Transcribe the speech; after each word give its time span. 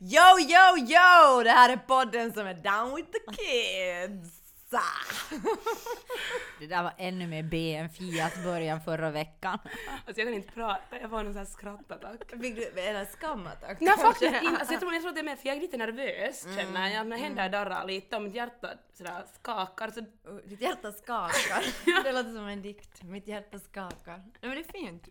Yo, 0.00 0.38
yo, 0.38 0.76
yo! 0.78 1.42
Det 1.42 1.50
här 1.50 1.72
är 1.72 1.76
podden 1.76 2.32
som 2.32 2.46
är 2.46 2.54
down 2.54 2.96
with 2.96 3.10
the 3.10 3.18
kids! 3.36 4.42
Det 6.58 6.66
där 6.66 6.82
var 6.82 6.92
ännu 6.98 7.26
mer 7.26 7.42
B 7.42 7.74
än 7.74 7.90
Fias 7.90 8.44
början 8.44 8.80
förra 8.80 9.10
veckan. 9.10 9.58
Alltså 10.06 10.20
jag 10.20 10.28
kan 10.28 10.34
inte 10.34 10.52
prata, 10.52 10.98
jag 11.00 11.10
får 11.10 11.16
någon 11.16 11.32
sån 11.32 11.36
här 11.36 11.44
skrattattack. 11.44 12.30
Fick 12.40 12.56
du 12.56 12.80
en 12.80 13.06
skamattack? 13.06 13.80
Nej 13.80 13.98
faktiskt 13.98 14.42
inte, 14.42 14.56
alltså 14.56 14.72
jag 14.72 14.80
tror, 14.80 14.92
jag 14.92 15.02
tror 15.02 15.12
det 15.12 15.20
är 15.20 15.24
mer 15.24 15.36
för 15.36 15.48
jag 15.48 15.56
är 15.56 15.60
lite 15.60 15.76
nervös 15.76 16.46
känner 16.56 16.88
jag. 16.88 17.06
Mina 17.06 17.16
händer 17.16 17.48
darrar 17.48 17.86
lite 17.86 18.16
och 18.16 18.22
mitt 18.22 18.34
hjärta 18.34 18.70
sådär 18.94 19.24
skakar 19.40 19.90
så 19.90 20.00
Ditt 20.44 20.60
hjärta 20.60 20.92
skakar. 20.92 21.64
Det 22.04 22.12
låter 22.12 22.34
som 22.34 22.46
en 22.48 22.62
dikt. 22.62 23.02
Mitt 23.02 23.28
hjärta 23.28 23.58
skakar. 23.58 24.16
Nej 24.16 24.38
men 24.40 24.50
det 24.50 24.60
är 24.60 24.72
fint. 24.72 25.08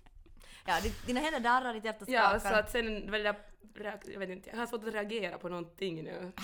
Ja, 0.66 0.82
dina 1.06 1.20
händer 1.20 1.40
darrar, 1.40 1.74
ditt 1.74 1.86
hjärta 1.86 2.06
skakar. 2.06 2.34
Ja, 2.34 2.40
så 2.40 2.54
att 2.54 2.72
sen 2.72 3.12
var 3.12 3.18
det 3.18 3.24
där, 3.24 3.36
jag 4.06 4.20
vet 4.20 4.30
inte, 4.30 4.50
jag 4.50 4.58
har 4.58 4.68
svårt 4.68 4.88
att 4.88 4.94
reagera 4.94 5.38
på 5.38 5.50
någonting 5.50 6.04
nu. 6.04 6.32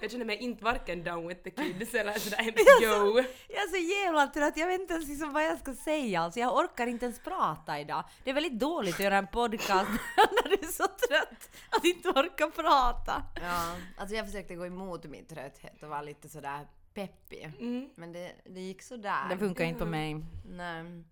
jag 0.00 0.10
känner 0.10 0.24
mig 0.24 0.36
inte 0.36 0.64
varken 0.64 1.04
down 1.04 1.28
with 1.28 1.42
the 1.42 1.50
kids 1.50 1.94
eller 1.94 2.12
sådär 2.12 2.38
ens 2.40 2.82
yo. 2.82 3.24
Jag 3.48 3.62
är 3.62 3.68
så 3.68 3.76
jävla 3.76 4.26
trött, 4.26 4.56
jag 4.56 4.66
vet 4.66 4.80
inte 4.80 4.94
ens 4.94 5.08
liksom 5.08 5.32
vad 5.32 5.44
jag 5.44 5.58
ska 5.58 5.74
säga. 5.74 6.20
Alltså 6.20 6.40
jag 6.40 6.56
orkar 6.56 6.86
inte 6.86 7.04
ens 7.04 7.18
prata 7.18 7.80
idag. 7.80 8.04
Det 8.24 8.30
är 8.30 8.34
väldigt 8.34 8.58
dåligt 8.58 8.94
att 8.94 9.00
göra 9.00 9.16
en 9.16 9.26
podcast 9.26 9.90
när 10.16 10.48
du 10.48 10.54
är 10.54 10.72
så 10.72 10.86
trött 10.86 11.50
att 11.70 11.84
inte 11.84 12.08
orka 12.08 12.50
prata. 12.50 13.22
Ja, 13.42 13.76
alltså 13.96 14.16
jag 14.16 14.26
försökte 14.26 14.54
gå 14.54 14.66
emot 14.66 15.04
min 15.04 15.26
trötthet 15.26 15.82
och 15.82 15.88
vara 15.88 16.02
lite 16.02 16.28
sådär 16.28 16.66
peppig. 16.94 17.52
Mm. 17.60 17.88
Men 17.94 18.12
det, 18.12 18.32
det 18.44 18.60
gick 18.60 18.82
sådär. 18.82 19.28
Det 19.28 19.38
funkar 19.38 19.64
inte 19.64 19.80
på 19.80 19.86
mig. 19.86 20.16
Nej. 20.44 21.04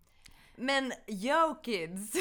Men 0.60 0.92
yo 1.06 1.54
kids! 1.62 2.12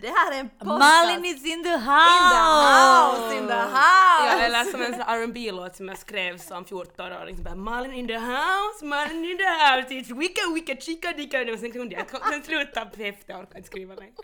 det 0.00 0.08
här 0.08 0.32
är 0.32 0.40
en 0.40 0.48
podcast. 0.48 0.78
Malin 0.78 1.24
is 1.24 1.46
in 1.46 1.62
the 1.62 1.68
in 1.68 1.80
house! 1.80 2.34
the 2.34 2.40
house! 2.40 3.36
In 3.36 3.46
the 3.46 3.54
house! 3.54 4.26
Ja, 4.26 4.40
eller 4.40 4.64
som 4.64 4.82
en 4.82 4.92
sån 4.92 5.02
här 5.02 5.18
R&B 5.18 5.52
låt 5.52 5.76
som 5.76 5.88
jag 5.88 5.98
skrev 5.98 6.38
som 6.38 6.64
14-åring. 6.64 7.36
Så 7.36 7.42
bara 7.42 7.54
Malin 7.54 7.92
in 7.92 8.06
the 8.06 8.18
house, 8.18 8.84
Malin 8.84 9.24
in 9.24 9.38
the 9.38 9.44
house, 9.44 9.88
it's 9.94 10.18
wicka 10.18 10.40
wicka 10.54 10.76
chica 10.76 11.12
dicka. 11.12 11.52
Och 11.52 11.58
sen 11.58 11.72
kunde 11.72 11.94
jag, 11.94 12.06
sen 12.32 12.42
slutade 12.42 12.90
på 12.96 13.02
efter, 13.02 13.32
jag 13.32 13.40
orkade 13.40 13.58
inte 13.58 13.68
skriva 13.68 13.94
längre. 13.94 14.14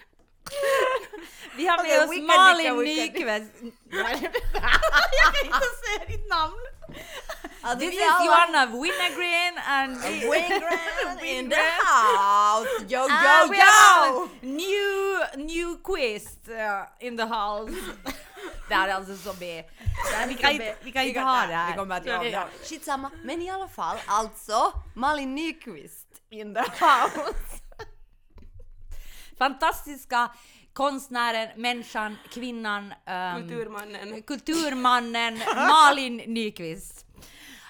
Vi 1.56 1.66
har 1.66 1.77
med 1.77 1.86
Okej, 1.86 2.05
oss 2.05 2.11
wicka, 2.11 2.36
Malin. 2.36 2.77
Nyqvist. 2.77 3.52
jag 3.91 5.34
kan 5.34 5.47
inte 5.47 5.69
säga 5.83 6.06
ditt 6.08 6.28
namn. 6.28 6.61
Alltså, 7.66 7.78
This 7.80 7.94
is 7.94 8.27
Joanna 8.27 8.66
Winnergren 8.66 9.58
and 9.66 9.97
Wingren 10.30 11.25
in 11.25 11.50
the 11.50 11.56
house! 11.56 12.69
Yo, 12.88 13.08
yo, 13.08 13.48
we 13.50 13.56
yo! 13.56 14.28
new, 14.42 15.47
new 15.47 15.77
quiz 15.83 16.38
uh, 16.48 16.86
in 17.00 17.16
the 17.16 17.27
house. 17.27 17.75
det 18.69 18.75
här 18.75 18.88
är 18.88 18.94
alltså 18.94 19.16
så 19.16 19.33
B. 19.33 19.64
Vi 20.28 20.34
kan 20.34 20.53
inte, 20.53 20.75
vi 20.83 20.92
kan 20.92 21.03
inte 21.03 21.20
ha 21.20 21.47
det 21.47 21.55
här. 21.55 21.70
Vi 21.70 21.78
kommer 21.78 21.97
att 21.97 22.06
göra 22.06 22.22
det. 22.22 22.47
Skitsamma. 22.64 23.10
Men 23.25 23.42
i 23.42 23.50
alla 23.50 23.69
fall, 23.69 23.97
alltså 24.06 24.72
Malin 24.94 25.34
Nyqvist 25.34 26.06
in 26.31 26.55
the 26.55 26.60
house. 26.60 27.66
Fantastiska 29.39 30.31
konstnären, 30.73 31.48
människan, 31.56 32.17
kvinnan, 32.31 32.95
ehm, 33.06 33.48
Kulturmannen. 33.48 34.23
kulturmannen 34.23 35.39
Malin 35.56 36.17
Nyqvist. 36.17 37.06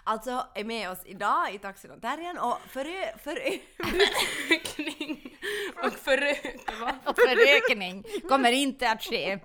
Alltså 0.05 0.47
är 0.55 0.64
med 0.64 0.91
oss 0.91 0.98
idag 1.05 1.55
i 1.55 1.58
Taxin 1.58 1.91
och 1.91 2.00
Terriern 2.00 2.39
och 2.39 2.58
och 7.05 7.19
förökning 7.19 8.05
kommer 8.28 8.53
inte 8.53 8.91
att 8.91 9.03
ske. 9.03 9.39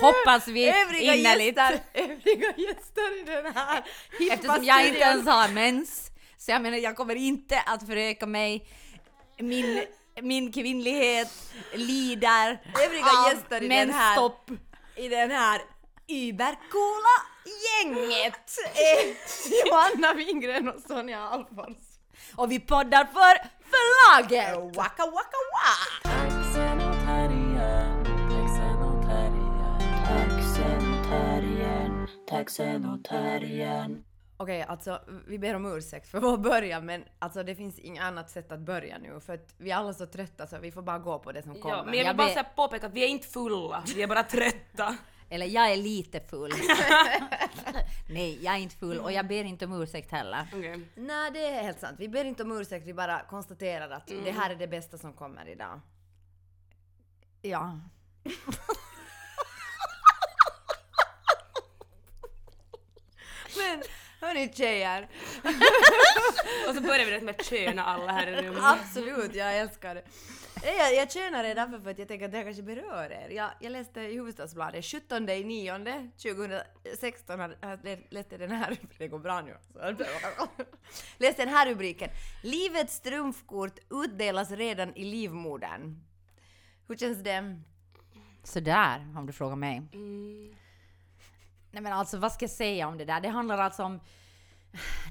Hoppas 0.00 0.48
vi 0.48 0.68
övriga 0.68 1.14
innerligt. 1.14 1.56
gäster, 1.56 1.80
övriga 1.94 2.54
gäster 2.56 3.20
i 3.20 3.24
den 3.24 3.54
här 3.54 3.84
Eftersom 4.30 4.64
jag 4.64 4.88
inte 4.88 5.00
ens 5.00 5.26
har 5.26 5.48
mens. 5.48 6.10
Så 6.36 6.50
jag 6.50 6.62
menar, 6.62 6.78
jag 6.78 6.96
kommer 6.96 7.14
inte 7.14 7.60
att 7.60 7.86
föröka 7.86 8.26
mig. 8.26 8.66
Min, 9.38 9.84
min 10.20 10.52
kvinnlighet 10.52 11.28
lider 11.74 12.60
Övriga 12.86 13.04
av 13.06 13.32
gäster 13.32 13.62
i 13.62 13.68
den 13.68 13.90
här- 13.90 14.06
mensstopp. 14.16 14.50
i 14.96 15.08
den 15.08 15.30
här 15.30 15.60
übercoola 16.08 17.16
gänget 17.64 18.50
Johanna 19.66 20.14
Wingren 20.16 20.68
och 20.68 20.80
Sonja 20.88 21.20
Alfors. 21.20 21.76
Och 22.36 22.52
vi 22.52 22.60
poddar 22.60 23.04
för 23.04 23.48
förlaget! 23.70 24.76
Waka 24.76 25.06
waka 25.06 25.36
wa! 25.52 26.10
Taxen 26.10 26.80
och 30.94 31.04
terriern, 31.08 32.08
taxen 32.28 32.84
och 32.84 33.04
terriern, 33.04 34.04
Okej, 34.42 34.62
alltså 34.62 35.00
vi 35.26 35.38
ber 35.38 35.54
om 35.54 35.66
ursäkt 35.76 36.08
för 36.08 36.20
vår 36.26 36.36
början 36.38 36.86
men 36.86 37.04
alltså 37.18 37.42
det 37.42 37.54
finns 37.54 37.78
inget 37.78 38.02
annat 38.02 38.30
sätt 38.30 38.52
att 38.52 38.60
börja 38.60 38.98
nu 38.98 39.20
för 39.20 39.34
att 39.34 39.54
vi 39.58 39.70
är 39.70 39.76
alla 39.76 39.92
så 39.94 40.06
trötta 40.06 40.46
så 40.46 40.58
vi 40.58 40.72
får 40.72 40.82
bara 40.82 40.98
gå 40.98 41.18
på 41.18 41.32
det 41.32 41.42
som 41.42 41.54
kommer. 41.54 41.76
Ja, 41.76 41.84
men 41.84 41.94
jag 41.94 42.04
Jag 42.06 42.10
vill 42.10 42.16
bara 42.16 42.26
ber- 42.26 42.32
så 42.32 42.38
här 42.38 42.48
påpeka 42.56 42.86
att 42.86 42.92
vi 42.92 43.04
är 43.04 43.08
inte 43.08 43.28
fulla, 43.28 43.84
vi 43.94 44.02
är 44.02 44.06
bara 44.06 44.22
trötta. 44.22 44.96
Eller 45.30 45.46
jag 45.46 45.72
är 45.72 45.76
lite 45.76 46.20
full. 46.20 46.52
Nej, 48.10 48.44
jag 48.44 48.54
är 48.54 48.58
inte 48.58 48.76
full 48.76 48.98
och 48.98 49.12
jag 49.12 49.26
ber 49.28 49.44
inte 49.44 49.64
om 49.64 49.82
ursäkt 49.82 50.10
heller. 50.10 50.46
Okej. 50.54 50.80
Nej, 50.94 51.30
det 51.30 51.46
är 51.46 51.62
helt 51.62 51.80
sant. 51.80 51.94
Vi 51.98 52.08
ber 52.08 52.24
inte 52.24 52.42
om 52.42 52.52
ursäkt, 52.60 52.86
vi 52.86 52.94
bara 52.94 53.22
konstaterar 53.22 53.90
att 53.90 54.06
det 54.06 54.30
här 54.30 54.50
är 54.50 54.54
det 54.54 54.66
bästa 54.68 54.98
som 54.98 55.12
kommer 55.12 55.48
idag. 55.48 55.80
Ja. 57.42 57.78
Men 63.56 63.82
hörni 64.22 64.52
tjejer, 64.54 65.08
Och 66.68 66.74
så 66.74 66.80
börjar 66.80 66.98
vi 66.98 67.04
direkt 67.04 67.24
med 67.24 67.34
att 67.40 67.46
köna 67.46 67.84
alla 67.84 68.12
här 68.12 68.26
i 68.26 68.42
rummet. 68.42 68.62
absolut, 68.64 69.34
jag 69.34 69.58
älskar 69.58 69.94
det. 69.94 70.04
Jag, 70.64 70.94
jag 70.94 71.12
tjänar 71.12 71.42
det 71.42 71.54
därför 71.54 71.78
för 71.80 71.90
att 71.90 71.98
jag 71.98 72.08
tänker 72.08 72.26
att 72.26 72.32
det 72.32 72.36
här 72.38 72.44
kanske 72.44 72.62
berör 72.62 73.10
er. 73.12 73.28
Jag, 73.30 73.50
jag 73.60 73.72
läste 73.72 74.00
i 74.00 74.16
Hufvudstadsbladet 74.18 74.84
17 74.84 75.28
i 75.28 75.44
nionde 75.44 76.08
2016 76.22 77.40
hade- 77.40 77.56
hade 77.66 77.98
läste 78.10 78.36
den 78.36 78.50
här, 78.50 78.76
det 78.98 79.08
går 79.08 79.18
bra 79.18 79.40
nu. 79.40 79.56
läste 81.18 81.42
den 81.44 81.54
här 81.54 81.66
rubriken. 81.66 82.10
Livets 82.42 83.00
trumfkort 83.00 83.78
utdelas 83.90 84.50
redan 84.50 84.96
i 84.96 85.04
livmodern. 85.04 86.04
Hur 86.88 86.96
känns 86.96 87.18
det? 87.22 87.60
Sådär, 88.44 89.06
om 89.16 89.26
du 89.26 89.32
frågar 89.32 89.56
mig. 89.56 89.82
Mm. 89.92 90.54
Nej 91.72 91.82
men 91.82 91.92
alltså 91.92 92.18
vad 92.18 92.32
ska 92.32 92.42
jag 92.44 92.50
säga 92.50 92.88
om 92.88 92.98
det 92.98 93.04
där? 93.04 93.20
Det 93.20 93.28
handlar 93.28 93.58
alltså 93.58 93.82
om 93.84 94.00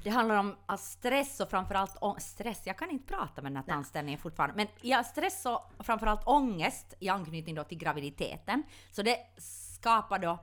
det 0.04 0.10
handlar 0.10 0.36
om 0.36 0.56
att 0.66 0.80
stress 0.80 1.40
och 1.40 1.50
framförallt 1.50 1.96
å- 2.00 2.16
stress. 2.18 2.62
Jag 2.64 2.78
kan 2.78 2.90
inte 2.90 3.06
prata 3.14 3.42
med 3.42 3.52
den 3.52 3.56
här 3.56 3.64
tandställningen 3.64 4.20
fortfarande. 4.20 4.56
Men 4.56 4.66
ja, 4.80 5.04
stress 5.04 5.46
och 5.46 5.84
framförallt 5.86 6.26
ångest 6.26 6.94
i 7.00 7.08
anknytning 7.08 7.54
då 7.54 7.64
till 7.64 7.78
graviditeten. 7.78 8.62
Så 8.92 9.02
det 9.02 9.16
skapar 9.38 10.18
då 10.18 10.38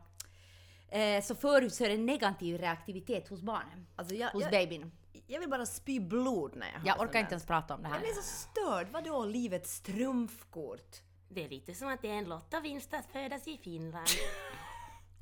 eh, 0.98 1.24
så 1.24 1.36
förutser 1.36 1.90
en 1.90 2.06
negativ 2.06 2.58
reaktivitet 2.58 3.28
hos 3.28 3.42
barnen. 3.42 3.88
Alltså 3.96 4.16
jag, 4.16 4.30
hos 4.30 4.44
jag, 4.44 4.52
babyn. 4.52 4.92
jag 5.28 5.40
vill 5.40 5.50
bara 5.50 5.66
spy 5.66 6.00
blod 6.00 6.56
när 6.56 6.68
jag 6.74 6.80
hör 6.80 6.88
Jag 6.88 7.00
orkar 7.00 7.20
inte 7.20 7.32
ens 7.34 7.46
prata 7.46 7.76
om 7.76 7.82
det 7.82 7.88
Jag 7.90 7.94
här. 7.94 8.02
blir 8.02 8.14
så 8.14 8.22
störd. 8.22 8.88
Vadå 8.92 9.26
livets 9.26 9.82
trumfkort? 9.82 10.96
Det 11.30 11.46
är 11.46 11.50
lite 11.50 11.74
som 11.74 11.88
att 11.88 12.02
det 12.02 12.10
är 12.10 12.14
en 12.18 12.26
lottovinst 12.26 12.94
att 12.94 13.06
födas 13.06 13.48
i 13.48 13.58
Finland. 13.58 14.08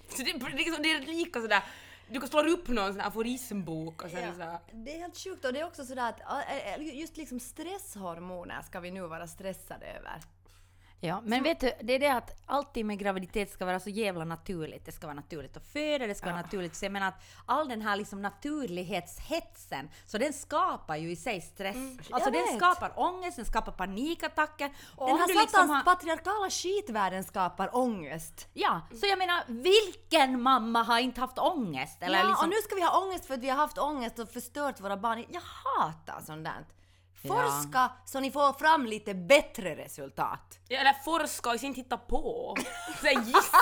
så 0.10 0.24
det, 0.24 0.30
är 0.32 0.58
liksom, 0.58 0.84
det 0.84 0.92
är 0.92 1.02
lika 1.02 1.42
sådär, 1.42 1.64
du 2.10 2.20
slår 2.28 2.48
upp 2.48 2.68
någon 2.68 2.94
sån 2.94 3.02
aforismbok 3.02 4.04
och 4.04 4.10
sen 4.12 4.24
Ja. 4.24 4.34
såhär... 4.34 4.60
Det 4.72 4.96
är 4.96 5.00
helt 5.00 5.18
sjukt 5.18 5.46
och 5.46 5.54
det 5.54 5.60
är 5.60 5.66
också 5.66 5.86
sådär 5.86 6.10
att 6.10 6.50
äh, 6.50 6.74
äh, 6.74 7.00
just 7.00 7.18
liksom 7.18 7.40
stresshormoner 7.40 8.62
ska 8.62 8.80
vi 8.80 8.92
nu 8.92 9.02
vara 9.02 9.28
stressade 9.28 9.86
över. 9.86 10.22
Ja, 11.00 11.22
men 11.26 11.44
vet 11.44 11.60
du, 11.60 11.72
det 11.82 11.94
är 11.94 12.00
det 12.00 12.14
att 12.14 12.42
alltid 12.46 12.86
med 12.86 13.00
graviditet 13.00 13.52
ska 13.52 13.66
vara 13.66 13.80
så 13.80 13.90
jävla 13.90 14.26
naturligt. 14.26 14.86
Det 14.86 14.92
ska 14.92 15.08
vara 15.08 15.16
naturligt 15.16 15.58
att 15.58 15.68
föda, 15.68 16.08
det 16.08 16.16
ska 16.16 16.26
vara 16.26 16.42
naturligt. 16.42 16.76
Så 16.76 16.86
jag 16.86 16.92
menar 16.92 17.08
att 17.08 17.24
all 17.46 17.68
den 17.70 17.82
här 17.82 17.96
liksom 17.96 18.22
naturlighetshetsen, 18.22 19.90
så 20.06 20.18
den 20.18 20.34
skapar 20.34 20.96
ju 20.96 21.12
i 21.12 21.16
sig 21.16 21.42
stress. 21.42 21.76
Alltså 21.76 22.12
Mm. 22.14 22.22
jag 22.24 22.34
den 22.34 22.44
vet. 22.44 22.58
skapar 22.58 22.92
ångest, 23.00 23.36
den 23.36 23.46
skapar 23.46 23.72
panikattacker. 23.72 24.72
Och 24.96 25.08
Den 25.08 25.18
här 25.18 25.28
satans 25.28 25.42
liksom 25.54 25.70
har, 25.70 25.84
patriarkala 25.84 26.50
skitvärlden 26.50 27.24
skapar 27.24 27.76
ångest. 27.76 28.48
Ja, 28.54 28.82
så 29.02 29.06
jag 29.08 29.18
menar, 29.18 29.44
vilken 29.48 30.42
mamma 30.42 30.84
har 30.84 31.00
inte 31.00 31.22
haft 31.22 31.40
ångest? 31.40 31.98
Eller 32.04 32.18
ja, 32.20 32.28
liksom, 32.28 32.44
och 32.44 32.50
nu 32.50 32.56
ska 32.64 32.76
vi 32.76 32.82
ha 32.82 33.06
ångest 33.06 33.26
för 33.26 33.34
att 33.34 33.40
vi 33.40 33.50
har 33.50 33.58
haft 33.58 33.78
ångest 33.78 34.20
och 34.20 34.30
förstört 34.30 34.80
våra 34.80 34.98
barn. 34.98 35.26
Jag 35.30 35.42
hatar 35.42 36.22
sånt 36.26 36.44
där. 36.46 36.66
Forska 37.28 37.92
så 38.06 38.20
ni 38.20 38.32
får 38.32 38.54
fram 38.54 38.86
lite 38.86 39.14
bättre 39.14 39.76
resultat. 39.76 40.60
Ja, 40.68 40.80
eller 40.80 40.94
forska 40.94 41.50
och 41.50 41.64
inte 41.64 41.82
hitta 41.82 41.98
på. 41.98 42.56
Så 43.02 43.08
gissa. 43.08 43.58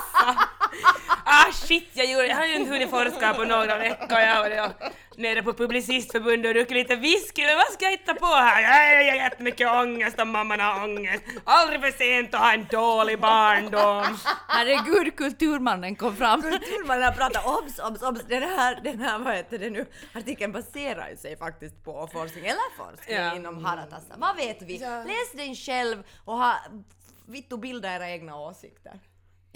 Ah 1.25 1.51
shit, 1.51 1.89
jag, 1.93 2.05
gjorde, 2.11 2.27
jag 2.27 2.35
har 2.35 2.45
ju 2.45 2.55
inte 2.55 2.71
hunnit 2.71 2.89
forska 2.89 3.33
på 3.33 3.43
några 3.43 3.77
veckor. 3.77 4.19
Jag 4.19 4.39
var 4.39 4.49
jag 4.49 4.71
nere 5.17 5.43
på 5.43 5.53
Publicistförbundet 5.53 6.49
och 6.49 6.53
druckit 6.53 6.71
lite 6.77 6.95
whisky. 6.95 7.45
Men 7.45 7.55
vad 7.57 7.65
ska 7.73 7.85
jag 7.85 7.91
hitta 7.91 8.13
på 8.13 8.25
här? 8.25 8.61
Jag 9.01 9.11
har 9.11 9.15
jättemycket 9.17 9.67
ångest 9.71 10.19
och 10.19 10.27
mamman 10.27 10.59
har 10.59 10.83
ångest. 10.83 11.23
Aldrig 11.43 11.81
för 11.81 11.91
sent 11.91 12.33
att 12.33 12.39
ha 12.41 12.53
en 12.53 12.65
dålig 12.71 13.19
barndom. 13.19 14.17
Herregud, 14.47 15.15
kulturmannen 15.15 15.95
kom 15.95 16.15
fram. 16.15 16.41
Kulturmannen 16.41 17.03
har 17.03 17.11
pratat 17.11 17.45
obs, 17.45 17.79
obs, 17.79 18.01
obs. 18.01 18.21
Den 18.29 18.43
här, 18.43 18.79
den 18.83 18.99
här 19.01 19.19
vad 19.19 19.35
heter 19.35 19.59
det 19.59 19.69
nu, 19.69 19.85
artikeln 20.15 20.51
baserar 20.51 21.15
sig 21.15 21.37
faktiskt 21.37 21.83
på 21.83 22.09
forskning, 22.13 22.45
eller 22.45 22.77
forskning 22.77 23.17
Ja. 23.17 23.35
inom 23.35 23.65
Haratassa. 23.65 24.13
Vad 24.17 24.35
vet 24.35 24.61
vi? 24.61 24.77
Läs 24.79 25.31
den 25.33 25.55
själv 25.55 26.03
och 26.25 26.37
ha, 26.37 26.55
vittu 27.25 27.57
bilda 27.57 27.95
era 27.95 28.09
egna 28.09 28.35
åsikter. 28.39 28.99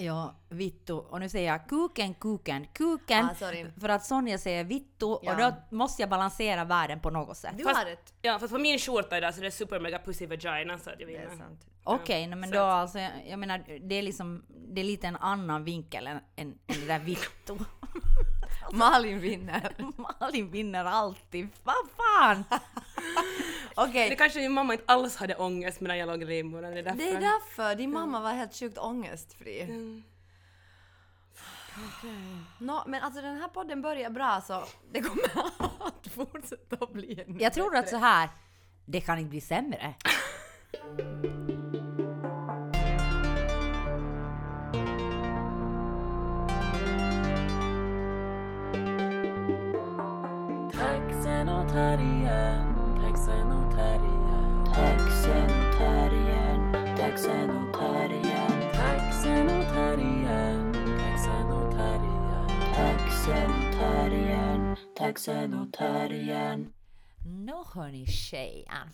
Ja, 0.01 0.35
vittu. 0.49 0.93
Och 0.93 1.19
nu 1.19 1.29
säger 1.29 1.51
jag 1.51 1.67
kuken, 1.69 2.13
kuken, 2.13 2.67
kuken. 2.73 3.25
Ah, 3.25 3.35
sorry. 3.35 3.65
för 3.81 3.89
att 3.89 4.05
Sonja 4.05 4.37
säger 4.37 4.63
vittu 4.63 5.05
Ja. 5.21 5.31
och 5.31 5.37
då 5.37 5.75
måste 5.77 6.01
jag 6.01 6.09
balansera 6.09 6.63
världen 6.63 6.99
på 6.99 7.09
något 7.09 7.37
sätt. 7.37 7.53
Du 7.57 7.63
Fast- 7.63 7.77
har 7.77 7.85
rätt. 7.85 8.13
Ja, 8.21 8.39
fast 8.39 8.53
på 8.53 8.59
min 8.59 8.79
skjorta 8.79 9.17
idag 9.17 9.33
så 9.35 9.41
det 9.41 9.47
är 9.47 9.51
super 9.51 9.79
mega 9.79 9.99
pussy 9.99 10.27
vagina 10.27 10.77
så 10.77 10.89
att 10.89 10.99
jag 10.99 11.07
vinner. 11.07 11.29
sant. 11.37 11.65
Okej, 11.83 12.27
nej, 12.27 12.35
men 12.39 12.49
så 12.49 12.55
då 12.55 12.61
att- 12.61 12.73
alltså, 12.73 12.99
jag- 12.99 13.11
jag 13.27 13.39
menar, 13.39 13.79
det 13.89 13.95
är 13.95 14.01
liksom, 14.01 14.45
det 14.67 14.81
är 14.81 14.85
lite 14.85 15.07
en 15.07 15.15
annan 15.15 15.63
vinkel 15.63 16.07
än, 16.07 16.17
än, 16.35 16.47
än 16.67 16.79
det 16.79 16.85
där 16.87 16.99
vittu. 16.99 17.53
Malin 18.77 19.19
vinner. 19.19 19.75
Malin 20.19 20.51
vinner 20.51 20.85
alltid, 20.85 21.47
vad 21.63 21.75
fan! 21.97 22.43
Okej, 23.75 24.09
Det 24.09 24.15
kanske 24.15 24.39
min 24.39 24.51
mamma 24.51 24.73
inte 24.73 24.85
alls 24.87 25.15
hade 25.15 25.35
ångest 25.35 25.81
medan 25.81 25.97
jag 25.97 26.07
låg 26.07 26.21
i 26.21 26.25
livmodern. 26.25 26.73
Det 26.73 26.79
är 26.79 26.83
därför. 26.83 26.97
det 26.97 27.09
är 27.09 27.19
därför 27.19 27.75
din 27.75 27.91
mamma 27.91 28.19
var 28.19 28.31
helt 28.33 28.55
sjukt 28.55 28.77
ångestfri. 28.77 29.61
Mm. 29.61 30.03
Nå, 32.57 32.83
men 32.87 33.03
alltså 33.03 33.21
den 33.21 33.37
här 33.37 33.47
podden 33.47 33.81
börjar 33.81 34.09
bra 34.09 34.41
så 34.47 34.63
det 34.91 35.01
kommer 35.01 35.23
att 35.59 36.07
fortsätta 36.07 36.85
bli 36.85 37.23
en 37.27 37.39
Jag 37.39 37.53
tror 37.53 37.75
att 37.75 37.89
så 37.89 37.97
här, 37.97 38.29
det 38.85 39.01
kan 39.01 39.17
inte 39.19 39.29
bli 39.29 39.41
sämre. 39.41 39.93
Taxen 51.69 51.81
och 51.81 52.15
terriern, 52.15 52.95
taxen 52.95 53.51
och 53.51 53.73
terriern, 53.73 54.65
taxen 54.65 55.49
och 55.49 55.77
terriern, 55.77 56.97
taxen 56.97 57.49
och 57.49 57.73
terriern, 57.73 58.71
taxen 58.73 59.49
och 59.49 59.65
terriern, 59.73 60.73
taxen 60.99 61.51
och 61.51 61.71
terriern, 61.71 62.73
taxen 62.75 63.51
och 63.51 63.73
terriern, 63.79 64.77
taxen 64.95 65.53
och 65.53 65.73
terriern. 65.73 66.73
Nå 67.25 67.65
hörni 67.73 68.05
tjejer, 68.05 68.89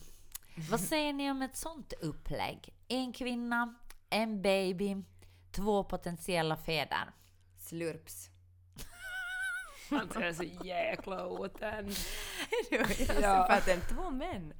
vad 0.69 0.80
säger 0.80 1.13
ni 1.13 1.31
om 1.31 1.42
ett 1.42 1.57
sånt 1.57 1.94
upplägg? 2.01 2.74
En 2.88 3.13
kvinna, 3.13 3.75
en 4.10 4.42
baby, 4.42 4.95
två 5.51 5.83
potentiella 5.83 6.57
fäder. 6.57 7.10
Slurps. 7.57 8.34
Jag 9.89 10.23
är 10.23 10.33
så 10.33 10.43
jäkla 10.63 11.27
otänd. 11.27 11.95
Jag 12.71 12.87
ser 12.89 13.21
Ja. 13.21 13.45
för 13.49 13.53
att 13.53 13.65
det 13.65 13.71
är 13.71 13.79
två 13.95 14.09
män. 14.11 14.53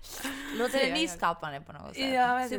Låter 0.58 0.78
det 0.78 0.84
Ja, 0.84 0.90
ja. 0.90 0.96
nyskapande 0.96 1.62
på 1.62 1.72
något 1.74 1.96
sätt? 1.96 1.98
Ja, 1.98 2.42
jag. 2.42 2.52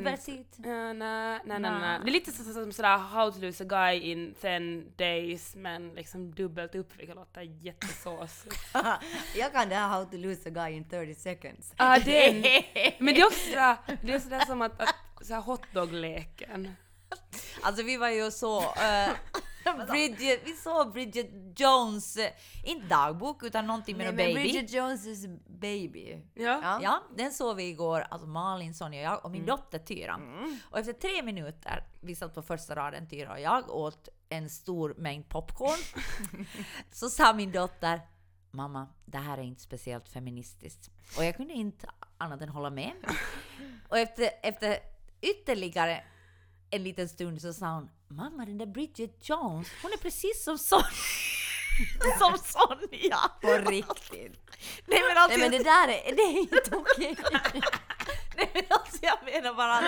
Ja, 0.64 0.92
nej, 0.92 1.40
nej, 1.44 1.60
nej. 1.60 2.00
Det 2.04 2.10
är 2.10 2.12
lite 2.12 2.32
så, 2.32 2.52
som 2.52 2.72
sådär 2.72 2.96
How 2.96 3.30
to 3.32 3.38
lose 3.40 3.64
a 3.64 3.66
guy 3.66 4.00
in 4.00 4.34
10 4.40 4.82
days 4.96 5.54
men 5.56 5.88
liksom 5.94 6.34
dubbelt 6.34 6.74
upp 6.74 6.96
vilket 6.96 7.16
låter 7.16 7.40
jättesåsigt. 7.42 8.56
Jag 9.36 9.52
kan 9.52 9.68
det 9.68 9.74
här 9.74 9.88
How 9.88 10.04
to 10.04 10.16
lose 10.16 10.48
a 10.48 10.52
guy 10.52 10.72
in 10.72 10.88
30 10.88 11.14
seconds. 11.14 11.72
ah, 11.76 11.98
den. 11.98 12.42
Men 12.98 13.14
det 13.14 13.20
är 13.20 13.26
också 13.26 13.48
sådär, 13.50 13.76
det 14.02 14.12
är 14.12 14.18
sådär 14.20 14.44
som 14.46 14.62
att, 14.62 14.80
att 14.80 14.94
såhär 15.26 15.40
hotdog-leken. 15.40 16.72
Alltså 17.62 17.82
vi 17.82 17.96
var 17.96 18.08
ju 18.08 18.30
så 18.30 18.60
uh, 18.60 19.10
Bridget, 19.90 20.40
vi 20.44 20.52
såg 20.52 20.92
Bridget 20.92 21.30
Jones, 21.60 22.16
eh, 22.16 22.30
inte 22.64 22.86
dagbok 22.86 23.42
utan 23.42 23.66
någonting 23.66 23.96
med 23.96 24.06
Nej, 24.14 24.26
men 24.26 24.34
baby. 24.34 24.52
Bridget 24.52 24.70
Jones' 24.70 25.40
baby. 25.46 26.22
Ja. 26.34 26.60
Ja. 26.62 26.80
Ja, 26.82 27.02
den 27.16 27.32
såg 27.32 27.56
vi 27.56 27.68
igår, 27.68 28.06
alltså 28.10 28.26
Malin, 28.28 28.74
Sonja 28.74 29.00
och 29.00 29.14
jag 29.14 29.24
och 29.24 29.30
min 29.30 29.42
Mm. 29.42 29.56
dotter 29.56 29.78
Tyra. 29.78 30.20
Och 30.70 30.78
efter 30.78 30.92
tre 30.92 31.22
minuter, 31.22 31.84
vi 32.00 32.14
satt 32.16 32.34
på 32.34 32.42
första 32.42 32.76
raden 32.76 33.08
Tyra 33.08 33.32
och 33.32 33.40
jag 33.40 33.70
åt 33.70 34.08
en 34.28 34.50
stor 34.50 34.94
mängd 34.98 35.28
popcorn. 35.28 36.06
så 36.92 37.10
sa 37.10 37.32
min 37.32 37.52
dotter 37.52 38.00
Mamma, 38.50 38.88
det 39.04 39.18
här 39.18 39.38
är 39.38 39.42
inte 39.42 39.62
speciellt 39.62 40.08
feministiskt. 40.08 40.90
Och 41.18 41.24
jag 41.24 41.36
kunde 41.36 41.52
inte 41.54 41.90
annat 42.18 42.42
än 42.42 42.48
hålla 42.48 42.70
med. 42.70 42.92
Och 43.88 43.98
efter, 43.98 44.30
efter 44.42 44.78
ytterligare 45.20 46.04
en 46.70 46.82
liten 46.82 47.08
stund 47.08 47.42
så 47.42 47.52
sa 47.52 47.74
hon 47.74 47.90
Mamma, 48.08 48.44
den 48.44 48.58
där 48.58 48.66
Bridget 48.66 49.28
Jones, 49.28 49.68
hon 49.82 49.92
är 49.92 49.96
precis 49.96 50.44
som 50.44 50.58
Sonja. 50.58 50.84
som 52.18 52.38
Sonja! 52.38 53.18
På 53.40 53.70
riktigt. 53.70 54.50
Nej 54.86 55.02
men 55.08 55.16
alltså, 55.16 55.38
Nej 55.38 55.50
men 55.50 55.58
det 55.58 55.64
där 55.64 55.88
är, 55.88 56.16
det 56.16 56.22
är 56.22 56.38
inte 56.38 56.76
okej. 56.76 57.16
Nej 58.36 58.50
men 58.54 58.62
alltså 58.70 58.98
jag 59.02 59.18
menar 59.24 59.54
bara 59.54 59.80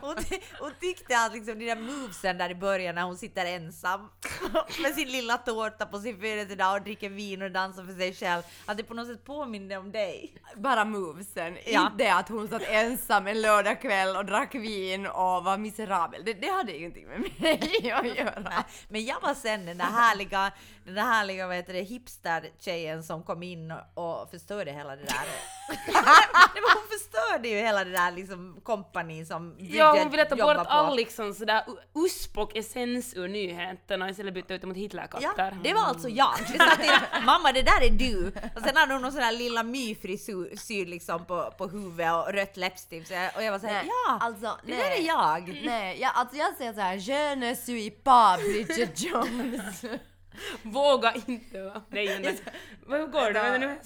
hon, 0.00 0.16
hon 0.60 0.72
tyckte 0.80 1.18
att 1.18 1.32
liksom 1.32 1.58
de 1.58 1.66
där 1.66 1.76
movesen 1.76 2.38
där 2.38 2.50
i 2.50 2.54
början 2.54 2.94
när 2.94 3.02
hon 3.02 3.16
sitter 3.16 3.46
ensam 3.46 4.10
med 4.82 4.94
sin 4.94 5.08
lilla 5.08 5.38
tårta 5.38 5.86
på 5.86 5.98
sin 5.98 6.20
födelsedag 6.20 6.76
och 6.76 6.82
dricker 6.82 7.08
vin 7.08 7.42
och 7.42 7.50
dansar 7.50 7.84
för 7.84 7.92
sig 7.92 8.14
själv, 8.14 8.42
att 8.66 8.76
det 8.76 8.82
på 8.82 8.94
något 8.94 9.06
sätt 9.06 9.24
påminner 9.24 9.78
om 9.78 9.92
dig. 9.92 10.34
Bara 10.56 10.84
movesen. 10.84 11.58
Ja. 11.66 11.86
Inte 11.92 12.14
att 12.14 12.28
hon 12.28 12.48
satt 12.48 12.62
ensam 12.62 13.26
en 13.26 13.42
lördagkväll 13.42 14.16
och 14.16 14.24
drack 14.24 14.54
vin 14.54 15.06
och 15.06 15.44
var 15.44 15.58
miserabel. 15.58 16.22
Det, 16.24 16.32
det 16.32 16.50
hade 16.50 16.76
ingenting 16.76 17.06
med 17.08 17.20
mig 17.20 17.92
att 17.92 18.16
göra. 18.18 18.64
Men 18.88 19.04
jag 19.04 19.20
var 19.20 19.34
sen 19.34 19.66
den 19.66 19.78
där 19.78 19.84
härliga, 19.84 20.52
den 20.84 20.94
där 20.94 21.02
härliga 21.02 21.46
vad 21.46 21.56
heter 21.56 21.72
det, 21.72 21.82
hipster-tjejen 21.82 23.02
som 23.02 23.22
kom 23.22 23.42
in 23.42 23.72
och, 23.94 24.22
och 24.22 24.30
förstörde 24.30 24.72
hela 24.72 24.96
det 24.96 25.04
där. 25.04 25.26
Nej, 25.68 26.48
men 26.54 26.62
hon 26.74 26.88
förstörde 26.90 27.33
ju 27.48 27.56
hela 27.56 27.84
det 27.84 27.90
där 27.90 28.10
liksom 28.10 28.60
kompani 28.62 29.24
som 29.24 29.56
Ja, 29.58 29.90
Bridget 29.90 30.02
hon 30.02 30.10
ville 30.10 30.24
ta 30.24 30.36
bort 30.36 30.56
på. 30.56 30.70
all 30.70 30.96
liksom 30.96 31.34
sådär 31.34 31.64
usp 31.94 32.38
och 32.38 32.56
essens 32.56 33.14
ur 33.16 33.28
nyheterna 33.28 34.04
och 34.04 34.10
istället 34.10 34.34
byta 34.34 34.54
ut 34.54 34.60
dem 34.60 34.68
mot 34.68 34.76
Ja, 34.76 34.82
Hitlerkatter. 34.82 35.56
det 35.62 35.74
var 35.74 35.82
alltså 35.84 36.08
jag. 36.08 36.34
Vi 36.52 36.58
sa 36.58 36.76
till 36.76 36.90
mamma 37.26 37.52
det 37.52 37.62
där 37.62 37.82
är 37.86 37.90
du. 37.90 38.26
Och 38.56 38.62
sen 38.62 38.76
hade 38.76 38.92
hon 38.92 39.02
någon 39.02 39.12
sån 39.12 39.20
där 39.20 39.32
lilla 39.32 39.62
my-frisyr 39.62 40.86
liksom 40.86 41.24
på, 41.24 41.54
på 41.58 41.66
huvudet 41.66 42.12
och 42.12 42.32
rött 42.32 42.56
läppstift. 42.56 43.12
Och 43.36 43.42
jag 43.42 43.52
var 43.52 43.58
såhär, 43.58 43.74
Nej, 43.82 43.90
ja, 44.08 44.18
alltså, 44.20 44.58
det 44.66 44.74
nej. 44.76 44.78
där 44.78 44.90
är 44.90 45.06
jag. 45.06 45.60
Nej, 45.64 46.00
jag, 46.00 46.12
alltså 46.14 46.36
jag 46.36 46.56
säger 46.56 46.72
såhär, 46.72 46.94
je 46.94 47.34
ne 47.36 47.56
suis 47.56 47.92
pas 48.04 48.40
Bridget 48.40 49.00
Jones. 49.02 49.84
Våga 50.62 51.14
inte 51.26 51.62
va? 51.62 51.82
Nej 51.88 52.18
men 52.22 52.36
vad 53.00 53.12
går 53.12 53.26
det? 53.32 53.32
Vänta 53.42 53.58
nu. 53.58 53.78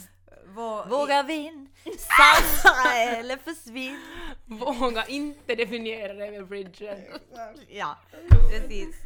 Vå- 0.59 0.89
Våga 0.89 1.23
vinn, 1.23 1.69
stanna 1.99 2.95
eller 3.17 3.37
försvinn. 3.37 4.01
Våga 4.47 5.05
inte 5.07 5.55
definiera 5.55 6.13
dig 6.13 6.31
med 6.31 6.47
Bridget. 6.49 6.99
Ja, 7.69 7.97
precis. 8.51 8.97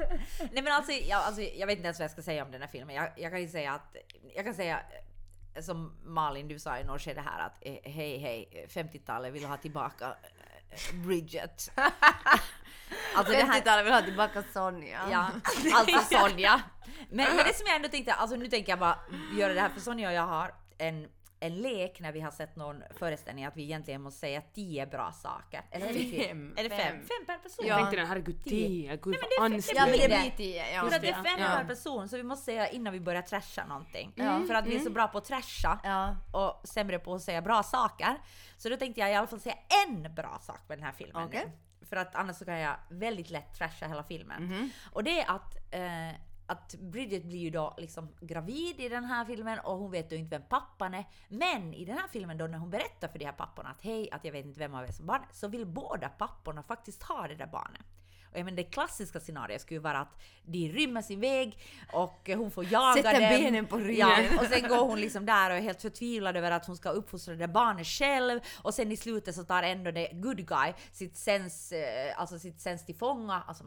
Nej 0.52 0.62
men 0.62 0.72
alltså 0.72 0.92
jag, 0.92 1.22
alltså, 1.22 1.42
jag 1.42 1.66
vet 1.66 1.76
inte 1.76 1.86
ens 1.86 1.98
vad 1.98 2.04
jag 2.04 2.10
ska 2.10 2.22
säga 2.22 2.44
om 2.44 2.50
den 2.50 2.60
här 2.60 2.68
filmen. 2.68 2.96
Jag, 2.96 3.08
jag 3.16 3.30
kan 3.32 3.40
ju 3.40 3.48
säga 3.48 3.72
att, 3.72 3.96
jag 4.34 4.44
kan 4.44 4.54
säga 4.54 4.80
eh, 5.54 5.62
som 5.62 5.96
Malin 6.04 6.48
du 6.48 6.58
sa 6.58 6.78
i 6.78 6.84
något 6.84 7.00
skede 7.02 7.20
här 7.20 7.46
att 7.46 7.56
eh, 7.60 7.92
hej 7.92 8.18
hej 8.18 8.66
50-talet 8.74 9.32
vill 9.32 9.44
ha 9.44 9.56
tillbaka 9.56 10.06
eh, 10.70 10.94
Bridget. 11.06 11.70
Alltså 13.14 13.32
det 13.32 13.38
här, 13.42 13.60
50-talet 13.60 13.86
vill 13.86 13.92
ha 13.92 14.02
tillbaka 14.02 14.42
Sonja. 14.52 15.00
Ja, 15.10 15.30
alltså 15.74 16.16
Sonja. 16.18 16.62
Men, 17.10 17.36
men 17.36 17.46
det 17.46 17.54
som 17.56 17.66
jag 17.66 17.76
ändå 17.76 17.88
tänkte, 17.88 18.12
alltså 18.12 18.36
nu 18.36 18.46
tänker 18.48 18.72
jag 18.72 18.78
bara 18.78 18.98
göra 19.38 19.54
det 19.54 19.60
här 19.60 19.68
för 19.68 19.80
Sonja 19.80 20.08
och 20.08 20.14
jag 20.14 20.26
har 20.26 20.54
en, 20.78 21.08
en 21.42 21.62
lek 21.62 22.00
när 22.00 22.12
vi 22.12 22.20
har 22.20 22.30
sett 22.30 22.56
någon 22.56 22.82
föreställning 22.98 23.44
att 23.44 23.56
vi 23.56 23.62
egentligen 23.62 24.02
måste 24.02 24.20
säga 24.20 24.42
tio 24.54 24.86
bra 24.86 25.12
saker. 25.12 25.62
Eller 25.70 25.86
fem? 25.86 26.26
Fem. 26.26 26.54
Är 26.56 26.62
det 26.62 26.70
fem? 26.70 26.96
Fem. 26.96 27.26
Per 27.26 27.38
person? 27.38 27.66
Jag 27.66 27.74
Ja. 27.74 27.78
tänkte 27.78 27.96
den 27.96 28.06
herregud 28.06 28.44
Tio. 28.44 28.68
tio, 28.68 28.96
gud 28.96 29.06
men 29.06 29.20
vad 29.20 29.50
det 29.50 29.54
är- 29.54 29.56
ansträngt. 29.56 29.78
Ja 29.78 29.86
men 29.86 29.98
det 29.98 30.08
blir 30.08 30.36
tio. 30.36 30.72
Ja. 30.74 30.80
För 30.80 30.96
att 30.96 31.02
det 31.02 31.08
är 31.08 31.22
fem 31.22 31.40
ja. 31.40 31.46
per 31.56 31.64
person 31.64 32.08
så 32.08 32.16
vi 32.16 32.22
måste 32.22 32.44
säga 32.44 32.68
innan 32.68 32.92
vi 32.92 33.00
börjar 33.00 33.22
trasha 33.22 33.66
någonting. 33.66 34.12
Ja. 34.16 34.42
För 34.46 34.54
att 34.54 34.66
vi 34.66 34.74
är 34.76 34.80
så 34.80 34.90
bra 34.90 35.08
på 35.08 35.18
att 35.18 35.24
trasha 35.24 35.78
Ja. 35.84 36.16
och 36.32 36.68
sämre 36.68 36.98
på 36.98 37.14
att 37.14 37.22
säga 37.22 37.42
bra 37.42 37.62
saker. 37.62 38.16
Så 38.56 38.68
då 38.68 38.76
tänkte 38.76 39.00
jag 39.00 39.10
i 39.10 39.14
alla 39.14 39.26
fall 39.26 39.40
säga 39.40 39.56
en 39.86 40.14
bra 40.14 40.38
sak 40.42 40.60
med 40.68 40.78
den 40.78 40.84
här 40.84 40.92
filmen 40.92 41.28
nu. 41.32 41.52
För 41.88 41.96
att 41.96 42.14
annars 42.14 42.36
så 42.36 42.44
kan 42.44 42.58
jag 42.58 42.74
väldigt 42.88 43.30
lätt 43.30 43.54
trasha 43.58 43.86
hela 43.86 44.02
filmen. 44.04 44.44
Mhm. 44.44 44.70
Och 44.92 45.04
det 45.04 45.20
är 45.20 45.30
att, 45.30 45.56
eh, 45.74 46.16
att 46.52 46.74
Bridget 46.74 47.24
blir 47.24 47.38
ju 47.38 47.50
då 47.50 47.74
liksom 47.78 48.08
gravid 48.20 48.80
i 48.80 48.88
den 48.88 49.04
här 49.04 49.24
filmen 49.24 49.58
och 49.58 49.78
hon 49.78 49.90
vet 49.90 50.12
ju 50.12 50.16
inte 50.16 50.38
vem 50.38 50.48
pappan 50.48 50.94
är. 50.94 51.04
Men 51.28 51.74
i 51.74 51.84
den 51.84 51.98
här 51.98 52.08
filmen 52.08 52.38
då 52.38 52.46
när 52.46 52.58
hon 52.58 52.70
berättar 52.70 53.08
för 53.08 53.18
de 53.18 53.24
här 53.24 53.32
papporna 53.32 53.68
att 53.68 53.82
hej, 53.82 54.08
att 54.12 54.24
jag 54.24 54.32
vet 54.32 54.46
inte 54.46 54.58
vem 54.58 54.74
av 54.74 54.84
er 54.84 54.92
som 54.92 55.06
barn 55.06 55.22
så 55.32 55.48
vill 55.48 55.66
båda 55.66 56.08
papporna 56.08 56.62
faktiskt 56.62 57.02
ha 57.02 57.28
det 57.28 57.34
där 57.34 57.46
barnet. 57.46 57.86
Och 58.32 58.38
jag 58.38 58.44
menar, 58.44 58.56
det 58.56 58.64
klassiska 58.64 59.20
scenariot 59.20 59.60
skulle 59.60 59.76
ju 59.76 59.82
vara 59.82 59.98
att 59.98 60.20
de 60.44 60.68
rymmer 60.68 61.02
sin 61.02 61.20
väg 61.20 61.58
och 61.92 62.30
hon 62.36 62.50
får 62.50 62.64
jaga 62.72 63.02
Sätter 63.02 63.20
dem. 63.20 63.42
benen 63.42 63.66
på 63.66 63.76
ryggen. 63.76 64.08
Ja, 64.08 64.40
och 64.40 64.46
sen 64.46 64.68
går 64.68 64.84
hon 64.84 65.00
liksom 65.00 65.26
där 65.26 65.50
och 65.50 65.56
är 65.56 65.60
helt 65.60 65.82
förtvivlad 65.82 66.36
över 66.36 66.50
att 66.50 66.66
hon 66.66 66.76
ska 66.76 66.88
uppfostra 66.88 67.34
det 67.34 67.48
barnet 67.48 67.86
själv 67.86 68.40
och 68.62 68.74
sen 68.74 68.92
i 68.92 68.96
slutet 68.96 69.34
så 69.34 69.44
tar 69.44 69.62
ändå 69.62 69.90
det 69.90 70.10
good 70.12 70.46
guy 70.46 70.72
sitt 70.92 71.16
sens, 71.16 71.72
eh, 71.72 72.20
alltså 72.20 72.38
sitt 72.38 72.60
sens 72.60 72.86
till 72.86 72.96
fånga, 72.96 73.42
alltså 73.46 73.64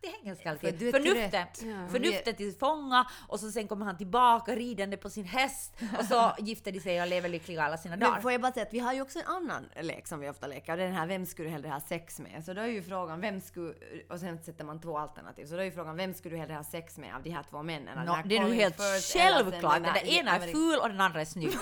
jag 0.00 0.14
engelska 0.22 0.50
alltid? 0.50 0.78
För 0.78 0.90
Förnuftet. 0.92 1.62
Ja. 1.62 1.88
förnuftet 1.92 2.36
till 2.36 2.54
fånga 2.58 3.06
och 3.28 3.40
så 3.40 3.50
sen 3.50 3.68
kommer 3.68 3.86
han 3.86 3.96
tillbaka 3.96 4.54
ridande 4.54 4.96
på 4.96 5.10
sin 5.10 5.24
häst 5.24 5.74
och 5.98 6.04
så 6.04 6.32
gifter 6.38 6.72
de 6.72 6.80
sig 6.80 7.02
och 7.02 7.08
lever 7.08 7.28
lyckliga 7.28 7.62
alla 7.62 7.76
sina 7.76 7.96
Men 7.96 8.00
dagar. 8.08 8.20
får 8.20 8.32
jag 8.32 8.40
bara 8.40 8.52
säga 8.52 8.66
att 8.66 8.72
vi 8.74 8.78
har 8.78 8.92
ju 8.92 9.02
också 9.02 9.18
en 9.18 9.26
annan 9.26 9.68
lek 9.80 10.06
som 10.06 10.20
vi 10.20 10.28
ofta 10.28 10.46
leker, 10.46 10.72
och 10.72 10.78
det 10.78 10.84
är 10.84 10.86
den 10.86 10.96
här 10.96 11.06
vem 11.06 11.26
skulle 11.26 11.48
du 11.48 11.52
hellre 11.52 11.68
ha 11.68 11.80
sex 11.80 12.18
med? 12.18 12.44
Så 12.44 12.52
då 12.52 12.60
är 12.60 12.66
ju 12.66 12.82
frågan 12.82 13.20
vem 13.20 13.40
skulle, 13.40 13.74
och 14.10 14.20
sen 14.20 14.38
sätter 14.42 14.64
man 14.64 14.80
två 14.80 14.98
alternativ, 14.98 15.46
så 15.46 15.54
då 15.54 15.60
är 15.60 15.64
ju 15.64 15.72
frågan 15.72 15.96
vem 15.96 16.14
skulle 16.14 16.34
du 16.34 16.40
hellre 16.40 16.54
ha 16.54 16.64
sex 16.64 16.98
med 16.98 17.14
av 17.14 17.22
de 17.22 17.30
här 17.30 17.44
två 17.50 17.62
männen? 17.62 17.98
Här 17.98 18.22
det 18.24 18.36
är 18.36 18.40
nu 18.40 18.46
Colin 18.46 18.60
helt 18.60 18.76
självklart, 19.12 19.74
den 19.74 19.82
den 19.82 19.94
där 19.94 20.06
ena 20.18 20.36
är 20.36 20.52
ful 20.52 20.78
och 20.78 20.88
den 20.88 21.00
andra 21.00 21.20
är 21.20 21.24
snygg. 21.24 21.52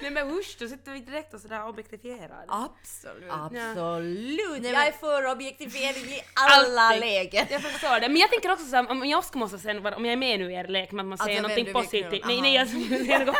Nej 0.00 0.10
men 0.10 0.30
usch, 0.38 0.56
då 0.58 0.68
sitter 0.68 0.92
vi 0.92 1.00
direkt 1.00 1.34
och 1.34 1.40
sådär 1.40 1.66
objektifierar. 1.68 2.44
Absolut. 2.48 3.30
Absolut! 3.30 4.62
Nej, 4.62 4.72
Jag 4.72 4.86
är 4.86 4.92
för 4.92 5.24
objektifiering 5.66 6.12
i 6.12 6.22
alla 6.34 6.80
Alltid. 6.82 7.00
lägen. 7.00 7.46
Jag 7.50 7.62
förstår 7.62 8.00
det, 8.00 8.08
men 8.08 8.16
jag 8.16 8.30
tänker 8.30 8.52
också 8.52 8.66
såhär, 8.66 8.90
om 8.90 9.08
jag 9.08 9.18
också 9.18 9.38
måste 9.38 9.72
vara- 9.72 9.96
om 9.96 10.04
jag 10.04 10.12
är 10.12 10.16
med 10.16 10.40
nu 10.40 10.52
i 10.52 10.54
er 10.54 10.68
lek, 10.68 10.92
men 10.92 11.00
att 11.00 11.06
man 11.06 11.18
säger 11.18 11.42
Alltså, 11.42 11.54
vem 11.56 11.64
någonting 11.64 11.82
positivt. 11.82 12.26
Nej, 12.26 12.40
nej, 12.40 12.54
jag 12.54 12.68
skulle 12.68 13.04
säga 13.04 13.24
något 13.24 13.36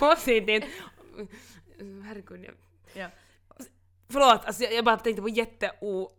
positivt. 0.00 0.64
Herregud, 2.06 2.44
jag... 2.44 2.54
Ja. 2.94 3.08
Förlåt, 4.08 4.44
alltså 4.44 4.62
jag, 4.62 4.72
jag 4.74 4.84
bara 4.84 4.96
tänkte 4.96 5.22
på 5.22 5.28
jätte 5.28 5.72
o 5.80 6.10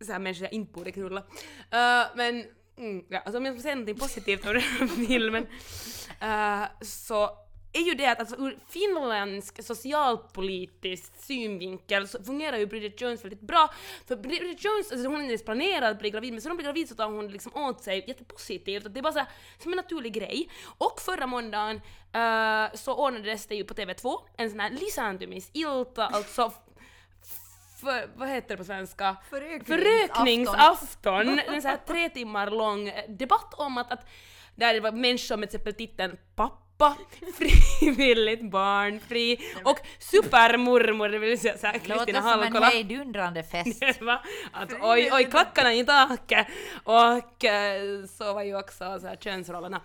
så 0.00 0.12
här 0.12 0.18
människor 0.18 0.44
jag 0.44 0.52
inte 0.52 0.72
borde 0.72 0.92
knulla. 0.92 1.20
Uh, 1.20 2.16
men 2.16 2.44
mm, 2.78 3.04
ja, 3.08 3.18
alltså 3.18 3.38
om 3.38 3.44
jag 3.44 3.54
får 3.54 3.62
säga 3.62 3.74
någonting 3.74 3.98
positivt 3.98 4.46
om 4.46 4.52
den 4.52 4.62
här 4.62 4.86
filmen 5.06 5.46
uh, 6.22 6.64
så 6.82 7.30
är 7.74 7.80
ju 7.80 7.94
det 7.94 8.06
att 8.06 8.20
alltså, 8.20 8.36
ur 8.36 8.58
finländsk 8.68 9.64
socialpolitisk 9.64 11.12
synvinkel 11.20 12.08
så 12.08 12.22
fungerar 12.22 12.56
ju 12.56 12.66
Bridget 12.66 13.00
Jones 13.00 13.24
väldigt 13.24 13.40
bra. 13.40 13.70
För 14.06 14.16
Bridget 14.16 14.64
Jones, 14.64 14.92
alltså 14.92 15.08
hon 15.08 15.16
är 15.16 15.20
inte 15.20 15.32
ens 15.32 15.44
planerad 15.44 15.90
att 15.90 15.98
bli 15.98 16.10
gravid 16.10 16.32
men 16.32 16.42
så 16.42 16.48
när 16.48 16.50
hon 16.50 16.56
blir 16.56 16.66
gravid 16.66 16.88
så 16.88 16.94
tar 16.94 17.06
hon 17.06 17.28
liksom 17.28 17.54
åt 17.54 17.82
sig 17.82 18.04
jättepositivt. 18.06 18.86
Det 18.90 19.00
är 19.00 19.02
bara 19.02 19.12
så 19.12 19.18
här, 19.18 19.28
som 19.58 19.72
en 19.72 19.76
naturlig 19.76 20.12
grej. 20.12 20.48
Och 20.78 21.00
förra 21.00 21.26
måndagen 21.26 21.76
uh, 21.76 22.74
så 22.74 22.94
ordnades 22.94 23.46
det 23.46 23.54
ju 23.54 23.64
på 23.64 23.74
TV2 23.74 24.18
en 24.36 24.50
sån 24.50 24.60
här 24.60 24.70
lisääntymisilta, 24.70 26.06
alltså 26.06 26.52
för, 27.80 28.10
vad 28.16 28.28
heter 28.28 28.48
det 28.48 28.56
på 28.56 28.64
svenska? 28.64 29.16
Förökningsafton. 29.30 29.66
Förökningsafton. 29.66 31.38
En 31.38 31.62
så 31.62 31.68
här 31.68 31.80
tre 31.86 32.08
timmar 32.08 32.50
lång 32.50 32.92
debatt 33.08 33.54
om 33.54 33.78
att, 33.78 33.92
att 33.92 34.06
där 34.54 34.74
det 34.74 34.80
var 34.80 34.92
människor 34.92 35.36
med 35.36 35.50
till 35.50 35.56
exempel 35.56 35.74
titeln 35.74 36.16
pappa, 36.34 36.63
frivilligt 37.38 38.50
barnfri 38.50 39.38
och 39.64 39.78
supermormor, 39.98 41.08
det 41.08 41.18
vill 41.18 41.40
säga 41.40 41.58
såhär 41.58 41.72
Kristina 41.72 41.96
Låter 41.96 42.20
som 42.20 42.56
en 42.56 42.62
hejdundrande 42.62 43.42
fest. 43.42 43.82
Att 44.52 44.72
oj, 44.80 45.10
oj, 45.12 45.24
klackarna 45.30 45.74
i 45.74 45.84
taket! 45.84 46.46
Och 46.84 47.44
eh, 47.44 48.04
så 48.06 48.34
var 48.34 48.42
ju 48.42 48.58
också 48.58 49.00
så 49.00 49.06
här 49.06 49.16
könsrollerna. 49.16 49.80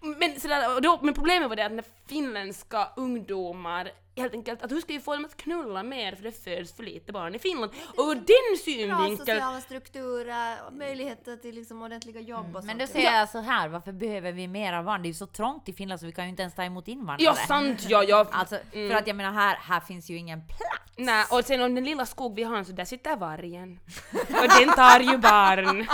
Men, 0.00 0.40
så 0.40 0.48
där, 0.48 0.80
då, 0.80 0.98
men 1.02 1.14
problemet 1.14 1.48
var 1.48 1.56
det 1.56 1.66
att 1.66 1.72
när 1.72 1.84
finländska 2.08 2.88
ungdomar 2.96 3.90
helt 4.16 4.34
enkelt, 4.34 4.62
att 4.62 4.70
hur 4.70 4.80
ska 4.80 4.92
vi 4.92 5.00
få 5.00 5.14
dem 5.14 5.24
att 5.24 5.36
knulla 5.36 5.82
mer 5.82 6.14
för 6.14 6.22
det 6.22 6.44
föds 6.44 6.72
för 6.72 6.82
lite 6.82 7.12
barn 7.12 7.34
i 7.34 7.38
Finland? 7.38 7.72
Och 7.96 8.04
ur 8.04 8.14
den 8.14 8.24
Bra 8.24 8.58
synvinkeln 8.64 9.16
sociala 9.16 9.60
strukturer, 9.60 10.56
och 10.66 10.72
möjligheter 10.72 11.36
till 11.36 11.54
liksom 11.54 11.82
ordentliga 11.82 12.20
jobb 12.20 12.56
och 12.56 12.64
Men 12.64 12.78
då 12.78 12.86
säger 12.86 13.18
jag 13.18 13.28
så 13.28 13.40
här, 13.40 13.68
varför 13.68 13.92
behöver 13.92 14.32
vi 14.32 14.48
mera 14.48 14.82
barn? 14.82 15.02
Det 15.02 15.06
är 15.06 15.08
ju 15.08 15.14
så 15.14 15.26
trångt 15.26 15.68
i 15.68 15.72
Finland 15.72 16.00
så 16.00 16.06
vi 16.06 16.12
kan 16.12 16.24
ju 16.24 16.30
inte 16.30 16.42
ens 16.42 16.54
ta 16.54 16.64
emot 16.64 16.88
invandrare. 16.88 17.24
Ja, 17.24 17.34
sant, 17.34 17.86
ja, 17.88 18.04
ja. 18.04 18.26
Alltså, 18.32 18.58
för 18.72 18.94
att 18.94 19.06
jag 19.06 19.16
menar 19.16 19.32
här, 19.32 19.56
här 19.56 19.80
finns 19.80 20.10
ju 20.10 20.16
ingen 20.16 20.46
plats. 20.46 20.82
Nej, 20.96 21.24
och 21.30 21.44
sen 21.44 21.62
om 21.62 21.74
den 21.74 21.84
lilla 21.84 22.06
skog 22.06 22.34
vi 22.34 22.42
har 22.42 22.64
så 22.64 22.72
där 22.72 22.84
sitter 22.84 23.16
vargen. 23.16 23.80
Och 24.12 24.48
den 24.58 24.74
tar 24.74 25.00
ju 25.00 25.18
barn. 25.18 25.76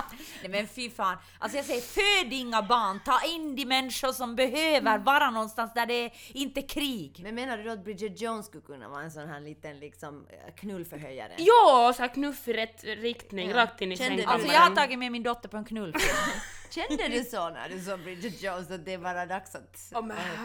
Nej 0.43 0.51
men 0.51 0.69
fy 0.69 0.91
fan. 0.91 1.17
Alltså 1.39 1.59
jag 1.59 1.67
säger 1.67 1.81
föd 1.81 2.33
inga 2.33 2.63
barn, 2.63 3.01
ta 3.05 3.21
in 3.27 3.57
de 3.57 3.65
människor 3.65 4.13
som 4.13 4.37
behöver 4.37 4.99
vara 4.99 5.31
någonstans 5.31 5.75
där 5.75 5.87
det 5.87 6.05
är 6.05 6.13
inte 6.33 6.63
krig. 6.63 7.21
Men 7.23 7.35
menar 7.35 7.59
du 7.59 7.65
då 7.65 7.71
att 7.71 7.85
Bridget 7.85 8.08
Jones 8.09 8.47
skulle 8.47 8.63
kunna 8.63 8.89
vara 8.89 9.03
en 9.03 9.11
sån 9.11 9.29
här 9.29 9.41
liten 9.41 9.79
liksom 9.79 10.27
eh, 10.31 10.55
knullförhöjare? 10.55 11.33
Ja, 11.39 11.93
så 11.97 12.03
här 12.03 12.15
knuff 12.15 12.49
i 12.49 12.53
rätt 12.53 12.85
riktning, 12.85 13.51
Ja. 13.51 13.57
rakt 13.57 13.81
in 13.81 13.93
i 13.93 13.97
sängkammaren. 13.97 14.29
Alltså 14.29 14.53
jag 14.53 14.61
har 14.61 14.75
tagit 14.77 14.99
med 14.99 15.13
min 15.13 15.23
dotter 15.23 15.49
på 15.49 15.57
en 15.57 15.65
knullfilm. 15.65 16.17
Kände 16.71 17.09
du 17.09 17.25
så 17.25 17.51
när 17.51 17.69
du 17.69 17.81
såg 17.81 18.01
Bridget 18.01 18.43
Jones 18.43 18.71
att 18.71 18.85
det 18.85 18.97
var 18.97 19.27
dags 19.27 19.55
att 19.55 19.93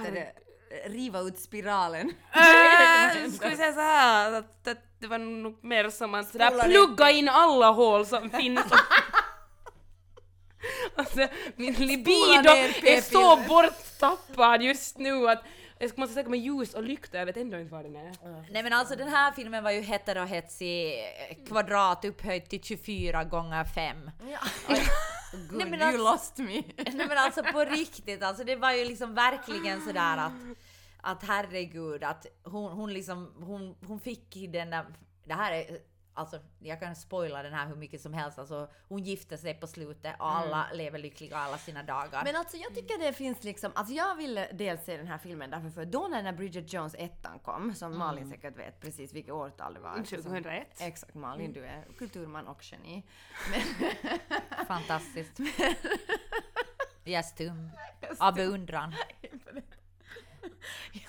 det, 0.03 0.31
riva 0.85 1.19
ut 1.19 1.39
spiralen? 1.39 2.13
Äh, 2.33 3.31
ska 3.31 3.49
vi 3.49 3.55
säga 3.55 3.73
så 3.73 3.79
här 3.79 4.31
att, 4.31 4.67
att 4.67 4.77
det 4.99 5.07
var 5.07 5.17
nog 5.17 5.63
mer 5.63 5.89
som 5.89 6.13
att 6.13 6.27
sådär 6.27 6.63
plugga 6.69 7.11
in 7.11 7.29
alla 7.29 7.71
hål 7.71 8.05
som 8.05 8.29
finns. 8.29 8.61
alltså, 10.95 11.27
min 11.55 11.73
libido 11.73 12.49
är 12.83 13.01
så 13.01 13.35
borttappad 13.47 14.61
just 14.61 14.97
nu 14.97 15.29
att 15.29 15.43
jag 15.83 15.97
måste 15.97 16.13
söka 16.15 16.29
med 16.29 16.39
ljus 16.39 16.73
och 16.73 16.83
lykta, 16.83 17.17
jag 17.17 17.25
vet 17.25 17.37
ändå 17.37 17.59
inte 17.59 17.71
var 17.71 17.83
den 17.83 17.95
är. 17.95 18.11
Nej 18.51 18.63
men 18.63 18.73
alltså 18.73 18.95
den 18.95 19.07
här 19.07 19.31
filmen 19.31 19.63
var 19.63 19.71
ju 19.71 19.81
heterohetsig 19.81 20.93
kvadrat 21.47 22.05
upphöjt 22.05 22.49
till 22.49 22.63
24 22.63 23.23
gånger 23.23 23.63
5. 23.63 24.11
Ja. 24.31 24.39
Good, 25.49 25.51
Nej, 25.57 25.69
men 25.69 25.79
you 25.79 25.87
alltså- 25.87 26.11
lost 26.11 26.37
me. 26.37 26.63
Nej 26.77 27.07
men 27.07 27.17
alltså 27.17 27.43
på 27.43 27.59
riktigt, 27.59 28.23
alltså 28.23 28.43
det 28.43 28.55
var 28.55 28.71
ju 28.71 28.85
liksom 28.85 29.13
verkligen 29.15 29.81
sådär 29.81 30.17
att, 30.17 30.31
att 31.01 31.23
herregud 31.23 32.03
att 32.03 32.25
hon, 32.43 32.71
hon 32.71 32.93
liksom, 32.93 33.33
hon, 33.39 33.75
hon 33.87 33.99
fick 33.99 34.51
den 34.51 34.69
där, 34.69 34.85
det 35.25 35.33
här 35.33 35.51
är, 35.51 35.77
alltså 36.13 36.39
jag 36.59 36.79
kan 36.79 36.95
spoila 36.95 37.43
den 37.43 37.53
här 37.53 37.67
hur 37.67 37.75
mycket 37.75 38.01
som 38.01 38.13
helst, 38.13 38.39
alltså 38.39 38.69
hon 38.87 39.03
gifte 39.03 39.37
sig 39.37 39.53
på 39.53 39.67
slutet 39.67 40.15
och 40.19 40.31
alla 40.35 40.67
lever 40.73 40.99
lyckliga 40.99 41.37
alla 41.37 41.57
sina 41.57 41.83
dagar. 41.83 42.23
Men 42.23 42.35
alltså 42.35 42.57
jag 42.57 42.75
tycker 42.75 42.99
det 42.99 43.13
finns 43.13 43.43
liksom, 43.43 43.71
alltså 43.75 43.93
jag 43.93 44.15
ville 44.15 44.49
dels 44.53 44.83
se 44.85 44.97
den 44.97 45.07
här 45.07 45.17
filmen 45.17 45.49
därför 45.49 45.69
för 45.69 45.85
då 45.85 46.07
när 46.07 46.33
Bridget 46.33 46.73
Jones 46.73 46.95
ettan 46.97 47.39
kom, 47.39 47.75
som 47.75 47.97
Malin 47.97 48.29
säkert 48.29 48.57
vet 48.57 48.79
precis 48.81 49.13
vilket 49.13 49.33
årtal 49.33 49.73
det 49.73 49.79
var. 49.79 49.97
eftersom- 49.97 50.23
2001. 50.23 50.67
Exakt 50.81 51.15
Malin, 51.15 51.53
du 51.53 51.65
är 51.65 51.85
kulturman 51.97 52.47
och 52.47 52.63
geni. 52.71 53.03
Fantastiskt. 54.67 55.39
Jag 57.03 57.13
är 57.19 57.21
stum. 57.21 57.69
Av 58.19 58.33
beundran. 58.35 58.93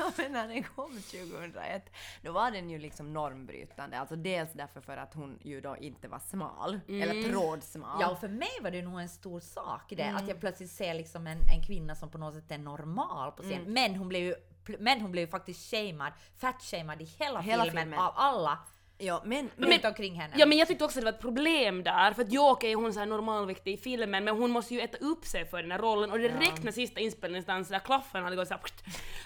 Ja 0.04 0.12
men 0.16 0.32
när 0.32 0.49
den 0.49 0.62
kom 0.64 0.90
2001, 0.90 1.90
då 2.23 2.32
var 2.32 2.50
den 2.50 2.70
ju 2.70 2.78
liksom 2.78 3.12
normbrytande. 3.12 3.99
Alltså 3.99 4.16
dels 4.16 4.52
därför 4.52 4.80
för 4.80 4.96
att 4.96 5.14
hon 5.14 5.38
ju 5.42 5.61
då 5.61 5.76
inte 5.76 6.08
var 6.08 6.18
smal, 6.18 6.80
eller 6.88 7.30
trådsmal. 7.30 8.00
Ja, 8.00 8.11
och 8.11 8.20
för 8.20 8.28
mig 8.28 8.58
var 8.62 8.70
det 8.70 8.82
nog 8.82 9.00
en 9.00 9.08
stor 9.08 9.40
sak 9.40 9.82
det, 9.96 10.14
att 10.16 10.28
jag 10.28 10.40
plötsligt 10.40 10.70
ser 10.70 10.94
liksom 10.94 11.26
en, 11.26 11.38
en 11.38 11.62
kvinna 11.66 11.94
som 11.94 12.11
på 12.11 12.18
något 12.18 12.34
sätt 12.34 12.50
är 12.50 12.58
normal 12.58 13.32
på 13.32 13.42
scen. 13.42 13.62
Men 13.66 13.96
hon 13.96 14.08
blev 14.08 14.23
ju 14.23 14.34
men 14.78 15.00
hon 15.00 15.12
blev 15.12 15.23
ju 15.23 15.30
faktiskt 15.30 15.70
shamead, 15.70 16.12
fat-shamead 16.37 17.02
i 17.02 17.04
hela, 17.04 17.40
Hela 17.40 17.64
filmen, 17.64 17.82
filmen. 17.82 17.99
av 17.99 18.12
alla 18.16 18.58
Ja, 18.98 19.22
men, 19.24 19.50
runt 19.56 19.84
omkring 19.84 20.14
henne. 20.20 20.34
Ja 20.36 20.46
men 20.46 20.58
jag 20.58 20.68
tyckte 20.68 20.84
också 20.84 20.98
att 20.98 21.02
det 21.02 21.10
var 21.10 21.12
ett 21.16 21.20
problem 21.20 21.82
där, 21.82 22.12
för 22.12 22.22
att 22.22 22.32
jag 22.32 22.50
okej 22.52 22.74
hon 22.74 22.86
är 22.86 22.92
så 22.92 22.98
här 22.98 23.06
normalviktig 23.06 23.72
i 23.74 23.76
filmen 23.76 24.24
men 24.24 24.36
hon 24.36 24.50
måste 24.50 24.74
ju 24.74 24.80
äta 24.80 24.98
upp 24.98 25.24
sig 25.24 25.46
för 25.46 25.62
den 25.62 25.70
här 25.72 25.78
rollen 25.78 26.10
och 26.10 26.18
direkt 26.18 26.62
när 26.62 26.72
sista 26.72 27.00
inspelningsdagen 27.00 27.64
sådär 27.64 27.78
klaffen 27.78 28.24
hade 28.24 28.36
gått 28.36 28.48
såhär 28.48 28.60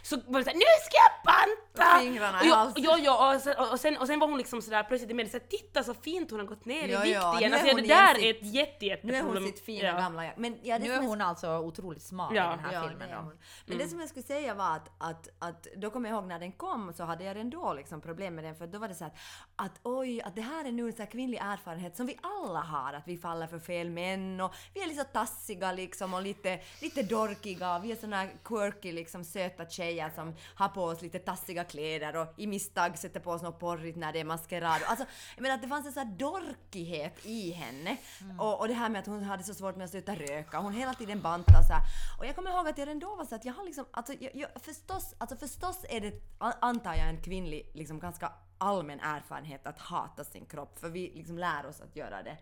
så 0.02 0.16
var 0.26 0.38
det 0.40 0.44
såhär 0.44 0.56
nu 0.56 0.64
ska 0.84 0.96
jag 0.96 1.24
banta! 1.24 2.00
Fingrarna 2.00 2.44
i 2.44 2.48
halsen. 2.50 2.82
ja, 2.84 2.98
ja, 2.98 3.34
och, 3.34 3.40
sen, 3.40 3.54
och, 3.72 3.80
sen, 3.80 3.96
och 3.96 4.06
sen 4.06 4.18
var 4.18 4.28
hon 4.28 4.38
liksom 4.38 4.62
sådär 4.62 4.82
plötsligt 4.82 5.10
i 5.10 5.14
media 5.14 5.30
såhär 5.30 5.46
titta 5.46 5.82
så 5.82 5.94
fint 5.94 6.30
hon 6.30 6.40
har 6.40 6.46
gått 6.46 6.64
ner 6.64 6.88
Ja, 6.88 7.04
i 7.04 7.08
vikt 7.08 7.14
ja, 7.22 7.38
igen. 7.38 7.50
nu 7.50 7.56
är 7.56 7.60
Alltså, 7.60 7.76
hon 7.76 7.82
det 7.82 7.88
där 7.88 8.18
igen 8.18 8.36
är 8.36 8.40
ett 8.40 8.54
jätte, 8.54 8.86
jätte 8.86 9.06
nu 9.06 9.14
är 9.14 9.22
hon 9.22 9.32
problem. 9.32 9.52
sitt 9.52 9.64
fina 9.64 9.88
ja. 9.88 9.96
gamla 9.96 10.24
jag. 10.24 10.34
Men 10.38 10.58
ja, 10.62 10.78
det 10.78 10.84
nu 10.84 10.92
är 10.92 11.00
hon 11.02 11.20
alltså 11.20 11.58
otroligt 11.58 12.02
smal 12.02 12.34
Ja. 12.36 12.44
i 12.54 12.56
den 12.56 12.64
här 12.64 12.72
Ja, 12.72 12.88
filmen 12.88 13.10
är. 13.10 13.24
Men 13.66 13.78
det 13.78 13.88
som 13.88 14.00
jag 14.00 14.08
skulle 14.08 14.26
säga 14.26 14.54
var 14.54 14.76
att, 14.76 14.90
att, 14.98 15.28
att 15.38 15.66
då 15.76 15.90
kommer 15.90 16.08
jag 16.08 16.16
ihåg 16.16 16.28
när 16.28 16.38
den 16.38 16.52
kom 16.52 16.92
så 16.92 17.04
hade 17.04 17.24
jag 17.24 17.36
ändå 17.36 17.74
liksom 17.74 18.00
problem 18.00 18.34
med 18.34 18.44
den 18.44 18.54
för 18.56 18.66
då 18.66 18.78
var 18.78 18.88
det 18.88 18.94
så 18.94 19.04
att, 19.04 19.16
att 19.58 19.80
oj, 19.82 20.22
att 20.22 20.34
det 20.34 20.40
här 20.40 20.64
är 20.64 20.72
nu 20.72 20.86
en 20.86 20.92
så 20.92 21.02
här 21.02 21.10
kvinnlig 21.10 21.38
erfarenhet 21.42 21.96
som 21.96 22.06
vi 22.06 22.18
alla 22.22 22.60
har, 22.60 22.92
att 22.92 23.08
vi 23.08 23.16
faller 23.18 23.46
för 23.46 23.58
fel 23.58 23.90
män 23.90 24.40
och 24.40 24.54
vi 24.74 24.82
är 24.82 24.86
lite 24.86 25.04
så 25.04 25.08
tassiga 25.12 25.72
liksom 25.72 26.14
och 26.14 26.22
lite, 26.22 26.60
lite 26.80 27.02
dorkiga 27.02 27.76
och 27.76 27.84
vi 27.84 27.92
är 27.92 27.96
såna 27.96 28.16
här 28.16 28.30
quirky 28.44 28.92
liksom 28.92 29.24
söta 29.24 29.68
tjejer 29.68 30.10
som 30.10 30.34
har 30.54 30.68
på 30.68 30.82
oss 30.84 31.02
lite 31.02 31.18
tassiga 31.18 31.64
kläder 31.64 32.16
och 32.16 32.26
i 32.36 32.46
misstag 32.46 32.98
sätter 32.98 33.20
på 33.20 33.30
oss 33.30 33.42
något 33.42 33.60
porrigt 33.60 33.98
när 33.98 34.12
det 34.12 34.20
är 34.20 34.24
maskerad. 34.24 34.82
Alltså, 34.86 35.04
jag 35.36 35.42
menar 35.42 35.54
att 35.54 35.62
det 35.62 35.68
fanns 35.68 35.86
en 35.86 35.92
sån 35.92 36.06
här 36.06 36.14
dorkighet 36.14 37.26
i 37.26 37.50
henne 37.50 37.96
och, 38.38 38.60
och 38.60 38.68
det 38.68 38.74
här 38.74 38.88
med 38.88 39.00
att 39.00 39.06
hon 39.06 39.22
hade 39.22 39.42
så 39.42 39.54
svårt 39.54 39.76
med 39.76 39.84
att 39.84 39.90
sluta 39.90 40.14
röka, 40.14 40.58
hon 40.58 40.72
hela 40.72 40.94
tiden 40.94 41.22
bantade 41.22 41.66
så 41.66 41.72
här. 41.72 41.82
Och 42.18 42.26
jag 42.26 42.34
kommer 42.36 42.50
ihåg 42.50 42.68
att 42.68 42.78
jag 42.78 42.88
ändå 42.88 43.16
var 43.16 43.24
så 43.24 43.34
att 43.34 43.44
jag 43.44 43.52
har 43.54 43.64
liksom, 43.64 43.86
alltså 43.90 44.12
jag, 44.20 44.30
jag, 44.34 44.50
förstås, 44.62 45.14
alltså 45.18 45.36
förstås 45.36 45.84
är 45.88 46.00
det, 46.00 46.12
an- 46.38 46.52
antar 46.60 46.94
jag, 46.94 47.08
en 47.08 47.22
kvinnlig, 47.22 47.70
liksom 47.74 47.98
ganska 47.98 48.32
allmän 48.58 49.00
erfarenhet 49.00 49.66
att 49.66 49.78
hata 49.78 50.24
sin 50.24 50.46
kropp, 50.46 50.78
för 50.78 50.88
vi 50.88 51.12
liksom 51.14 51.38
lär 51.38 51.66
oss 51.66 51.80
att 51.80 51.96
göra 51.96 52.22
det. 52.22 52.36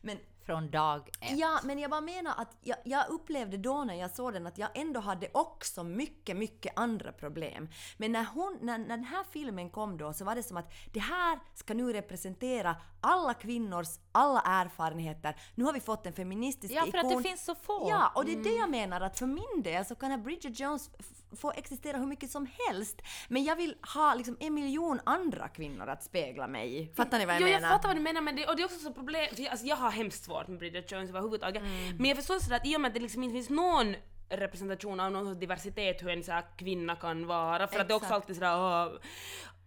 Men 0.00 0.18
Från 0.46 0.70
dag 0.70 1.08
ett. 1.20 1.38
Ja, 1.38 1.60
men 1.64 1.78
jag 1.78 1.90
bara 1.90 2.00
menar 2.00 2.34
att 2.36 2.56
jag, 2.60 2.76
jag 2.84 3.08
upplevde 3.08 3.56
då 3.56 3.84
när 3.84 3.94
jag 3.94 4.10
såg 4.10 4.32
den 4.32 4.46
att 4.46 4.58
jag 4.58 4.68
ändå 4.74 5.00
hade 5.00 5.28
också 5.34 5.84
mycket, 5.84 6.36
mycket 6.36 6.72
andra 6.76 7.12
problem. 7.12 7.68
Men 7.96 8.12
när, 8.12 8.24
hon, 8.24 8.58
när, 8.60 8.78
när 8.78 8.88
den 8.88 9.04
här 9.04 9.24
filmen 9.30 9.70
kom 9.70 9.96
då 9.98 10.12
så 10.12 10.24
var 10.24 10.34
det 10.34 10.42
som 10.42 10.56
att 10.56 10.72
det 10.92 11.00
här 11.00 11.38
ska 11.54 11.74
nu 11.74 11.92
representera 11.92 12.76
alla 13.00 13.34
kvinnors 13.34 13.88
alla 14.12 14.40
erfarenheter. 14.40 15.36
Nu 15.54 15.64
har 15.64 15.72
vi 15.72 15.80
fått 15.80 16.06
en 16.06 16.12
feministisk 16.12 16.74
Ja, 16.74 16.80
för 16.80 16.88
ikon. 16.88 17.00
att 17.00 17.16
det 17.16 17.28
finns 17.28 17.44
så 17.44 17.54
få. 17.54 17.86
Ja, 17.90 18.12
och 18.14 18.24
det 18.24 18.32
är 18.32 18.44
det 18.44 18.54
jag 18.56 18.70
menar 18.70 19.00
att 19.00 19.18
för 19.18 19.26
min 19.26 19.62
del 19.62 19.84
så 19.84 19.94
kan 19.94 20.22
Bridget 20.22 20.60
Jones 20.60 20.90
få 21.36 21.52
existera 21.56 21.98
hur 21.98 22.06
mycket 22.06 22.30
som 22.30 22.48
helst. 22.68 23.02
Men 23.28 23.44
jag 23.44 23.56
vill 23.56 23.76
ha 23.94 24.14
liksom 24.14 24.36
en 24.40 24.54
miljon 24.54 25.00
andra 25.04 25.48
kvinnor 25.48 25.88
att 25.88 26.02
spegla 26.02 26.46
mig 26.46 26.82
i. 26.82 26.86
Fattar 26.94 27.18
ni 27.18 27.26
vad 27.26 27.34
jag 27.34 27.40
jo, 27.40 27.46
menar? 27.46 27.60
jag 27.60 27.70
fattar 27.70 27.88
vad 27.88 27.96
du 27.96 28.00
menar 28.00 28.20
men 28.20 28.36
det, 28.36 28.46
och 28.46 28.56
det 28.56 28.62
är 28.62 28.64
också 28.64 28.78
så 28.78 28.92
problem, 28.92 29.34
för 29.34 29.42
jag, 29.42 29.50
alltså, 29.50 29.66
jag 29.66 29.76
har 29.76 29.90
hemskt 29.90 30.24
svårt 30.24 30.48
med 30.48 30.58
Bridget 30.58 30.92
Jones 30.92 31.10
överhuvudtaget. 31.10 31.62
Mm. 31.62 31.96
Men 31.96 32.06
jag 32.06 32.16
förstår 32.16 32.38
sådär 32.38 32.56
att 32.56 32.66
i 32.66 32.76
och 32.76 32.80
med 32.80 32.88
att 32.88 32.94
det 32.94 33.00
liksom 33.00 33.22
inte 33.22 33.34
finns 33.34 33.50
någon 33.50 33.94
representation 34.28 35.00
av 35.00 35.12
någon 35.12 35.26
sorts 35.26 35.40
diversitet 35.40 36.02
hur 36.02 36.08
en 36.08 36.24
så 36.24 36.32
här 36.32 36.44
kvinna 36.56 36.96
kan 36.96 37.26
vara, 37.26 37.68
för 37.68 37.80
att 37.80 37.88
det 37.88 37.92
är 37.92 37.96
också 37.96 38.06
Exakt. 38.06 38.22
alltid 38.22 38.36
sådär. 38.36 38.90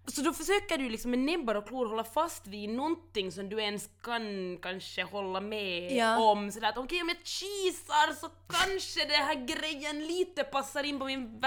Så 0.08 0.22
då 0.22 0.34
försöker 0.34 0.78
du 0.78 0.90
liksom 0.90 1.12
med 1.12 1.20
näbbar 1.20 1.56
och 1.56 1.68
klor 1.68 1.86
hålla 1.86 2.04
fast 2.04 2.48
vid 2.48 2.70
någonting 2.70 3.32
som 3.32 3.50
du 3.50 3.62
ens 3.62 3.90
kan 4.04 4.58
kanske 4.62 5.04
hålla 5.04 5.42
med 5.42 5.92
Ja. 5.92 6.18
om. 6.32 6.52
Sådär 6.52 6.70
att 6.70 6.78
okej 6.78 7.02
om 7.02 7.10
jag 7.10 7.18
cheesar 7.18 8.14
så 8.14 8.28
kanske 8.50 9.00
den 9.06 9.26
här 9.26 9.36
grejen 9.46 10.08
lite 10.08 10.44
passar 10.44 10.84
in 10.84 11.00
på 11.00 11.06
min 11.06 11.40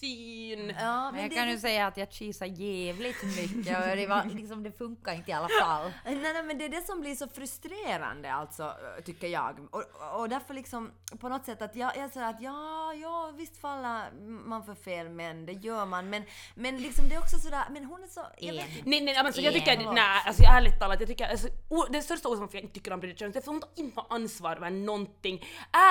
världssyn. 0.00 0.74
Ja, 0.80 1.10
Men 1.12 1.20
jag 1.22 1.30
det- 1.30 1.34
kan 1.34 1.50
ju 1.50 1.58
säga 1.58 1.86
att 1.86 1.96
jag 1.96 2.12
cheesar 2.12 2.46
jävligt 2.46 3.22
mycket 3.22 3.90
och 3.90 3.96
det, 3.96 4.06
var, 4.06 4.24
liksom, 4.24 4.62
det 4.62 4.72
funkar 4.78 5.12
inte 5.14 5.30
i 5.30 5.34
alla 5.34 5.48
fall. 5.62 5.92
Nej, 6.04 6.16
nej, 6.16 6.42
men 6.42 6.58
det 6.58 6.64
är 6.64 6.68
det 6.68 6.82
som 6.86 7.00
blir 7.00 7.14
så 7.14 7.28
frustrerande 7.28 8.32
alltså, 8.32 8.74
tycker 9.04 9.26
jag. 9.28 9.56
Och, 9.70 9.84
och 10.20 10.28
därför 10.28 10.54
liksom 10.54 10.90
på 11.20 11.28
något 11.28 11.44
sätt 11.44 11.62
att 11.62 11.76
jag, 11.76 11.96
jag 11.96 12.10
säger 12.10 12.26
att 12.26 12.40
ja, 12.42 12.94
ja, 12.94 13.32
visst 13.36 13.60
faller 13.60 14.10
man 14.46 14.64
för 14.64 14.74
fel 14.74 15.08
män, 15.08 15.46
det 15.46 15.52
gör 15.52 15.86
man. 15.86 16.10
Men, 16.10 16.22
men 16.54 16.76
liksom 16.76 17.08
det 17.08 17.14
är 17.14 17.18
också 17.20 17.38
sådär, 17.38 17.64
men 17.70 17.84
hon 17.84 18.02
är 18.02 18.06
så... 18.08 18.26
Jag 18.38 18.54
vet. 18.54 18.66
Nej 18.84 19.00
nej 19.00 19.16
alltså 19.16 19.40
jag 19.40 19.54
Ja. 19.54 19.58
tycker, 19.58 19.92
nej 19.92 20.22
alltså 20.26 20.42
ärligt 20.42 20.78
talat, 20.80 21.00
jag 21.00 21.08
tycker, 21.08 21.28
alltså, 21.28 21.48
o, 21.68 21.84
det 21.90 22.02
största 22.02 22.28
orsaken 22.28 22.40
varför 22.40 22.56
jag 22.58 22.62
inte 22.64 22.74
tycker 22.74 22.92
om 22.92 23.00
Bridget 23.00 23.20
Jones 23.20 23.36
är 23.36 23.40
för 23.40 23.50
hon 23.52 23.60
tar 23.60 23.68
inte 23.76 24.00
ansvar 24.08 24.56
över 24.56 24.70
någonting. 24.70 25.44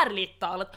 Ärligt 0.05 0.39
talat, 0.39 0.75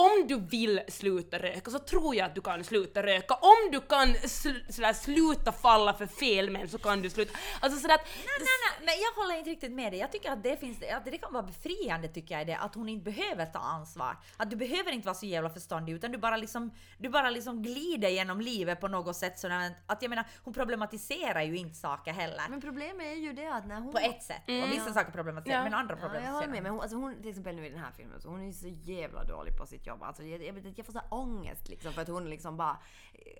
om 0.00 0.26
du 0.28 0.40
vill 0.40 0.80
sluta 0.88 1.38
röka 1.38 1.70
så 1.70 1.78
tror 1.78 2.14
jag 2.14 2.26
att 2.26 2.34
du 2.34 2.40
kan 2.40 2.64
sluta 2.64 3.02
röka. 3.02 3.34
Om 3.34 3.70
du 3.72 3.80
kan 3.80 4.08
sl- 4.08 4.72
sådär, 4.72 4.92
sluta 4.92 5.52
falla 5.52 5.94
för 5.94 6.06
fel 6.06 6.50
män 6.50 6.68
så 6.68 6.78
kan 6.78 7.02
du 7.02 7.10
sluta. 7.10 7.32
Alltså 7.60 7.80
sådär 7.80 7.94
att... 7.94 8.04
Nej, 8.04 8.26
nej, 8.38 8.46
nej, 8.64 8.86
men 8.86 8.94
jag 9.04 9.22
håller 9.22 9.38
inte 9.38 9.50
riktigt 9.50 9.72
med 9.72 9.92
dig. 9.92 10.00
Jag 10.00 10.12
tycker 10.12 10.30
att 10.32 10.42
det, 10.42 10.56
finns, 10.60 10.78
att 10.96 11.04
det 11.04 11.18
kan 11.18 11.32
vara 11.32 11.42
befriande 11.42 12.08
tycker 12.08 12.38
jag 12.38 12.46
det, 12.46 12.54
att 12.56 12.74
hon 12.74 12.88
inte 12.88 13.04
behöver 13.12 13.46
ta 13.46 13.58
ansvar. 13.58 14.16
Att 14.36 14.50
du 14.50 14.56
behöver 14.56 14.92
inte 14.92 15.06
vara 15.06 15.14
så 15.14 15.26
jävla 15.26 15.50
förståndig 15.50 15.92
utan 15.92 16.12
du 16.12 16.18
bara 16.18 16.36
liksom, 16.36 16.70
du 16.98 17.08
bara 17.08 17.30
liksom 17.30 17.62
glider 17.62 18.08
genom 18.08 18.40
livet 18.40 18.80
på 18.80 18.88
något 18.88 19.16
sätt. 19.16 19.38
Sådär, 19.38 19.70
att 19.86 20.02
jag 20.02 20.08
menar, 20.10 20.24
hon 20.44 20.54
problematiserar 20.54 21.42
ju 21.42 21.56
inte 21.56 21.76
saker 21.76 22.12
heller. 22.12 22.42
men 22.50 22.60
problemet 22.60 23.06
är 23.06 23.14
ju 23.14 23.32
det 23.32 23.46
att 23.54 23.66
när 23.66 23.80
hon... 23.80 23.92
På 23.92 23.98
ett 23.98 24.22
sätt. 24.22 24.42
Och 24.46 24.72
vissa 24.72 24.92
saker 24.92 25.12
problematiserar, 25.12 25.58
Ja. 25.58 25.64
men 25.64 25.74
andra 25.74 25.94
Ja, 25.94 26.00
jag 26.00 26.08
håller 26.08 26.20
problematiserar. 26.20 26.52
med, 26.52 26.62
men 26.62 26.72
hon, 26.72 26.80
alltså 26.80 26.96
hon, 26.96 27.16
till 27.20 27.28
exempel 27.28 27.56
nu 27.56 27.66
i 27.66 27.70
den 27.70 27.78
här 27.78 27.92
filmen, 27.96 28.20
så 28.20 28.28
hon 28.28 28.40
är 28.40 28.46
ju 28.46 28.52
så 28.52 28.68
jävla 28.68 29.24
dålig 29.24 29.56
på 29.58 29.66
sitt 29.66 29.86
jobb. 29.86 29.89
Alltså, 30.00 30.22
jag, 30.22 30.42
jag, 30.76 30.86
får 30.86 30.92
så 30.92 31.00
ångest 31.08 31.68
liksom 31.68 31.92
för 31.92 32.02
att 32.02 32.08
hon 32.08 32.30
liksom 32.30 32.56
bara, 32.56 32.78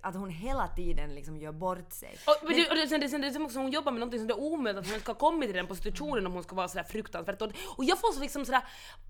att 0.02 0.14
hon 0.14 0.30
hela 0.30 0.68
tiden 0.68 1.14
liksom 1.14 1.36
gör 1.36 1.52
bort 1.52 1.92
sig. 1.92 2.18
Och, 2.26 2.48
men 2.48 2.56
det, 2.56 2.70
och 2.70 2.76
det, 2.76 2.88
sen, 2.88 3.00
det, 3.00 3.08
sen, 3.08 3.20
det 3.20 3.40
också 3.40 3.58
hon 3.58 3.70
jobbar 3.70 3.92
med 3.92 4.00
någonting 4.00 4.20
som 4.20 4.28
det 4.28 4.34
är 4.34 4.40
omöjligt 4.40 4.80
att 4.84 4.90
hon 4.90 5.00
ska 5.00 5.12
ha 5.12 5.18
kommit 5.18 5.48
till 5.48 5.56
den 5.56 5.66
positionen 5.66 6.26
om 6.26 6.32
hon 6.32 6.42
ska 6.42 6.56
vara 6.56 6.68
sådär 6.68 6.84
fruktansvärt 6.84 7.38
dålig. 7.38 7.56
Och 7.76 7.84
jag 7.84 8.00
får 8.00 8.12
så 8.12 8.20
liksom 8.20 8.44
sådär, 8.44 8.62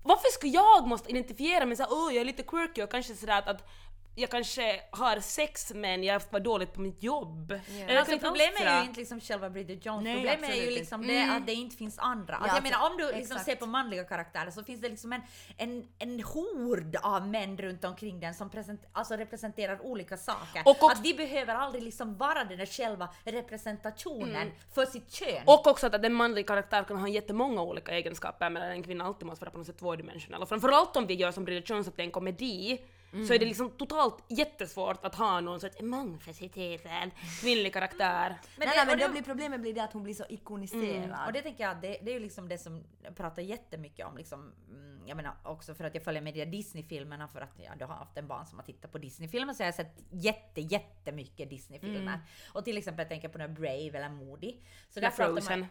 varför 0.03 0.27
ska 0.27 0.47
jag 0.47 0.87
måste 0.87 1.09
identifiera 1.09 1.65
mig 1.65 1.77
såhär, 1.77 1.91
åh 1.91 2.13
jag 2.13 2.21
är 2.21 2.25
lite 2.25 2.43
quirky 2.43 2.83
och 2.83 2.91
kanske 2.91 3.15
sådär 3.15 3.37
att, 3.37 3.47
att 3.47 3.69
jag 4.15 4.29
kanske 4.29 4.81
har 4.91 5.19
sex 5.19 5.71
men 5.75 6.03
jag 6.03 6.21
var 6.29 6.39
dåligt 6.39 6.73
på 6.73 6.81
mitt 6.81 7.03
jobb. 7.03 7.51
Eller 7.51 7.97
Alltså, 7.97 8.13
inte 8.13 8.25
problemet 8.25 8.61
är 8.61 8.79
ju 8.81 8.87
inte 8.87 8.99
liksom 8.99 9.21
själva 9.21 9.49
Bridget 9.49 9.85
Jones, 9.85 10.03
Nej, 10.03 10.15
problemet 10.15 10.49
är 10.49 10.55
ju 10.63 10.69
liksom 10.69 11.07
det 11.07 11.23
att 11.23 11.45
det 11.45 11.53
inte 11.53 11.75
finns 11.75 11.99
andra. 11.99 12.35
Alltså, 12.35 12.49
Ja, 12.49 12.55
jag 12.55 12.63
menar 12.63 12.91
om 12.91 12.97
du 12.97 13.11
liksom 13.17 13.39
ser 13.39 13.55
på 13.55 13.65
manliga 13.65 14.03
karaktärer 14.03 14.51
så 14.51 14.63
finns 14.63 14.81
det 14.81 14.89
liksom 14.89 15.13
en, 15.13 15.21
en, 15.57 15.87
en 15.99 16.23
hord 16.23 16.95
av 17.03 17.27
män 17.27 17.57
runt 17.57 17.85
omkring 17.85 18.19
den 18.19 18.33
som 18.33 18.49
present, 18.49 18.81
alltså 18.91 19.15
representerar 19.15 19.85
olika 19.85 20.17
saker. 20.17 20.61
Och 20.65 20.69
också- 20.83 20.87
att 20.87 21.03
de 21.03 21.13
behöver 21.13 21.55
aldrig 21.55 21.83
liksom 21.83 22.17
vara 22.17 22.43
den 22.43 22.57
där 22.57 22.65
själva 22.65 23.09
representationen 23.23 24.51
för 24.73 24.85
sitt 24.85 25.11
kön. 25.11 25.43
Och 25.45 25.67
också 25.67 25.87
att 25.87 26.05
en 26.05 26.13
manlig 26.13 26.47
karaktär 26.47 26.83
kan 26.83 26.97
ha 26.97 27.07
jättemånga 27.07 27.61
olika 27.61 27.91
egenskaper 27.91 28.49
medan 28.49 28.69
en 28.71 28.83
kvinna 28.83 29.05
alltid 29.05 29.27
måste 29.27 29.45
vara 29.45 29.51
på 29.51 29.57
något 29.57 29.67
sätt 29.67 29.77
tvådimensionell. 29.77 30.41
Och 30.41 30.49
framförallt 30.49 30.95
om 30.95 31.07
vi 31.07 31.13
gör 31.13 31.31
som 31.31 31.45
Bridget 31.45 31.69
Jones 31.69 31.87
att 31.87 31.95
det 31.95 32.01
är 32.01 32.05
en 32.05 32.11
komedi 32.11 32.81
så 33.27 33.33
är 33.33 33.39
det 33.39 33.45
liksom 33.45 33.69
totalt 33.69 34.23
jättesvårt 34.29 35.05
att 35.05 35.15
ha 35.15 35.39
någon 35.41 35.59
sorts 35.59 35.81
mångfacetterad 35.81 37.11
kvinnlig 37.41 37.73
karaktär. 37.73 38.29
Men, 38.29 38.67
nej, 38.67 38.77
det- 38.77 38.85
nej, 38.85 38.85
men 38.85 38.99
det- 38.99 39.09
blir 39.09 39.21
problemet 39.23 39.61
blir 39.61 39.73
det 39.73 39.83
att 39.83 39.93
hon 39.93 40.03
blir 40.03 40.13
så 40.13 40.25
ikoniserad. 40.29 41.27
Och 41.27 41.33
det 41.33 41.41
tänker 41.41 41.63
jag, 41.63 41.81
det, 41.81 41.97
det 42.01 42.11
är 42.11 42.13
ju 42.13 42.19
liksom 42.19 42.49
det 42.49 42.57
som 42.57 42.83
jag 43.03 43.15
pratar 43.15 43.41
jättemycket 43.41 44.05
om 44.05 44.17
liksom, 44.17 44.53
mm, 44.69 45.01
jag 45.07 45.17
menar 45.17 45.33
också 45.43 45.73
för 45.75 45.83
att 45.83 45.95
jag 45.95 46.03
följer 46.03 46.21
med 46.21 46.33
de 46.33 46.45
Disney-filmerna 46.45 47.27
för 47.27 47.41
att 47.41 47.59
jag 47.65 47.77
då 47.77 47.85
har 47.85 47.95
haft 47.95 48.17
en 48.17 48.27
barn 48.27 48.45
som 48.45 48.59
har 48.59 48.65
tittat 48.65 48.91
på 48.91 48.97
Disney-filmer 48.97 49.53
så 49.53 49.63
jag 49.63 49.67
har 49.67 49.71
sett 49.73 50.03
jätte, 50.09 50.61
jättemycket 50.61 51.49
Disney-filmer. 51.49 52.19
Och 52.53 52.65
till 52.65 52.77
exempel 52.77 53.03
jag 53.03 53.09
tänker 53.09 53.29
på 53.29 53.37
den 53.37 53.53
Brave 53.53 53.91
eller 53.97 54.09
Moody. 54.09 54.55
Så 54.89 54.99
Eller 54.99 55.09
Frozen. 55.09 55.59
Man, 55.59 55.67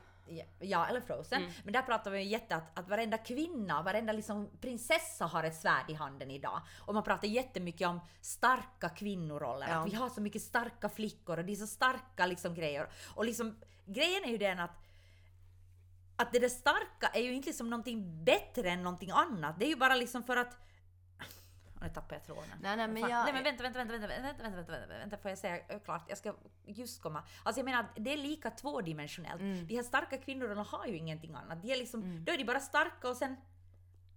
ja, 0.58 0.86
eller 0.86 1.00
Frozen. 1.00 1.42
Men 1.64 1.72
där 1.72 1.82
pratar 1.82 2.10
vi 2.10 2.18
ju 2.18 2.24
jätte 2.24 2.56
att, 2.56 2.78
att 2.78 2.88
varenda 2.88 3.18
kvinna, 3.18 3.82
varenda 3.82 4.12
liksom 4.12 4.50
prinsessa 4.60 5.26
har 5.26 5.44
ett 5.44 5.56
svärd 5.56 5.90
i 5.90 5.94
handen 5.94 6.30
idag. 6.30 6.60
Och 6.78 6.94
man 6.94 7.02
pratar 7.02 7.28
jättemycket 7.28 7.88
om 7.88 8.00
starka 8.20 8.88
kvinnoroller. 8.88 9.68
Ja. 9.68 9.74
Att 9.74 9.92
vi 9.92 9.96
har 9.96 10.08
så 10.08 10.20
mycket 10.20 10.42
starka 10.42 10.88
flickor 10.88 11.38
och 11.38 11.44
det 11.44 11.52
är 11.52 11.56
så 11.56 11.66
starka 11.66 12.26
liksom 12.26 12.54
grejer. 12.54 12.88
Och 13.14 13.24
liksom 13.24 13.56
grejen 13.86 14.24
är 14.24 14.28
ju 14.28 14.38
den 14.38 14.60
att 14.60 14.70
att 16.16 16.32
det 16.32 16.38
där 16.38 16.48
starka 16.48 17.06
är 17.14 17.22
ju 17.22 17.32
inte 17.32 17.46
liksom 17.46 17.70
någonting 17.70 18.24
bättre 18.24 18.70
än 18.70 18.82
någonting 18.82 19.10
annat. 19.10 19.58
Det 19.58 19.64
är 19.64 19.68
ju 19.68 19.76
bara 19.76 19.94
liksom 19.94 20.22
för 20.22 20.36
att... 20.36 20.56
Nu 21.80 21.88
tappade 21.88 22.14
jag 22.14 22.24
tråden. 22.24 22.44
Nej, 22.62 22.76
nej, 22.76 22.88
men 22.88 23.02
jag- 23.02 23.24
nej 23.24 23.32
men 23.32 23.44
vänta, 23.44 23.62
vänta, 23.62 23.78
vänta, 23.78 24.06
vänta, 24.06 24.22
vänta, 24.22 24.42
vänta, 24.42 24.56
vänta, 24.56 24.78
vänta, 24.78 24.98
vänta, 24.98 25.16
får 25.18 25.28
jag 25.30 25.38
säga 25.38 25.58
klart? 25.84 26.04
Jag 26.08 26.18
ska 26.18 26.34
just 26.66 27.02
komma. 27.02 27.22
Alltså 27.42 27.58
jag 27.60 27.64
menar, 27.64 27.86
det 27.96 28.12
är 28.12 28.16
lika 28.16 28.50
tvådimensionellt. 28.50 29.40
Mm. 29.40 29.66
De 29.66 29.76
här 29.76 29.82
starka 29.82 30.18
kvinnorna 30.18 30.62
har 30.62 30.86
ju 30.86 30.96
ingenting 30.96 31.34
annat. 31.34 31.62
De 31.62 31.72
är 31.72 31.76
liksom, 31.76 32.24
då 32.24 32.32
är 32.32 32.38
de 32.38 32.44
bara 32.44 32.60
starka 32.60 33.08
och 33.08 33.16
sen 33.16 33.36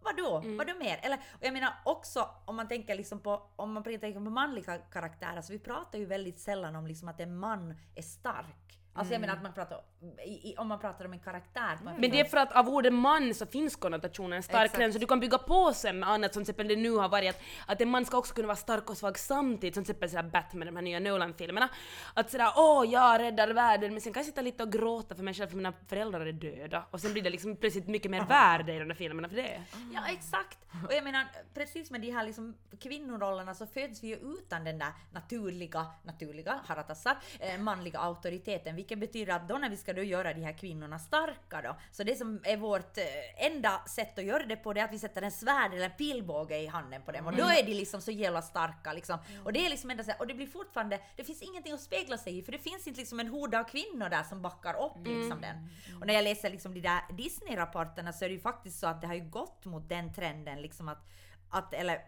Vadå? 0.06 0.38
Mm. 0.38 0.58
Vadå 0.58 0.74
mer? 0.80 1.00
Eller, 1.04 1.18
och 1.18 1.46
jag 1.46 1.54
menar 1.54 1.74
också 1.86 2.30
om 2.46 2.56
man 2.56 2.68
tänker 2.68 2.96
liksom 2.96 3.20
på, 3.20 3.50
om 3.56 3.74
man 3.74 3.84
tänker 3.84 4.14
på 4.14 4.20
manliga 4.20 4.78
karaktärer, 4.78 5.42
så 5.42 5.54
vi 5.54 5.60
pratar 5.60 6.00
ju 6.00 6.06
väldigt 6.06 6.40
sällan 6.40 6.76
om 6.76 6.88
liksom 6.88 7.08
att 7.08 7.20
en 7.20 7.38
man 7.38 7.76
är 7.96 8.02
stark. 8.02 8.80
Alltså 8.96 9.14
jag 9.14 9.22
menar 9.22 9.34
att 9.34 9.44
man 9.44 9.54
pratar, 9.54 9.82
i, 10.26 10.52
i, 10.52 10.56
om 10.58 10.68
man 10.68 10.80
pratar 10.80 11.06
om 11.06 11.14
en 11.14 11.20
karaktär 11.20 11.78
en 11.80 12.02
Men 12.02 12.12
det 12.12 12.20
är 12.20 12.26
för 12.26 12.38
att 12.38 12.52
av 12.52 12.70
ordet 12.70 12.94
man 12.94 13.34
så 13.34 13.46
finns 13.46 13.76
konnotationen 13.76 14.44
stark 14.44 14.66
Exakt. 14.66 14.80
redan 14.80 14.94
så 14.94 15.00
du 15.00 15.08
kan 15.08 15.20
bygga 15.20 15.38
på 15.38 15.74
sen 15.74 16.00
med 16.00 16.10
annat 16.10 16.34
som 16.34 16.44
till 16.44 16.52
exempel 16.52 16.68
det 16.68 16.76
nu 16.76 16.92
har 16.92 17.10
varit 17.10 17.30
att, 17.30 17.42
att 17.68 17.82
en 17.82 17.90
man 17.90 18.06
ska 18.06 18.18
också 18.18 18.34
kunna 18.34 18.48
vara 18.48 18.56
stark 18.56 18.90
och 18.90 18.98
svag 18.98 19.20
samtidigt 19.20 19.76
som 19.76 19.84
till 19.84 19.92
exempel 19.92 20.10
sådär 20.10 20.24
Batman, 20.24 20.66
de 20.66 20.76
här 20.76 20.84
nya 20.84 21.00
Nolan-filmerna. 21.00 21.70
Att 22.14 22.32
sådär 22.32 22.52
åh 22.56 22.86
jag 22.88 23.22
räddar 23.22 23.48
världen 23.48 23.92
men 23.92 24.02
sen 24.02 24.14
kan 24.14 24.22
jag 24.22 24.28
sitta 24.28 24.42
lite 24.42 24.64
och 24.64 24.72
gråta 24.72 25.16
för 25.16 25.24
mig 25.24 25.34
själv 25.34 25.48
för 25.48 25.58
mina 25.58 25.74
föräldrar 25.88 26.26
är 26.26 26.32
döda 26.32 26.86
och 26.92 27.02
sen 27.02 27.14
blir 27.14 27.24
det 27.24 27.30
liksom 27.30 27.56
plötsligt 27.56 27.88
mycket 27.88 28.12
mer 28.12 28.26
värde 28.26 28.74
i 28.74 28.80
de 28.80 28.88
där 28.88 28.96
filmerna 28.96 29.30
för 29.30 29.36
det. 29.36 29.62
Ja 29.94 30.02
exakt! 30.10 30.58
Och 30.88 30.94
jag 30.94 31.04
menar 31.04 31.26
precis 31.54 31.92
med 31.92 32.02
de 32.02 32.12
här 32.12 32.24
liksom 32.24 32.56
kvinnorollerna 32.80 33.54
så 33.54 33.68
föds 33.68 34.04
vi 34.04 34.08
ju 34.08 34.16
utan 34.16 34.64
den 34.64 34.80
där 34.80 34.92
naturliga, 35.12 35.86
naturliga, 36.04 36.60
haratassar, 36.66 37.18
eh, 37.40 37.60
manliga 37.60 38.00
auktoriteten. 38.00 38.76
Vilket 38.84 39.00
betyder 39.00 39.34
att 39.34 39.48
då 39.48 39.58
när 39.58 39.70
vi 39.70 39.78
ska 39.78 39.94
då 39.94 40.04
göra 40.04 40.34
de 40.34 40.42
här 40.42 40.58
kvinnorna 40.58 41.00
starka 41.00 41.62
då, 41.62 41.76
så 41.92 42.04
det 42.04 42.16
som 42.16 42.42
är 42.44 42.58
vårt 42.58 42.98
eh, 42.98 43.46
enda 43.46 43.84
sätt 43.88 44.20
att 44.20 44.26
göra 44.26 44.46
det 44.46 44.56
på 44.56 44.74
det 44.74 44.80
är 44.80 44.86
att 44.86 44.94
vi 44.94 45.00
sätter 45.00 45.22
en 45.22 45.32
svärd 45.32 45.74
eller 45.74 45.86
en 45.86 45.98
pilbåge 45.98 46.58
i 46.58 46.68
handen 46.68 47.02
på 47.06 47.12
dem. 47.12 47.28
Och 47.28 47.36
då 47.36 47.44
är 47.44 47.64
de 47.66 47.74
liksom 47.74 48.02
så 48.02 48.12
jävla 48.12 48.42
starka 48.42 48.94
liksom. 48.94 49.18
Och 49.44 49.54
det 49.54 49.66
är 49.66 49.70
liksom 49.70 49.90
enda 49.90 50.04
sättet, 50.04 50.22
och 50.22 50.28
det 50.28 50.34
blir 50.34 50.48
fortfarande, 50.48 51.00
det 51.16 51.24
finns 51.24 51.42
ingenting 51.42 51.74
att 51.74 51.82
spegla 51.82 52.18
sig 52.18 52.38
i 52.38 52.42
för 52.42 52.52
det 52.52 52.58
finns 52.58 52.88
inte 52.88 53.00
liksom 53.00 53.20
en 53.20 53.28
hord 53.28 53.56
av 53.56 53.64
kvinnor 53.64 54.10
där 54.10 54.24
som 54.24 54.42
backar 54.42 54.86
upp 54.86 55.08
liksom 55.08 55.42
den. 55.42 55.70
Och 56.02 56.08
när 56.08 56.14
jag 56.14 56.24
läser 56.24 56.50
liksom 56.50 56.74
de 56.74 56.82
där 56.82 57.02
Disney-rapporterna 57.14 58.14
så 58.14 58.26
är 58.26 58.30
det 58.30 58.36
ju 58.36 58.42
faktiskt 58.42 58.80
så 58.80 58.88
att 58.88 59.02
det 59.02 59.08
har 59.08 59.16
ju 59.16 59.30
gått 59.30 59.66
mot 59.66 59.90
den 59.90 60.14
trenden 60.14 60.62
liksom 60.62 60.90
att, 60.90 61.10
att 61.50 61.74
eller 61.74 62.06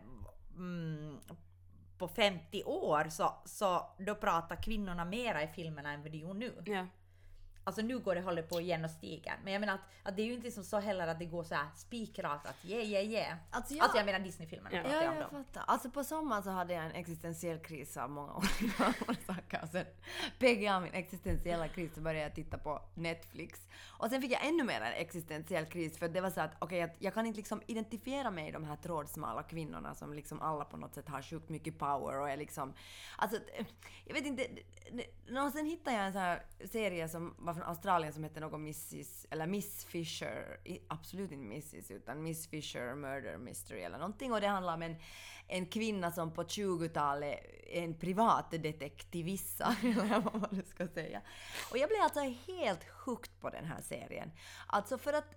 mm, 0.55 1.19
på 1.97 2.07
50 2.07 2.63
år 2.63 3.07
så, 3.09 3.33
så 3.45 3.89
då 3.97 4.15
pratar 4.15 4.55
kvinnorna 4.55 5.05
mera 5.05 5.43
i 5.43 5.47
filmerna 5.47 5.91
än 5.93 6.01
vad 6.01 6.11
de 6.11 6.17
gör 6.17 6.33
nu. 6.33 6.63
Ja. 6.65 6.87
Alltså 7.67 7.81
nu 7.81 7.99
går 7.99 8.15
det 8.15 8.21
håller 8.21 8.41
på 8.41 8.61
igen 8.61 8.85
och 8.85 8.91
stiger. 8.91 9.35
Men 9.43 9.53
jag 9.53 9.59
menar 9.59 9.73
att, 9.73 9.79
att 10.03 10.15
det 10.15 10.21
är 10.21 10.25
ju 10.25 10.33
inte 10.33 10.51
som 10.51 10.63
så 10.63 10.79
heller 10.79 11.07
att 11.07 11.19
det 11.19 11.25
går 11.25 11.43
så 11.43 11.55
här 11.55 11.67
spikrakt 11.75 12.45
att 12.47 12.65
yeah, 12.65 12.83
yeah, 12.85 13.05
yeah. 13.05 13.37
Alltså, 13.49 13.73
jag- 13.73 13.83
Alltså 13.83 13.97
jag 13.97 14.05
menar 14.05 14.19
Disney-filmerna 14.19 14.75
Ja. 14.83 15.03
jag 15.03 15.11
om 15.11 15.17
jag 15.17 15.29
fattar. 15.29 15.63
Alltså 15.67 15.89
på 15.89 16.03
sommaren 16.03 16.43
så 16.43 16.49
hade 16.49 16.73
jag 16.73 16.85
en 16.85 16.91
existentiell 16.91 17.59
kris 17.59 17.97
av 17.97 18.09
många 18.09 18.33
olika 18.33 18.93
orsaker. 19.07 19.59
Och 19.63 19.69
sen 19.69 19.85
peggade 20.39 20.65
jag 20.65 20.81
min 20.81 20.93
existentiella 20.93 21.67
kris 21.67 21.93
så 21.95 22.01
började 22.01 22.21
jag 22.23 22.35
titta 22.35 22.57
på 22.57 22.81
Netflix. 22.93 23.67
Och 23.99 24.09
sen 24.09 24.21
fick 24.21 24.31
jag 24.31 24.45
ännu 24.45 24.63
mer 24.63 24.81
en 24.81 24.93
existentiell 24.93 25.65
kris 25.65 25.97
för 25.99 26.07
det 26.09 26.21
var 26.21 26.29
så 26.29 26.41
att 26.41 26.51
okej, 26.59 26.79
jag, 26.79 26.89
jag 26.99 27.13
kan 27.13 27.25
inte 27.25 27.37
liksom 27.37 27.61
identifiera 27.67 28.31
mig 28.31 28.47
i 28.47 28.51
de 28.51 28.63
här 28.63 28.75
trådsmala 28.75 29.43
kvinnorna 29.43 29.95
som 29.95 30.13
liksom 30.13 30.41
alla 30.41 30.65
på 30.65 30.77
något 30.77 30.93
sätt 30.93 31.09
har 31.09 31.21
sjukt 31.21 31.49
mycket 31.49 31.79
power 31.79 32.19
och 32.19 32.29
är 32.29 32.37
liksom... 32.37 32.73
Alltså, 33.17 33.37
jag 34.05 34.13
vet 34.13 34.25
inte... 34.25 34.47
Och 35.45 35.51
sen 35.51 35.65
hittade 35.65 35.97
jag 35.97 36.05
en 36.05 36.13
sån 36.13 36.21
här 36.21 36.43
serie 36.71 37.09
som 37.09 37.33
var 37.37 37.54
från 37.55 37.63
Australien 37.63 38.13
som 38.13 38.23
hette 38.23 38.39
någon 38.39 38.61
Mrs... 38.61 39.25
Eller 39.29 39.47
Miss 39.47 39.85
Fisher. 39.85 40.59
Absolut 40.87 41.31
inte 41.31 41.45
Mrs. 41.45 41.91
utan 41.91 42.23
Miss 42.23 42.47
Fisher 42.47 42.95
Murder 42.95 43.37
Mystery 43.37 43.81
eller 43.81 43.97
någonting. 43.97 44.33
Och 44.33 44.41
det 44.41 44.47
handlar 44.47 44.73
om 44.73 44.81
en, 44.81 44.95
en 45.47 45.65
kvinna 45.65 46.11
som 46.11 46.33
på 46.33 46.43
20-talet 46.43 47.39
är 47.67 47.83
en 47.83 47.99
privatdetektivissa, 47.99 49.75
eller 49.83 50.19
vad 50.19 50.41
man 50.41 50.49
nu 50.51 50.63
ska 50.63 50.87
säga. 50.87 51.21
Och 51.71 51.77
jag 51.77 51.89
blev 51.89 52.01
alltså 52.01 52.19
helt 52.53 52.83
hooked 53.05 53.39
på 53.39 53.49
den 53.49 53.65
här 53.65 53.81
serien. 53.81 54.31
Alltså 54.67 54.97
för 54.97 55.13
att... 55.13 55.35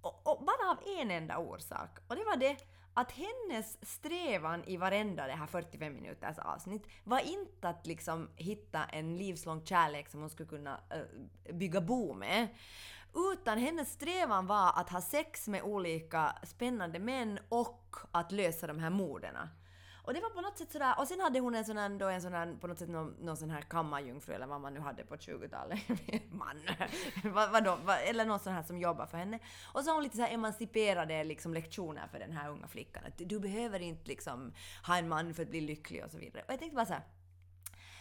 Och, 0.00 0.26
och 0.26 0.44
bara 0.44 0.70
av 0.70 1.00
en 1.00 1.10
enda 1.10 1.38
orsak. 1.38 1.98
Och 2.08 2.16
det 2.16 2.24
var 2.24 2.36
det 2.36 2.56
att 2.94 3.12
hennes 3.12 3.78
strävan 3.90 4.64
i 4.64 4.76
varenda 4.76 5.26
det 5.26 5.32
här 5.32 5.46
45 5.46 5.94
minuters 5.94 6.38
avsnitt 6.38 6.86
var 7.04 7.18
inte 7.18 7.68
att 7.68 7.86
liksom 7.86 8.28
hitta 8.36 8.84
en 8.84 9.16
livslång 9.16 9.64
kärlek 9.64 10.08
som 10.08 10.20
hon 10.20 10.30
skulle 10.30 10.48
kunna 10.48 10.80
uh, 10.94 11.54
bygga 11.54 11.80
bo 11.80 12.14
med. 12.14 12.48
Utan 13.32 13.58
hennes 13.58 13.92
strävan 13.92 14.46
var 14.46 14.72
att 14.76 14.90
ha 14.90 15.00
sex 15.00 15.48
med 15.48 15.62
olika 15.62 16.36
spännande 16.42 16.98
män 16.98 17.38
och 17.48 17.96
att 18.10 18.32
lösa 18.32 18.66
de 18.66 18.78
här 18.78 18.90
morden. 18.90 19.36
Och 20.04 20.14
det 20.14 20.20
var 20.20 20.30
på 20.30 20.40
något 20.40 20.58
sätt 20.58 20.72
sådär, 20.72 20.94
och 20.98 21.08
sen 21.08 21.20
hade 21.20 21.40
hon 21.40 21.54
en 21.54 21.64
sån 21.64 21.76
här, 21.76 21.88
då 21.88 22.08
en 22.08 22.22
sån 22.22 22.32
här, 22.32 22.56
på 22.60 22.66
något 22.66 22.78
sätt 22.78 22.88
någon, 22.88 23.10
någon 23.20 23.36
sån 23.36 23.50
här 23.50 23.60
kammarjungfru 23.60 24.34
eller 24.34 24.46
vad 24.46 24.60
man 24.60 24.74
nu 24.74 24.80
hade 24.80 25.04
på 25.04 25.16
20-talet. 25.16 25.80
man! 26.30 26.60
vad, 27.24 27.50
vadå, 27.50 27.78
vad, 27.84 27.98
eller 27.98 28.24
någon 28.24 28.40
sån 28.40 28.52
här 28.52 28.62
som 28.62 28.78
jobbar 28.78 29.06
för 29.06 29.18
henne. 29.18 29.38
Och 29.72 29.84
så 29.84 29.90
har 29.90 29.94
hon 29.94 30.02
lite 30.02 30.16
så 30.16 30.22
här 30.22 30.34
emanciperade 30.34 31.24
liksom 31.24 31.54
lektioner 31.54 32.06
för 32.06 32.18
den 32.18 32.32
här 32.32 32.50
unga 32.50 32.68
flickan. 32.68 33.04
Att 33.06 33.18
du 33.18 33.40
behöver 33.40 33.80
inte 33.80 34.08
liksom 34.08 34.52
ha 34.86 34.96
en 34.96 35.08
man 35.08 35.34
för 35.34 35.42
att 35.42 35.50
bli 35.50 35.60
lycklig 35.60 36.04
och 36.04 36.10
så 36.10 36.18
vidare. 36.18 36.44
Och 36.46 36.52
jag 36.52 36.58
tänkte 36.58 36.76
bara 36.76 36.86
så 36.86 36.92
här. 36.92 37.04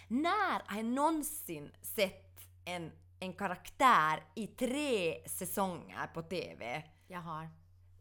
När 0.07 0.69
har 0.69 0.77
jag 0.77 0.85
någonsin 0.85 1.71
sett 1.81 2.39
en, 2.65 2.91
en 3.19 3.33
karaktär 3.33 4.23
i 4.35 4.47
tre 4.47 5.23
säsonger 5.25 6.07
på 6.13 6.21
TV? 6.21 6.83
Jag 7.07 7.19
har. 7.19 7.49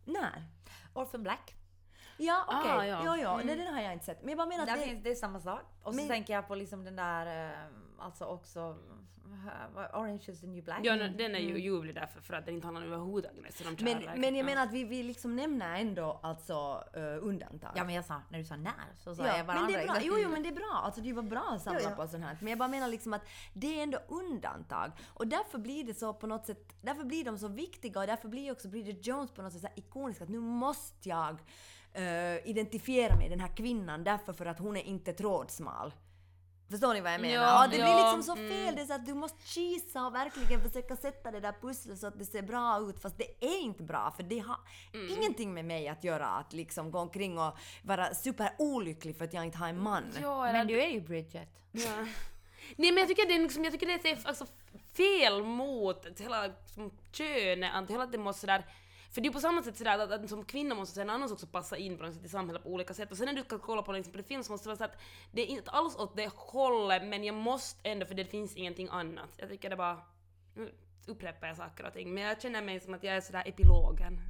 När? 0.04 0.46
Orphan 0.94 1.22
Black. 1.22 1.61
Ja, 2.26 2.44
okej. 2.48 2.70
Ah, 2.70 2.86
ja. 2.86 3.02
Jo, 3.04 3.12
jo, 3.42 3.46
det, 3.46 3.54
den 3.54 3.74
har 3.74 3.80
jag 3.80 3.92
inte 3.92 4.04
sett. 4.04 4.20
Men 4.20 4.28
jag 4.28 4.38
bara 4.38 4.46
menar 4.48 4.62
att 4.66 4.78
det... 4.78 4.84
finns, 4.84 5.04
det 5.04 5.10
är 5.10 5.14
samma 5.14 5.40
sak. 5.40 5.62
Och 5.82 5.94
så 5.94 6.00
Men- 6.00 6.08
tänker 6.08 6.32
jag 6.32 6.48
på 6.48 6.54
liksom 6.54 6.84
den 6.84 6.96
där, 6.96 7.50
eh, 7.50 7.58
alltså 7.98 8.24
också, 8.24 8.76
eh, 9.46 9.98
Orange 10.00 10.22
is 10.28 10.40
the 10.40 10.46
new 10.46 10.64
black. 10.64 10.80
Ja, 10.82 10.96
den 10.96 11.34
är 11.34 11.38
ju 11.38 11.58
ljuvlig 11.58 11.94
därför 11.94 12.20
för 12.20 12.34
att 12.34 12.46
den 12.46 12.54
inte 12.54 12.66
handlar 12.66 12.82
överhuvudtaget 12.86 13.66
om. 13.66 13.74
Men, 13.84 14.20
men 14.20 14.34
jag 14.34 14.36
Ja. 14.36 14.44
menar 14.44 14.62
att 14.62 14.72
vi, 14.72 14.84
vi 14.84 15.02
liksom 15.02 15.36
nämner 15.36 15.80
ändå 15.80 16.20
alltså 16.22 16.84
uh, 16.96 17.28
undantag. 17.28 17.70
Ja 17.74 17.84
men 17.84 17.94
jag 17.94 18.04
sa, 18.04 18.22
när 18.30 18.38
du 18.38 18.44
sa 18.44 18.56
när 18.56 18.72
så 18.96 19.14
sa 19.14 19.26
Ja, 19.26 19.36
jag 19.36 19.46
bara 19.46 19.60
men 19.60 19.66
det 19.72 19.74
är 19.82 19.86
bra. 19.86 19.96
Jo, 20.02 20.14
jo, 20.18 20.28
men 20.28 20.42
det 20.42 20.48
är 20.48 20.54
bra. 20.54 20.80
Alltså 20.84 21.00
det 21.00 21.12
var 21.12 21.22
bra 21.22 21.52
att 21.54 21.62
samla 21.62 21.80
Jo, 21.82 21.88
ja. 21.90 21.96
på 21.96 22.08
sånt 22.08 22.24
här. 22.24 22.36
Men 22.40 22.48
jag 22.48 22.58
bara 22.58 22.68
menar 22.68 22.88
liksom 22.88 23.12
att 23.12 23.22
det 23.54 23.78
är 23.78 23.82
ändå 23.82 23.98
undantag. 24.08 24.92
Och 25.14 25.26
därför 25.26 25.58
blir 25.58 25.84
det 25.84 25.94
så 25.94 26.14
på 26.14 26.26
något 26.26 26.46
sätt, 26.46 26.72
därför 26.82 27.04
blir 27.04 27.24
de 27.24 27.38
så 27.38 27.48
viktiga 27.48 28.00
och 28.00 28.06
därför 28.06 28.28
blir 28.28 28.52
också 28.52 28.68
Bridget 28.68 29.06
Jones 29.06 29.30
på 29.30 29.42
något 29.42 29.52
sätt 29.52 29.62
så 29.62 29.68
ikonisk 29.76 30.20
att 30.20 30.28
nu 30.28 30.40
måste 30.40 31.08
jag 31.08 31.38
eh, 31.94 32.48
identifiera 32.50 33.16
mig 33.16 33.28
med 33.28 33.30
den 33.30 33.40
här 33.40 33.56
kvinnan 33.56 34.04
därför 34.04 34.32
för 34.32 34.46
att 34.46 34.58
hon 34.58 34.76
är 34.76 34.82
inte 34.82 35.12
trådsmal. 35.12 35.92
Förstår 36.70 36.94
ni 36.94 37.00
vad 37.00 37.12
jag 37.12 37.20
menar? 37.20 37.44
Ja, 37.44 37.64
och 37.64 37.70
det 37.70 37.76
blir 37.76 37.86
ja, 37.86 38.14
liksom 38.14 38.22
så 38.22 38.36
fel. 38.36 38.62
mm. 38.62 38.74
Det 38.76 38.82
är 38.82 38.86
så 38.86 38.92
att 38.92 39.06
du 39.06 39.14
måste 39.14 39.46
kisa 39.46 40.06
och 40.06 40.14
verkligen 40.14 40.60
försöka 40.62 40.96
sätta 40.96 41.30
det 41.30 41.40
där 41.40 41.54
pusslet 41.60 41.98
så 41.98 42.06
att 42.06 42.18
det 42.18 42.24
ser 42.24 42.42
bra 42.42 42.78
ut 42.88 43.02
fast 43.02 43.18
det 43.18 43.44
är 43.44 43.60
inte 43.60 43.82
bra 43.82 44.10
för 44.16 44.22
det 44.22 44.38
har 44.38 44.56
Mm. 44.94 45.18
ingenting 45.18 45.54
med 45.54 45.64
mig 45.64 45.88
att 45.88 46.04
göra 46.04 46.26
att 46.26 46.52
liksom 46.52 46.90
gå 46.90 46.98
omkring 46.98 47.38
och 47.38 47.56
vara 47.82 48.14
superolycklig 48.14 49.16
för 49.16 49.24
att 49.24 49.32
jag 49.34 49.44
inte 49.44 49.58
har 49.58 49.68
en 49.68 49.82
man. 49.82 50.04
Ja, 50.22 50.42
Men 50.52 50.66
du 50.66 50.82
är 50.82 50.88
ju 50.88 51.00
Bridget. 51.00 51.48
Ja. 51.72 51.90
Nej 52.76 52.92
men 52.92 52.96
jag 52.98 53.08
tycker 53.08 53.26
det 53.28 53.34
är, 53.34 53.38
liksom, 53.38 53.64
jag 53.64 53.72
tycker 53.72 53.86
det 53.86 54.10
är 54.10 54.18
alltså, 54.28 54.46
fel 54.94 55.42
mot 55.44 56.20
hela 56.20 56.46
liksom, 56.46 56.90
könet, 57.12 57.70
att 57.74 57.90
hela 57.90 58.06
det 58.06 58.18
måste 58.18 58.40
sådär 58.40 58.64
för 59.12 59.20
det 59.20 59.28
är 59.28 59.32
på 59.32 59.40
samma 59.40 59.62
sätt 59.62 59.76
sådär 59.76 59.98
att, 59.98 60.12
att 60.12 60.28
som 60.28 60.44
kvinna 60.44 60.74
måste 60.74 60.94
sen 60.94 61.10
annars 61.10 61.32
också 61.32 61.46
passa 61.46 61.76
in 61.76 61.98
på 61.98 62.04
något 62.04 62.14
sätt 62.14 62.24
i 62.24 62.28
samhället 62.28 62.62
på 62.62 62.68
olika 62.68 62.94
sätt. 62.94 63.10
Och 63.10 63.16
sen 63.16 63.26
när 63.26 63.32
du 63.32 63.42
ska 63.42 63.58
kolla 63.58 63.82
på 63.82 63.92
liksom, 63.92 64.12
det 64.16 64.22
finns 64.22 64.50
måste 64.50 64.64
det 64.64 64.68
vara 64.68 64.78
så 64.78 64.84
att 64.84 65.00
det 65.32 65.42
är 65.42 65.46
inte 65.46 65.70
alls 65.70 65.96
åt 65.96 66.16
det 66.16 66.32
hållet 66.34 67.04
men 67.04 67.24
jag 67.24 67.34
måste 67.34 67.88
ändå 67.88 68.06
för 68.06 68.14
det 68.14 68.24
finns 68.24 68.56
ingenting 68.56 68.88
annat. 68.90 69.30
Jag 69.36 69.48
tycker 69.48 69.70
det 69.70 69.76
bara... 69.76 70.00
Nu 70.54 70.72
upprepar 71.06 71.46
jag 71.46 71.56
saker 71.56 71.86
och 71.86 71.92
ting 71.92 72.14
men 72.14 72.22
jag 72.22 72.42
känner 72.42 72.62
mig 72.62 72.80
som 72.80 72.94
att 72.94 73.02
jag 73.02 73.16
är 73.16 73.20
sådär 73.20 73.42
epilogen. 73.46 74.20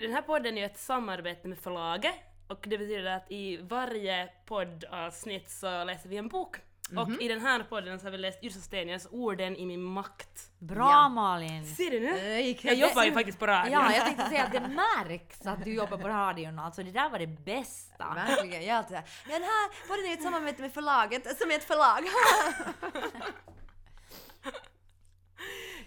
Den 0.00 0.12
här 0.12 0.22
podden 0.22 0.56
är 0.56 0.60
ju 0.60 0.66
ett 0.66 0.78
samarbete 0.78 1.48
med 1.48 1.58
förlaget 1.58 2.33
och 2.48 2.64
det 2.68 2.78
betyder 2.78 3.16
att 3.16 3.30
i 3.30 3.56
varje 3.56 4.28
poddavsnitt 4.46 5.50
så 5.50 5.84
läser 5.84 6.08
vi 6.08 6.16
en 6.16 6.28
bok. 6.28 6.56
Och 6.96 7.22
i 7.22 7.28
den 7.28 7.40
här 7.40 7.62
podden 7.62 8.00
så 8.00 8.06
har 8.06 8.10
vi 8.10 8.18
läst 8.18 8.42
Yrsa 8.44 8.60
Stenius 8.60 9.06
Orden 9.10 9.56
i 9.56 9.66
min 9.66 9.82
makt. 9.82 10.50
Bra 10.58 10.90
Ja. 10.90 11.08
Malin! 11.08 11.66
Ser 11.66 11.90
du 11.90 12.00
nu? 12.00 12.40
Gick 12.40 12.64
Jag 12.64 12.74
jobbar 12.74 13.04
ju 13.04 13.12
faktiskt 13.12 13.38
på 13.38 13.46
radion. 13.46 13.72
Ja, 13.72 13.92
jag 13.94 14.04
tänkte 14.04 14.24
säga 14.28 14.44
att 14.44 14.52
det 14.52 14.60
märks 14.60 15.46
att 15.46 15.64
du 15.64 15.74
jobbar 15.74 15.98
på 15.98 16.08
radion. 16.08 16.58
Alltså 16.58 16.82
det 16.82 16.90
där 16.90 17.08
var 17.10 17.18
det 17.18 17.26
bästa. 17.26 18.14
Verkligen, 18.14 18.62
jag 18.62 18.70
är 18.70 18.74
alltid 18.74 18.90
såhär. 18.90 19.08
Ja, 19.28 19.32
den 19.32 19.42
här 19.42 19.88
podden 19.88 20.04
är 20.10 20.12
ett 20.12 20.22
samarbete 20.22 20.62
med 20.62 20.72
förlaget, 20.72 21.38
som 21.38 21.50
är 21.50 21.54
ett 21.54 21.64
förlag. 21.64 22.04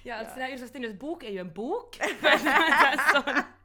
Ja, 0.04 0.16
alltså 0.16 0.34
den 0.34 0.44
här 0.44 0.54
Yrsa 0.54 0.68
Stenius 0.68 1.00
bok 1.00 1.24
är 1.24 1.30
ju 1.30 1.40
en 1.40 1.54
bok. 1.54 2.00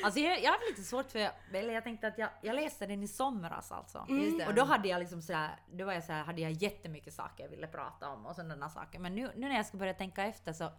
Så- 0.00 0.04
Alltså 0.06 0.20
jag, 0.20 0.42
jag 0.42 0.50
har 0.52 0.70
lite 0.70 0.82
svårt 0.82 1.10
för, 1.10 1.30
eller 1.52 1.74
jag 1.74 1.84
tänkte 1.84 2.06
att 2.08 2.18
jag, 2.18 2.28
jag 2.42 2.54
läste 2.56 2.86
den 2.86 3.02
i 3.02 3.08
somras 3.08 3.72
alltså. 3.72 4.06
Det. 4.38 4.46
Och 4.46 4.54
då 4.54 4.64
hade 4.64 4.88
jag 4.88 4.98
liksom 5.00 5.22
sådär, 5.22 5.50
då 5.72 5.84
var 5.84 5.92
jag 5.92 6.04
såhär, 6.04 6.24
hade 6.24 6.40
jag 6.40 6.52
jättemycket 6.52 7.14
saker 7.14 7.44
jag 7.44 7.50
ville 7.50 7.66
prata 7.66 8.08
om 8.08 8.26
och 8.26 8.34
sådana 8.36 8.70
saker. 8.70 8.98
Men 8.98 9.14
nu, 9.14 9.30
nu 9.36 9.48
när 9.48 9.56
jag 9.56 9.66
ska 9.66 9.76
börja 9.76 9.94
tänka 9.94 10.24
efter 10.24 10.52
så, 10.52 10.70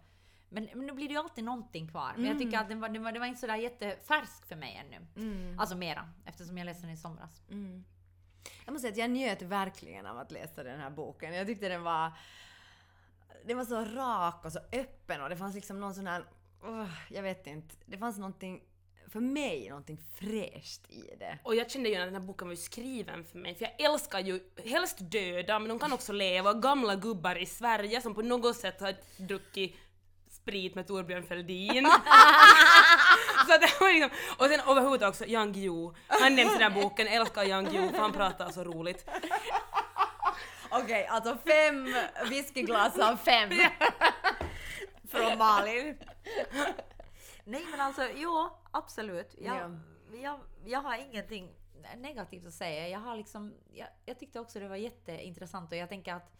men, 0.48 0.68
men 0.74 0.86
nu 0.86 0.92
blir 0.92 1.08
det 1.08 1.14
ju 1.14 1.20
alltid 1.20 1.44
någonting 1.44 1.88
kvar. 1.88 2.12
Men 2.16 2.24
jag 2.24 2.38
tycker 2.38 2.58
att 2.58 2.68
den 2.68 2.80
var, 2.80 2.88
den 2.88 3.02
var, 3.04 3.12
det 3.12 3.18
var 3.18 3.26
inte 3.26 3.40
sådär 3.40 3.56
jättefärsk 3.56 4.46
för 4.46 4.56
mig 4.56 4.76
ännu. 4.86 5.06
Alltså 5.60 5.76
mera, 5.76 6.10
eftersom 6.26 6.58
jag 6.58 6.64
läste 6.64 6.82
den 6.82 6.90
i 6.90 6.96
somras. 6.96 7.42
Jag 8.64 8.72
måste 8.72 8.80
säga 8.82 8.92
att 8.92 8.98
jag 8.98 9.10
njöt 9.10 9.42
verkligen 9.42 10.06
av 10.06 10.18
att 10.18 10.32
läsa 10.32 10.62
den 10.62 10.80
här 10.80 10.90
boken. 10.90 11.34
Jag 11.34 11.46
tyckte 11.46 11.68
den 11.68 11.82
var... 11.82 12.12
Den 13.46 13.56
var 13.56 13.64
så 13.64 13.84
rak 13.84 14.44
och 14.44 14.52
så 14.52 14.58
öppen 14.72 15.22
och 15.22 15.28
det 15.28 15.36
fanns 15.36 15.54
liksom 15.54 15.80
någon 15.80 15.94
sån 15.94 16.06
här... 16.06 16.24
åh, 16.62 16.88
jag 17.10 17.22
vet 17.22 17.46
inte. 17.46 17.74
Det 17.86 17.98
fanns 17.98 18.18
någonting, 18.18 18.62
för 19.12 19.20
mig, 19.20 19.68
någonting 19.68 19.98
fräscht 20.20 20.90
i 20.90 21.16
det. 21.18 21.38
Och 21.42 21.54
jag 21.54 21.70
kände 21.70 21.88
ju 21.88 21.96
att 21.96 22.06
den 22.06 22.14
här 22.14 22.20
boken 22.20 22.48
var 22.48 22.52
ju 22.52 22.60
skriven 22.60 23.24
för 23.24 23.38
mig, 23.38 23.54
för 23.54 23.64
jag 23.64 23.90
älskar 23.90 24.20
ju 24.20 24.40
helst 24.64 24.96
döda, 25.00 25.58
men 25.58 25.68
de 25.68 25.78
kan 25.78 25.92
också 25.92 26.12
leva, 26.12 26.54
gamla 26.54 26.96
gubbar 26.96 27.38
i 27.38 27.46
Sverige 27.46 28.00
som 28.00 28.14
på 28.14 28.22
något 28.22 28.56
sätt 28.56 28.80
har 28.80 28.94
druckit 29.16 29.76
sprit 30.30 30.74
med 30.74 30.86
Torbjörn 30.86 31.22
Fälldin. 31.22 31.84
så 33.46 33.58
det 33.58 33.80
var 33.80 33.92
liksom, 33.92 34.10
och 34.38 34.46
sen 34.46 34.60
överhuvudtaget 34.60 35.08
också 35.08 35.26
Jan 35.26 35.52
Guillou. 35.52 35.94
Han 36.06 36.34
nämns 36.34 36.54
i 36.54 36.58
den 36.58 36.72
här 36.72 36.82
boken, 36.82 37.06
älskar 37.06 37.44
Jan 37.44 37.64
Guillou 37.64 37.90
för 37.90 37.98
han 37.98 38.12
pratar 38.12 38.50
så 38.50 38.64
roligt. 38.64 39.08
Okej, 40.70 41.06
alltså 41.06 41.36
fem 41.46 41.94
whiskyglas 42.30 42.98
av 42.98 43.16
fem. 43.16 43.50
Från 45.10 45.38
Malin. 45.38 45.98
Nej 47.44 47.66
men 47.70 47.80
alltså, 47.80 48.02
jo 48.16 48.59
absolut. 48.70 49.34
Jag, 49.38 49.56
Ja. 49.56 49.70
jag, 50.22 50.40
jag 50.64 50.80
har 50.80 50.96
ingenting 50.96 51.54
negativt 51.96 52.46
att 52.46 52.54
säga. 52.54 52.88
Jag 52.88 53.00
har 53.00 53.16
liksom, 53.16 53.54
jag, 53.72 53.88
jag 54.06 54.18
tyckte 54.18 54.40
också 54.40 54.60
det 54.60 54.68
var 54.68 54.76
jätteintressant 54.76 55.72
och 55.72 55.78
jag 55.78 55.88
tänker 55.88 56.14
att 56.14 56.32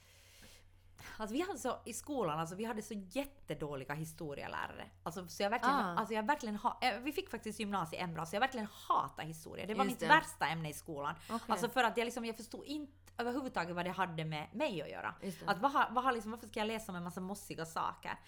Alltså 1.16 1.34
vi 1.34 1.40
hade 1.40 1.58
så 1.58 1.76
i 1.84 1.92
skolan, 1.92 2.38
alltså 2.40 2.54
vi 2.56 2.64
hade 2.64 2.82
så 2.82 2.94
jättedåliga 2.94 3.94
historielärare. 3.94 4.90
Alltså 5.02 5.28
så 5.28 5.42
jag 5.42 5.50
verkligen, 5.50 5.74
Ah. 5.76 5.94
alltså 5.96 6.14
jag 6.14 6.26
verkligen 6.26 6.56
ha, 6.56 6.78
eh, 6.82 6.98
vi 7.00 7.12
fick 7.12 7.30
faktiskt 7.30 7.60
gymnasieämnen, 7.60 8.26
så 8.26 8.36
jag 8.36 8.40
verkligen 8.40 8.66
hatar 8.88 9.22
historia. 9.22 9.66
Det 9.66 9.74
var 9.74 9.84
Just 9.84 9.92
mitt 9.94 10.00
det. 10.00 10.14
värsta 10.14 10.46
ämne 10.46 10.70
i 10.70 10.72
skolan. 10.72 11.14
Okej. 11.30 11.40
Alltså 11.48 11.68
för 11.68 11.84
att 11.84 11.96
jag 11.96 12.04
liksom, 12.04 12.24
jag 12.24 12.36
förstod 12.36 12.64
inte 12.64 12.92
överhuvudtaget 13.18 13.76
vad 13.76 13.84
det 13.84 13.90
hade 13.90 14.24
med 14.24 14.54
mig 14.54 14.82
att 14.82 14.90
göra. 14.90 15.14
Att 15.46 15.58
vad, 15.58 15.72
vad 15.94 16.14
liksom, 16.14 16.30
varför 16.30 16.46
ska 16.46 16.60
jag 16.60 16.66
läsa 16.66 16.92
om 16.92 16.96
en 16.96 17.04
massa 17.04 17.20
mossiga 17.20 17.66
saker? 17.66 18.18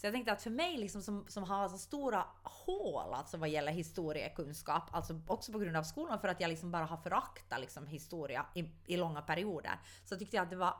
Så 0.00 0.06
jag 0.06 0.14
tänkte 0.14 0.32
att 0.32 0.42
för 0.42 0.50
mig 0.50 0.76
liksom 0.76 1.02
som, 1.02 1.24
som 1.28 1.44
har 1.44 1.68
så 1.68 1.78
stora 1.78 2.24
hål 2.42 3.14
alltså 3.14 3.36
vad 3.36 3.48
gäller 3.48 3.72
historiekunskap, 3.72 4.82
alltså 4.92 5.20
också 5.26 5.52
på 5.52 5.58
grund 5.58 5.76
av 5.76 5.82
skolan 5.82 6.20
för 6.20 6.28
att 6.28 6.40
jag 6.40 6.48
liksom 6.48 6.70
bara 6.70 6.84
har 6.84 6.96
föraktat 6.96 7.60
liksom 7.60 7.86
historia 7.86 8.46
i, 8.54 8.64
i 8.86 8.96
långa 8.96 9.22
perioder, 9.22 9.80
så 10.04 10.16
tyckte 10.16 10.36
jag 10.36 10.42
att 10.42 10.50
det 10.50 10.56
var 10.56 10.74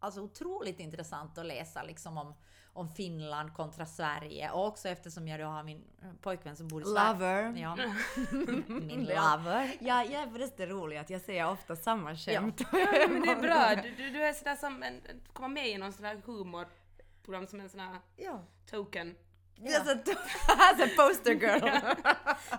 alltså 0.00 0.20
otroligt 0.20 0.80
intressant 0.80 1.38
att 1.38 1.46
läsa 1.46 1.82
liksom 1.82 2.18
om, 2.18 2.34
om 2.72 2.88
Finland 2.88 3.54
kontra 3.54 3.86
Sverige 3.86 4.50
och 4.50 4.66
också 4.66 4.88
eftersom 4.88 5.28
jag 5.28 5.40
då 5.40 5.46
har 5.46 5.62
min 5.62 5.84
eh, 6.02 6.08
pojkvän 6.22 6.56
som 6.56 6.68
bor 6.68 6.82
i 6.82 6.84
Sverige. 6.84 7.12
Lover. 7.12 7.60
Ja. 7.60 7.76
min 8.68 9.04
Ja. 9.04 9.36
lover. 9.36 9.72
Ja, 9.80 10.04
jag 10.04 10.22
är 10.22 10.30
förresten 10.30 10.68
rolig 10.68 10.96
att 10.96 11.10
jag 11.10 11.20
säger 11.20 11.50
ofta 11.50 11.76
samma 11.76 12.16
skämt. 12.16 12.60
Ja, 12.72 13.08
men 13.10 13.22
det 13.22 13.30
är 13.30 13.40
bra. 13.40 13.82
Du, 13.82 13.90
du, 13.90 14.10
du 14.10 14.24
är 14.24 14.32
sådär 14.32 14.56
som 14.56 14.82
en, 14.82 15.00
komma 15.32 15.48
med 15.48 15.68
i 15.68 15.78
någon 15.78 15.92
sån 15.92 16.02
där 16.02 16.20
humorprogram 17.26 17.46
som 17.46 17.60
en 17.60 17.68
sån 17.68 17.80
här 17.80 17.98
ja. 18.16 18.42
token. 18.70 19.16
Just 19.58 19.88
a, 19.88 19.98
as 20.48 20.80
a 20.80 20.88
poster 20.96 21.32
girl. 21.40 21.60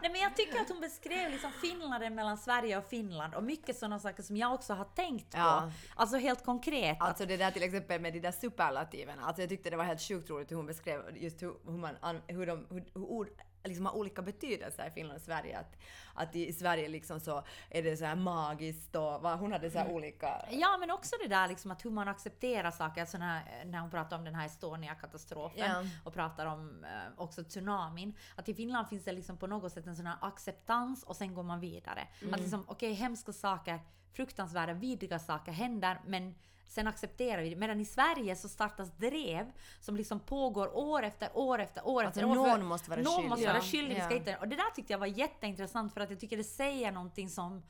Nej 0.01 0.12
men 0.12 0.21
jag 0.21 0.36
tycker 0.36 0.60
att 0.62 0.69
hon 0.69 0.82
beskrev 0.82 1.32
liksom 1.32 1.51
skillnaden 1.51 2.15
mellan 2.15 2.38
Sverige 2.38 2.77
och 2.77 2.86
Finland 2.89 3.36
och 3.36 3.43
mycket 3.43 3.77
sådana 3.77 3.99
saker 3.99 4.23
som 4.23 4.38
jag 4.38 4.53
också 4.53 4.73
har 4.73 4.86
tänkt 4.86 5.32
på. 5.32 5.38
Ja. 5.38 5.71
Alltså 5.95 6.17
helt 6.17 6.45
konkret. 6.45 6.97
Alltså 6.99 7.25
det 7.25 7.38
där 7.38 7.51
till 7.51 7.63
exempel 7.63 8.01
med 8.01 8.13
de 8.13 8.19
där 8.19 8.32
superlativen. 8.32 9.19
Alltså 9.19 9.41
jag 9.41 9.49
tyckte 9.49 9.69
det 9.69 9.77
var 9.77 9.84
helt 9.84 10.01
sjukt 10.01 10.30
roligt 10.30 10.51
hur 10.51 10.56
hon 10.56 10.65
beskrev 10.65 11.17
just 11.17 11.41
hur, 11.41 11.53
hur 11.65 11.77
man, 11.77 11.95
an- 12.01 12.21
hur, 12.27 12.45
de, 12.45 12.65
hur, 12.69 12.86
hur 12.93 13.03
ord 13.06 13.27
liksom 13.67 13.86
har 13.86 13.95
olika 13.95 14.21
betydelser 14.21 14.88
i 14.88 14.91
Finland 14.91 15.17
och 15.17 15.21
Sverige. 15.21 15.60
Att, 15.60 15.77
att 16.13 16.36
i 16.36 16.53
Sverige 16.53 16.88
liksom 16.89 17.19
så 17.19 17.43
är 17.69 17.84
det 17.84 17.97
så 17.97 18.06
här 18.06 18.15
magiskt 18.15 18.95
och 18.95 19.21
vad, 19.21 19.39
hon 19.39 19.51
hade 19.51 19.71
så 19.71 19.80
här 19.80 19.91
olika... 19.91 20.45
Ja, 20.51 20.77
men 20.80 20.91
också 20.91 21.15
det 21.21 21.27
där 21.27 21.47
liksom 21.47 21.71
att 21.71 21.86
hur 21.86 21.91
man 21.91 22.08
accepterar 22.08 22.71
saker. 22.71 23.01
Alltså 23.01 23.17
när, 23.17 23.65
när 23.65 23.80
hon 23.80 23.89
pratar 23.89 24.17
om 24.17 24.23
den 24.23 24.36
här 24.36 24.45
Estonia-katastrofen 24.45 25.60
Ja. 25.60 25.84
och 26.03 26.13
pratar 26.13 26.45
om 26.45 26.84
eh, 26.84 26.89
också 27.17 27.43
tsunamin. 27.43 28.13
Att 28.36 28.49
i 28.49 28.53
Finland 28.53 28.88
finns 28.88 29.03
det 29.03 29.12
liksom 29.12 29.38
på 29.38 29.47
något 29.47 29.73
sätt 29.73 29.88
en 29.88 29.95
sån 29.95 30.06
här 30.08 30.17
acceptans 30.21 31.03
och 31.03 31.15
sen 31.15 31.34
går 31.34 31.43
man 31.43 31.60
vidare. 31.60 32.08
Att 32.32 32.39
liksom, 32.39 32.65
okej, 32.67 32.93
hemska 32.93 33.34
saker, 33.34 33.80
fruktansvärda, 34.13 34.73
vidriga 34.73 35.19
saker 35.19 35.51
händer, 35.51 35.99
men 36.06 36.36
sen 36.67 36.88
accepterar 36.88 37.41
vi 37.41 37.49
det. 37.49 37.56
Medan 37.56 37.80
i 37.80 37.86
Sverige 37.86 38.36
så 38.36 38.49
startas 38.49 38.91
drev 38.97 39.51
som 39.80 39.95
liksom 39.95 40.19
pågår 40.19 40.77
år 40.77 41.03
efter 41.03 41.30
år 41.34 41.60
efter 41.60 41.88
år 41.88 42.03
Alltså 42.03 42.19
efter 42.19 42.32
år. 42.32 42.36
någon 42.36 42.60
för- 42.60 42.65
måste 42.67 42.89
vara 42.89 43.01
någon 43.01 43.13
skyldig. 43.15 43.30
måste 43.30 43.47
vara 43.47 43.62
skyldig. 43.62 43.97
Ja. 44.10 44.15
inte, 44.15 44.36
och 44.38 44.47
det 44.47 44.56
där 44.56 44.71
tyckte 44.75 44.93
jag 44.93 44.99
var 44.99 45.08
jätteintressant 45.08 45.93
för 45.93 46.01
att 46.01 46.10
jag 46.10 46.19
tycker 46.19 46.38
det 46.38 46.43
säger 46.43 46.91
någonting 46.91 47.30
som 47.30 47.63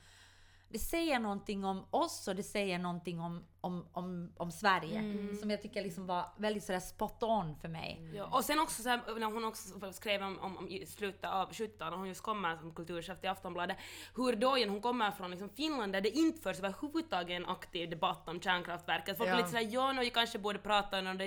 det 0.70 0.78
säger 0.78 1.18
någonting 1.18 1.64
om 1.64 1.84
oss 1.90 2.28
och 2.28 2.36
det 2.36 2.42
säger 2.42 2.78
någonting 2.78 3.20
om, 3.20 3.44
om, 3.60 3.86
om, 3.92 4.32
om 4.36 4.52
Sverige. 4.52 4.98
Mm. 4.98 5.36
Som 5.36 5.50
jag 5.50 5.62
tycker 5.62 5.82
liksom 5.82 6.06
var 6.06 6.24
väldigt 6.36 6.64
sådär 6.64 6.80
spot 6.80 7.22
on 7.22 7.56
för 7.60 7.68
mig. 7.68 8.10
Ja, 8.14 8.24
och 8.32 8.44
sen 8.44 8.60
också 8.60 8.82
så 8.82 8.88
här, 8.88 9.00
när 9.18 9.26
hon 9.26 9.44
också 9.44 9.92
skrev 9.92 10.22
om, 10.22 10.38
om, 10.38 10.56
om 10.56 10.68
slutet 10.86 11.30
av 11.30 11.54
70 11.54 11.72
när 11.78 11.90
hon 11.96 12.08
just 12.08 12.22
kommer 12.22 12.56
som 12.56 12.74
kulturchef 12.74 13.20
till 13.20 13.30
Aftonbladet, 13.30 13.76
hur 14.16 14.36
då 14.36 14.56
igen 14.56 14.68
hon 14.68 14.80
kommer 14.80 15.10
från 15.10 15.30
liksom 15.30 15.48
Finland 15.48 15.92
där 15.92 16.00
det 16.00 16.10
inte 16.10 16.42
förs 16.42 16.58
överhuvudtaget 16.58 17.36
en 17.36 17.46
aktiv 17.46 17.90
debatt 17.90 18.28
om 18.28 18.40
kärnkraftverket. 18.40 19.16
Folk 19.18 19.28
är 19.28 19.32
Ja. 19.32 19.38
lite 19.38 19.50
såhär 19.50 19.68
ja, 19.70 19.92
no, 19.92 20.00
vi 20.00 20.10
kanske 20.10 20.38
borde 20.38 20.58
prata 20.58 20.98
om 20.98 21.18
det. 21.18 21.24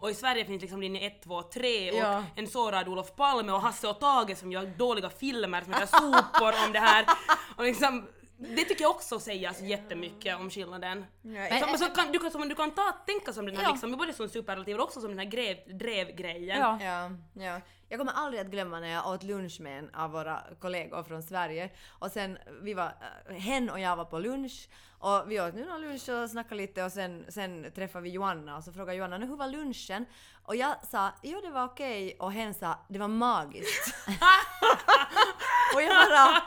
Och 0.00 0.10
i 0.10 0.14
Sverige 0.14 0.44
finns 0.44 0.62
liksom 0.62 0.80
linje 0.80 1.06
1, 1.06 1.22
2, 1.22 1.42
3 1.42 1.90
och 1.90 1.96
Ja. 1.96 2.24
en 2.36 2.46
sårad 2.46 2.88
Olof 2.88 3.16
Palme 3.16 3.52
och 3.52 3.60
Hasse 3.60 3.88
och 3.88 4.00
Tage 4.00 4.36
som 4.36 4.52
gör 4.52 4.66
dåliga 4.66 5.10
filmer 5.10 5.60
som 5.62 5.72
heter 5.72 5.86
sopor 5.86 6.54
om 6.66 6.72
det 6.72 6.78
här. 6.80 7.06
Och 7.56 7.64
liksom, 7.64 8.06
det 8.40 8.64
tycker 8.64 8.82
jag 8.82 8.90
också 8.90 9.20
säger 9.20 9.54
jättemycket 9.62 10.36
om 10.36 10.50
skillnaden. 10.50 11.06
Ja, 11.22 11.58
Så, 11.72 11.78
så 11.78 11.90
kan, 11.90 12.12
du, 12.12 12.18
kan, 12.18 12.30
som, 12.30 12.48
du 12.48 12.54
kan 12.54 12.70
ta, 12.70 12.92
tänka 13.06 13.32
som 13.32 13.46
den 13.46 13.56
här 13.56 13.62
Ja. 13.62 13.70
liksom, 13.70 13.92
både 13.96 14.12
som 14.12 14.28
superlativ 14.28 14.76
och 14.76 14.82
också 14.84 15.00
som 15.00 15.10
den 15.10 15.18
här 15.18 15.26
grev, 15.26 15.56
drevgrejen. 15.78 16.58
Ja. 16.58 16.78
Ja, 16.82 17.10
ja. 17.44 17.60
Jag 17.88 17.98
kommer 17.98 18.12
aldrig 18.12 18.40
att 18.40 18.46
glömma 18.46 18.80
när 18.80 18.88
jag 18.88 19.06
åt 19.08 19.22
lunch 19.22 19.60
med 19.60 19.78
en 19.78 19.94
av 19.94 20.10
våra 20.10 20.42
kollegor 20.60 21.02
från 21.02 21.22
Sverige. 21.22 21.70
Och 21.88 22.10
sen, 22.10 22.38
vi 22.62 22.74
var, 22.74 22.94
eh, 23.28 23.34
hen 23.34 23.70
och 23.70 23.80
jag 23.80 23.96
var 23.96 24.04
på 24.04 24.18
lunch. 24.18 24.68
Och 24.98 25.30
vi 25.30 25.40
åt 25.40 25.54
nu 25.54 25.64
någon 25.64 25.80
lunch 25.80 26.08
och 26.08 26.30
snackade 26.30 26.54
lite 26.54 26.84
och 26.84 26.92
sen, 26.92 27.24
sen 27.28 27.72
träffade 27.74 28.04
vi 28.04 28.10
Joanna 28.10 28.56
och 28.56 28.64
så 28.64 28.72
frågade 28.72 28.98
Joanna 28.98 29.18
nu 29.18 29.26
hur 29.26 29.36
var 29.36 29.48
lunchen? 29.48 30.06
Och 30.42 30.56
jag 30.56 30.86
sa 30.90 31.10
jo 31.22 31.40
det 31.40 31.50
var 31.50 31.64
okej 31.64 32.16
och 32.18 32.32
hen 32.32 32.54
sa 32.54 32.78
det 32.88 32.98
var 32.98 33.08
magiskt. 33.08 33.94
och 35.74 35.82
jag 35.82 35.88
bara 36.10 36.42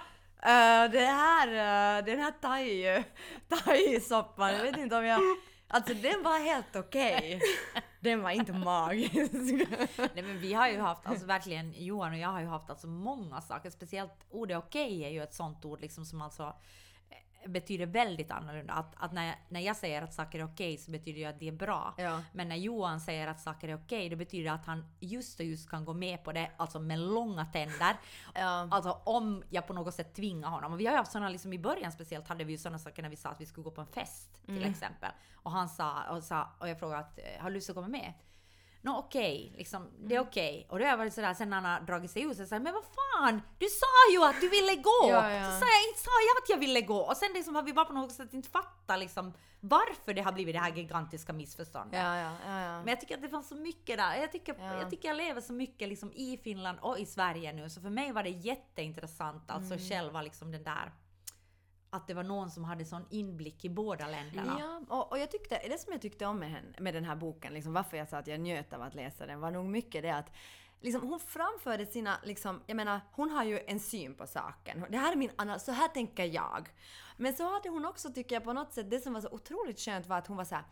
Eh, 0.46 0.92
det 0.92 1.06
här, 1.06 1.48
uh, 1.48 2.06
den 2.06 2.20
här 2.20 2.32
thai, 2.42 3.04
thai-soppan, 3.50 4.54
jag 4.54 4.64
vet 4.64 4.78
inte 4.78 4.96
om 4.96 5.06
jag... 5.06 5.22
Alltså 5.68 5.94
den 5.94 6.24
var 6.24 6.40
helt 6.40 6.76
okej. 6.76 7.42
Den 8.00 8.22
var 8.22 8.30
inte 8.30 8.54
magisk. 8.54 9.34
Nej 10.14 10.24
men 10.24 10.40
vi 10.40 10.54
har 10.54 10.68
ju 10.70 10.80
haft, 10.80 11.08
alltså 11.08 11.26
verkligen 11.26 11.74
Johan 11.78 12.12
och 12.12 12.18
jag 12.18 12.30
har 12.30 12.40
ju 12.40 12.48
haft 12.48 12.70
alltså 12.70 12.88
många 12.88 13.42
saker, 13.42 13.70
speciellt 13.70 14.26
ordet 14.30 14.58
okej 14.58 15.04
är 15.04 15.10
ju 15.10 15.24
ett 15.24 15.34
sånt 15.34 15.66
ord 15.66 15.82
liksom 15.82 16.06
som 16.06 16.22
alltså 16.22 16.56
betyder 17.46 17.86
väldigt 17.86 18.32
annorlunda. 18.32 18.74
Att, 18.74 18.94
att 18.98 19.14
när, 19.14 19.26
jag, 19.26 19.36
när 19.50 19.60
jag 19.60 19.76
säger 19.76 20.02
att 20.02 20.14
saker 20.14 20.40
är 20.40 20.46
okej 20.46 20.78
så 20.78 20.92
betyder 20.92 21.20
det 21.20 21.26
att 21.26 21.40
det 21.40 21.48
är 21.48 21.52
bra. 21.52 21.94
Ja. 21.98 22.22
Men 22.32 22.50
när 22.50 22.56
Johan 22.56 23.00
säger 23.00 23.28
att 23.28 23.42
saker 23.42 23.70
är 23.70 23.76
okej, 23.76 24.10
då 24.10 24.16
betyder 24.16 24.44
det 24.44 24.52
att 24.52 24.66
han 24.66 24.86
just 25.00 25.40
och 25.40 25.46
just 25.46 25.70
kan 25.70 25.86
gå 25.86 25.94
med 25.94 26.24
på 26.24 26.32
det, 26.32 26.52
alltså 26.58 26.80
med 26.80 27.00
långa 27.00 27.46
tänder. 27.46 27.96
Ja. 28.36 28.68
Alltså 28.72 29.02
om 29.04 29.44
jag 29.50 29.68
på 29.68 29.74
något 29.74 29.94
sätt 29.94 30.16
tvingar 30.16 30.50
honom. 30.50 30.74
Och 30.74 30.80
vi 30.80 30.86
har 30.86 30.94
ju 30.94 30.98
haft 30.98 31.12
sådana, 31.12 31.30
liksom 31.30 31.54
i 31.54 31.60
början 31.60 31.92
speciellt 31.92 32.28
hade 32.28 32.44
vi 32.44 32.52
ju 32.52 32.58
sådana 32.58 32.80
saker 32.80 33.02
när 33.02 33.10
vi 33.10 33.16
sa 33.16 33.30
att 33.30 33.42
vi 33.42 33.46
skulle 33.46 33.64
gå 33.64 33.72
på 33.72 33.82
en 33.82 33.88
fest 33.88 34.30
till 34.46 34.66
exempel. 34.66 35.12
Och 35.34 35.52
han 35.52 35.70
sa, 35.70 36.04
och, 36.10 36.24
sa, 36.24 36.48
och 36.60 36.70
jag 36.70 36.80
frågade 36.80 37.00
att 37.00 37.18
eh, 37.18 37.24
har 37.42 37.50
du 37.50 37.56
lust 37.56 37.70
att 37.70 37.76
komma 37.76 37.88
med? 37.88 38.14
Nå 38.86 38.98
okej, 38.98 39.54
liksom, 39.58 39.88
det 40.00 40.16
är 40.16 40.20
okej. 40.20 40.68
Och 40.70 40.80
då 40.80 40.86
har 40.86 40.90
jag 40.90 40.98
varit 40.98 41.14
sådär 41.14 41.34
sen 41.34 41.50
när 41.50 41.62
han 41.62 41.66
har 41.74 41.82
dragit 41.82 42.12
sig 42.12 42.22
ut 42.22 42.38
så 42.38 42.44
jag, 42.52 42.62
men 42.62 42.74
vad 42.74 42.84
fan! 42.84 43.42
Du 43.58 43.66
sa 43.68 44.12
ju 44.14 44.24
att 44.24 44.42
du 44.42 44.50
ville 44.50 44.76
gå! 44.76 45.00
Ja, 45.10 45.32
ja. 45.32 45.52
Så 45.52 45.60
sa 45.60 45.66
jag, 45.66 45.88
inte 45.90 46.00
sa 46.00 46.12
jag 46.28 46.44
att 46.44 46.50
jag 46.50 46.58
ville 46.58 46.82
gå! 46.82 46.98
Och 46.98 47.18
sen 47.18 47.30
liksom 47.34 47.56
har 47.56 47.64
vi 47.64 47.74
bara 47.74 47.86
på 47.86 47.94
något 47.94 48.12
sätt 48.12 48.34
inte 48.34 48.50
fattat 48.50 49.00
liksom 49.00 49.34
varför 49.60 50.14
det 50.14 50.22
har 50.22 50.32
blivit 50.32 50.56
det 50.56 50.60
här 50.60 50.72
gigantiska 50.76 51.34
missförståndet. 51.34 52.00
Ja. 52.00 52.32
Men 52.80 52.88
jag 52.88 53.00
tycker 53.02 53.16
att 53.16 53.22
det 53.22 53.30
fanns 53.30 53.48
så 53.50 53.56
mycket 53.56 53.98
där. 53.98 54.16
Jag 54.16 54.32
tycker, 54.32 54.56
Ja. 54.60 54.80
jag 54.80 54.90
tycker 54.90 55.08
jag 55.08 55.18
lever 55.18 55.42
så 55.42 55.54
mycket 55.54 55.90
liksom 55.90 56.12
i 56.14 56.38
Finland 56.44 56.78
och 56.82 57.00
i 57.00 57.06
Sverige 57.06 57.54
nu. 57.54 57.70
Så 57.70 57.82
för 57.82 57.90
mig 57.90 58.12
var 58.12 58.24
det 58.24 58.30
jätteintressant, 58.30 59.52
alltså 59.52 59.74
Mm. 59.74 59.86
själva 59.90 60.22
liksom 60.22 60.52
den 60.52 60.64
där 60.64 60.92
att 61.94 62.08
det 62.08 62.14
var 62.14 62.24
någon 62.24 62.52
som 62.52 62.64
hade 62.64 62.86
sån 62.86 63.06
inblick 63.10 63.66
i 63.66 63.70
båda 63.70 64.08
länderna. 64.08 64.58
Ja, 64.60 64.82
och, 64.88 65.12
och 65.12 65.20
jag 65.20 65.32
tyckte, 65.32 65.62
det 65.68 65.80
som 65.80 65.92
jag 65.92 66.02
tyckte 66.02 66.26
om 66.26 66.40
med, 66.40 66.50
henne, 66.50 66.68
med 66.80 66.94
den 66.94 67.06
här 67.06 67.16
boken, 67.16 67.54
liksom, 67.54 67.74
varför 67.74 67.98
jag 67.98 68.10
sa 68.10 68.18
att 68.18 68.28
jag 68.28 68.40
njöt 68.40 68.74
av 68.74 68.82
att 68.82 68.96
läsa 68.96 69.26
den, 69.26 69.40
var 69.40 69.52
nog 69.52 69.66
mycket 69.66 70.04
det 70.04 70.16
att 70.16 70.32
liksom, 70.82 71.08
hon 71.08 71.20
framförde 71.20 71.86
sina, 71.86 72.18
liksom, 72.24 72.62
jag 72.66 72.76
menar, 72.76 73.02
hon 73.12 73.30
har 73.30 73.44
ju 73.44 73.60
en 73.68 73.80
syn 73.80 74.16
på 74.16 74.28
saken. 74.28 74.86
Det 74.90 74.98
här 74.98 75.12
är 75.12 75.16
min 75.16 75.32
analys, 75.36 75.64
så 75.64 75.72
här 75.72 75.88
tänker 75.88 76.26
jag. 76.26 76.70
Men 77.18 77.34
så 77.34 77.54
hade 77.54 77.70
hon 77.70 77.86
också, 77.86 78.14
tycker 78.14 78.36
jag, 78.36 78.44
på 78.44 78.54
något 78.54 78.74
sätt, 78.74 78.90
det 78.90 79.00
som 79.00 79.14
var 79.14 79.22
så 79.22 79.30
otroligt 79.30 79.80
skönt 79.80 80.08
var 80.08 80.18
att 80.18 80.28
hon 80.28 80.38
var 80.38 80.46
så 80.46 80.56
här 80.56 80.66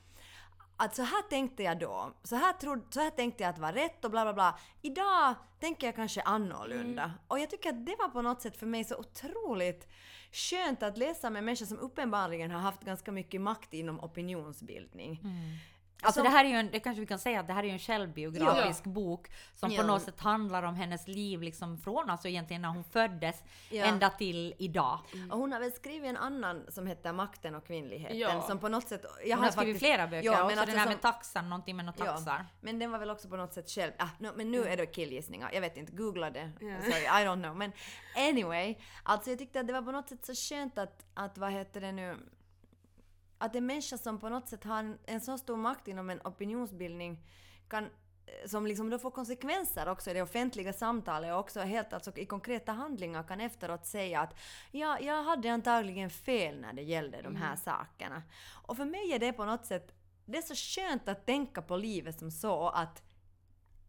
att 0.77 0.95
så 0.95 1.01
här 1.01 1.21
tänkte 1.21 1.63
jag 1.63 1.79
då, 1.79 2.13
så 2.23 2.35
här, 2.35 2.53
trodde, 2.53 2.81
så 2.89 2.99
här 2.99 3.09
tänkte 3.09 3.43
jag 3.43 3.49
att 3.49 3.59
var 3.59 3.73
rätt 3.73 4.05
och 4.05 4.11
bla 4.11 4.23
bla 4.23 4.33
bla. 4.33 4.59
Idag 4.81 5.35
tänker 5.59 5.87
jag 5.87 5.95
kanske 5.95 6.21
annorlunda. 6.21 7.11
Och 7.27 7.39
jag 7.39 7.49
tycker 7.49 7.69
att 7.69 7.85
det 7.85 7.95
var 7.99 8.07
på 8.07 8.21
något 8.21 8.41
sätt 8.41 8.57
för 8.57 8.65
mig 8.65 8.83
så 8.83 8.95
otroligt 8.97 9.87
skönt 10.31 10.83
att 10.83 10.97
läsa 10.97 11.29
med 11.29 11.43
människor 11.43 11.65
som 11.65 11.79
uppenbarligen 11.79 12.51
har 12.51 12.59
haft 12.59 12.83
ganska 12.83 13.11
mycket 13.11 13.41
makt 13.41 13.73
inom 13.73 13.99
opinionsbildning. 13.99 15.19
Mm. 15.23 15.57
Alltså 16.03 16.17
Som- 16.19 16.23
det 16.23 16.29
här 16.37 16.45
är 16.45 16.49
ju 16.49 16.55
en, 16.55 16.71
det 16.71 16.79
kanske 16.79 16.99
vi 16.99 17.05
kan 17.07 17.19
säga 17.19 17.39
att 17.39 17.47
det 17.47 17.53
här 17.53 17.63
är 17.63 17.67
ju 17.67 17.73
en 17.73 17.79
självbiografisk 17.79 18.83
bok 18.83 19.27
som 19.55 19.71
Ja. 19.71 19.81
på 19.81 19.87
något 19.87 20.01
sätt 20.01 20.19
handlar 20.19 20.63
om 20.63 20.75
hennes 20.75 21.07
liv 21.07 21.41
liksom 21.41 21.77
från 21.77 22.09
alltså 22.09 22.27
egentligen 22.27 22.61
när 22.61 22.69
hon 22.69 22.83
föddes 22.83 23.43
Ja. 23.69 23.85
ända 23.85 24.09
till 24.09 24.53
idag. 24.57 24.99
Och 25.31 25.37
hon 25.37 25.51
har 25.51 25.59
väl 25.59 25.71
skrivit 25.71 26.09
en 26.09 26.17
annan 26.17 26.65
som 26.69 26.87
heter 26.87 27.13
Makten 27.13 27.55
och 27.55 27.67
kvinnligheten 27.67 28.17
Ja. 28.19 28.41
som 28.41 28.59
på 28.59 28.67
något 28.69 28.87
sätt... 28.87 29.05
Jag 29.25 29.37
Hon 29.37 29.43
har 29.43 29.51
skrivit 29.51 29.79
flera 29.79 30.07
böcker, 30.07 30.25
Ja, 30.25 30.31
men 30.31 30.41
också 30.45 30.51
alltså 30.59 30.65
den 30.65 30.77
här 30.79 30.85
som- 30.85 30.93
med 30.93 31.01
taxan, 31.01 31.49
någonting 31.49 31.75
med 31.75 31.85
några 31.85 32.05
taxar. 32.05 32.45
men 32.61 32.79
den 32.79 32.91
var 32.91 32.99
väl 32.99 33.09
också 33.09 33.29
på 33.29 33.35
något 33.37 33.53
sätt 33.53 33.69
själv... 33.69 33.91
Ah, 33.97 34.07
no, 34.19 34.29
men 34.35 34.51
nu 34.51 34.63
är 34.65 34.77
det 34.77 34.85
killgissningar. 34.85 35.49
Jag 35.53 35.61
vet 35.61 35.77
inte, 35.77 35.91
googla 35.91 36.29
det. 36.29 36.51
Ja. 36.59 36.81
Sorry, 36.81 37.03
I 37.03 37.25
don't 37.27 37.41
know. 37.43 37.55
Men 37.55 37.71
anyway, 38.17 38.75
alltså 39.03 39.29
jag 39.29 39.39
tyckte 39.39 39.59
att 39.59 39.67
det 39.67 39.73
var 39.73 39.81
på 39.81 39.91
något 39.91 40.09
sätt 40.09 40.25
så 40.25 40.33
skönt 40.35 40.77
att, 40.77 41.05
att 41.13 41.37
vad 41.37 41.51
heter 41.51 41.81
det 41.81 41.91
nu... 41.91 42.17
Att 43.41 43.55
en 43.55 43.65
människa 43.65 43.97
som 43.97 44.19
på 44.19 44.29
något 44.29 44.47
sätt 44.47 44.63
har 44.63 44.79
en, 44.79 44.97
en 45.05 45.21
så 45.21 45.37
stor 45.37 45.57
makt 45.57 45.87
inom 45.87 46.09
en 46.09 46.21
opinionsbildning 46.23 47.23
kan 47.67 47.83
eh, 47.83 48.47
som 48.47 48.67
liksom 48.67 48.89
då 48.89 48.99
får 48.99 49.11
konsekvenser 49.11 49.89
också 49.89 50.09
i 50.09 50.13
det 50.13 50.21
offentliga 50.21 50.73
samtalet 50.73 51.33
och 51.33 51.39
också 51.39 51.59
helt 51.59 51.93
alltså 51.93 52.17
i 52.17 52.25
konkreta 52.25 52.71
handlingar 52.71 53.23
kan 53.23 53.41
efteråt 53.41 53.85
säga 53.85 54.21
att 54.21 54.39
ja, 54.71 54.99
jag 54.99 55.23
hade 55.23 55.51
antagligen 55.51 56.09
fel 56.09 56.61
när 56.61 56.73
det 56.73 56.81
gällde 56.81 57.21
de 57.21 57.35
här 57.35 57.55
sakerna. 57.55 58.23
Och 58.67 58.77
för 58.77 58.85
mig 58.85 59.13
är 59.13 59.19
det 59.19 59.33
på 59.33 59.45
något 59.45 59.65
sätt 59.65 59.95
det 60.25 60.37
är 60.37 60.41
så 60.41 60.55
skönt 60.55 61.07
att 61.09 61.25
tänka 61.25 61.61
på 61.61 61.77
livet 61.77 62.19
som 62.19 62.31
så 62.31 62.69
att 62.69 63.03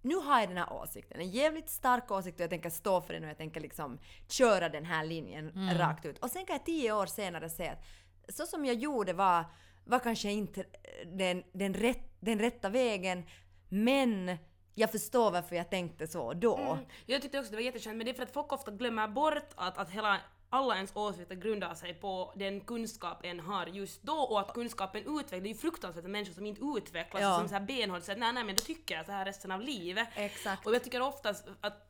nu 0.02 0.14
har 0.14 0.40
jag 0.40 0.48
den 0.48 0.56
här 0.56 0.72
åsikten, 0.72 1.20
en 1.20 1.30
jävligt 1.30 1.70
stark 1.70 2.10
åsikt 2.10 2.36
och 2.36 2.42
jag 2.42 2.50
tänker 2.50 2.70
stå 2.70 3.00
för 3.00 3.14
den 3.14 3.24
och 3.24 3.30
jag 3.30 3.38
tänker 3.38 3.60
liksom 3.60 3.98
köra 4.28 4.68
den 4.68 4.84
här 4.84 5.04
linjen 5.04 5.48
Mm. 5.48 5.78
rakt 5.78 6.04
ut. 6.04 6.18
Och 6.18 6.30
sen 6.30 6.46
kan 6.46 6.56
jag 6.56 6.66
tio 6.66 6.92
år 6.92 7.06
senare 7.06 7.50
säga 7.50 7.72
att 7.72 7.84
så 8.28 8.46
som 8.46 8.64
jag 8.64 8.76
gjorde 8.76 9.12
var, 9.12 9.44
var 9.84 9.98
kanske 9.98 10.30
inte 10.30 10.64
den, 11.06 11.42
den, 11.52 11.74
rätt, 11.74 12.16
den 12.20 12.38
rätta 12.38 12.68
vägen, 12.68 13.24
men 13.68 14.36
jag 14.74 14.92
förstår 14.92 15.30
varför 15.30 15.56
jag 15.56 15.70
tänkte 15.70 16.06
så 16.06 16.32
då. 16.32 16.56
Mm. 16.56 16.84
Jag 17.06 17.22
tyckte 17.22 17.38
också 17.38 17.50
det 17.50 17.56
var 17.56 17.62
jätteskönt, 17.62 17.96
men 17.96 18.04
det 18.04 18.12
är 18.12 18.14
för 18.14 18.22
att 18.22 18.32
folk 18.32 18.52
ofta 18.52 18.70
glömmer 18.70 19.08
bort 19.08 19.52
att, 19.54 19.78
att 19.78 19.90
hela 19.90 20.20
alla 20.50 20.74
ens 20.74 20.96
åsikter 20.96 21.34
grundar 21.34 21.74
sig 21.74 21.94
på 21.94 22.32
den 22.36 22.60
kunskap 22.60 23.24
en 23.24 23.40
har 23.40 23.66
just 23.66 24.02
då 24.02 24.12
och 24.12 24.40
att 24.40 24.54
kunskapen 24.54 25.00
utvecklas. 25.00 25.30
Det 25.42 25.48
är 25.48 25.52
ju 25.52 25.54
fruktansvärt 25.54 26.04
med 26.04 26.10
människor 26.10 26.32
som 26.32 26.46
inte 26.46 26.62
utvecklas 26.76 27.22
Ja. 27.22 27.38
som 27.38 27.48
så 27.48 27.54
här 27.54 27.62
benhårt 27.62 28.02
säger 28.02 28.20
nej 28.20 28.32
nej 28.32 28.44
men 28.44 28.54
då 28.56 28.62
tycker 28.62 28.94
jag 28.94 29.06
så 29.06 29.12
här 29.12 29.24
resten 29.24 29.50
av 29.50 29.60
livet. 29.60 30.08
Exakt. 30.16 30.66
Och 30.66 30.74
jag 30.74 30.84
tycker 30.84 31.02
oftast 31.02 31.48
att 31.60 31.88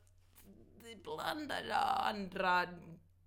det 0.83 1.75
andra 1.75 2.67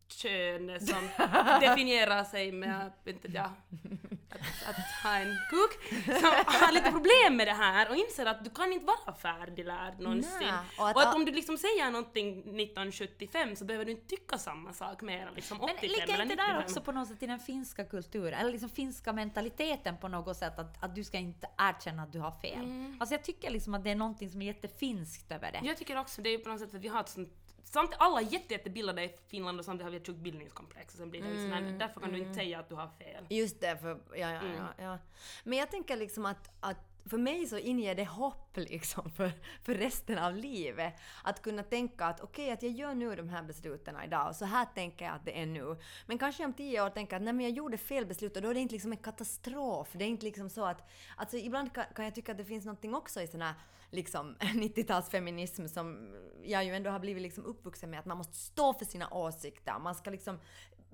kön 0.08 0.80
som 0.86 1.08
definierar 1.60 2.24
sig 2.24 2.52
med, 2.52 2.92
inte 3.06 3.28
jag, 3.28 3.44
att, 3.44 4.68
att 4.68 4.76
ha 5.02 5.16
en 5.18 5.36
kuk, 5.50 6.04
som 6.04 6.30
har 6.46 6.72
lite 6.72 6.90
problem 6.90 7.36
med 7.36 7.46
det 7.46 7.52
här 7.52 7.90
och 7.90 7.96
inser 7.96 8.26
att 8.26 8.44
du 8.44 8.50
kan 8.50 8.72
inte 8.72 8.86
vara 8.86 9.14
färdiglärd 9.16 10.00
någonsin. 10.00 10.32
Nej, 10.40 10.52
och 10.78 10.82
och 10.82 10.90
att, 10.90 11.06
att- 11.06 11.14
om 11.14 11.24
du 11.24 11.32
liksom 11.32 11.58
säger 11.58 11.90
någonting 11.90 12.38
1975 12.38 13.56
så 13.56 13.64
behöver 13.64 13.84
du 13.84 13.90
inte 13.90 14.06
tycka 14.06 14.38
samma 14.38 14.72
sak 14.72 15.02
mer 15.02 15.30
liksom 15.34 15.60
85 15.60 15.76
Men 15.82 15.90
ligger 15.90 16.22
inte 16.22 16.34
där 16.34 16.46
95. 16.46 16.62
också 16.64 16.80
på 16.80 16.92
något 16.92 17.08
sätt 17.08 17.22
i 17.22 17.26
den 17.26 17.38
finska 17.38 17.84
kulturen, 17.84 18.34
eller 18.40 18.52
liksom 18.52 18.68
finska 18.70 19.12
mentaliteten 19.12 19.96
på 19.96 20.08
något 20.08 20.36
sätt, 20.36 20.58
att, 20.58 20.84
att 20.84 20.94
du 20.94 21.04
ska 21.04 21.18
inte 21.18 21.48
erkänna 21.58 22.02
att 22.02 22.12
du 22.12 22.18
har 22.18 22.30
fel? 22.32 22.54
Mm. 22.64 22.96
Alltså 23.00 23.14
jag 23.14 23.24
tycker 23.24 23.50
liksom 23.50 23.74
att 23.74 23.84
det 23.84 23.90
är 23.90 23.94
någonting 23.94 24.30
som 24.30 24.42
är 24.42 24.46
jättefinskt 24.46 25.32
över 25.32 25.52
det. 25.52 25.60
Jag 25.62 25.76
tycker 25.76 25.98
också 25.98 26.22
det 26.22 26.30
är 26.30 26.38
på 26.38 26.48
något 26.48 26.60
sätt 26.60 26.74
att 26.74 26.80
vi 26.80 26.88
har 26.88 27.00
ett 27.00 27.08
sånt 27.08 27.45
Samt, 27.70 27.90
alla 27.98 28.20
är 28.20 28.24
jätte, 28.32 28.54
jättebildade 28.54 29.04
i 29.04 29.14
Finland 29.28 29.58
och 29.58 29.64
samtidigt 29.64 29.84
har 29.84 29.90
vi 29.90 29.96
ett 29.96 30.06
tjukt 30.06 30.18
bildningskomplex 30.18 30.94
och 30.94 30.98
sen 30.98 31.10
blir 31.10 31.22
det 31.22 31.30
liksom, 31.30 31.52
Mm, 31.52 31.78
därför 31.78 32.00
kan 32.00 32.12
du 32.12 32.18
inte 32.18 32.34
säga 32.34 32.58
att 32.58 32.68
du 32.68 32.74
har 32.74 32.88
fel. 32.98 33.24
Just 33.30 33.60
det, 33.60 33.76
för, 33.78 34.00
ja, 34.10 34.18
ja, 34.32 34.40
Mm. 34.40 34.56
ja, 34.56 34.68
ja. 34.78 34.98
Men 35.44 35.58
jag 35.58 35.70
tänker 35.70 35.96
liksom 35.96 36.26
att, 36.26 36.50
att 36.60 36.76
för 37.10 37.18
mig 37.18 37.46
så 37.46 37.58
inger 37.58 37.94
det 37.94 38.04
hopp 38.04 38.56
liksom 38.56 39.10
för, 39.10 39.32
för 39.62 39.74
resten 39.74 40.18
av 40.18 40.36
livet. 40.36 40.94
Att 41.22 41.42
kunna 41.42 41.62
tänka 41.62 42.04
att 42.04 42.20
okej, 42.20 42.50
att 42.50 42.62
jag 42.62 42.72
gör 42.72 42.94
nu 42.94 43.16
de 43.16 43.28
här 43.28 43.42
besluten 43.42 43.96
idag 44.04 44.28
och 44.28 44.36
så 44.36 44.44
här 44.44 44.66
tänker 44.74 45.04
jag 45.04 45.14
att 45.14 45.24
det 45.24 45.40
är 45.42 45.46
nu. 45.46 45.76
Men 46.06 46.18
kanske 46.18 46.44
om 46.44 46.52
tio 46.52 46.82
år 46.82 46.90
tänker 46.90 47.12
jag 47.12 47.20
att 47.20 47.24
nej 47.24 47.32
men 47.32 47.44
jag 47.46 47.52
gjorde 47.52 47.78
fel 47.78 48.06
beslut 48.06 48.36
och 48.36 48.42
då 48.42 48.48
är 48.48 48.54
det 48.54 48.60
inte 48.60 48.74
liksom 48.74 48.92
en 48.92 48.98
katastrof. 48.98 49.88
Det 49.92 50.04
är 50.04 50.08
inte 50.08 50.24
liksom 50.24 50.50
så 50.50 50.64
att, 50.64 50.90
alltså 51.16 51.36
ibland 51.36 51.72
kan, 51.72 51.84
kan 51.94 52.04
jag 52.04 52.14
tycka 52.14 52.32
att 52.32 52.38
det 52.38 52.44
finns 52.44 52.64
någonting 52.64 52.94
också 52.94 53.22
i 53.22 53.26
sån 53.26 53.42
här 53.42 53.54
liksom 53.90 54.36
90-talsfeminism 54.40 55.68
som 55.68 56.14
jag 56.42 56.64
ju 56.64 56.74
ändå 56.74 56.90
har 56.90 56.98
blivit 56.98 57.22
liksom 57.22 57.44
uppvuxen 57.44 57.90
med 57.90 58.00
att 58.00 58.06
man 58.06 58.18
måste 58.18 58.36
stå 58.36 58.74
för 58.74 58.84
sina 58.84 59.08
åsikter. 59.10 59.78
Man 59.78 59.94
ska 59.94 60.10
liksom 60.10 60.38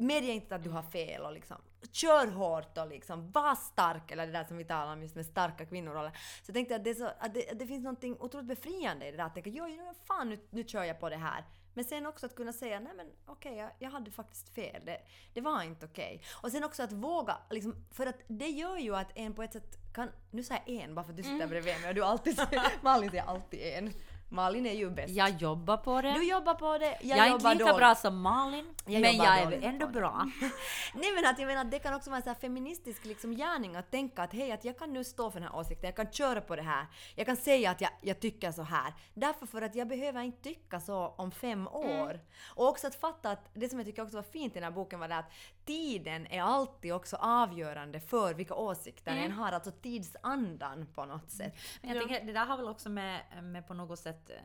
medge 0.02 0.32
inte 0.32 0.54
att 0.54 0.64
du 0.64 0.70
har 0.70 0.82
fel 0.82 1.22
och 1.22 1.32
liksom 1.32 1.56
kör 1.92 2.26
hårt 2.26 2.78
och 2.78 2.88
liksom 2.88 3.30
var 3.30 3.54
stark 3.54 4.10
eller 4.10 4.26
det 4.26 4.32
där 4.32 4.44
som 4.44 4.56
vi 4.56 4.64
talar 4.64 4.92
om 4.92 5.02
just 5.02 5.14
med 5.14 5.26
starka 5.26 5.66
kvinnoroller. 5.66 6.10
Så 6.42 6.50
jag 6.50 6.54
tänkte 6.54 6.76
att 6.76 6.84
det, 6.84 6.94
så, 6.94 7.06
att 7.18 7.34
det, 7.34 7.50
att 7.50 7.58
det 7.58 7.66
finns 7.66 7.84
någonting 7.84 8.16
otroligt 8.20 8.48
befriande 8.48 9.08
i 9.08 9.10
det 9.10 9.16
där 9.16 9.24
att 9.24 9.34
tänka 9.34 9.50
jo, 9.50 9.94
fan 10.04 10.28
nu, 10.28 10.38
nu 10.50 10.64
kör 10.64 10.84
jag 10.84 11.00
på 11.00 11.08
det 11.08 11.16
här. 11.16 11.44
Men 11.74 11.84
sen 11.84 12.06
också 12.06 12.26
att 12.26 12.34
kunna 12.34 12.52
säga 12.52 12.80
nej 12.80 12.92
men 12.96 13.06
okej 13.26 13.56
jag, 13.56 13.70
jag 13.78 13.90
hade 13.90 14.10
faktiskt 14.10 14.54
fel. 14.54 14.82
Det, 14.84 14.98
det 15.34 15.40
var 15.40 15.62
inte 15.62 15.86
okej. 15.86 16.22
Och 16.42 16.52
sen 16.52 16.64
också 16.64 16.82
att 16.82 16.92
våga 16.92 17.38
liksom, 17.50 17.76
för 17.90 18.06
att 18.06 18.18
det 18.26 18.48
gör 18.48 18.78
ju 18.78 18.96
att 18.96 19.10
en 19.14 19.34
på 19.34 19.42
ett 19.42 19.52
sätt 19.52 19.94
kan, 19.94 20.08
nu 20.30 20.42
säger 20.42 20.62
jag 20.66 20.82
en 20.82 20.94
bara 20.94 21.04
för 21.04 21.12
att 21.12 21.16
du 21.16 21.22
sitter 21.22 21.46
bredvid 21.46 21.80
mig 21.80 21.88
och 21.88 21.94
du 21.94 22.04
alltid 22.04 22.36
säger, 22.36 22.62
Malin 22.82 23.10
säger 23.10 23.24
alltid 23.24 23.60
en. 23.62 23.92
Malin 24.32 24.66
är 24.66 24.72
ju 24.72 24.90
bäst. 24.90 25.14
Jag 25.14 25.30
jobbar 25.30 25.76
på 25.76 26.00
det. 26.00 26.12
Du 26.12 26.24
jobbar 26.24 26.54
på 26.54 26.78
det, 26.78 26.98
jag, 27.00 27.18
jag 27.18 27.26
är 27.26 27.32
inte 27.32 27.52
lika 27.52 27.64
dåligt. 27.64 27.76
bra 27.76 27.94
som 27.94 28.20
Malin, 28.20 28.74
Jag 28.86 29.00
men 29.00 29.16
jag 29.16 29.38
är 29.38 29.62
ändå 29.62 29.86
bra. 29.86 30.30
Nej 30.94 31.12
men 31.14 31.26
att 31.26 31.38
jag 31.38 31.46
menar 31.46 31.64
det 31.64 31.78
kan 31.78 31.94
också 31.94 32.10
vara 32.10 32.20
en 32.20 32.34
feministisk 32.34 33.04
liksom 33.04 33.36
gärning 33.36 33.76
att 33.76 33.90
tänka 33.90 34.22
att 34.22 34.32
hej 34.32 34.52
att 34.52 34.64
jag 34.64 34.78
kan 34.78 34.92
nu 34.92 35.04
stå 35.04 35.30
för 35.30 35.40
den 35.40 35.48
här 35.48 35.58
åsikten, 35.58 35.86
jag 35.86 35.96
kan 35.96 36.12
köra 36.12 36.40
på 36.40 36.56
det 36.56 36.62
här, 36.62 36.86
jag 37.16 37.26
kan 37.26 37.36
säga 37.36 37.70
att 37.70 37.80
jag, 37.80 37.90
jag 38.00 38.20
tycker 38.20 38.52
så 38.52 38.62
här. 38.62 38.94
Därför 39.14 39.46
för 39.46 39.62
att 39.62 39.74
jag 39.74 39.88
behöver 39.88 40.22
inte 40.22 40.42
tycka 40.42 40.80
så 40.80 41.14
om 41.16 41.30
fem 41.30 41.68
år. 41.68 42.20
Och 42.54 42.68
också 42.68 42.86
att 42.86 42.94
fatta 42.94 43.30
att 43.30 43.50
det 43.54 43.68
som 43.68 43.78
jag 43.78 43.86
tycker 43.86 44.02
också 44.02 44.16
var 44.16 44.22
fint 44.22 44.52
i 44.52 44.54
den 44.54 44.64
här 44.64 44.70
boken 44.70 45.00
var 45.00 45.08
det 45.08 45.16
att 45.16 45.32
tiden 45.64 46.26
är 46.26 46.42
alltid 46.42 46.92
också 46.92 47.16
avgörande 47.16 48.00
för 48.00 48.34
vilka 48.34 48.54
åsikter 48.54 49.16
en 49.16 49.32
har, 49.32 49.52
alltså 49.52 49.70
tidsandan 49.70 50.86
på 50.94 51.04
något 51.04 51.30
sätt. 51.30 51.54
Men 51.80 51.90
jag 51.90 51.96
Ja. 52.02 52.06
tänker, 52.08 52.26
det 52.26 52.32
där 52.32 52.46
har 52.46 52.56
väl 52.56 52.68
också 52.68 52.88
med, 52.88 53.20
med 53.42 53.66
på 53.66 53.74
något 53.74 53.98
sätt, 53.98 54.30
eh, 54.30 54.36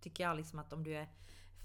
tycker 0.00 0.24
jag, 0.24 0.36
liksom 0.36 0.58
att 0.58 0.72
om 0.72 0.84
du 0.84 0.94
är 0.96 1.06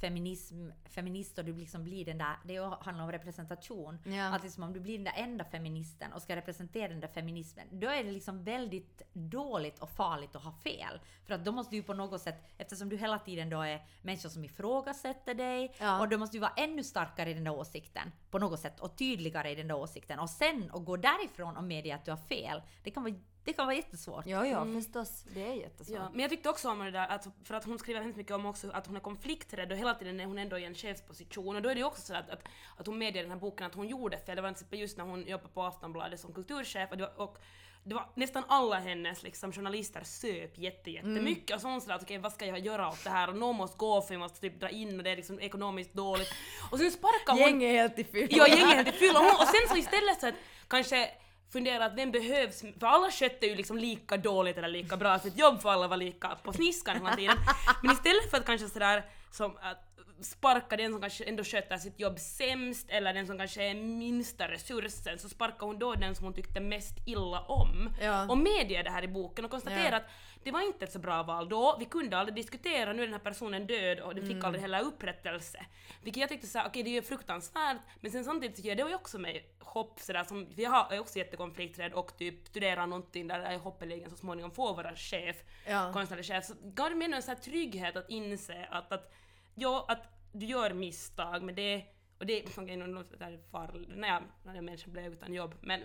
feminism, 0.02 0.70
feminist 0.86 1.38
och 1.38 1.46
du 1.46 1.54
liksom 1.56 1.84
blir 1.84 2.06
den 2.06 2.18
där, 2.18 2.36
det 2.46 2.58
handlar 2.86 3.04
om 3.04 3.12
representation. 3.12 4.00
Ja. 4.06 4.36
Att 4.36 4.44
liksom 4.44 4.64
om 4.64 4.74
du 4.74 4.80
blir 4.80 4.94
den 4.98 5.04
där 5.04 5.14
enda 5.16 5.46
feministen 5.46 6.14
och 6.14 6.22
ska 6.22 6.36
representera 6.36 6.88
den 6.88 7.00
där 7.00 7.08
feminismen, 7.08 7.68
då 7.72 7.88
är 7.88 8.04
det 8.04 8.12
liksom 8.12 8.44
väldigt 8.44 9.02
dåligt 9.14 9.80
och 9.80 9.90
farligt 9.90 10.36
att 10.36 10.44
ha 10.44 10.52
fel. 10.52 11.00
För 11.26 11.34
att 11.34 11.46
då 11.46 11.52
måste 11.52 11.76
du 11.76 11.84
på 11.84 11.94
något 11.94 12.22
sätt, 12.22 12.44
eftersom 12.58 12.90
du 12.90 12.98
hela 12.98 13.20
tiden 13.20 13.50
då 13.50 13.62
är 13.62 13.86
människor 14.02 14.30
som 14.30 14.44
ifrågasätter 14.46 15.34
dig, 15.34 15.76
Ja. 15.80 16.00
och 16.00 16.10
då 16.10 16.18
måste 16.18 16.38
du 16.38 16.42
vara 16.42 16.54
ännu 16.58 16.84
starkare 16.84 17.30
i 17.32 17.34
den 17.34 17.44
där 17.44 17.54
åsikten 17.56 18.12
på 18.30 18.40
något 18.40 18.60
sätt 18.60 18.80
och 18.80 18.96
tydligare 18.98 19.52
i 19.52 19.56
den 19.56 19.68
där 19.68 19.76
åsikten. 19.78 20.20
Och 20.20 20.30
sen 20.30 20.72
att 20.74 20.86
gå 20.86 20.98
därifrån 20.98 21.58
och 21.58 21.64
medge 21.64 21.96
att 21.96 22.06
du 22.06 22.12
har 22.12 22.18
fel, 22.18 22.62
det 22.84 22.92
kan 22.92 23.04
vara, 23.04 23.14
det 23.44 23.54
kan 23.54 23.66
vara 23.66 23.76
jättesvårt. 23.76 24.26
Ja, 24.26 24.46
ja 24.48 24.66
förstås. 24.66 25.24
Det 25.34 25.42
är 25.42 25.54
jättesvårt. 25.54 25.98
Ja, 25.98 26.10
men 26.12 26.20
jag 26.20 26.30
tyckte 26.30 26.50
också 26.50 26.70
om 26.70 26.80
det 26.80 26.92
där, 26.92 27.08
att, 27.08 27.28
för 27.44 27.56
att 27.56 27.66
hon 27.66 27.80
skriver 27.80 28.02
hemskt 28.02 28.18
mycket 28.18 28.34
om 28.34 28.46
också 28.46 28.72
att 28.72 28.88
hon 28.88 28.96
är 28.96 29.00
konflikträdd 29.00 29.72
och 29.72 29.78
hela 29.78 29.94
tiden 29.94 30.20
är 30.20 30.26
hon 30.26 30.38
ändå 30.38 30.58
i 30.58 30.66
en 30.66 30.76
chefsposition 30.76 31.56
och 31.56 31.62
då 31.62 31.70
är 31.70 31.76
det 31.76 31.80
ju 31.80 31.86
också 31.86 32.02
så 32.02 32.16
att, 32.16 32.30
att, 32.30 32.44
att 32.78 32.88
hon 32.88 32.98
medger 32.98 33.20
i 33.20 33.24
den 33.24 33.32
här 33.32 33.40
boken 33.40 33.68
att 33.68 33.76
hon 33.76 33.88
gjorde 33.88 34.18
fel. 34.18 34.36
Det 34.36 34.42
var 34.42 34.50
exempel 34.50 34.80
just 34.80 34.98
när 34.98 35.06
hon 35.06 35.28
jobbade 35.28 35.50
på 35.54 35.64
Aftonbladet 35.64 36.20
som 36.20 36.34
kulturchef 36.34 36.92
och 36.92 36.98
det 36.98 37.04
var, 37.04 37.22
och 37.22 37.38
det 37.84 37.96
var 37.96 38.10
nästan 38.16 38.44
alla 38.48 38.80
hennes 38.80 39.24
liksom, 39.24 39.52
journalister 39.52 40.04
söp 40.04 40.58
jätte, 40.58 40.92
jättemycket 40.92 41.56
och 41.56 41.62
så 41.62 41.68
hon 41.68 41.82
sådär 41.82 41.96
att 41.96 42.04
okej 42.04 42.18
vad 42.18 42.34
ska 42.34 42.46
jag 42.46 42.60
göra 42.60 42.90
åt 42.90 43.04
det 43.04 43.10
här 43.10 43.30
och 43.30 43.36
någon 43.36 43.56
måste 43.56 43.78
gå 43.78 44.02
för 44.02 44.10
vi 44.14 44.18
måste 44.18 44.40
typ 44.40 44.60
dra 44.60 44.70
in 44.70 44.98
och 44.98 45.04
det 45.04 45.10
är 45.10 45.16
liksom 45.16 45.40
ekonomiskt 45.40 45.94
dåligt. 45.94 46.30
Och 46.72 46.78
sen 46.78 46.92
sparkar 46.92 47.34
hon... 47.34 47.62
Gänget 47.62 47.70
är 47.70 47.74
helt 47.74 48.00
i 48.00 48.04
fylla. 48.04 48.28
Ja, 48.32 48.48
gänget 48.48 48.78
är 48.78 48.84
till 48.84 48.94
fylla. 48.94 49.20
Och, 49.20 49.26
och 49.26 49.48
sen 49.48 49.70
så 49.70 49.78
istället 49.78 50.20
så 50.20 50.28
att 50.28 50.36
kanske 50.68 51.10
fundera 51.52 51.86
att 51.86 51.96
vem 51.96 52.12
behövs, 52.12 52.62
för 52.80 52.88
alla 52.88 53.12
skötte 53.12 53.46
ju 53.46 53.56
liksom 53.56 53.78
lika 53.78 54.18
dåligt 54.18 54.58
eller 54.58 54.68
lika 54.68 54.98
bra 54.98 55.20
sitt 55.20 55.38
jobb 55.38 55.62
för 55.62 55.70
alla 55.70 55.88
var 55.88 55.98
lika 55.98 56.38
på 56.44 56.54
sniskan 56.54 56.96
hela 56.98 57.16
tiden. 57.16 57.38
Men 57.84 57.92
istället 57.92 58.30
för 58.32 58.38
att 58.38 58.46
kanske 58.46 58.68
sådär 58.68 59.04
som 59.32 59.58
att 59.62 59.88
sparka 60.26 60.78
den 60.78 60.92
som 60.92 61.02
kanske 61.02 61.24
ändå 61.24 61.44
sköter 61.44 61.78
sitt 61.78 62.00
jobb 62.00 62.20
sämst 62.20 62.90
eller 62.90 63.14
den 63.14 63.28
som 63.28 63.38
kanske 63.38 63.64
är 63.64 63.76
minsta 63.76 64.48
resursen 64.48 65.20
så 65.20 65.30
sparkar 65.30 65.66
hon 65.68 65.80
då 65.80 65.96
den 65.96 66.16
som 66.16 66.26
hon 66.26 66.34
tyckte 66.34 66.60
mest 66.60 66.98
illa 67.06 67.40
om. 67.40 67.90
Ja. 68.02 68.30
Och 68.30 68.38
medger 68.38 68.84
det 68.84 68.90
här 68.90 69.04
i 69.04 69.08
boken 69.08 69.46
och 69.46 69.52
konstaterar 69.52 69.92
Ja. 69.92 69.98
att 69.98 70.06
det 70.44 70.52
var 70.52 70.62
inte 70.62 70.86
ett 70.86 70.92
så 70.92 71.00
bra 71.00 71.24
val 71.24 71.50
då, 71.50 71.78
vi 71.80 71.86
kunde 71.86 72.18
aldrig 72.18 72.36
diskutera, 72.36 72.94
nu 72.94 73.02
är 73.02 73.06
den 73.08 73.14
här 73.14 73.20
personen 73.22 73.68
död 73.68 74.00
och 74.00 74.16
den 74.16 74.24
fick 74.24 74.32
Mm. 74.36 74.46
aldrig 74.46 74.62
heller 74.62 74.82
upprättelse. 74.82 75.66
Vilket 76.04 76.22
jag 76.22 76.30
tyckte 76.30 76.48
såhär, 76.48 76.68
okej 76.68 76.84
det 76.84 76.98
är 76.98 77.02
fruktansvärt, 77.02 77.78
men 78.00 78.12
sen 78.12 78.24
samtidigt 78.26 78.58
så 78.58 78.64
ger 78.64 78.76
det 78.76 78.84
ju 78.90 78.96
också 78.96 79.20
mig 79.20 79.46
hopp 79.60 80.00
sådär 80.00 80.24
som, 80.24 80.48
för 80.56 80.62
jag 80.62 80.70
har- 80.72 80.94
är 80.94 81.00
också 81.00 81.20
jättekonflikträdd 81.20 81.94
och 81.94 82.18
typ 82.18 82.48
studerar 82.48 82.88
någonting 82.88 83.28
där 83.28 83.52
jag 83.52 83.60
hoppeligen 83.60 84.10
så 84.10 84.16
småningom 84.16 84.52
får 84.52 84.74
vara 84.76 84.96
chef, 84.96 85.36
Ja. 85.68 85.94
konstnärlig 85.94 86.26
chef, 86.26 86.46
så 86.46 86.54
gav 86.64 86.90
det 86.90 86.96
mig 86.96 87.14
en 87.14 87.22
sån 87.22 87.36
här 87.36 87.42
trygghet 87.42 87.96
att 87.96 88.10
inse 88.10 88.68
att, 88.72 88.92
att, 88.92 89.14
ja, 89.56 89.86
att 89.88 90.04
du 90.34 90.46
gör 90.46 90.74
misstag, 90.74 91.44
men 91.44 91.56
det 91.56 91.84
och 92.22 92.28
det 92.28 92.44
är 92.44 92.62
okay, 92.62 92.78
något 92.78 93.20
där 93.20 93.40
farligt, 93.52 93.90
när 93.96 94.08
jag, 94.08 94.24
när 94.44 94.56
jag 94.56 94.64
människa 94.64 94.92
blev 94.92 95.14
utan 95.14 95.34
jobb, 95.34 95.56
men 95.62 95.82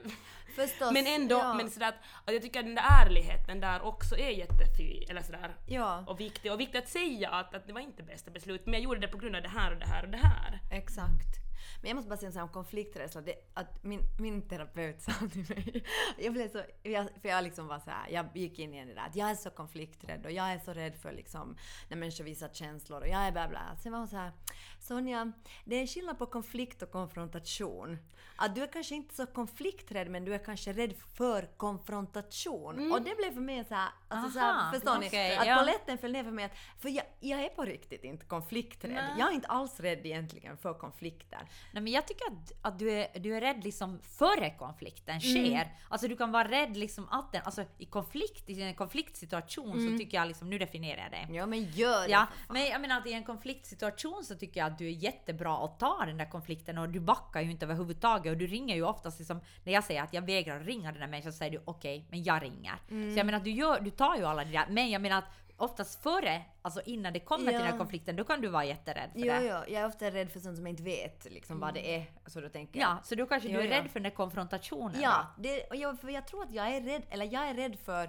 Förstås. 0.56 0.92
men 0.92 1.06
ändå, 1.06 1.36
ja. 1.36 1.54
men 1.54 1.70
sådär 1.70 1.88
att, 1.88 1.94
att 2.24 2.34
jag 2.34 2.42
tycker 2.42 2.60
att 2.60 2.66
den 2.66 2.74
där 2.74 2.84
ärligheten 3.02 3.60
där 3.60 3.82
också 3.82 4.16
är 4.16 4.30
jättefin, 4.30 5.06
eller 5.10 5.22
sådär, 5.22 5.56
Ja. 5.66 6.04
och 6.06 6.20
viktig. 6.20 6.52
Och 6.52 6.60
viktigt 6.60 6.82
att 6.82 6.88
säga 6.88 7.30
att, 7.30 7.54
att 7.54 7.66
det 7.66 7.72
var 7.72 7.80
inte 7.80 8.02
bästa 8.02 8.30
beslut, 8.30 8.66
men 8.66 8.74
jag 8.74 8.82
gjorde 8.82 9.00
det 9.00 9.08
på 9.08 9.18
grund 9.18 9.36
av 9.36 9.42
det 9.42 9.48
här 9.48 9.72
och 9.72 9.78
det 9.78 9.86
här 9.86 10.02
och 10.04 10.10
det 10.10 10.18
här. 10.18 10.60
Exakt. 10.70 11.45
Men 11.80 11.88
jag 11.88 11.94
måste 11.94 12.08
bara 12.08 12.16
säga 12.16 12.26
en 12.26 12.32
sån 12.32 12.40
här 12.40 12.46
om 12.46 12.52
konflikträdsla. 12.52 13.20
Det, 13.20 13.34
att 13.54 13.84
min, 13.84 14.00
min 14.18 14.48
terapeut 14.48 15.02
sa 15.02 15.12
till 15.32 15.46
mig, 15.48 15.84
jag 16.18 16.32
blev 16.32 16.48
så, 16.48 16.62
jag, 16.82 17.08
för 17.22 17.28
jag 17.28 17.44
liksom 17.44 17.66
var 17.66 17.78
så 17.78 17.90
här, 17.90 18.10
jag 18.10 18.36
gick 18.36 18.58
in 18.58 18.74
i 18.74 18.84
det 18.84 18.94
där 18.94 19.06
att 19.06 19.16
jag 19.16 19.30
är 19.30 19.34
så 19.34 19.50
konflikträdd 19.50 20.26
och 20.26 20.32
jag 20.32 20.52
är 20.52 20.58
så 20.58 20.72
rädd 20.72 20.96
för 20.96 21.12
liksom 21.12 21.56
när 21.88 21.96
människor 21.96 22.24
visar 22.24 22.48
känslor 22.48 23.00
och 23.00 23.08
jag 23.08 23.20
är 23.20 23.32
bla 23.32 23.48
bla. 23.48 23.76
Sen 23.82 23.92
var 23.92 23.98
hon 23.98 24.08
så 24.08 24.16
här, 24.16 24.32
Sonja, 24.80 25.32
det 25.64 25.76
är 25.76 25.86
skillnad 25.86 26.18
på 26.18 26.26
konflikt 26.26 26.82
och 26.82 26.90
konfrontation. 26.90 27.98
Att 28.36 28.54
du 28.54 28.62
är 28.62 28.72
kanske 28.72 28.94
inte 28.94 29.14
så 29.14 29.26
konflikträdd 29.26 30.10
men 30.10 30.24
du 30.24 30.34
är 30.34 30.44
kanske 30.44 30.72
rädd 30.72 30.94
för 31.16 31.56
konfrontation. 31.56 32.92
Och 32.92 33.02
det 33.02 33.16
blev 33.16 33.34
för 33.34 33.40
mig 33.40 33.64
så 33.64 33.74
här, 33.74 33.88
alltså 34.08 34.30
så 34.30 34.38
här 34.38 34.52
Aha, 34.52 34.72
förstår 34.72 34.98
ni? 34.98 35.06
okej, 35.06 35.36
att 35.36 35.46
ja. 35.46 35.56
polletten 35.58 35.98
föll 35.98 36.12
ner 36.12 36.24
för 36.24 36.30
mig 36.30 36.44
att, 36.44 36.52
för 36.78 36.88
jag, 36.88 37.04
jag 37.20 37.40
är 37.40 37.48
på 37.48 37.62
riktigt 37.62 38.04
inte 38.04 38.26
konflikträdd. 38.26 38.92
Nej. 38.94 39.14
Jag 39.18 39.28
är 39.28 39.32
inte 39.32 39.48
alls 39.48 39.80
rädd 39.80 40.06
egentligen 40.06 40.56
för 40.56 40.74
konflikter. 40.74 41.45
Nej, 41.72 41.82
men 41.82 41.92
jag 41.92 42.06
tycker 42.06 42.26
att, 42.26 42.52
att 42.62 42.78
du, 42.78 42.90
är, 42.90 43.18
du 43.18 43.36
är 43.36 43.40
rädd 43.40 43.64
liksom 43.64 44.00
före 44.02 44.50
konflikten 44.50 45.20
sker. 45.20 45.72
Alltså 45.88 46.08
du 46.08 46.16
kan 46.16 46.32
vara 46.32 46.48
rädd 46.48 46.76
liksom 46.76 47.08
att 47.08 47.32
den, 47.32 47.42
alltså 47.44 47.64
i 47.78 47.84
konflikt, 47.84 48.50
i 48.50 48.62
en 48.62 48.74
konfliktsituation 48.74 49.90
så 49.90 49.98
tycker 49.98 50.18
jag 50.18 50.28
liksom, 50.28 50.50
nu 50.50 50.58
definierar 50.58 51.02
jag 51.02 51.10
det. 51.10 51.34
Ja 51.34 51.46
men 51.46 51.64
gör 51.64 52.02
det 52.02 52.10
Ja, 52.10 52.26
men 52.48 52.66
jag 52.66 52.80
menar 52.80 52.98
att 52.98 53.06
i 53.06 53.12
en 53.12 53.24
konfliktsituation 53.24 54.24
så 54.24 54.34
tycker 54.34 54.60
jag 54.60 54.72
att 54.72 54.78
du 54.78 54.86
är 54.86 54.90
jättebra 54.90 55.64
att 55.64 55.78
ta 55.78 56.04
den 56.06 56.16
där 56.16 56.30
konflikten 56.30 56.78
och 56.78 56.88
du 56.88 57.00
backar 57.00 57.40
ju 57.40 57.50
inte 57.50 57.64
överhuvudtaget 57.64 58.32
och 58.32 58.38
du 58.38 58.46
ringer 58.46 58.74
ju 58.74 58.82
oftast 58.82 59.18
liksom, 59.18 59.40
när 59.64 59.72
jag 59.72 59.84
säger 59.84 60.02
att 60.02 60.12
jag 60.14 60.22
vägrar 60.22 60.60
ringa 60.60 60.92
den 60.92 61.00
där 61.00 61.08
människan 61.08 61.32
så 61.32 61.38
säger 61.38 61.52
du 61.52 61.62
okej, 61.64 62.06
men 62.10 62.24
jag 62.24 62.42
ringer. 62.42 62.74
Så 62.88 63.18
jag 63.18 63.26
menar 63.26 63.38
att 63.38 63.44
du, 63.44 63.50
gör, 63.50 63.80
du 63.80 63.90
tar 63.90 64.16
ju 64.16 64.24
alla 64.24 64.44
det 64.44 64.50
där, 64.50 64.66
men 64.68 64.90
jag 64.90 65.02
menar 65.02 65.18
att 65.18 65.24
oftast 65.56 66.02
före, 66.02 66.42
alltså 66.62 66.80
innan 66.84 67.12
det 67.12 67.20
kommer 67.20 67.44
till 67.44 67.52
den 67.52 67.64
Ja. 67.64 67.70
här 67.70 67.78
konflikten, 67.78 68.16
då 68.16 68.24
kan 68.24 68.40
du 68.40 68.48
vara 68.48 68.64
jätterädd 68.64 69.10
för 69.12 69.18
Jo, 69.20 69.26
det. 69.26 69.40
jo, 69.42 69.48
jag 69.48 69.70
är 69.82 69.86
ofta 69.86 70.10
rädd 70.10 70.30
för 70.32 70.40
sånt 70.40 70.56
som 70.56 70.66
jag 70.66 70.72
inte 70.72 70.82
vet 70.82 71.24
liksom, 71.30 71.60
vad 71.60 71.74
det 71.74 71.94
är. 71.96 72.06
Så 72.26 72.40
då 72.40 72.48
tänker 72.48 72.80
jag. 72.80 72.88
Ja, 72.88 72.98
så 73.04 73.14
då 73.14 73.26
kanske 73.26 73.48
Jo, 73.48 73.54
du 73.60 73.66
är 73.66 73.70
ja. 73.70 73.76
rädd 73.82 73.90
för 73.90 74.00
den 74.00 74.02
där 74.10 74.16
konfrontationen. 74.16 75.00
Ja, 75.00 75.26
det, 75.38 75.66
jag, 75.72 76.00
för 76.00 76.08
jag 76.08 76.26
tror 76.26 76.42
att 76.42 76.52
jag 76.52 76.76
är 76.76 76.80
rädd, 76.80 77.02
eller 77.10 77.32
jag 77.32 77.48
är 77.48 77.54
rädd 77.54 77.78
för, 77.84 78.04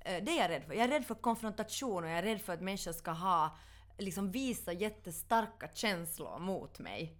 eh, 0.00 0.22
det 0.24 0.30
är 0.38 0.42
jag 0.42 0.50
rädd 0.50 0.62
för. 0.64 0.74
Jag 0.74 0.84
är 0.84 0.88
rädd 0.88 1.06
för 1.06 1.14
konfrontation 1.14 2.04
och 2.04 2.10
jag 2.10 2.18
är 2.18 2.22
rädd 2.22 2.40
för 2.40 2.52
att 2.52 2.60
människor 2.60 2.92
ska 2.92 3.10
ha, 3.10 3.58
liksom 3.98 4.30
visa 4.30 4.72
jättestarka 4.72 5.68
känslor 5.74 6.38
mot 6.38 6.78
mig. 6.78 7.16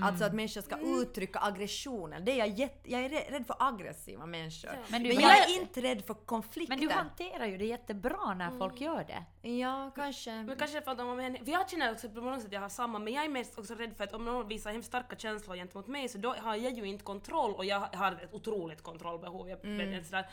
Alltså 0.00 0.24
att 0.24 0.32
människor 0.34 0.60
ska 0.60 0.78
uttrycka 0.78 1.38
aggressioner. 1.38 2.20
Det 2.20 2.32
är 2.32 2.36
jag, 2.36 2.48
jätte, 2.48 2.90
jag 2.92 3.04
är 3.04 3.08
rä- 3.08 3.30
rädd 3.30 3.46
för 3.46 3.56
aggressiva 3.58 4.26
människor. 4.26 4.70
Men 4.70 4.80
Men, 4.88 5.02
du- 5.02 5.08
jag 5.08 5.22
men 5.22 5.30
är 5.30 5.60
inte 5.60 5.80
rädd 5.82 6.04
för 6.04 6.14
konflikter. 6.14 6.76
Men 6.76 6.88
du 6.88 6.94
hanterar 6.94 7.46
ju 7.46 7.58
det 7.58 7.64
jättebra 7.64 8.34
när 8.34 8.58
folk 8.58 8.80
gör 8.80 9.04
det. 9.04 9.48
Ja, 9.48 9.90
kanske. 9.94 10.30
Men 10.42 10.56
kanske 10.56 10.80
för 10.82 10.90
att 10.90 11.00
om 11.00 11.20
en, 11.20 11.36
för 11.44 11.52
jag 11.52 11.70
känner 11.70 11.92
också 11.92 12.08
på 12.08 12.20
något 12.20 12.38
sätt 12.40 12.46
att 12.46 12.52
jag 12.52 12.60
har 12.60 12.68
samma, 12.68 12.98
men 12.98 13.12
jag 13.12 13.24
är 13.24 13.28
mest 13.28 13.58
också 13.58 13.74
rädd 13.74 13.96
för 13.96 14.04
att 14.04 14.12
om 14.14 14.24
någon 14.24 14.48
visar 14.48 14.72
hemskt 14.72 14.88
starka 14.88 15.16
känslor 15.16 15.56
gentemot 15.56 15.86
mig 15.86 16.08
så 16.08 16.18
då 16.18 16.34
har 16.38 16.56
jag 16.56 16.72
ju 16.72 16.84
inte 16.84 17.04
kontroll 17.04 17.54
och 17.54 17.64
jag 17.64 17.80
har 17.80 18.12
ett 18.12 18.34
otroligt 18.34 18.82
kontrollbehov. 18.82 19.48
Jag, 19.48 19.56
vet, 19.62 20.06
sådär. 20.06 20.26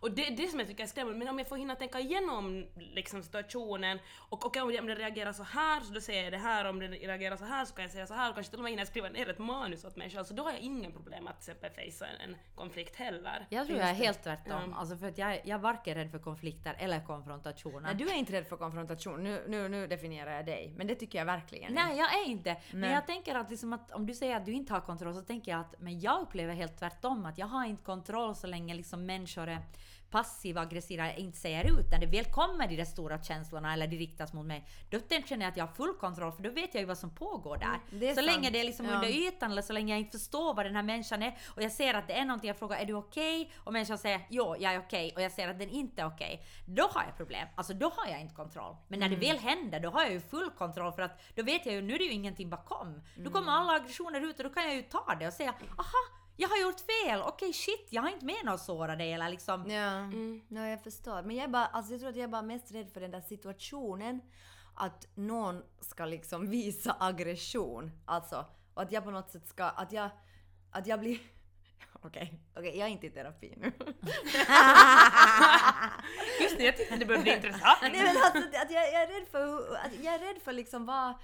Och 0.00 0.10
det 0.10 0.26
är 0.26 0.36
det 0.36 0.46
som 0.48 0.58
jag 0.58 0.68
tycker 0.68 0.82
är 0.82 0.86
skrämmande, 0.88 1.18
men 1.18 1.28
om 1.28 1.38
jag 1.38 1.48
får 1.48 1.56
hinna 1.56 1.74
tänka 1.74 2.00
igenom 2.00 2.66
liksom, 2.74 3.22
situationen 3.22 3.98
och 4.28 4.46
okej 4.46 4.62
om 4.62 4.68
det- 4.68 4.80
om 4.80 4.86
det 4.86 4.94
reagerar 4.94 5.32
så 5.32 5.42
här 5.42 5.80
så 5.80 5.92
då 5.92 6.00
säger 6.00 6.22
jag 6.24 6.32
det 6.32 6.38
här, 6.38 6.64
om 6.64 6.78
det 6.78 6.86
reagerar 6.88 7.36
så 7.36 7.44
här 7.44 7.64
så 7.64 7.74
kan 7.74 7.82
jag 7.82 7.92
säga 7.92 8.06
så 8.06 8.14
här 8.14 8.28
och 8.28 8.34
kanske 8.34 8.50
till 8.50 8.58
och 8.58 8.62
med 8.62 8.72
hinna 8.72 8.86
skriva 8.86 9.08
ner 9.08 9.28
ett 9.30 9.38
manus 9.38 9.84
åt 9.84 9.96
mig 9.96 10.10
själv 10.10 10.24
så 10.24 10.34
då 10.34 10.42
har 10.42 10.50
jag 10.50 10.60
ingen 10.60 10.92
problem 10.92 11.26
att 11.26 11.40
till 11.40 11.52
exempel 11.52 11.84
facea 11.90 12.08
en, 12.24 12.36
konflikt 12.54 12.96
heller. 12.96 13.46
Jag 13.50 13.66
tror 13.66 13.78
jag 13.78 13.88
är 13.88 13.94
helt 13.94 14.22
tvärtom. 14.22 14.70
Ja. 14.70 14.76
Alltså 14.76 14.96
för 14.96 15.08
att 15.08 15.18
jag, 15.18 15.32
jag 15.44 15.48
är 15.48 15.58
varken 15.58 15.94
rädd 15.94 16.10
för 16.10 16.18
konflikter 16.18 16.76
eller 16.78 17.00
konfrontationer. 17.06 17.80
Nej, 17.80 17.94
du 17.94 18.08
är 18.10 18.14
inte 18.14 18.32
rädd 18.32 18.46
för 18.46 18.56
konfrontation. 18.56 19.24
Nu, 19.24 19.44
nu, 19.48 19.68
nu 19.68 19.86
definierar 19.86 20.36
jag 20.36 20.46
dig. 20.46 20.72
Men 20.76 20.86
det 20.86 20.94
tycker 20.94 21.18
jag 21.18 21.24
verkligen 21.26 21.72
Nej, 21.74 21.96
jag 21.98 22.14
är 22.14 22.24
inte. 22.26 22.56
Men 22.70 22.80
Nej. 22.80 22.92
jag 22.92 23.06
tänker 23.06 23.34
att, 23.34 23.50
liksom 23.50 23.72
att 23.72 23.90
om 23.92 24.06
du 24.06 24.14
säger 24.14 24.36
att 24.36 24.46
du 24.46 24.52
inte 24.52 24.72
har 24.72 24.80
kontroll 24.80 25.14
så 25.14 25.20
tänker 25.22 25.50
jag 25.52 25.60
att 25.60 25.74
men 25.78 26.00
jag 26.00 26.20
upplever 26.20 26.54
helt 26.54 26.78
tvärtom 26.78 27.26
att 27.26 27.38
jag 27.38 27.46
har 27.46 27.64
inte 27.64 27.82
kontroll 27.84 28.34
så 28.34 28.46
länge 28.46 28.74
liksom 28.74 29.06
människor 29.06 29.48
är 29.48 29.58
passiva 30.10 30.60
aggressiva 30.60 31.12
inte 31.14 31.38
säger 31.38 31.64
ut 31.80 31.90
när 31.90 31.98
det 31.98 32.06
väl 32.06 32.24
kommer 32.24 32.68
de 32.68 32.76
där 32.76 32.84
stora 32.84 33.22
känslorna 33.22 33.72
eller 33.72 33.86
de 33.86 33.96
riktas 33.96 34.32
mot 34.32 34.46
mig. 34.46 34.68
Då 34.90 34.98
känner 35.26 35.44
jag 35.44 35.50
att 35.50 35.56
jag 35.56 35.66
har 35.66 35.74
full 35.74 35.94
kontroll 36.00 36.32
för 36.32 36.42
då 36.42 36.50
vet 36.50 36.74
jag 36.74 36.80
ju 36.80 36.86
vad 36.86 36.98
som 36.98 37.10
pågår 37.14 37.56
där. 37.56 37.66
Mm, 37.66 37.80
det 37.90 38.08
så 38.08 38.14
sant. 38.14 38.26
länge 38.26 38.50
det 38.50 38.60
är 38.60 38.64
liksom 38.64 38.86
Ja. 38.86 38.94
under 38.94 39.08
ytan 39.08 39.50
eller 39.52 39.62
så 39.62 39.72
länge 39.72 39.92
jag 39.92 40.00
inte 40.00 40.18
förstår 40.18 40.54
vad 40.54 40.66
den 40.66 40.76
här 40.76 40.82
människan 40.82 41.22
är 41.22 41.38
och 41.56 41.62
jag 41.62 41.72
ser 41.72 41.94
att 41.94 42.06
det 42.08 42.14
är 42.18 42.24
någonting 42.24 42.48
jag 42.48 42.56
frågar 42.58 42.76
är 42.78 42.84
du 42.84 42.94
okej? 42.94 43.52
Och 43.56 43.72
människan 43.72 43.98
säger 43.98 44.20
jo 44.30 44.56
jag 44.58 44.74
är 44.74 44.78
okej 44.78 45.12
och 45.16 45.22
jag 45.22 45.32
ser 45.32 45.48
att 45.48 45.58
den 45.58 45.70
inte 45.70 46.02
är 46.02 46.06
okej. 46.06 46.42
Då 46.66 46.82
har 46.92 47.02
jag 47.04 47.16
problem. 47.16 47.48
Alltså 47.54 47.74
då 47.74 47.92
har 47.96 48.10
jag 48.12 48.20
inte 48.20 48.34
kontroll. 48.34 48.76
Men 48.88 49.00
när 49.00 49.08
det 49.08 49.14
Mm. 49.16 49.28
väl 49.28 49.38
händer 49.38 49.80
då 49.80 49.90
har 49.90 50.02
jag 50.02 50.12
ju 50.12 50.20
full 50.20 50.50
kontroll 50.50 50.92
för 50.92 51.02
att 51.02 51.20
då 51.34 51.42
vet 51.42 51.66
jag 51.66 51.74
ju 51.74 51.82
nu 51.82 51.94
är 51.94 51.98
det 51.98 52.04
ju 52.04 52.12
ingenting 52.12 52.50
bakom. 52.50 53.02
Då 53.14 53.20
Mm. 53.20 53.32
kommer 53.32 53.52
alla 53.52 53.72
aggressioner 53.72 54.20
ut 54.20 54.38
och 54.38 54.44
då 54.44 54.50
kan 54.50 54.62
jag 54.64 54.74
ju 54.74 54.82
ta 54.82 55.14
det 55.20 55.26
och 55.26 55.32
säga 55.32 55.50
aha 55.78 55.92
jag 56.36 56.48
har 56.48 56.56
gjort 56.62 56.80
fel, 56.80 57.20
okej 57.22 57.52
shit 57.52 57.86
jag 57.90 58.02
har 58.02 58.08
inte 58.10 58.24
menat 58.26 58.54
att 58.54 58.60
såra 58.60 58.96
dig 58.96 59.12
eller 59.12 59.28
liksom 59.28 59.70
Ja, 59.70 59.86
Mm. 59.90 60.40
ja, 60.48 60.66
jag 60.68 60.82
förstår. 60.82 61.22
Men 61.22 61.36
jag, 61.36 61.50
bara, 61.50 61.66
alltså 61.66 61.92
jag 61.92 62.00
tror 62.00 62.10
att 62.10 62.16
jag 62.16 62.24
är 62.24 62.28
bara 62.28 62.42
mest 62.42 62.72
rädd 62.72 62.90
för 62.92 63.00
den 63.00 63.10
där 63.10 63.20
situationen. 63.20 64.20
Att 64.74 65.06
någon 65.14 65.62
ska 65.80 66.04
liksom 66.04 66.50
visa 66.50 66.96
aggression. 67.00 67.90
Alltså, 68.04 68.44
och 68.74 68.82
att 68.82 68.92
jag 68.92 69.04
på 69.04 69.10
något 69.10 69.30
sätt 69.30 69.48
ska... 69.48 69.64
Att 69.64 69.92
jag, 69.92 70.08
att 70.70 70.86
jag 70.86 71.00
blir... 71.00 71.18
Okej, 72.02 72.40
okej, 72.56 72.78
jag 72.78 72.88
är 72.88 72.92
inte 72.92 73.06
i 73.06 73.10
terapi 73.10 73.54
nu. 73.56 73.72
Just 76.40 76.58
det, 76.58 76.64
jag 76.64 76.76
tyckte 76.76 76.96
det 76.96 77.04
började 77.06 77.22
bli 77.22 77.34
intressant. 77.34 77.78
Nej 77.82 77.90
men 77.92 78.06
alltså 78.16 78.38
att 78.38 78.70
jag, 78.70 78.92
jag 78.92 79.02
är 79.02 79.06
rädd 79.06 79.28
för 79.30 79.46
hur- 79.46 79.76
att 79.76 80.04
jag 80.04 80.14
är 80.14 80.18
rädd 80.18 80.42
för 80.44 80.52
liksom 80.52 80.86
vad 80.86 81.14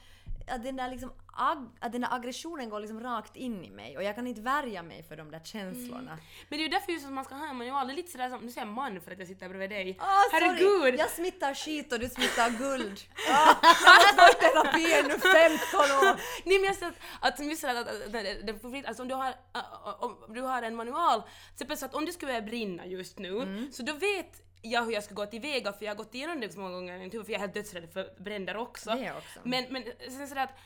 att 0.49 0.63
den 0.63 0.77
där 0.77 0.91
liksom 0.91 1.13
ag, 1.35 1.69
att 1.81 1.93
den 1.93 2.01
där 2.01 2.15
aggressionen 2.15 2.71
går 2.71 2.81
liksom 2.81 3.01
rakt 3.01 3.37
in 3.37 3.65
i 3.65 3.71
mig 3.71 3.97
och 3.97 4.03
jag 4.03 4.15
kan 4.15 4.27
inte 4.27 4.41
värja 4.41 4.83
mig 4.83 5.03
för 5.03 5.17
de 5.17 5.31
där 5.31 5.41
känslorna. 5.45 6.19
Men 6.49 6.59
det 6.59 6.63
är 6.65 6.67
ju 6.67 6.69
därför 6.69 6.93
just 6.93 7.07
att 7.07 7.13
man 7.13 7.25
ska 7.25 7.35
ha 7.35 7.49
en 7.51 7.57
manual, 7.57 7.87
det 7.87 7.93
är 7.93 7.97
lite 7.97 8.11
sådär 8.13 8.31
som, 8.31 8.41
nu 8.41 8.51
säger 8.51 8.67
jag 8.67 8.75
man 8.75 9.01
för 9.01 9.11
att 9.13 9.19
jag 9.19 9.29
sitter 9.29 9.49
bredvid 9.49 9.71
dig. 9.71 9.99
Sorry. 10.31 10.47
Herregud! 10.47 11.01
Jag 11.01 11.11
smittar 11.11 11.55
skit 11.55 11.93
och 11.93 11.99
du 12.01 12.09
smittar 12.09 12.51
guld. 12.59 13.01
Ah, 13.31 13.55
jag 13.63 13.69
har 13.69 14.17
varit 14.17 14.41
terapi 14.41 15.09
nu 15.09 15.19
15 15.19 15.81
år. 15.81 16.21
Nej 16.45 16.59
men 16.59 16.65
jag 16.65 16.77
säger 16.77 16.93
att, 17.21 17.41
att, 17.41 17.47
just 17.47 17.65
att, 17.65 17.77
att, 17.77 18.65
att, 18.65 18.87
alltså 18.87 19.03
om 19.03 19.09
du 19.09 19.15
har, 19.15 19.29
äh, 19.29 20.03
om 20.05 20.35
du 20.35 20.41
har 20.41 20.63
en 20.63 20.75
manual, 20.77 21.23
så 21.55 21.85
att 21.85 21.95
om 21.95 22.05
det 22.07 22.13
skulle 22.13 22.29
börja 22.33 22.43
brinna 22.43 22.87
just 22.87 23.19
nu, 23.19 23.33
Mm. 23.43 23.73
så 23.73 23.83
då 23.83 23.93
vet 23.93 24.43
jag 24.63 24.85
hur 24.85 24.93
jag 24.93 25.05
ska 25.05 25.15
gå 25.15 25.27
tillväga 25.27 25.73
för 25.73 25.85
jag 25.85 25.93
har 25.93 25.97
gått 25.97 26.15
igenom 26.15 26.41
det 26.41 26.53
så 26.53 26.61
många 26.61 26.75
gånger 26.75 26.97
i 26.97 26.99
mitt 26.99 27.15
huvud 27.15 27.27
för 27.27 27.33
jag 27.33 27.39
är 27.39 27.43
helt 27.43 27.55
dödsrädd 27.55 27.93
för 27.93 28.23
bränder 28.23 28.57
också. 28.57 28.91
Också. 28.91 29.41
Men, 29.43 29.65
men 29.71 29.85
sen 30.09 30.29
sådär 30.29 30.43
att 30.43 30.59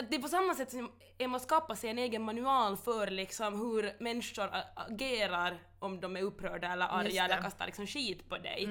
att 0.00 0.10
det 0.10 0.16
är 0.16 0.20
på 0.20 0.28
samma 0.28 0.54
sätt 0.54 0.70
som 0.70 0.90
man 1.28 1.40
skapar 1.40 1.74
sig 1.74 1.90
en 1.90 1.98
egen 1.98 2.22
manual 2.22 2.76
för 2.76 3.06
liksom 3.06 3.60
hur 3.60 4.02
människor 4.02 4.50
agerar 4.74 5.58
om 5.78 6.00
de 6.00 6.16
är 6.16 6.22
upprörda 6.22 6.72
eller 6.72 6.86
arga. 6.86 7.22
Mm. 7.22 7.30
eller 7.30 7.42
kastar 7.42 7.66
liksom 7.66 7.86
skit 7.86 8.28
på 8.28 8.38
dig. 8.38 8.66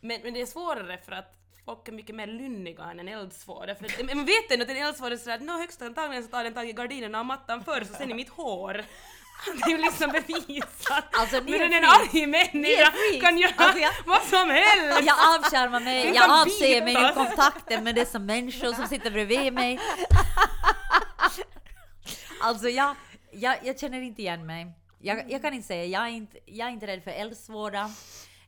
Men, 0.00 0.20
men 0.22 0.34
det 0.34 0.40
är 0.40 0.46
svårare 0.46 0.98
för 0.98 1.12
att 1.12 1.36
folk 1.64 1.88
är 1.88 1.92
mycket 1.92 2.16
mer 2.16 2.26
lynniga 2.26 2.84
än 2.84 3.00
en 3.00 3.08
eldsvåda. 3.08 3.74
För 3.74 4.14
man 4.14 4.24
vet 4.24 4.50
ändå 4.50 4.64
att 4.64 4.70
en 4.70 4.76
eldsvåda 4.76 5.14
är 5.14 5.16
sådär 5.16 5.36
att 5.36 5.42
nå 5.42 5.58
högst 5.58 5.82
antagligen 5.82 6.24
så 6.24 6.30
tar 6.30 6.44
den 6.44 6.54
tag 6.54 6.68
i 6.68 6.72
gardinerna 6.72 7.20
och 7.20 7.26
mattan 7.26 7.64
först 7.64 7.90
och 7.90 7.96
sen 7.96 8.10
i 8.10 8.14
mitt 8.14 8.28
hår. 8.28 8.84
Det 9.56 9.62
är 9.62 9.70
ju 9.70 9.78
liksom 9.78 10.10
bevisat. 10.10 11.04
Alltså, 11.12 11.36
är 11.36 11.42
Men 11.42 11.72
en 11.72 11.84
arg 11.84 12.26
människa 12.26 12.92
kan 13.20 13.38
göra 13.38 13.52
Alltså, 13.56 13.78
jag- 13.78 13.92
vad 14.06 14.22
som 14.22 14.50
helst! 14.50 15.00
Jag 15.06 15.16
avskärmar 15.38 15.80
mig, 15.80 16.12
jag 16.14 16.30
avser 16.30 16.84
mig 16.84 16.94
ur 16.94 16.98
bitas. 16.98 17.14
kontakten 17.14 17.84
med 17.84 17.94
dessa 17.94 18.18
människor 18.18 18.72
som 18.72 18.86
sitter 18.86 19.10
bredvid 19.10 19.52
mig. 19.52 19.80
Alltså 22.40 22.68
jag, 22.68 22.94
jag, 23.32 23.56
jag 23.62 23.78
känner 23.80 24.00
inte 24.00 24.22
igen 24.22 24.46
mig. 24.46 24.72
Jag, 25.00 25.30
jag 25.32 25.42
kan 25.42 25.54
inte 25.54 25.66
säga, 25.66 25.84
jag 25.84 26.02
är 26.02 26.08
inte, 26.10 26.38
jag 26.46 26.68
är 26.68 26.72
inte 26.72 26.86
rädd 26.86 27.02
för 27.04 27.10
eldsvåda. 27.10 27.90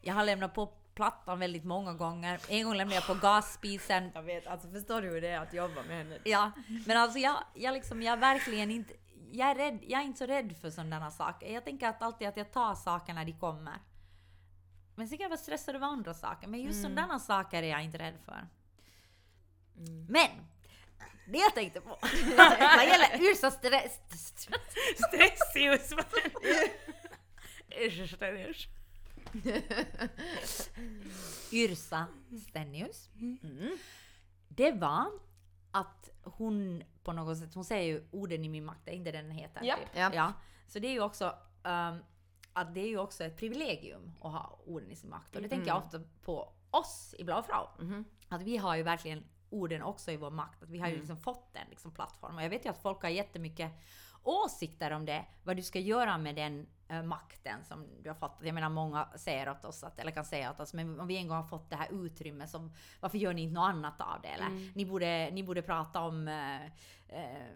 Jag 0.02 0.14
har 0.14 0.24
lämnat 0.24 0.54
på 0.54 0.66
plattan 0.94 1.38
väldigt 1.38 1.64
många 1.64 1.92
gånger. 1.92 2.40
En 2.48 2.64
gång 2.64 2.74
lämnade 2.74 2.94
jag 2.94 3.06
på 3.06 3.14
gasspisen. 3.14 4.10
Jag 4.14 4.22
vet, 4.22 4.46
alltså 4.46 4.68
förstår 4.70 5.02
du 5.02 5.08
hur 5.08 5.20
det 5.20 5.28
är 5.28 5.38
att 5.40 5.54
jobba 5.54 5.82
med 5.88 5.96
henne? 5.98 6.18
Ja, 6.24 6.50
men 6.86 6.96
alltså 6.96 7.18
jag, 7.18 7.36
jag 7.54 7.74
liksom, 7.74 8.02
jag 8.02 8.12
är 8.12 8.16
verkligen 8.16 8.70
inte, 8.70 8.94
jag 9.34 9.50
är, 9.50 9.54
rädd, 9.54 9.78
jag 9.82 10.00
är 10.00 10.04
inte 10.04 10.18
så 10.18 10.26
rädd 10.26 10.56
för 10.60 10.70
sådana 10.70 11.10
saker. 11.10 11.52
Jag 11.52 11.64
tänker 11.64 11.88
att 11.88 12.02
alltid 12.02 12.28
att 12.28 12.36
jag 12.36 12.52
tar 12.52 12.74
saker 12.74 13.14
när 13.14 13.24
de 13.24 13.32
kommer. 13.32 13.78
Men 14.94 15.08
sen 15.08 15.18
kan 15.18 15.22
jag 15.22 15.28
vara 15.28 15.38
stressad 15.38 15.74
över 15.74 15.86
andra 15.86 16.14
saker, 16.14 16.48
men 16.48 16.62
just 16.62 16.82
sådana 16.82 17.18
saker 17.18 17.62
är 17.62 17.66
jag 17.66 17.84
inte 17.84 17.98
rädd 17.98 18.14
för. 18.24 18.48
Men! 20.08 20.30
Det 21.26 21.38
jag 21.38 21.54
tänkte 21.54 21.80
på, 21.80 21.88
vad 22.36 22.84
gäller 22.86 23.30
Yrsa 23.30 23.50
stress... 23.50 24.00
Stressius! 24.96 25.92
vad 25.92 26.04
den- 26.10 26.70
Usch, 27.86 28.68
Yrsa 31.52 32.06
Stenius. 32.48 33.08
Det 34.48 34.72
var 34.72 35.06
att 35.70 36.10
hon 36.22 36.82
på 37.04 37.12
något 37.12 37.38
sätt, 37.38 37.54
hon 37.54 37.64
säger 37.64 37.94
ju 37.94 38.08
orden 38.10 38.44
i 38.44 38.48
min 38.48 38.64
makt, 38.64 38.80
det 38.84 38.90
är 38.90 38.94
inte 38.94 39.12
den 39.12 39.30
heter? 39.30 39.62
Japp. 39.62 39.80
Typ. 39.80 39.96
Japp. 39.96 40.14
Ja. 40.14 40.32
Så 40.66 40.78
det 40.78 40.88
är 40.88 40.92
ju 40.92 41.00
också 41.00 41.34
um, 41.62 41.98
att 42.52 42.74
det 42.74 42.80
är 42.80 42.88
ju 42.88 42.98
också 42.98 43.24
ett 43.24 43.36
privilegium 43.36 44.12
att 44.20 44.32
ha 44.32 44.58
orden 44.66 44.90
i 44.90 44.96
sin 44.96 45.10
makt. 45.10 45.36
Och 45.36 45.42
det 45.42 45.48
tänker 45.48 45.66
jag 45.66 45.78
ofta 45.78 46.00
på 46.24 46.52
oss 46.70 47.14
i 47.18 47.24
Blau 47.24 47.42
Frau. 47.42 47.66
Att 48.28 48.42
vi 48.42 48.56
har 48.56 48.76
ju 48.76 48.82
verkligen 48.82 49.24
orden 49.50 49.82
också 49.82 50.10
i 50.10 50.16
vår 50.16 50.30
makt. 50.30 50.62
Att 50.62 50.70
vi 50.70 50.78
har 50.78 50.88
ju 50.88 50.96
liksom 50.96 51.16
fått 51.16 51.56
en 51.56 51.70
liksom 51.70 51.90
plattform. 51.90 52.36
Och 52.36 52.42
jag 52.42 52.50
vet 52.50 52.64
ju 52.64 52.70
att 52.70 52.78
folk 52.78 53.02
har 53.02 53.08
jättemycket 53.08 53.72
åsikter 54.22 54.90
om 54.90 55.04
det. 55.04 55.24
Vad 55.42 55.56
du 55.56 55.62
ska 55.62 55.78
göra 55.78 56.18
med 56.18 56.34
den 56.34 56.66
makten 57.04 57.64
som 57.64 57.86
du 58.02 58.10
har 58.10 58.14
fått. 58.14 58.38
Jag 58.42 58.54
menar 58.54 58.68
många 58.68 59.08
säger 59.16 59.50
åt 59.50 59.64
oss, 59.64 59.84
att, 59.84 59.98
eller 59.98 60.10
kan 60.12 60.24
säga 60.24 60.50
åt 60.50 60.60
oss, 60.60 60.74
men 60.74 61.00
om 61.00 61.06
vi 61.06 61.16
en 61.16 61.28
gång 61.28 61.36
har 61.36 61.44
fått 61.48 61.70
det 61.70 61.76
här 61.76 61.88
utrymmet, 62.04 62.50
som, 62.50 62.72
varför 63.00 63.18
gör 63.18 63.32
ni 63.32 63.42
inte 63.42 63.54
något 63.54 63.68
annat 63.68 64.00
av 64.00 64.20
det? 64.22 64.28
Eller 64.28 64.74
ni, 64.74 64.86
borde, 64.86 65.30
ni 65.30 65.42
borde 65.42 65.62
prata 65.62 66.00
om 66.00 66.28
eh, 66.28 66.64
eh, 67.08 67.46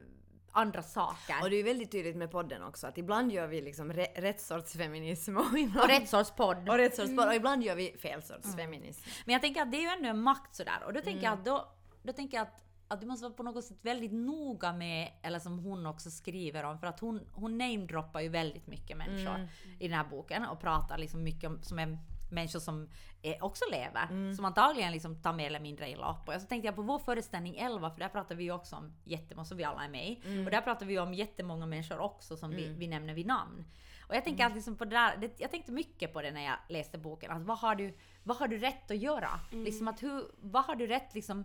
andra 0.52 0.82
saker. 0.82 1.42
Och 1.42 1.50
det 1.50 1.56
är 1.56 1.64
väldigt 1.64 1.90
tydligt 1.90 2.16
med 2.16 2.30
podden 2.30 2.62
också 2.62 2.86
att 2.86 2.98
ibland 2.98 3.32
gör 3.32 3.46
vi 3.46 3.60
liksom 3.60 3.92
re- 3.92 4.20
rätt 4.20 4.40
sorts 4.40 4.72
feminism 4.72 5.36
och 5.36 5.58
ibland... 5.58 5.84
och 5.84 5.88
rätt 5.88 6.08
sorts 6.08 6.30
podd. 6.30 6.68
och 6.68 6.76
rätt 6.76 6.96
sorts 6.96 7.16
podd 7.16 7.28
och 7.28 7.34
ibland 7.34 7.62
gör 7.62 7.74
vi 7.74 7.96
fel 7.98 8.22
sorts 8.22 8.56
feminism. 8.56 9.08
Men 9.24 9.32
jag 9.32 9.42
tänker 9.42 9.62
att 9.62 9.72
det 9.72 9.76
är 9.76 9.82
ju 9.82 9.88
ändå 9.88 10.08
en 10.08 10.22
makt 10.22 10.54
sådär. 10.56 10.82
Och 10.86 10.92
då 10.92 11.00
tänker 11.00 11.24
jag 11.24 11.32
att 11.32 11.44
då, 11.44 11.68
då 12.02 12.12
tänker 12.12 12.36
jag 12.36 12.42
att 12.42 12.64
att 12.88 13.00
du 13.00 13.06
måste 13.06 13.24
vara 13.24 13.34
på 13.34 13.42
något 13.42 13.64
sätt 13.64 13.78
väldigt 13.82 14.12
noga 14.12 14.72
med, 14.72 15.12
eller 15.22 15.38
som 15.38 15.58
hon 15.58 15.86
också 15.86 16.10
skriver 16.10 16.64
om, 16.64 16.78
för 16.78 16.86
att 16.86 17.00
hon, 17.00 17.20
hon 17.32 17.58
namedroppar 17.58 18.20
ju 18.20 18.28
väldigt 18.28 18.66
mycket 18.66 18.96
människor 18.96 19.34
Mm. 19.34 19.48
i 19.78 19.88
den 19.88 19.96
här 19.98 20.04
boken 20.10 20.44
och 20.44 20.60
pratar 20.60 20.98
liksom 20.98 21.22
mycket 21.22 21.50
om, 21.50 21.62
som 21.62 21.78
är 21.78 21.98
människor 22.30 22.60
som 22.60 22.88
eh, 23.22 23.36
också 23.44 23.64
lever, 23.70 24.06
Mm. 24.10 24.34
som 24.34 24.44
antagligen 24.44 24.92
liksom 24.92 25.22
tar 25.22 25.32
mer 25.32 25.46
eller 25.46 25.60
mindre 25.60 25.90
illa 25.90 26.10
upp. 26.12 26.28
Och 26.28 26.40
så 26.40 26.46
tänkte 26.46 26.66
jag 26.66 26.76
på 26.76 26.82
vår 26.82 26.98
föreställning 26.98 27.56
11, 27.56 27.90
för 27.90 28.00
där 28.00 28.08
pratar 28.08 28.34
vi 28.34 28.44
ju 28.44 28.52
också 28.52 28.76
om 28.76 28.92
jättemånga, 29.04 29.44
som 29.44 29.56
vi 29.56 29.64
alla 29.64 29.84
är 29.84 29.88
med 29.88 30.08
i. 30.08 30.20
Mm. 30.24 30.44
Och 30.44 30.50
där 30.50 30.60
pratar 30.60 30.86
vi 30.86 30.92
ju 30.92 31.00
om 31.00 31.14
jättemånga 31.14 31.66
människor 31.66 31.98
också 31.98 32.36
som 32.36 32.50
vi, 32.50 32.68
vi 32.68 32.86
nämner 32.86 33.14
vid 33.14 33.26
namn. 33.26 33.64
Och 34.08 34.16
jag 34.16 34.24
tänker 34.24 34.42
Mm. 34.44 34.52
att 34.52 34.56
liksom 34.56 34.76
på 34.76 34.84
det 34.84 34.90
där, 34.90 35.16
det, 35.16 35.40
jag 35.40 35.50
tänkte 35.50 35.72
mycket 35.72 36.12
på 36.12 36.22
det 36.22 36.30
när 36.30 36.44
jag 36.44 36.56
läste 36.68 36.98
boken. 36.98 37.30
Att 37.30 37.42
vad, 37.42 37.58
har 37.58 37.74
du, 37.74 37.96
vad 38.24 38.36
har 38.36 38.48
du 38.48 38.58
rätt 38.58 38.90
att 38.90 38.96
göra? 38.98 39.40
Mm. 39.52 39.64
Liksom 39.64 39.88
att 39.88 40.02
hur, 40.02 40.30
vad 40.38 40.64
har 40.64 40.76
du 40.76 40.86
rätt 40.86 41.14
liksom 41.14 41.44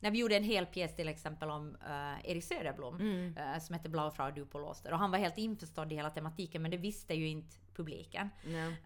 när 0.00 0.10
vi 0.10 0.18
gjorde 0.18 0.36
en 0.36 0.44
hel 0.44 0.66
pjäs 0.66 0.96
till 0.96 1.08
exempel 1.08 1.50
om 1.50 1.68
uh, 1.88 2.30
Erik 2.30 2.44
Söderblom 2.44 2.94
Mm. 3.00 3.36
eh, 3.36 3.58
som 3.60 3.74
heter 3.74 3.88
Blaufrau 3.88 4.30
du 4.30 4.46
på 4.46 4.58
Låster 4.58 4.92
och 4.92 4.98
han 4.98 5.10
var 5.10 5.18
helt 5.18 5.38
införstådd 5.38 5.92
i 5.92 5.94
hela 5.94 6.10
tematiken 6.10 6.62
men 6.62 6.70
det 6.70 6.76
visste 6.76 7.14
ju 7.14 7.28
inte 7.28 7.56
publiken. 7.76 8.30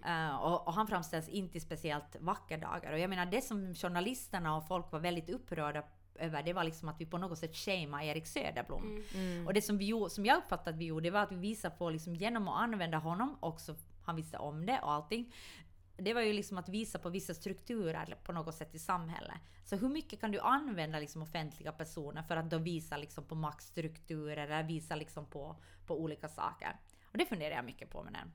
Eh, 0.06 0.36
och, 0.36 0.66
och 0.66 0.72
han 0.74 0.86
framställs 0.86 1.28
inte 1.28 1.58
i 1.58 1.60
speciellt 1.60 2.16
vackra 2.20 2.56
dagar 2.56 2.92
och 2.92 2.98
jag 2.98 3.10
menar 3.10 3.26
det 3.26 3.42
som 3.42 3.74
journalisterna 3.74 4.56
och 4.56 4.66
folk 4.68 4.92
var 4.92 5.00
väldigt 5.00 5.30
upprörda 5.30 5.82
över 6.14 6.42
det 6.42 6.52
var 6.52 6.64
liksom 6.64 6.88
att 6.88 7.00
vi 7.00 7.06
på 7.06 7.18
något 7.18 7.38
sätt 7.38 7.56
shameade 7.56 8.04
Erik 8.06 8.26
Söderblom. 8.26 9.02
Mm. 9.14 9.46
Och 9.46 9.54
det 9.54 9.62
som, 9.62 9.78
vi, 9.78 9.84
gjorde- 9.86 10.10
som 10.10 10.26
jag 10.26 10.38
uppfattade 10.38 10.70
att 10.70 10.76
vi 10.76 10.84
gjorde, 10.84 11.02
det 11.06 11.10
var 11.10 11.20
att 11.22 11.32
vi 11.32 11.36
visade 11.36 11.74
på 11.76 11.90
liksom 11.90 12.14
genom 12.16 12.48
att 12.48 12.60
använda 12.62 12.98
honom 12.98 13.36
också, 13.40 13.74
han 14.04 14.16
visste 14.16 14.38
om 14.38 14.66
det 14.66 14.80
och 14.82 14.92
allting. 14.92 15.32
Det 15.96 16.14
var 16.14 16.20
ju 16.20 16.32
liksom 16.32 16.58
att 16.58 16.68
visa 16.68 16.98
på 16.98 17.08
vissa 17.08 17.34
strukturer 17.34 18.16
på 18.24 18.32
något 18.32 18.54
sätt 18.54 18.74
i 18.74 18.78
samhället. 18.78 19.40
Så 19.64 19.76
hur 19.76 19.88
mycket 19.88 20.20
kan 20.20 20.30
du 20.30 20.40
använda 20.40 20.98
liksom 20.98 21.22
offentliga 21.22 21.72
personer 21.72 22.22
för 22.22 22.36
att 22.36 22.50
då 22.50 22.58
visa 22.58 22.96
liksom 22.96 23.24
på 23.24 23.34
maktstrukturer 23.34 24.36
eller 24.36 24.62
visa 24.62 24.96
liksom 24.96 25.26
på, 25.26 25.56
på 25.86 26.00
olika 26.00 26.28
saker? 26.28 26.76
Och 27.12 27.18
det 27.18 27.26
funderar 27.26 27.56
jag 27.56 27.64
mycket 27.64 27.90
på 27.90 28.02
med 28.02 28.12
den. 28.12 28.32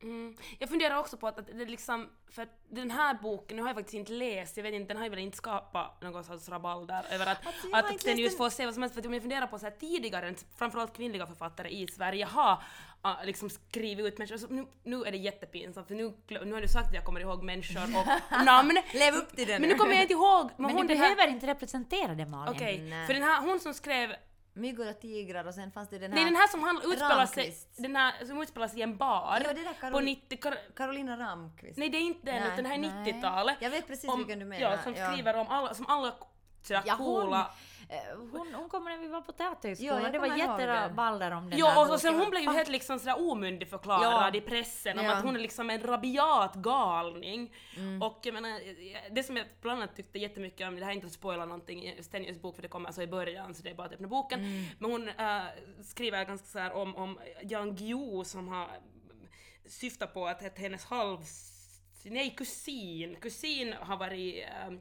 Mm. 0.00 0.36
Jag 0.58 0.68
funderar 0.68 0.96
också 0.96 1.16
på 1.16 1.28
att, 1.28 1.38
att 1.38 1.46
det 1.46 1.64
liksom, 1.64 2.08
för 2.30 2.42
att 2.42 2.60
den 2.68 2.90
här 2.90 3.14
boken, 3.22 3.56
nu 3.56 3.62
har 3.62 3.68
jag 3.68 3.76
faktiskt 3.76 3.94
inte 3.94 4.12
läst, 4.12 4.56
jag 4.56 4.64
vet 4.64 4.74
inte, 4.74 4.88
den 4.88 4.96
har 4.96 5.04
ju 5.04 5.10
väl 5.10 5.18
inte 5.18 5.36
skapat 5.36 6.02
någon 6.02 6.24
sorts 6.24 6.48
rabalder 6.48 7.06
över 7.10 7.26
att, 7.26 7.46
Alltså, 7.46 7.68
att 7.72 7.92
inte 7.92 8.04
den 8.04 8.18
just 8.18 8.36
får 8.36 8.50
se 8.50 8.64
vad 8.64 8.74
som 8.74 8.82
helst, 8.82 8.94
för 8.94 9.00
att 9.00 9.06
om 9.06 9.14
jag 9.14 9.22
funderar 9.22 9.46
på 9.46 9.58
så 9.58 9.66
här 9.66 9.72
tidigare, 9.80 10.34
framförallt 10.56 10.96
kvinnliga 10.96 11.26
författare 11.26 11.68
i 11.68 11.86
Sverige 11.86 12.24
har 12.24 12.62
ah, 13.02 13.22
liksom 13.24 13.50
skrivit 13.50 14.06
ut 14.06 14.18
människor, 14.18 14.36
så 14.36 14.46
nu, 14.46 14.66
nu 14.82 15.04
är 15.04 15.12
det 15.12 15.18
jättepinsamt 15.18 15.88
för 15.88 15.94
nu, 15.94 16.14
nu 16.28 16.52
har 16.52 16.60
du 16.60 16.68
sagt 16.68 16.88
att 16.88 16.94
jag 16.94 17.04
kommer 17.04 17.20
ihåg 17.20 17.42
människor 17.42 17.82
och 17.82 18.06
namn, 18.44 18.82
Lev 18.92 19.14
upp 19.14 19.36
till 19.36 19.48
det 19.48 19.58
men 19.58 19.68
nu 19.68 19.74
kommer 19.74 19.92
jag 19.92 20.02
inte 20.02 20.14
ihåg, 20.14 20.50
men, 20.56 20.66
Men 20.66 20.70
hon 20.76 20.86
du 20.86 20.94
den 20.94 21.02
här, 21.02 21.14
behöver 21.14 21.32
inte 21.32 21.46
representera 21.46 22.14
det 22.14 22.26
Malin. 22.26 22.54
Okej, 22.54 22.80
Nej. 22.80 23.06
för 23.06 23.14
den 23.14 23.22
här, 23.22 23.40
hon 23.40 23.60
som 23.60 23.74
skrev 23.74 24.14
Myggor 24.54 24.90
och 24.90 25.00
tigrar 25.00 25.44
och 25.44 25.54
sen 25.54 25.72
fanns 25.72 25.88
det 25.88 25.98
den 25.98 26.10
här... 26.12 26.16
Nej 26.16 26.24
den 26.24 26.36
här 26.36 26.48
som 26.48 26.80
utspelar 26.92 27.26
sig, 27.26 27.54
den 27.76 27.96
här 27.96 28.24
som 28.24 28.42
utspelar 28.42 28.68
sig 28.68 28.78
i 28.78 28.82
en 28.82 28.96
bar 28.96 29.40
Ja, 29.44 29.52
det 29.52 29.62
där 29.62 29.72
Karol- 29.80 29.92
på 29.92 30.00
90 30.00 30.38
kar, 30.42 30.58
Carolina 30.76 31.18
Ramqvist. 31.18 31.78
Nej 31.78 31.88
det 31.88 31.98
är 31.98 32.02
inte 32.02 32.26
den 32.32 32.42
utan 32.42 32.56
den 32.56 32.66
här 32.66 32.78
nej. 32.78 33.12
90-talet. 33.12 33.56
Jag 33.60 33.70
vet 33.70 33.86
precis 33.86 34.10
om, 34.10 34.18
vilken 34.18 34.38
du 34.38 34.44
menar, 34.44 34.70
Ja, 34.76 34.82
som 34.82 34.94
ja. 34.94 35.12
skriver 35.12 35.36
om 35.36 35.48
alla, 35.48 35.74
som 35.74 35.86
alla 35.88 36.14
sådär 36.62 36.82
Ja, 36.86 36.94
hon, 36.94 37.06
coola... 37.22 37.40
eh, 37.40 37.46
hon, 38.32 38.54
hon 38.54 38.68
kommer 38.68 38.90
när 38.90 38.98
vi 38.98 39.08
var 39.08 39.20
på 39.20 39.32
Ja, 39.38 39.44
Teaterhögskolan, 39.44 40.02
jag 40.02 40.12
det 40.12 40.18
var 40.18 40.28
det. 40.28 40.36
jätterabalder 40.38 41.30
om 41.30 41.50
den 41.50 41.58
Ja 41.58 41.84
och, 41.86 41.92
och 41.92 42.00
sen 42.00 42.14
hon 42.14 42.30
blev 42.30 42.42
ju 42.42 42.50
helt 42.50 42.68
liksom 42.68 42.98
sådär 42.98 43.30
omyndigförklarad 43.30 44.34
Ja. 44.34 44.38
i 44.38 44.40
pressen 44.40 44.98
om 44.98 45.04
Ja. 45.04 45.12
att 45.16 45.24
hon 45.24 45.36
är 45.36 45.40
liksom 45.40 45.70
en 45.70 45.80
rabiat 45.80 46.54
galning. 46.54 47.54
Mm. 47.76 48.02
Och 48.02 48.20
jag 48.22 48.34
menar, 48.34 48.60
det 49.14 49.22
som 49.22 49.36
jag 49.36 49.46
bland 49.60 49.82
annat 49.82 49.96
tyckte 49.96 50.18
jättemycket 50.18 50.68
om, 50.68 50.76
det 50.76 50.84
här 50.84 50.90
är 50.92 50.94
inte 50.94 51.06
att 51.06 51.12
spoila 51.12 51.44
någonting 51.44 51.84
i 51.84 52.02
Stenius 52.02 52.40
bok 52.42 52.54
för 52.54 52.62
det 52.62 52.68
kommer 52.68 52.86
alltså 52.88 53.02
i 53.02 53.06
början 53.06 53.54
så 53.54 53.62
det 53.62 53.70
är 53.70 53.74
bara 53.74 53.86
att 53.86 53.92
öppna 53.92 54.08
boken. 54.08 54.40
Mm. 54.40 54.64
Men 54.78 54.90
hon 54.90 55.08
äh, 55.08 55.42
skriver 55.82 56.24
ganska 56.24 56.46
såhär 56.46 56.72
om, 56.72 56.96
om 56.96 57.18
Jan 57.42 57.76
Guillou 57.76 58.24
som 58.24 58.48
har 58.48 58.68
syftar 59.66 60.06
på 60.06 60.26
att, 60.26 60.46
att 60.46 60.58
hennes 60.58 60.84
halv... 60.84 61.18
Nej, 62.04 62.34
kusin. 62.36 63.16
Kusin 63.20 63.72
har 63.80 63.96
varit 63.96 64.44
ähm, 64.66 64.80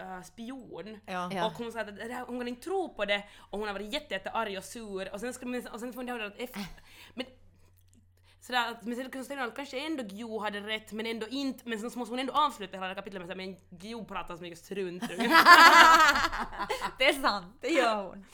äh, 0.00 0.22
spion. 0.22 0.98
Ja. 1.06 1.30
Ja. 1.34 1.46
Och 1.46 1.52
hon 1.52 1.72
sa 1.72 1.80
att 1.80 1.96
det 1.96 2.12
här, 2.12 2.24
hon 2.26 2.38
kan 2.38 2.48
inte 2.48 2.62
tro 2.64 2.94
på 2.94 3.04
det 3.04 3.24
och 3.38 3.58
hon 3.58 3.68
har 3.68 3.74
varit 3.74 3.92
jätte, 3.92 4.14
jätte 4.14 4.30
arg 4.30 4.58
och 4.58 4.64
sur 4.64 5.12
och 5.12 5.20
sen 5.20 5.34
skulle 5.34 5.50
man, 5.60 5.72
och 5.72 5.80
sen 5.80 5.92
funderade 5.92 6.22
jag 6.24 6.32
att 6.32 6.38
efter, 6.40 6.62
men 7.14 7.26
sådär, 8.40 8.70
att- 8.70 8.82
men 8.82 8.96
sen 8.96 9.10
konstaterade 9.10 9.42
hon 9.42 9.48
att 9.50 9.56
kanske 9.56 9.86
ändå 9.86 10.02
Guillou 10.02 10.40
hade 10.40 10.60
rätt 10.60 10.92
men 10.92 11.06
ändå 11.06 11.28
inte, 11.28 11.68
men 11.68 11.78
sen 11.78 11.90
så 11.90 11.98
måste 11.98 12.12
hon 12.12 12.18
ändå 12.18 12.32
avsluta 12.32 12.72
hela 12.76 12.82
det 12.86 12.88
här 12.88 12.94
kapitlet 12.94 13.20
med 13.22 13.28
såhär, 13.28 13.36
men 13.46 13.56
Guillou 13.78 14.04
pratar 14.04 14.36
så 14.36 14.42
mycket 14.42 14.58
strunt. 14.58 15.02
det 16.98 17.04
är 17.08 17.22
sant, 17.22 17.56
det 17.60 17.68
gör 17.68 18.02
hon. 18.04 18.26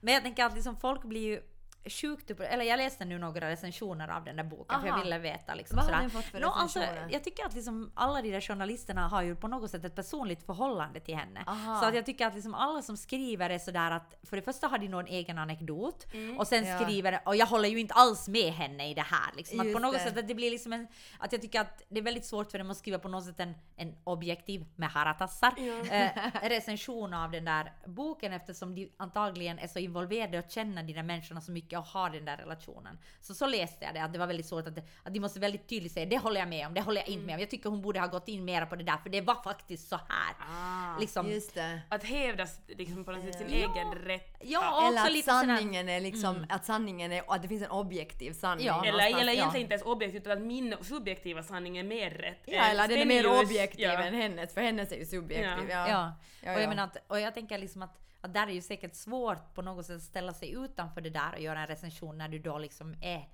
Men 0.00 0.14
jag 0.14 0.22
tänker 0.22 0.44
att 0.44 0.54
liksom 0.54 0.76
folk 0.76 1.02
blir 1.02 1.20
ju 1.26 1.42
sjukt 1.84 2.30
upp, 2.30 2.40
eller 2.40 2.64
jag 2.64 2.76
läste 2.76 3.04
nu 3.04 3.18
några 3.18 3.50
recensioner 3.50 4.08
av 4.08 4.24
den 4.24 4.36
där 4.36 4.44
boken 4.44 4.80
för 4.80 4.86
jag 4.86 4.94
Aha. 4.94 5.04
ville 5.04 5.18
veta 5.18 5.54
liksom 5.54 5.76
Vad 5.76 5.84
har 5.84 5.90
sådär. 5.92 6.00
den 6.02 6.10
fått 6.10 6.24
för 6.24 6.40
Nå, 6.40 6.48
alltså, 6.50 6.80
jag 7.10 7.24
tycker 7.24 7.46
att 7.46 7.54
liksom 7.54 7.92
alla 7.94 8.22
de 8.22 8.30
där 8.30 8.40
journalisterna 8.40 9.08
har 9.08 9.22
ju 9.22 9.36
på 9.36 9.48
något 9.48 9.70
sätt 9.70 9.84
ett 9.84 9.94
personligt 9.94 10.46
förhållande 10.46 11.00
till 11.00 11.16
henne. 11.16 11.44
Aha. 11.46 11.80
Så 11.80 11.86
att 11.88 11.94
jag 11.94 12.06
tycker 12.06 12.26
att 12.26 12.34
liksom 12.34 12.54
alla 12.54 12.82
som 12.82 12.96
skriver 12.96 13.50
är 13.50 13.58
sådär 13.58 13.90
att 13.90 14.14
för 14.22 14.36
det 14.36 14.42
första 14.42 14.66
har 14.66 14.78
de 14.78 14.88
någon 14.88 15.06
egen 15.06 15.38
anekdot 15.38 16.06
och 16.38 16.46
sen 16.46 16.66
Ja. 16.66 16.78
skriver 16.80 17.20
och 17.24 17.36
jag 17.36 17.46
håller 17.46 17.68
ju 17.68 17.80
inte 17.80 17.94
alls 17.94 18.28
med 18.28 18.52
henne 18.52 18.90
i 18.90 18.94
det 18.94 19.02
här 19.02 19.30
liksom. 19.36 19.60
Att 19.60 19.72
på 19.72 19.78
något 19.78 19.92
det. 19.92 19.98
sätt 20.00 20.18
att 20.18 20.28
det 20.28 20.34
blir 20.34 20.50
liksom 20.50 20.72
en, 20.72 20.88
att 21.18 21.32
jag 21.32 21.40
tycker 21.42 21.60
att 21.60 21.82
det 21.88 21.98
är 21.98 22.02
väldigt 22.04 22.24
svårt 22.26 22.50
för 22.50 22.58
dem 22.58 22.70
att 22.70 22.76
skriva 22.76 22.98
på 22.98 23.08
något 23.08 23.24
sätt 23.24 23.40
en, 23.40 23.54
en 23.76 23.96
objektiv 24.04 24.66
med 24.76 24.88
haratassar 24.90 25.52
eh, 25.90 26.48
recension 26.48 27.14
av 27.14 27.30
den 27.30 27.44
där 27.44 27.72
boken 27.86 28.32
eftersom 28.32 28.74
de 28.74 28.92
antagligen 28.96 29.58
är 29.58 29.66
så 29.66 29.78
involverade 29.78 30.38
och 30.38 30.50
känner 30.50 30.82
de 30.82 30.92
där 30.92 31.02
människorna 31.02 31.40
så 31.40 31.52
mycket 31.52 31.69
och 31.78 31.84
har 31.84 32.10
den 32.10 32.24
där 32.24 32.36
relationen. 32.36 32.98
Så 33.20 33.34
så 33.34 33.46
läste 33.46 33.84
jag 33.84 33.94
det, 33.94 34.02
att 34.02 34.12
det 34.12 34.18
var 34.18 34.26
väldigt 34.26 34.46
svårt 34.46 34.66
att, 34.66 34.78
att 35.02 35.14
de 35.14 35.20
måste 35.20 35.40
väldigt 35.40 35.68
tydligt 35.68 35.92
säga 35.92 36.06
det 36.06 36.18
håller 36.18 36.40
jag 36.40 36.48
med 36.48 36.66
om, 36.66 36.74
det 36.74 36.80
håller 36.80 37.00
jag 37.00 37.08
inte 37.08 37.26
med 37.26 37.34
om. 37.34 37.40
Jag 37.40 37.50
tycker 37.50 37.70
hon 37.70 37.82
borde 37.82 38.00
ha 38.00 38.06
gått 38.06 38.28
in 38.28 38.44
mera 38.44 38.66
på 38.66 38.76
det 38.76 38.84
där 38.84 38.96
för 38.96 39.10
det 39.10 39.20
var 39.20 39.42
faktiskt 39.42 39.88
så 39.88 39.96
här. 39.96 40.34
ah. 40.40 40.98
Liksom. 41.00 41.30
Just 41.30 41.54
det. 41.54 41.80
Att 41.88 42.04
hävda 42.04 42.46
liksom 42.66 43.04
på 43.04 43.12
något 43.12 43.24
sätt 43.24 43.38
sin 43.38 43.48
Ja. 43.60 43.74
egen 43.74 43.94
rätt. 43.94 44.36
Ja, 44.40 44.88
Eller 44.88 45.02
att 45.04 45.12
lite 45.12 45.30
sådär- 45.30 45.40
sanningen 45.40 45.88
är 45.88 46.00
liksom, 46.00 46.46
att 46.48 46.64
sanningen 46.64 47.12
är, 47.12 47.28
och 47.28 47.34
att 47.34 47.42
det 47.42 47.48
finns 47.48 47.62
en 47.62 47.70
objektiv 47.70 48.32
sanning. 48.32 48.66
Ja. 48.66 48.84
Eller, 48.84 49.06
eller 49.06 49.18
ja. 49.24 49.32
egentligen 49.32 49.64
inte 49.64 49.74
ens 49.74 49.86
objektivt 49.86 50.20
utan 50.22 50.32
att 50.32 50.42
min 50.42 50.74
subjektiva 50.82 51.42
sanning 51.42 51.78
är 51.78 51.84
mer 51.84 52.10
rätt. 52.10 52.42
Ja, 52.44 52.64
eller 52.64 52.88
den 52.88 52.98
är 52.98 53.06
mer 53.06 53.40
objektiv 53.42 53.84
ja. 53.84 54.02
än 54.02 54.14
hennes, 54.14 54.54
för 54.54 54.60
hennes 54.60 54.92
är 54.92 54.96
ju 54.96 55.06
subjektiv. 55.06 55.70
Ja. 55.70 55.88
Ja. 55.88 55.88
Ja. 55.88 56.12
Ja, 56.42 56.52
och, 56.52 56.56
jag 56.58 56.64
ja. 56.64 56.68
menar 56.68 56.84
att, 56.84 56.96
och 57.06 57.20
jag 57.20 57.34
tänker 57.34 57.58
liksom 57.58 57.82
att, 57.82 58.00
att 58.20 58.34
där 58.34 58.46
är 58.46 58.50
ju 58.52 58.60
säkert 58.62 58.94
svårt 58.94 59.54
på 59.54 59.62
något 59.62 59.86
sätt 59.86 59.96
att 59.96 60.02
ställa 60.02 60.32
sig 60.32 60.52
utanför 60.52 61.00
det 61.00 61.10
där 61.10 61.32
och 61.32 61.40
göra 61.40 61.59
en 61.60 61.66
recension 61.66 62.18
när 62.18 62.28
du 62.28 62.38
då 62.38 62.58
liksom 62.58 62.94
är, 63.00 63.28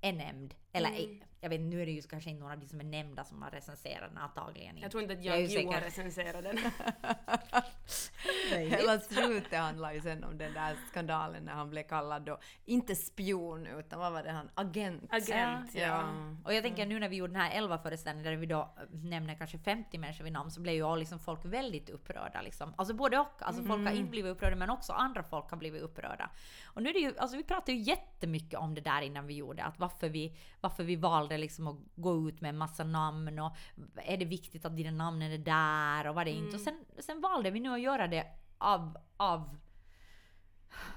är 0.00 0.12
nämnd. 0.12 0.54
Eller 0.76 0.88
Mm. 0.90 1.20
jag 1.40 1.50
vet 1.50 1.60
nu 1.60 1.82
är 1.82 1.86
det 1.86 1.92
ju 1.92 2.02
kanske 2.02 2.30
inte 2.30 2.40
några 2.40 2.54
av 2.54 2.60
de 2.60 2.66
som 2.66 2.80
är 2.80 2.84
nämnda 2.84 3.24
som 3.24 3.42
har 3.42 3.50
recenserat 3.50 4.08
den 4.08 4.18
antagligen. 4.18 4.78
Jag 4.78 4.90
tror 4.90 5.02
inte 5.02 5.14
att 5.14 5.24
Jag 5.24 5.40
ju 5.40 5.46
Guillou 5.46 5.72
har 5.72 5.80
recenserat 5.80 6.44
den. 6.44 6.58
Hela 8.70 8.98
slutet 9.00 9.58
handlar 9.58 9.92
ju 9.92 10.00
sen 10.00 10.24
om 10.24 10.38
den 10.38 10.52
där 10.54 10.76
skandalen 10.90 11.44
när 11.44 11.52
han 11.52 11.70
blev 11.70 11.82
kallad 11.82 12.22
då, 12.22 12.38
inte 12.64 12.96
spion 12.96 13.66
utan 13.66 13.98
vad 13.98 14.12
var 14.12 14.22
det 14.22 14.30
han, 14.30 14.50
agent. 14.54 15.04
Agent, 15.10 15.70
ja. 15.74 15.80
Ja. 15.86 16.04
Och 16.44 16.54
jag 16.54 16.62
tänker 16.62 16.86
nu 16.86 16.98
när 17.00 17.08
vi 17.08 17.16
gjorde 17.16 17.32
den 17.32 17.40
här 17.42 17.58
11 17.58 17.78
föreställningen 17.78 18.30
där 18.32 18.36
vi 18.36 18.46
då 18.46 18.60
äh, 18.60 18.68
nämner 18.90 19.34
kanske 19.34 19.58
50 19.58 19.98
människor 19.98 20.24
vid 20.24 20.32
namn 20.32 20.50
så 20.50 20.60
blev 20.60 20.74
ju 20.74 20.82
all 20.82 20.98
liksom 20.98 21.18
folk 21.18 21.40
väldigt 21.44 21.90
upprörda 21.90 22.42
liksom. 22.42 22.74
Alltså 22.76 22.94
både 22.94 23.18
och. 23.18 23.42
Alltså 23.42 23.62
folk 23.62 23.86
har 23.86 23.94
inte 23.94 24.10
blivit 24.10 24.32
upprörda 24.32 24.56
men 24.56 24.70
också 24.70 24.92
andra 24.92 25.22
folk 25.22 25.50
har 25.50 25.56
blivit 25.56 25.82
upprörda. 25.82 26.30
Och 26.64 26.82
nu 26.82 26.88
är 26.88 26.92
det 26.92 26.98
ju, 27.00 27.18
alltså 27.18 27.36
vi 27.36 27.44
pratade 27.44 27.72
ju 27.72 27.78
jättemycket 27.78 28.58
om 28.58 28.74
det 28.74 28.80
där 28.80 29.02
innan 29.02 29.26
vi 29.26 29.34
gjorde 29.34 29.64
att 29.64 29.78
varför 29.78 30.08
vi, 30.08 30.36
varför 30.66 30.84
vi 30.84 30.96
valde 30.96 31.38
liksom 31.38 31.68
att 31.68 31.76
gå 31.94 32.28
ut 32.28 32.40
med 32.40 32.48
en 32.48 32.58
massa 32.58 32.84
namn 32.84 33.38
och 33.38 33.56
är 33.96 34.16
det 34.16 34.24
viktigt 34.24 34.64
att 34.64 34.76
dina 34.76 34.90
namnen 34.90 35.32
är 35.32 35.38
där 35.38 36.08
och 36.08 36.14
vad 36.14 36.26
det 36.26 36.30
är 36.30 36.34
inte. 36.34 36.56
Och 36.56 36.62
sen, 36.62 36.84
sen 36.98 37.20
valde 37.20 37.50
vi 37.50 37.60
nu 37.60 37.74
att 37.74 37.80
göra 37.80 38.06
det 38.06 38.26
av, 38.58 38.98
av 39.16 39.56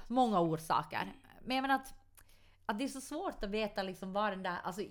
många 0.06 0.40
orsaker. 0.40 1.12
Men 1.44 1.56
jag 1.56 1.62
menar 1.62 1.74
att, 1.74 1.94
att 2.66 2.78
det 2.78 2.84
är 2.84 2.88
så 2.88 3.00
svårt 3.00 3.44
att 3.44 3.50
veta 3.50 3.82
liksom 3.82 4.12
vad 4.12 4.32
den 4.32 4.42
där, 4.42 4.56
alltså 4.64 4.82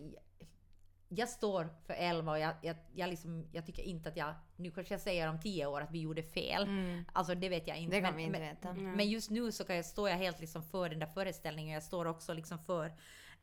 jag 1.09 1.29
står 1.29 1.69
för 1.87 1.93
11 1.93 2.31
och 2.31 2.39
jag, 2.39 2.53
jag, 2.61 2.75
jag, 2.93 3.09
liksom, 3.09 3.47
jag 3.51 3.65
tycker 3.65 3.83
inte 3.83 4.09
att 4.09 4.17
jag, 4.17 4.33
nu 4.55 4.71
kanske 4.71 4.93
jag 4.93 5.01
säger 5.01 5.29
om 5.29 5.39
10 5.39 5.65
år 5.65 5.81
att 5.81 5.91
vi 5.91 5.99
gjorde 5.99 6.23
fel. 6.23 6.67
Alltså 7.13 7.35
det 7.35 7.49
vet 7.49 7.67
jag 7.67 7.77
inte. 7.77 7.95
Det 7.95 8.01
kan 8.01 8.15
men, 8.15 8.17
vi 8.17 8.23
inte 8.23 8.39
men, 8.39 8.49
veta. 8.49 8.73
men 8.73 9.09
just 9.09 9.29
nu 9.29 9.51
så 9.51 9.63
kan 9.63 9.75
jag, 9.75 9.85
står 9.85 10.09
jag 10.09 10.17
helt 10.17 10.39
liksom 10.39 10.63
för 10.63 10.89
den 10.89 10.99
där 10.99 11.07
föreställningen. 11.07 11.73
Jag 11.73 11.83
står 11.83 12.05
också 12.05 12.33
liksom 12.33 12.59
för 12.59 12.93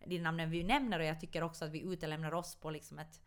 de 0.09 0.19
namnen 0.19 0.51
vi 0.51 0.65
nämner 0.65 0.99
och 0.99 1.05
jag 1.05 1.21
tycker 1.21 1.43
också 1.43 1.65
att 1.65 1.71
vi 1.71 1.81
utelämnar 1.81 2.35
oss 2.35 2.55
på 2.55 2.71
liksom 2.71 2.99
ett, 2.99 3.21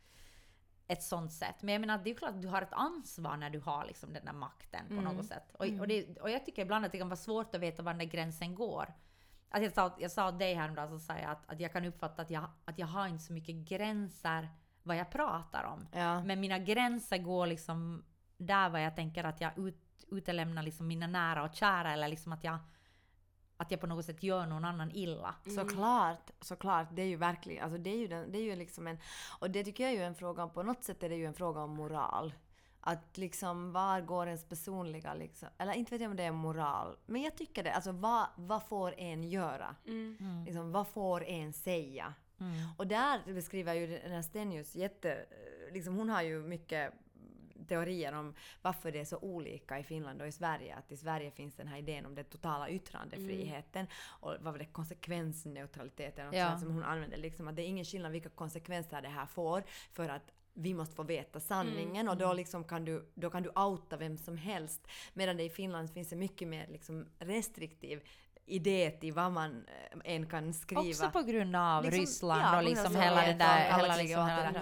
ett 0.88 1.04
sånt 1.04 1.34
sätt. 1.34 1.62
Men 1.62 1.74
jag 1.74 1.80
menar, 1.80 1.98
det 2.04 2.10
är 2.10 2.16
klart 2.16 2.32
att 2.32 2.42
du 2.42 2.48
har 2.48 2.62
ett 2.62 2.74
ansvar 2.74 3.38
när 3.38 3.50
du 3.50 3.60
har 3.60 3.86
liksom 3.86 4.14
den 4.14 4.26
där 4.26 4.34
makten 4.34 4.88
på 4.88 5.02
något 5.02 5.26
sätt. 5.26 5.52
Och, 5.54 5.66
och, 5.80 5.88
det, 5.88 6.18
och 6.18 6.30
jag 6.30 6.46
tycker 6.46 6.62
ibland 6.62 6.86
att 6.86 6.92
det 6.92 6.98
kan 6.98 7.10
vara 7.10 7.18
svårt 7.18 7.56
att 7.56 7.62
veta 7.62 7.84
var 7.84 7.94
den 7.94 8.00
där 8.00 8.06
gränsen 8.06 8.56
går. 8.56 8.94
Att 9.50 9.64
jag, 9.64 9.74
sa, 9.74 9.96
jag 10.00 10.12
sa 10.12 10.30
åt 10.30 10.40
dig 10.40 10.54
häromdagen 10.54 11.00
så 11.00 11.06
sa 11.06 11.18
jag 11.18 11.32
att, 11.32 11.50
att 11.52 11.60
jag 11.60 11.74
kan 11.74 11.86
uppfatta 11.86 12.22
att 12.22 12.30
jag, 12.30 12.44
att 12.66 12.80
jag 12.80 12.88
har 12.88 13.08
inte 13.08 13.24
så 13.24 13.34
mycket 13.34 13.56
gränser 13.56 14.50
vad 14.84 14.98
jag 14.98 15.10
pratar 15.12 15.64
om. 15.64 15.88
Ja. 15.92 16.24
Men 16.24 16.40
mina 16.40 16.60
gränser 16.60 17.18
går 17.18 17.48
liksom 17.48 18.06
där 18.38 18.70
vad 18.70 18.84
jag 18.84 18.96
tänker 18.96 19.24
att 19.24 19.42
jag 19.42 19.58
ut, 19.58 20.06
utelämna 20.12 20.62
liksom 20.62 20.88
mina 20.88 21.08
nära 21.08 21.44
och 21.44 21.56
kära 21.56 21.94
eller 21.94 22.08
liksom 22.08 22.34
att 22.34 22.44
jag, 22.44 22.58
att 23.60 23.72
jag 23.72 23.80
på 23.80 23.88
något 23.88 24.06
sätt 24.06 24.24
gör 24.24 24.46
någon 24.46 24.66
annan 24.66 24.92
illa. 24.92 25.36
Såklart, 25.56 26.32
såklart. 26.42 26.88
Det 26.92 27.02
är 27.02 27.06
ju 27.06 27.16
verkligen, 27.16 27.64
alltså 27.64 27.78
det 27.78 27.90
är 27.90 27.98
ju, 27.98 28.08
den, 28.08 28.32
det 28.32 28.38
är 28.38 28.44
ju 28.44 28.56
liksom 28.56 28.88
en, 28.88 28.98
och 29.40 29.52
det 29.52 29.64
tycker 29.64 29.84
jag 29.84 29.94
är 29.94 29.98
ju 29.98 30.04
en 30.04 30.16
fråga 30.16 30.44
om, 30.44 30.50
på 30.50 30.64
något 30.64 30.84
sätt 30.84 31.04
är 31.04 31.10
det 31.10 31.16
ju 31.16 31.26
en 31.26 31.34
fråga 31.34 31.62
om 31.62 31.72
moral. 31.72 32.34
Att 32.82 33.18
liksom, 33.18 33.72
var 33.72 34.02
går 34.02 34.28
ens 34.28 34.46
personliga 34.46 35.14
liksom, 35.14 35.50
eller 35.58 35.74
inte 35.74 35.92
vet 35.92 36.02
jag 36.02 36.10
om 36.10 36.18
det 36.18 36.24
är 36.24 36.32
moral, 36.32 36.98
men 37.06 37.22
jag 37.22 37.36
tycker 37.36 37.64
det, 37.64 37.74
alltså 37.74 37.92
vad, 37.92 38.28
vad 38.36 38.64
får 38.64 38.94
en 38.98 39.24
göra? 39.24 39.76
Mm. 39.88 40.44
Liksom, 40.46 40.72
vad 40.72 40.88
får 40.88 41.24
en 41.24 41.54
säga? 41.54 42.14
Mm. 42.40 42.68
Och 42.78 42.88
där 42.88 43.34
beskriver 43.34 43.74
ju 43.74 43.88
den 43.88 44.12
här 44.12 44.22
Stenius 44.22 44.76
jätte, 44.76 45.26
liksom 45.72 45.96
hon 45.96 46.10
har 46.10 46.22
ju 46.22 46.40
mycket 46.40 46.94
teorier 47.70 48.14
om 48.14 48.34
varför 48.62 48.92
det 48.92 49.00
är 49.00 49.06
så 49.06 49.18
olika 49.18 49.80
i 49.80 49.84
Finland 49.84 50.22
och 50.22 50.28
i 50.28 50.32
Sverige. 50.32 50.76
Att 50.76 50.92
i 50.92 50.98
Sverige 50.98 51.32
finns 51.32 51.56
den 51.56 51.68
här 51.68 51.78
idén 51.78 52.06
om 52.06 52.16
den 52.16 52.26
totala 52.26 52.70
yttrandefriheten 52.70 53.88
och 54.22 54.36
vad 54.40 54.54
var 54.54 54.60
det, 54.60 54.66
konsekvensneutraliteten 54.66 56.28
också, 56.28 56.38
Ja. 56.40 56.58
som 56.60 56.72
hon 56.72 56.84
använder. 56.84 57.18
Liksom 57.18 57.48
att 57.48 57.56
det 57.56 57.62
är 57.62 57.68
ingen 57.68 57.86
skillnad 57.86 58.12
vilka 58.12 58.30
konsekvenser 58.30 59.02
det 59.02 59.08
här 59.10 59.26
får 59.26 59.64
för 59.92 60.10
att 60.10 60.32
vi 60.54 60.74
måste 60.74 60.96
få 60.96 61.04
veta 61.04 61.40
sanningen 61.40 62.10
och 62.10 62.18
då, 62.18 62.34
liksom 62.34 62.64
kan 62.64 62.86
du, 62.86 63.06
då 63.16 63.30
kan 63.30 63.44
du 63.44 63.50
outa 63.50 63.98
vem 63.98 64.18
som 64.18 64.38
helst. 64.38 64.88
Medan 65.14 65.38
det 65.38 65.44
i 65.44 65.50
Finland 65.50 65.94
finns 65.94 66.14
en 66.14 66.20
mycket 66.20 66.48
mer 66.48 66.68
liksom 66.68 67.06
restriktiv 67.20 68.02
idé 68.50 68.92
till 68.92 69.14
vad 69.14 69.32
man 69.32 69.66
eh, 70.04 70.14
än 70.16 70.26
kan 70.26 70.54
skriva. 70.54 70.82
Också 70.82 71.10
på 71.10 71.22
grund 71.22 71.56
av 71.56 71.84
Liksom, 71.84 72.00
Ryssland 72.02 72.42
ja, 72.42 72.58
och 72.58 72.64
liksom 72.64 72.96
hela 72.96 73.22
den 73.22 73.38
där... 73.38 73.58
Hela 73.78 73.96
liksom 73.96 74.28
hela 74.28 74.52
där. 74.52 74.62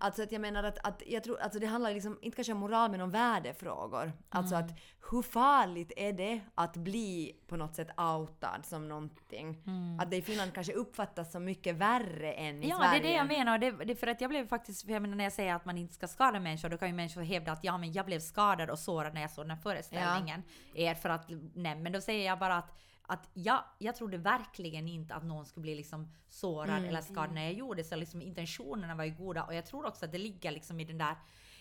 Alltså 0.00 0.22
att 0.22 0.32
jag 0.32 0.40
menar 0.40 0.62
att, 0.64 0.78
att 0.86 1.02
jag 1.06 1.24
tror, 1.24 1.40
alltså 1.40 1.58
det 1.58 1.66
handlar 1.66 1.90
liksom 1.94 2.18
inte 2.22 2.36
kanske 2.36 2.52
om 2.52 2.58
moral 2.58 2.90
men 2.90 3.00
om 3.00 3.10
värdefrågor. 3.10 4.12
Alltså 4.28 4.54
Mm. 4.54 4.66
att 4.66 4.72
hur 5.10 5.22
farligt 5.22 5.92
är 5.96 6.12
det 6.12 6.40
att 6.54 6.76
bli 6.76 7.32
på 7.48 7.56
något 7.56 7.74
sätt 7.74 7.88
outad 8.00 8.60
som 8.64 8.88
någonting? 8.88 9.62
Att 10.00 10.10
det 10.10 10.16
i 10.16 10.22
Finland 10.22 10.54
kanske 10.54 10.72
uppfattas 10.72 11.32
som 11.32 11.44
mycket 11.44 11.76
värre 11.76 12.32
än 12.32 12.46
i 12.46 12.48
Mm. 12.50 12.68
Ja, 12.68 12.76
Sverige. 12.76 12.90
det 13.02 13.08
är 13.08 13.10
det 13.10 13.16
jag 13.16 13.26
menar. 13.26 13.58
Det, 13.58 13.70
det 13.70 13.94
för 13.94 14.06
att 14.06 14.20
jag 14.20 14.30
blev 14.30 14.48
faktiskt, 14.48 14.86
för 14.86 14.92
jag 14.92 15.02
menar 15.02 15.16
när 15.16 15.24
jag 15.24 15.32
säger 15.32 15.54
att 15.54 15.64
man 15.64 15.78
inte 15.78 15.94
ska 15.94 16.08
skada 16.08 16.40
människor, 16.40 16.68
då 16.68 16.78
kan 16.78 16.88
ju 16.88 16.94
människor 16.94 17.22
hävda 17.22 17.52
att 17.52 17.64
ja, 17.64 17.78
men 17.78 17.92
jag 17.92 18.06
blev 18.06 18.20
skadad 18.20 18.70
och 18.70 18.78
sårad 18.78 19.14
när 19.14 19.20
jag 19.20 19.30
såg 19.30 19.44
den 19.44 19.50
här 19.50 19.62
föreställningen. 19.62 20.42
Er 20.74 20.94
för 20.94 21.08
att, 21.08 21.30
nej, 21.54 21.76
men 21.76 21.92
då 21.92 22.00
säger 22.00 22.26
jag 22.26 22.38
bara 22.38 22.56
att 22.56 22.70
att 23.10 23.30
jag, 23.34 23.64
jag 23.78 23.96
trodde 23.96 24.16
verkligen 24.16 24.88
inte 24.88 25.14
att 25.14 25.24
någon 25.24 25.46
skulle 25.46 25.62
bli 25.62 25.74
liksom 25.74 26.12
sårad 26.28 26.84
eller 26.84 27.00
skadad 27.00 27.32
när 27.34 27.44
jag 27.44 27.52
gjorde 27.52 27.84
så 27.84 27.96
liksom 27.96 28.22
intentionerna 28.22 28.94
var 28.94 29.04
ju 29.04 29.10
goda 29.10 29.44
och 29.44 29.54
jag 29.54 29.66
tror 29.66 29.86
också 29.86 30.04
att 30.04 30.12
det 30.12 30.18
ligger 30.18 30.50
liksom 30.50 30.80
i 30.80 30.84
den 30.84 30.98
där 30.98 31.16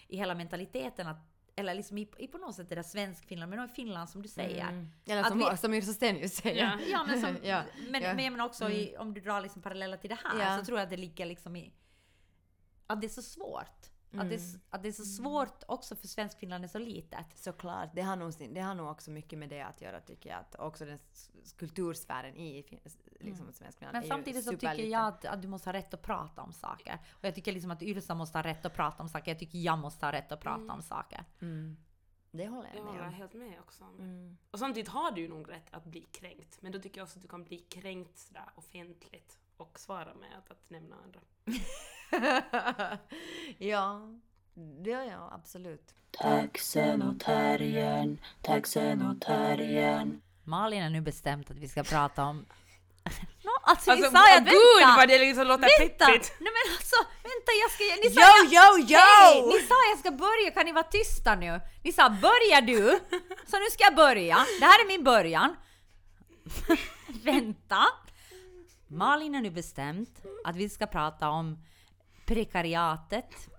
i 0.07 0.17
hela 0.17 0.35
mentaliteten 0.35 1.07
att 1.07 1.17
eller 1.55 1.73
liksom 1.73 1.97
i, 1.97 2.09
i 2.17 2.27
på 2.27 2.37
något 2.37 2.55
sätt 2.55 2.69
det 2.69 2.75
där 2.75 2.83
svensk-Finland, 2.83 3.49
men 3.49 3.65
i 3.65 3.67
Finland 3.67 4.09
som 4.09 4.21
du 4.21 4.29
säger. 4.29 4.69
Mm. 4.69 4.89
Eller 5.05 5.23
som, 5.23 5.39
vi- 5.39 5.57
som 5.57 5.73
Yrsa 5.73 5.93
Stenius 5.93 6.35
säger. 6.35 6.63
Ja. 6.63 6.79
Ja, 6.91 7.03
men, 7.07 7.21
som, 7.21 7.37
Ja, 7.43 7.63
men, 7.89 8.01
ja. 8.01 8.13
men 8.13 8.33
menar 8.33 8.45
också 8.45 8.69
i, 8.69 8.97
om 8.97 9.13
du 9.13 9.21
drar 9.21 9.41
liksom 9.41 9.61
paralleller 9.61 9.97
till 9.97 10.09
det 10.09 10.19
här 10.23 10.59
så 10.59 10.65
tror 10.65 10.77
jag 10.77 10.83
att 10.83 10.89
det 10.89 10.97
ligger 10.97 11.25
liksom 11.25 11.55
i 11.55 11.73
att 12.87 13.01
det 13.01 13.07
är 13.07 13.09
så 13.09 13.21
svårt. 13.21 13.89
Att, 14.19 14.29
det, 14.29 14.35
är 14.35 14.39
Mm. 14.49 14.61
att 14.69 14.83
det 14.83 14.87
är 14.87 14.91
så 14.93 15.05
svårt 15.05 15.63
också 15.67 15.95
för 15.95 16.07
svensk 16.07 16.39
Finland 16.39 16.63
är 16.63 16.67
så 16.67 16.79
litet. 16.79 17.25
Såklart, 17.35 17.89
det 17.93 18.01
har, 18.01 18.15
nog, 18.15 18.33
det 18.53 18.61
har 18.61 18.75
nog 18.75 18.87
också 18.87 19.11
mycket 19.11 19.39
med 19.39 19.49
det 19.49 19.61
att 19.61 19.81
göra 19.81 20.01
tycker 20.01 20.29
jag. 20.29 20.39
Att 20.39 20.55
också 20.59 20.85
den 20.85 20.99
kultursfären 21.57 22.35
i 22.37 22.65
liksom, 23.19 23.53
svensk 23.53 23.77
Finland 23.77 23.93
Men 23.95 24.03
är 24.03 24.07
samtidigt 24.07 24.43
så 24.43 24.51
tycker 24.51 24.83
jag 24.83 25.07
att, 25.07 25.25
att 25.25 25.41
du 25.41 25.47
måste 25.47 25.69
ha 25.69 25.73
rätt 25.73 25.93
att 25.93 26.01
prata 26.01 26.41
om 26.41 26.53
saker. 26.53 26.99
Och 27.11 27.23
jag 27.25 27.35
tycker 27.35 27.51
liksom 27.51 27.71
att 27.71 27.81
Yrsa 27.83 28.15
måste 28.15 28.37
ha 28.37 28.43
rätt 28.43 28.65
att 28.65 28.73
prata 28.73 29.03
om 29.03 29.09
saker. 29.09 29.31
Jag 29.31 29.39
tycker 29.39 29.57
jag 29.57 29.77
måste 29.77 30.05
ha 30.05 30.11
rätt 30.13 30.31
att 30.31 30.41
prata 30.41 30.73
om 30.73 30.81
saker. 30.81 31.25
Mm. 31.41 31.77
Det 32.31 32.47
håller 32.47 32.69
jag 32.69 32.77
Jag 32.77 32.83
med 32.85 32.93
håller 32.93 33.07
om. 33.07 33.13
helt 33.13 33.33
med 33.33 33.59
också. 33.59 33.83
Mm. 33.83 34.37
Och 34.51 34.59
samtidigt 34.59 34.89
har 34.89 35.11
du 35.11 35.21
ju 35.21 35.27
nog 35.29 35.51
rätt 35.51 35.73
att 35.73 35.85
bli 35.85 36.01
kränkt. 36.01 36.57
Men 36.61 36.71
då 36.71 36.79
tycker 36.79 36.99
jag 36.99 37.05
också 37.05 37.17
att 37.19 37.23
du 37.23 37.27
kan 37.27 37.43
bli 37.43 37.57
kränkt 37.59 38.17
sådär 38.17 38.49
offentligt 38.55 39.39
och 39.57 39.79
svara 39.79 40.13
med 40.13 40.37
att, 40.37 40.51
att 40.51 40.69
nämna 40.69 40.95
andra. 40.95 41.19
ja, 43.57 44.01
det 44.53 44.89
gör 44.89 45.03
jag 45.03 45.29
absolut. 45.33 45.93
Taxen 46.11 47.01
och 47.01 47.19
terriern, 47.19 48.17
taxen 48.41 49.01
och 49.09 49.21
terriern. 49.21 50.21
Malin 50.43 50.83
har 50.83 50.89
nu 50.89 51.01
bestämt 51.01 51.51
att 51.51 51.57
vi 51.57 51.67
ska 51.67 51.83
prata 51.83 52.23
om... 52.23 52.37
no, 53.43 53.51
alltså, 53.61 53.91
Alltså 53.91 54.05
ni 54.05 54.11
sa 54.11 54.29
ju 54.31 54.37
att 54.37 54.43
gud 54.43 54.79
vänta! 54.79 54.95
vad 54.97 55.07
det 55.07 55.19
liksom 55.19 55.47
låter 55.47 55.79
Vänta! 55.79 56.05
peppigt! 56.05 56.33
Nej 56.39 56.51
men 56.55 56.73
alltså, 56.75 56.95
vänta 57.23 57.51
jag 57.61 57.71
ska... 57.71 57.83
Ni 58.03 58.09
sa 58.15 58.21
Yo, 58.21 58.51
jag, 58.51 58.79
yo, 58.79 58.87
yo! 58.87 58.97
Hej, 58.97 59.41
ni 59.41 59.59
sa 59.67 59.75
jag 59.91 59.99
ska 59.99 60.11
börja, 60.11 60.51
kan 60.51 60.65
ni 60.65 60.71
vara 60.71 60.83
tysta 60.83 61.35
nu? 61.35 61.61
Ni 61.83 61.91
sa 61.91 62.09
börja 62.09 62.61
du, 62.61 62.99
så 63.47 63.59
nu 63.59 63.65
ska 63.71 63.83
jag 63.83 63.95
börja. 63.95 64.37
Det 64.59 64.65
här 64.65 64.83
är 64.83 64.87
min 64.87 65.03
början. 65.03 65.55
vänta! 67.23 67.87
Malin 68.87 69.33
har 69.33 69.41
nu 69.41 69.51
bestämt 69.51 70.21
att 70.43 70.55
vi 70.55 70.69
ska 70.69 70.85
prata 70.85 71.29
om 71.29 71.63
prekariatet, 72.25 73.49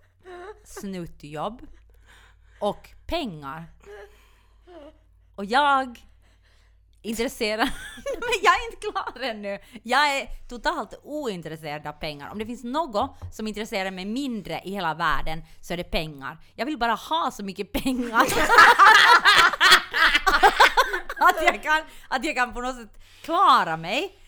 snuttjobb 0.64 1.66
och 2.60 2.88
pengar. 3.06 3.66
Och 5.34 5.44
jag 5.44 6.08
intresserad. 7.02 7.58
Men 8.04 8.38
jag 8.42 8.54
är 8.54 8.64
inte 8.72 8.86
klar 8.90 9.20
ännu. 9.22 9.58
Jag 9.82 10.16
är 10.16 10.26
totalt 10.48 11.00
ointresserad 11.02 11.86
av 11.86 11.92
pengar. 11.92 12.30
Om 12.30 12.38
det 12.38 12.46
finns 12.46 12.64
något 12.64 13.18
som 13.32 13.46
intresserar 13.46 13.90
mig 13.90 14.04
mindre 14.04 14.60
i 14.64 14.70
hela 14.70 14.94
världen 14.94 15.42
så 15.60 15.72
är 15.72 15.76
det 15.76 15.84
pengar. 15.84 16.38
Jag 16.54 16.66
vill 16.66 16.78
bara 16.78 16.94
ha 16.94 17.30
så 17.30 17.44
mycket 17.44 17.72
pengar 17.72 18.20
att, 21.18 21.42
jag 21.42 21.62
kan, 21.62 21.82
att 22.08 22.24
jag 22.24 22.36
kan 22.36 22.54
på 22.54 22.60
något 22.60 22.76
sätt 22.76 22.98
klara 23.22 23.76
mig. 23.76 24.18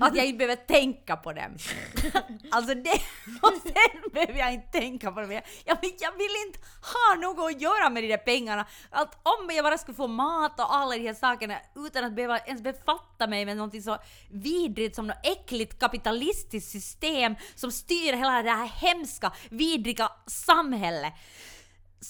Att 0.00 0.16
jag 0.16 0.26
inte 0.26 0.38
behöver 0.38 0.56
tänka 0.56 1.16
på 1.16 1.32
dem. 1.32 1.56
Alltså 2.50 2.74
det, 2.74 3.00
och 3.42 3.52
sen 3.62 4.10
behöver 4.12 4.38
jag 4.38 4.52
inte 4.52 4.78
tänka 4.80 5.12
på 5.12 5.20
dem. 5.20 5.32
Jag, 5.32 5.42
jag, 5.64 5.80
vill- 5.80 5.96
jag 6.00 6.12
vill 6.12 6.30
inte 6.46 6.58
ha 6.82 7.20
något 7.20 7.54
att 7.54 7.60
göra 7.60 7.90
med 7.90 8.02
de 8.02 8.08
där 8.08 8.16
pengarna. 8.16 8.66
Att 8.90 9.14
om 9.22 9.50
jag 9.54 9.64
bara 9.64 9.78
skulle 9.78 9.94
få 9.96 10.06
mat 10.06 10.60
och 10.60 10.74
alla 10.74 10.94
de 10.96 11.06
här 11.06 11.14
sakerna 11.14 11.58
utan 11.76 12.04
att 12.04 12.12
behöva 12.16 12.38
ens 12.38 12.62
befatta 12.62 13.26
mig 13.26 13.44
med 13.44 13.56
någonting 13.56 13.82
så 13.82 13.98
vidrigt 14.30 14.96
som 14.96 15.06
något 15.06 15.16
äckligt 15.26 15.78
kapitalistiskt 15.80 16.70
system 16.72 17.34
som 17.54 17.72
styr 17.72 18.12
hela 18.12 18.42
det 18.42 18.50
här 18.50 18.66
hemska, 18.66 19.32
vidriga 19.50 20.08
samhället. 20.26 21.12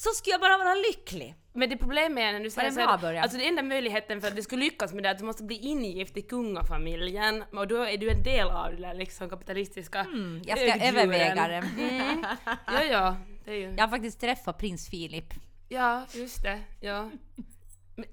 Så 0.03 0.09
skulle 0.09 0.31
jag 0.33 0.41
bara 0.41 0.57
vara 0.57 0.75
lycklig. 0.75 1.35
Men 1.53 1.69
det 1.69 1.77
problemet 1.77 2.21
är 2.23 2.33
när 2.33 2.39
du 2.39 2.49
säger 2.49 2.69
det 2.69 2.73
så 2.75 2.79
en 2.81 2.87
här, 2.87 2.97
bra 2.97 3.07
början? 3.07 3.23
alltså 3.23 3.37
den 3.37 3.47
enda 3.47 3.63
möjligheten 3.63 4.21
för 4.21 4.27
att 4.27 4.35
du 4.35 4.41
ska 4.41 4.55
lyckas 4.55 4.93
med 4.93 5.03
det 5.03 5.09
är 5.09 5.11
att 5.13 5.17
du 5.19 5.25
måste 5.25 5.43
bli 5.43 5.55
ingift 5.55 6.17
i 6.17 6.21
kungafamiljen 6.21 7.43
och 7.53 7.67
då 7.67 7.81
är 7.83 7.97
du 7.97 8.11
en 8.11 8.23
del 8.23 8.47
av 8.47 8.71
det 8.75 8.81
där 8.81 8.93
liksom 8.93 9.29
kapitalistiska 9.29 9.99
Mm, 9.99 10.41
jag 10.45 10.57
ska 10.57 10.71
högdjuren. 10.71 10.95
överväga 10.97 11.47
det. 11.47 11.81
Mm. 11.83 12.25
Ja, 12.67 12.83
ja, 12.83 13.17
det 13.45 13.51
är 13.51 13.55
ju... 13.55 13.71
Jag 13.77 13.83
har 13.83 13.89
faktiskt 13.89 14.19
träffat 14.21 14.57
prins 14.57 14.89
Filip. 14.89 15.33
Ja, 15.69 16.05
just 16.13 16.43
det. 16.43 16.59
Ja. 16.81 17.09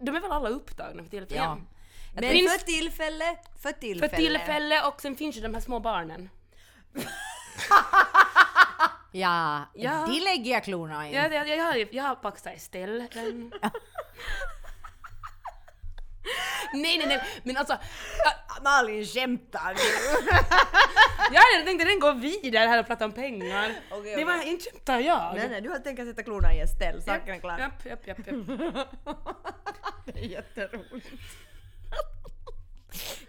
De 0.00 0.16
är 0.16 0.20
väl 0.20 0.30
alla 0.32 0.48
upptagna 0.48 1.02
för 1.02 1.10
tillfället? 1.10 1.44
Ja. 1.44 1.58
Men 2.14 2.24
Finns- 2.30 2.52
för 2.52 2.58
tillfälle, 2.66 3.36
för 3.62 3.72
tillfälle. 3.72 4.08
För 4.08 4.16
tillfälle 4.16 4.82
och 4.86 5.00
sen 5.00 5.16
finns 5.16 5.36
ju 5.36 5.40
de 5.40 5.54
här 5.54 5.60
små 5.60 5.80
barnen. 5.80 6.28
Ja, 9.16 9.62
Ja. 9.74 10.06
de 10.08 10.20
lägger 10.20 10.50
jag 10.52 10.64
klorna 10.64 11.08
i. 11.08 11.14
Ja, 11.14 11.28
jag, 11.28 11.48
jag, 11.48 11.64
har, 11.64 11.88
jag 11.94 12.02
har 12.04 12.14
Paxa 12.14 12.50
Estelle. 12.58 13.08
Nej, 16.72 16.98
nej, 16.98 17.06
nej, 17.06 17.22
men 17.42 17.56
alltså... 17.56 17.76
ja, 18.24 18.32
Malin 18.62 19.06
skämtar 19.06 19.74
Jag 21.32 21.40
hade 21.40 21.64
tänkt 21.64 21.82
att 21.82 21.88
den 21.88 22.00
går 22.00 22.12
vidare 22.14 22.68
här 22.68 22.80
och 22.80 22.86
pratar 22.86 23.04
om 23.06 23.12
pengar. 23.12 23.74
Okej, 23.90 24.16
Det 24.16 24.24
var 24.24 24.42
inte 24.46 24.70
skämtar 24.70 24.98
jag. 24.98 25.32
Nej, 25.36 25.48
nej, 25.48 25.60
du 25.60 25.68
har 25.70 25.78
tänkt 25.78 26.00
att 26.00 26.06
sätta 26.06 26.22
klorna 26.22 26.54
i 26.54 26.60
en 26.60 26.68
ställ, 26.68 27.02
saken 27.02 27.34
är 27.34 27.38
klar. 27.40 27.58
Japp, 27.58 27.84
japp, 27.86 28.06
japp, 28.06 28.18
japp. 28.18 28.36
Det 30.06 30.20
är 30.20 30.24
jätteroligt. 30.24 31.06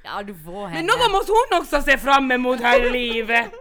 Ja, 0.04 0.24
du 0.24 0.36
får 0.36 0.68
henne. 0.68 0.76
Men 0.76 0.86
något 0.86 1.12
måste 1.12 1.32
hon 1.32 1.60
också 1.62 1.82
se 1.82 1.98
fram 1.98 2.32
emot 2.32 2.60
här 2.62 2.86
i 2.86 2.90
livet. 2.90 3.52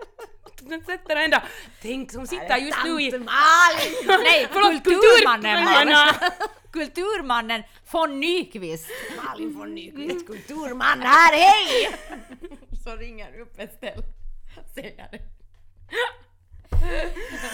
Den 0.69 0.85
sätter 0.85 1.17
ända. 1.17 1.43
Tänk 1.83 2.13
som 2.13 2.27
sitter 2.27 2.57
just 2.57 2.79
nu 2.85 2.91
i... 2.91 3.11
Nej, 4.07 4.49
Förlåt, 4.53 4.85
kulturmannen! 4.85 5.57
kulturmannen. 5.57 5.93
man. 5.93 6.31
Kulturmannen 6.73 7.63
von 7.91 8.21
Nyqvist. 8.21 8.89
Malin 9.25 9.59
von 9.59 9.75
Nyqvist, 9.75 10.27
kulturman 10.27 11.03
här, 11.03 11.33
hej! 11.33 11.99
Så 12.85 12.97
ringer 12.97 13.41
upp 13.41 13.59
ett 13.59 13.75
ställ. 13.77 14.03
Säger 14.75 15.09
det. 15.11 15.19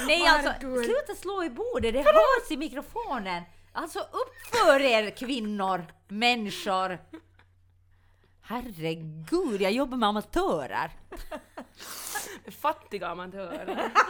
Nej 0.07 0.27
alltså, 0.27 0.53
sluta 0.61 1.15
slå 1.15 1.45
i 1.45 1.51
bordet, 1.51 1.93
det 1.95 2.03
hörs 2.03 2.51
i 2.51 2.57
mikrofonen. 2.57 3.43
Alltså 3.73 3.99
uppför 3.99 4.81
er 4.81 5.11
kvinnor, 5.11 5.87
människor. 6.09 6.99
Herregud, 8.43 9.61
jag 9.61 9.73
jobbar 9.73 9.97
med 9.97 10.09
amatörer. 10.09 10.91
Fattiga 12.49 13.07
amatörer. 13.09 13.91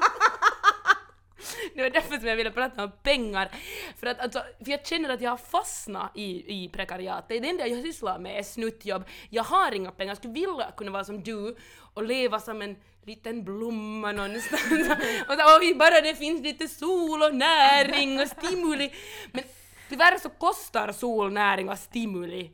Det 1.75 1.83
var 1.83 1.91
därför 1.91 2.19
som 2.19 2.29
jag 2.29 2.37
ville 2.37 2.51
prata 2.51 2.85
om 2.85 2.93
pengar. 3.03 3.51
För, 3.97 4.07
att, 4.07 4.21
alltså, 4.21 4.43
för 4.65 4.71
jag 4.71 4.87
känner 4.87 5.09
att 5.09 5.21
jag 5.21 5.31
har 5.31 5.37
fastnat 5.37 6.11
i, 6.15 6.65
i 6.65 6.69
prekariatet. 6.69 7.43
Det 7.43 7.49
enda 7.49 7.67
jag 7.67 7.83
sysslar 7.83 8.19
med 8.19 8.39
är 8.39 8.43
snuttjobb. 8.43 9.05
Jag 9.31 9.43
har 9.43 9.73
inga 9.75 9.91
pengar. 9.91 10.11
Jag 10.11 10.17
skulle 10.17 10.35
vilja 10.35 10.73
kunna 10.77 10.91
vara 10.91 11.05
som 11.05 11.23
du 11.23 11.57
och 11.95 12.03
leva 12.03 12.41
som 12.41 12.63
en 12.63 12.77
liten 13.05 13.45
blomma 13.45 14.13
någonstans. 14.13 14.63
och 15.29 15.35
så, 15.35 15.59
oj, 15.61 15.75
bara 15.75 16.01
det 16.01 16.15
finns 16.15 16.43
lite 16.43 16.69
sol 16.69 17.23
och 17.23 17.35
näring 17.35 18.21
och 18.21 18.29
stimuli. 18.29 18.93
Men 19.33 19.45
tyvärr 19.89 20.19
så 20.19 20.29
kostar 20.29 20.93
sol, 20.93 21.33
näring 21.33 21.69
och 21.69 21.79
stimuli. 21.79 22.51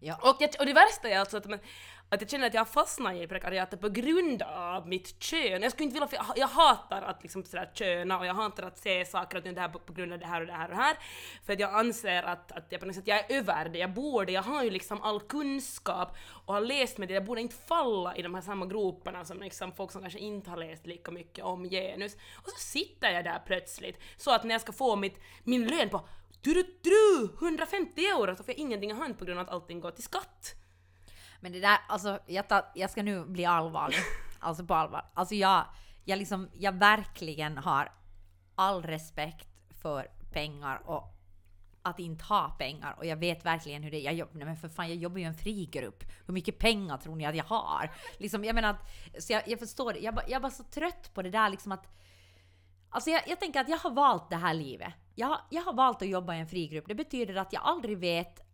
Ja. 0.00 0.18
Och, 0.22 0.36
jag, 0.40 0.50
och 0.58 0.66
det 0.66 0.72
värsta 0.72 1.08
är 1.08 1.18
alltså 1.18 1.36
att, 1.36 1.46
man, 1.46 1.58
att 2.08 2.20
jag 2.20 2.30
känner 2.30 2.46
att 2.46 2.54
jag 2.54 2.60
har 2.60 2.66
fastnat 2.66 3.14
i 3.14 3.26
prekariatet 3.26 3.80
på 3.80 3.88
grund 3.88 4.42
av 4.42 4.88
mitt 4.88 5.22
kön. 5.22 5.62
Jag 5.62 5.72
skulle 5.72 5.84
inte 5.84 5.94
vilja, 5.94 6.08
för 6.08 6.16
jag, 6.16 6.26
jag 6.36 6.48
hatar 6.48 7.02
att 7.02 7.22
liksom 7.22 7.44
sådär 7.44 7.70
köna 7.74 8.18
och 8.18 8.26
jag 8.26 8.34
hatar 8.34 8.62
att 8.62 8.78
se 8.78 9.04
saker 9.04 9.36
och 9.36 9.42
det 9.42 9.60
här 9.60 9.68
på, 9.68 9.78
på 9.78 9.92
grund 9.92 10.12
av 10.12 10.18
det 10.18 10.26
här 10.26 10.40
och 10.40 10.46
det 10.46 10.52
här 10.52 10.64
och 10.64 10.76
det 10.76 10.82
här. 10.82 10.96
För 11.44 11.52
att 11.52 11.60
jag 11.60 11.74
anser 11.74 12.22
att, 12.22 12.52
att 12.52 12.66
jag 12.68 12.80
på 12.80 12.86
något 12.86 12.94
sätt, 12.94 13.06
jag 13.06 13.30
är 13.30 13.36
över 13.38 13.68
det, 13.68 13.78
jag 13.78 13.94
borde, 13.94 14.32
jag 14.32 14.42
har 14.42 14.64
ju 14.64 14.70
liksom 14.70 15.02
all 15.02 15.20
kunskap 15.20 16.16
och 16.46 16.54
har 16.54 16.60
läst 16.60 16.98
med 16.98 17.08
det, 17.08 17.14
jag 17.14 17.24
borde 17.24 17.40
inte 17.40 17.56
falla 17.56 18.16
i 18.16 18.22
de 18.22 18.34
här 18.34 18.42
samma 18.42 18.66
groparna 18.66 19.24
som 19.24 19.40
liksom 19.40 19.72
folk 19.72 19.92
som 19.92 20.00
kanske 20.00 20.18
inte 20.18 20.50
har 20.50 20.56
läst 20.56 20.86
lika 20.86 21.10
mycket 21.10 21.44
om 21.44 21.64
genus. 21.64 22.14
Och 22.14 22.50
så 22.50 22.58
sitter 22.58 23.10
jag 23.10 23.24
där 23.24 23.42
plötsligt, 23.46 23.98
så 24.16 24.30
att 24.30 24.44
när 24.44 24.54
jag 24.54 24.60
ska 24.60 24.72
få 24.72 24.96
mitt, 24.96 25.18
min 25.44 25.66
lön 25.66 25.88
på 25.88 26.08
du, 26.40 26.54
du, 26.54 26.78
du, 26.82 27.30
150 27.46 28.06
euro 28.06 28.36
så 28.36 28.44
får 28.44 28.54
jag 28.54 28.58
ingenting 28.58 28.90
i 28.90 28.94
hand 28.94 29.18
på 29.18 29.24
grund 29.24 29.40
av 29.40 29.46
att 29.46 29.52
allting 29.52 29.80
går 29.80 29.90
till 29.90 30.04
skatt. 30.04 30.54
Men 31.46 31.52
det 31.52 31.60
där, 31.60 31.78
alltså 31.88 32.18
jag, 32.26 32.48
tar, 32.48 32.64
jag 32.74 32.90
ska 32.90 33.02
nu 33.02 33.24
bli 33.24 33.44
allvarlig. 33.44 33.98
Alltså 34.38 34.64
på 34.64 34.74
allvar. 34.74 35.04
Alltså 35.14 35.34
jag, 35.34 35.64
jag 36.04 36.18
liksom, 36.18 36.48
jag 36.54 36.72
verkligen 36.72 37.58
har 37.58 37.92
all 38.54 38.82
respekt 38.82 39.48
för 39.82 40.10
pengar 40.32 40.82
och 40.84 41.14
att 41.82 41.98
inte 41.98 42.24
ha 42.24 42.56
pengar 42.58 42.94
och 42.98 43.06
jag 43.06 43.16
vet 43.16 43.44
verkligen 43.44 43.82
hur 43.82 43.90
det 43.90 43.96
är. 43.96 44.04
Jag 44.04 44.14
jobbar, 44.14 44.34
nej 44.34 44.44
men 44.44 44.56
för 44.56 44.68
fan, 44.68 44.88
jag 44.88 44.96
jobbar 44.96 45.18
ju 45.18 45.22
i 45.22 45.26
en 45.26 45.34
frigrupp. 45.34 46.04
Hur 46.26 46.34
mycket 46.34 46.58
pengar 46.58 46.96
tror 46.96 47.16
ni 47.16 47.26
att 47.26 47.36
jag 47.36 47.44
har? 47.44 47.90
Liksom, 48.18 48.44
jag 48.44 48.54
menar 48.54 48.70
att, 48.70 49.22
så 49.22 49.32
jag, 49.32 49.48
jag 49.48 49.58
förstår 49.58 49.92
det. 49.92 49.98
Jag, 50.28 50.40
var 50.40 50.50
så 50.50 50.64
trött 50.64 51.14
på 51.14 51.22
det 51.22 51.30
där 51.30 51.50
liksom 51.50 51.72
att 51.72 51.86
Alltså 52.90 53.10
jag, 53.10 53.22
jag 53.26 53.40
tänker 53.40 53.60
att 53.60 53.68
jag 53.68 53.78
har 53.78 53.90
valt 53.90 54.30
det 54.30 54.36
här 54.36 54.54
livet. 54.54 54.94
Jag, 55.14 55.38
jag 55.50 55.62
har 55.62 55.72
valt 55.72 56.02
att 56.02 56.08
jobba 56.08 56.34
i 56.34 56.40
en 56.40 56.48
frigrupp. 56.48 56.84
Det 56.88 56.94
betyder 56.94 57.34
att 57.34 57.52
jag 57.52 57.62
aldrig 57.62 57.98
vet 57.98 58.45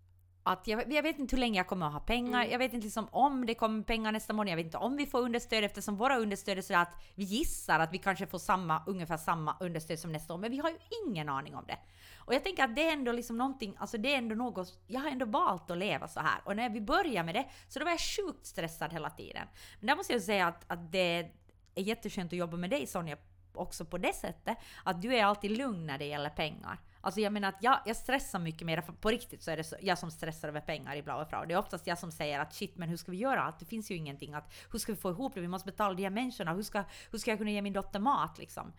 att 0.42 0.66
jag, 0.66 0.92
jag 0.92 1.02
vet 1.02 1.18
inte 1.18 1.36
hur 1.36 1.40
länge 1.40 1.58
jag 1.58 1.66
kommer 1.66 1.86
att 1.86 1.92
ha 1.92 2.00
pengar. 2.00 2.44
Jag 2.44 2.58
vet 2.58 2.72
inte 2.72 2.84
liksom 2.84 3.08
om 3.10 3.46
det 3.46 3.54
kommer 3.54 3.82
pengar 3.82 4.12
nästa 4.12 4.32
månad. 4.32 4.50
Jag 4.50 4.56
vet 4.56 4.66
inte 4.66 4.78
om 4.78 4.96
vi 4.96 5.06
får 5.06 5.18
understöd 5.18 5.64
eftersom 5.64 5.96
våra 5.96 6.18
understöd 6.18 6.58
är 6.58 6.62
så 6.62 6.74
att 6.74 7.02
vi 7.14 7.24
gissar 7.24 7.80
att 7.80 7.92
vi 7.92 7.98
kanske 7.98 8.26
får 8.26 8.38
samma, 8.38 8.82
ungefär 8.86 9.16
samma 9.16 9.56
understöd 9.60 9.98
som 9.98 10.12
nästa 10.12 10.34
år. 10.34 10.38
Men 10.38 10.50
vi 10.50 10.58
har 10.58 10.70
ju 10.70 10.76
ingen 11.06 11.28
aning 11.28 11.54
om 11.54 11.64
det. 11.66 11.78
Och 12.24 12.34
jag 12.34 12.44
tänker 12.44 12.64
att 12.64 12.76
det 12.76 12.88
är 12.88 12.92
ändå 12.92 13.12
liksom 13.12 13.38
någonting, 13.38 13.74
alltså 13.78 13.98
det 13.98 14.14
är 14.14 14.18
ändå 14.18 14.34
något, 14.34 14.78
jag 14.86 15.00
har 15.00 15.08
ändå 15.08 15.26
valt 15.26 15.70
att 15.70 15.78
leva 15.78 16.08
så 16.08 16.20
här. 16.20 16.40
Och 16.44 16.56
när 16.56 16.70
vi 16.70 16.80
började 16.80 17.26
med 17.26 17.34
det 17.34 17.46
så 17.68 17.78
då 17.78 17.84
var 17.84 17.92
jag 17.92 18.00
sjukt 18.00 18.46
stressad 18.46 18.92
hela 18.92 19.10
tiden. 19.10 19.46
Men 19.80 19.86
där 19.86 19.96
måste 19.96 20.12
jag 20.12 20.22
säga 20.22 20.46
att, 20.46 20.64
att 20.66 20.92
det 20.92 21.30
är 21.74 21.82
jätteskönt 21.82 22.32
att 22.32 22.38
jobba 22.38 22.56
med 22.56 22.70
dig 22.70 22.86
Sonja 22.86 23.16
också 23.54 23.84
på 23.84 23.98
det 23.98 24.12
sättet 24.12 24.58
att 24.84 25.02
du 25.02 25.16
är 25.16 25.24
alltid 25.24 25.50
lugn 25.50 25.86
när 25.86 25.98
det 25.98 26.04
gäller 26.04 26.30
pengar. 26.30 26.78
Alltså 27.04 27.20
jag 27.20 27.32
menar 27.32 27.48
att 27.48 27.62
jag, 27.62 27.80
jag 27.84 27.96
stressar 27.96 28.38
mycket 28.38 28.66
mer, 28.66 28.80
för 28.80 28.92
på 28.92 29.08
riktigt 29.08 29.42
så 29.42 29.50
är 29.50 29.56
det 29.56 29.64
så, 29.64 29.76
jag 29.80 29.98
som 29.98 30.10
stressar 30.10 30.48
över 30.48 30.60
pengar 30.60 30.96
i 30.96 31.02
Blau 31.02 31.24
Frau. 31.24 31.46
Det 31.46 31.54
är 31.54 31.58
oftast 31.58 31.86
jag 31.86 31.98
som 31.98 32.12
säger 32.12 32.40
att 32.40 32.54
shit 32.54 32.76
men 32.76 32.88
hur 32.88 32.96
ska 32.96 33.10
vi 33.10 33.16
göra? 33.16 33.42
allt? 33.42 33.58
det 33.58 33.64
finns 33.64 33.90
ju 33.90 33.94
ingenting. 33.94 34.34
Att, 34.34 34.54
hur 34.72 34.78
ska 34.78 34.92
vi 34.92 34.98
få 34.98 35.10
ihop 35.10 35.34
det? 35.34 35.40
Vi 35.40 35.48
måste 35.48 35.66
betala 35.66 35.94
de 35.94 36.02
här 36.02 36.10
människorna. 36.10 36.52
Hur 36.52 36.62
ska, 36.62 36.84
hur 37.10 37.18
ska 37.18 37.30
jag 37.30 37.38
kunna 37.38 37.50
ge 37.50 37.62
min 37.62 37.72
dotter 37.72 38.00
mat 38.00 38.38
liksom? 38.38 38.72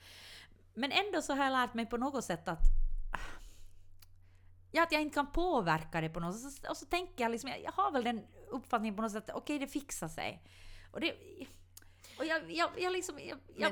Men 0.73 0.91
ändå 0.91 1.21
så 1.21 1.33
har 1.33 1.43
jag 1.43 1.51
lärt 1.51 1.73
mig 1.73 1.85
på 1.85 1.97
något 1.97 2.23
sätt 2.23 2.47
att 2.47 2.59
Ja, 4.75 4.83
att 4.83 4.91
jag 4.91 5.01
inte 5.01 5.13
kan 5.13 5.31
påverka 5.31 6.01
det 6.01 6.09
på 6.09 6.19
något 6.19 6.39
sätt. 6.39 6.69
Och 6.69 6.77
så 6.77 6.85
tänker 6.85 7.23
jag 7.23 7.31
liksom, 7.31 7.49
jag, 7.49 7.63
jag 7.63 7.71
har 7.71 7.91
väl 7.91 8.03
den 8.03 8.21
uppfattningen 8.49 8.95
på 8.95 9.01
något 9.01 9.11
sätt, 9.11 9.29
okej 9.33 9.59
det 9.59 9.67
fixar 9.67 10.07
sig. 10.07 10.43
Och 10.91 10.99
det... 10.99 11.13
Och 12.19 12.25
jag, 12.25 12.51
jag, 12.51 12.69
jag 12.77 12.93
liksom... 12.93 13.19
Jag, 13.19 13.37
jag, 13.55 13.71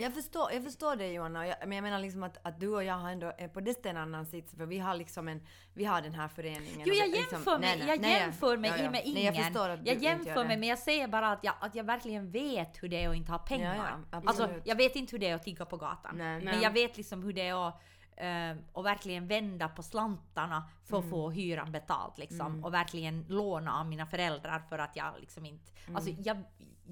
jag 0.00 0.14
förstår, 0.14 0.52
jag 0.52 0.64
förstår 0.64 0.96
det 0.96 1.12
Johanna, 1.12 1.46
jag, 1.46 1.56
men 1.60 1.72
jag 1.72 1.82
menar 1.82 1.98
liksom 1.98 2.22
att, 2.22 2.38
att 2.42 2.60
du 2.60 2.68
och 2.68 2.84
jag 2.84 2.94
har 2.94 3.10
ändå 3.10 3.32
är 3.38 3.48
på 3.48 3.60
det 3.60 3.86
en 3.86 3.96
annan 3.96 4.26
sits 4.26 4.54
för 4.54 4.66
vi 4.66 4.78
har 4.78 4.94
liksom 4.94 5.28
en, 5.28 5.42
vi 5.74 5.84
har 5.84 6.02
den 6.02 6.14
här 6.14 6.28
föreningen. 6.28 6.82
Jo, 6.86 6.94
jag 6.94 7.10
liksom- 7.10 7.36
jämför 7.36 7.58
mig, 7.58 7.68
nej, 7.68 7.78
nej, 7.78 7.88
jag 7.88 8.00
nej, 8.00 8.12
jämför 8.12 8.56
mig 8.56 8.70
ja, 8.70 8.84
ja. 8.84 8.90
med 8.90 9.02
ingen. 9.04 9.34
Jag 9.34 9.44
förstår 9.44 9.68
att 9.68 9.84
du 9.84 9.86
jag 9.86 9.94
inte 9.94 10.06
jämför 10.06 10.44
mig, 10.44 10.56
men 10.56 10.68
jag 10.68 10.78
säger 10.78 11.08
bara 11.08 11.32
att 11.32 11.44
jag, 11.44 11.54
att 11.60 11.74
jag 11.74 11.84
verkligen 11.84 12.30
vet 12.30 12.82
hur 12.82 12.88
det 12.88 13.04
är 13.04 13.08
att 13.08 13.16
inte 13.16 13.32
ha 13.32 13.38
pengar. 13.38 13.76
Ja, 13.76 13.98
ja, 14.12 14.22
alltså, 14.26 14.50
jag 14.64 14.76
vet 14.76 14.96
inte 14.96 15.12
hur 15.12 15.18
det 15.18 15.28
är 15.28 15.34
att 15.34 15.42
tigga 15.42 15.64
på 15.64 15.76
gatan. 15.76 16.16
Men 16.16 16.60
jag 16.62 16.70
vet 16.70 16.96
liksom 16.96 17.22
hur 17.22 17.32
det 17.32 17.48
är 17.48 17.68
att 17.68 17.82
eh, 18.16 18.56
och 18.72 18.86
verkligen 18.86 19.26
vända 19.26 19.68
på 19.68 19.82
slantarna 19.82 20.68
för 20.84 20.96
att 20.96 21.04
Mm. 21.04 21.10
få 21.10 21.30
hyran 21.30 21.72
betalt 21.72 22.18
liksom. 22.18 22.64
Och 22.64 22.74
verkligen 22.74 23.24
låna 23.28 23.80
av 23.80 23.86
mina 23.86 24.06
föräldrar 24.06 24.58
för 24.68 24.78
att 24.78 24.96
jag 24.96 25.12
liksom 25.20 25.46
inte... 25.46 25.70
Mm. 25.84 25.96
Alltså 25.96 26.10
jag, 26.10 26.42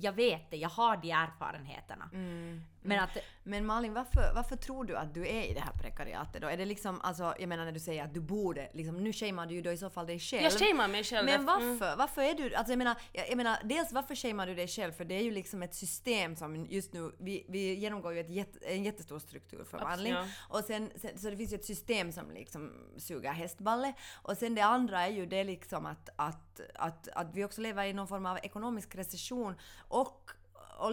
jag 0.01 0.13
vet 0.13 0.51
det, 0.51 0.57
jag 0.57 0.69
har 0.69 0.97
de 0.97 1.11
erfarenheterna. 1.11 2.11
Mm. 2.13 2.63
Men 2.83 3.01
att... 3.01 3.17
Men 3.43 3.67
Malin, 3.67 3.95
varför, 3.95 4.35
varför 4.35 4.57
tror 4.57 4.85
du 4.85 4.97
att 4.97 5.15
du 5.15 5.29
är 5.29 5.43
i 5.43 5.55
det 5.55 5.61
här 5.61 5.73
prekariatet 5.73 6.43
då? 6.43 6.49
Är 6.49 6.57
det 6.57 6.65
liksom, 6.65 7.01
alltså, 7.01 7.35
jag 7.39 7.49
menar 7.49 7.65
när 7.65 7.73
du 7.73 7.81
säger 7.81 8.05
att 8.05 8.15
du 8.15 8.21
borde, 8.21 8.71
liksom, 8.73 9.05
nu 9.05 9.13
shamear 9.13 9.47
du 9.47 9.55
ju 9.55 9.63
då 9.63 9.73
i 9.73 9.77
så 9.77 9.91
fall 9.91 10.07
dig 10.07 10.19
själv. 10.19 10.43
Jag 10.43 10.53
shamear 10.53 10.89
mig 10.89 11.05
själv. 11.05 11.27
Men 11.27 11.47
därför- 11.47 11.69
varför? 11.69 11.97
Varför 11.97 12.23
är 12.23 12.35
du... 12.35 12.55
Alltså 12.55 12.73
jag 12.73 12.79
menar, 12.79 12.97
jag, 13.13 13.31
jag 13.31 13.37
menar, 13.37 13.59
dels 13.65 13.93
varför 13.93 14.15
shamear 14.15 14.47
du 14.47 14.55
dig 14.55 14.69
själv? 14.69 14.93
För 14.93 15.05
det 15.05 15.15
är 15.15 15.23
ju 15.23 15.31
liksom 15.31 15.63
ett 15.63 15.75
system 15.75 16.37
som 16.37 16.67
just 16.67 16.93
nu... 16.93 17.13
Vi, 17.19 17.47
vi 17.49 17.75
genomgår 17.75 18.13
ju 18.13 18.21
ett 18.21 18.31
jätte, 18.31 18.59
en 18.67 18.85
jättestor 18.85 19.19
strukturförvandling. 19.19 20.13
Ja. 20.13 20.27
Och 20.49 20.65
sen, 20.65 20.91
sen, 20.97 21.19
så 21.19 21.31
det 21.31 21.37
finns 21.37 21.53
ju 21.53 21.57
ett 21.57 21.65
system 21.65 22.13
som 22.13 22.31
liksom 22.31 22.73
suger 22.97 23.33
hästballe. 23.33 23.95
Och 24.23 24.37
sen 24.37 24.55
det 24.55 24.65
andra 24.65 25.07
är 25.07 25.11
ju 25.11 25.27
det 25.27 25.45
liksom 25.45 25.87
att, 25.87 26.09
att, 26.17 26.61
att, 26.75 27.09
att 27.09 27.35
vi 27.35 27.45
också 27.45 27.61
lever 27.61 27.85
i 27.85 27.93
någon 27.93 28.09
form 28.09 28.27
av 28.27 28.39
ekonomisk 28.43 28.95
recession 28.95 29.55
och 29.89 30.31
och, 30.77 30.93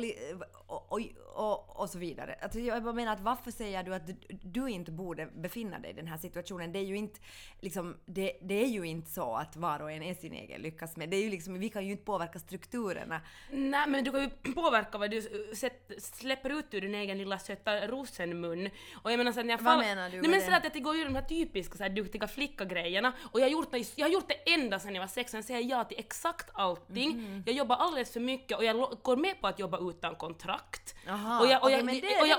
och, 0.68 1.02
och, 1.36 1.80
och, 1.82 1.90
så 1.90 2.00
vidare. 2.00 2.36
Alltså 2.42 2.60
jag 2.60 2.84
bara 2.84 2.94
menar 2.94 3.14
att 3.14 3.20
varför 3.22 3.52
säger 3.52 3.84
du 3.84 3.96
att 3.96 4.08
du, 4.08 4.16
du 4.30 4.70
inte 4.70 4.92
borde 4.92 5.26
befinna 5.26 5.80
dig 5.80 5.92
i 5.92 5.94
den 5.94 6.08
här 6.08 6.18
situationen? 6.18 6.72
Det 6.72 6.80
är 6.80 6.84
ju 6.84 6.96
inte, 6.96 7.20
liksom, 7.62 7.98
det, 8.06 8.38
det 8.42 8.64
är 8.64 8.68
ju 8.68 8.84
inte 8.84 9.12
så 9.12 9.36
att 9.36 9.56
var 9.56 9.80
och 9.82 9.92
en 9.92 10.04
är 10.04 10.14
sin 10.14 10.34
egen 10.34 10.62
lyckas 10.62 10.96
med. 10.98 11.10
Det 11.10 11.18
är 11.18 11.22
ju 11.22 11.30
liksom, 11.30 11.60
vi 11.60 11.70
kan 11.70 11.86
ju 11.86 11.92
inte 11.92 12.04
påverka 12.04 12.40
strukturerna. 12.40 13.22
Nej 13.52 13.88
men 13.88 14.04
du 14.04 14.12
kan 14.12 14.22
ju 14.22 14.54
påverka 14.54 14.98
vad 14.98 15.12
du 15.12 15.22
sätt, 15.56 15.92
släpper 15.98 16.50
ut 16.50 16.74
ur 16.74 16.82
din 16.82 16.96
egen 16.96 17.18
lilla 17.18 17.40
söta 17.40 17.88
rosenmun. 17.88 18.70
Och 19.04 19.12
jag 19.12 19.18
menar 19.18 19.32
så 19.32 19.40
att 19.40 19.46
när 19.46 19.54
jag 19.54 19.62
Vad 19.62 19.74
fall- 19.74 19.80
menar 19.86 20.10
du 20.10 20.22
Nej 20.22 20.30
men 20.30 20.40
det? 20.40 20.46
så 20.46 20.68
att 20.68 20.74
det 20.74 20.80
går 20.80 20.96
ju 20.96 21.04
de 21.04 21.16
här 21.16 21.22
typiska 21.22 21.78
så 21.78 21.84
här, 21.84 21.90
duktiga 21.90 22.28
flicka-grejerna. 22.28 23.14
Och 23.32 23.40
jag 23.40 23.46
har, 23.46 23.52
gjort 23.52 23.72
det, 23.72 23.98
jag 23.98 24.06
har 24.06 24.14
gjort 24.14 24.28
det 24.28 24.54
ända 24.54 24.80
sedan 24.80 24.96
jag 24.96 25.02
var 25.02 25.08
16, 25.08 25.38
jag 25.38 25.46
säger 25.46 25.70
ja 25.70 25.84
till 25.84 26.00
exakt 26.00 26.50
allting. 26.54 27.10
Mhm. 27.18 27.44
Jag 27.46 27.56
jobbar 27.56 27.76
alldeles 27.76 28.14
för 28.14 28.20
mycket 28.20 28.58
och 28.58 28.64
jag 28.64 28.98
går 29.02 29.18
med 29.18 29.42
på 29.42 29.48
att 29.48 29.60
jobba 29.60 29.73
utan 29.90 30.16
kontrakt. 30.16 30.96
Aha, 31.10 31.40
och, 31.40 31.48
jag, 31.48 31.64
och, 31.64 31.70
det- 31.70 31.82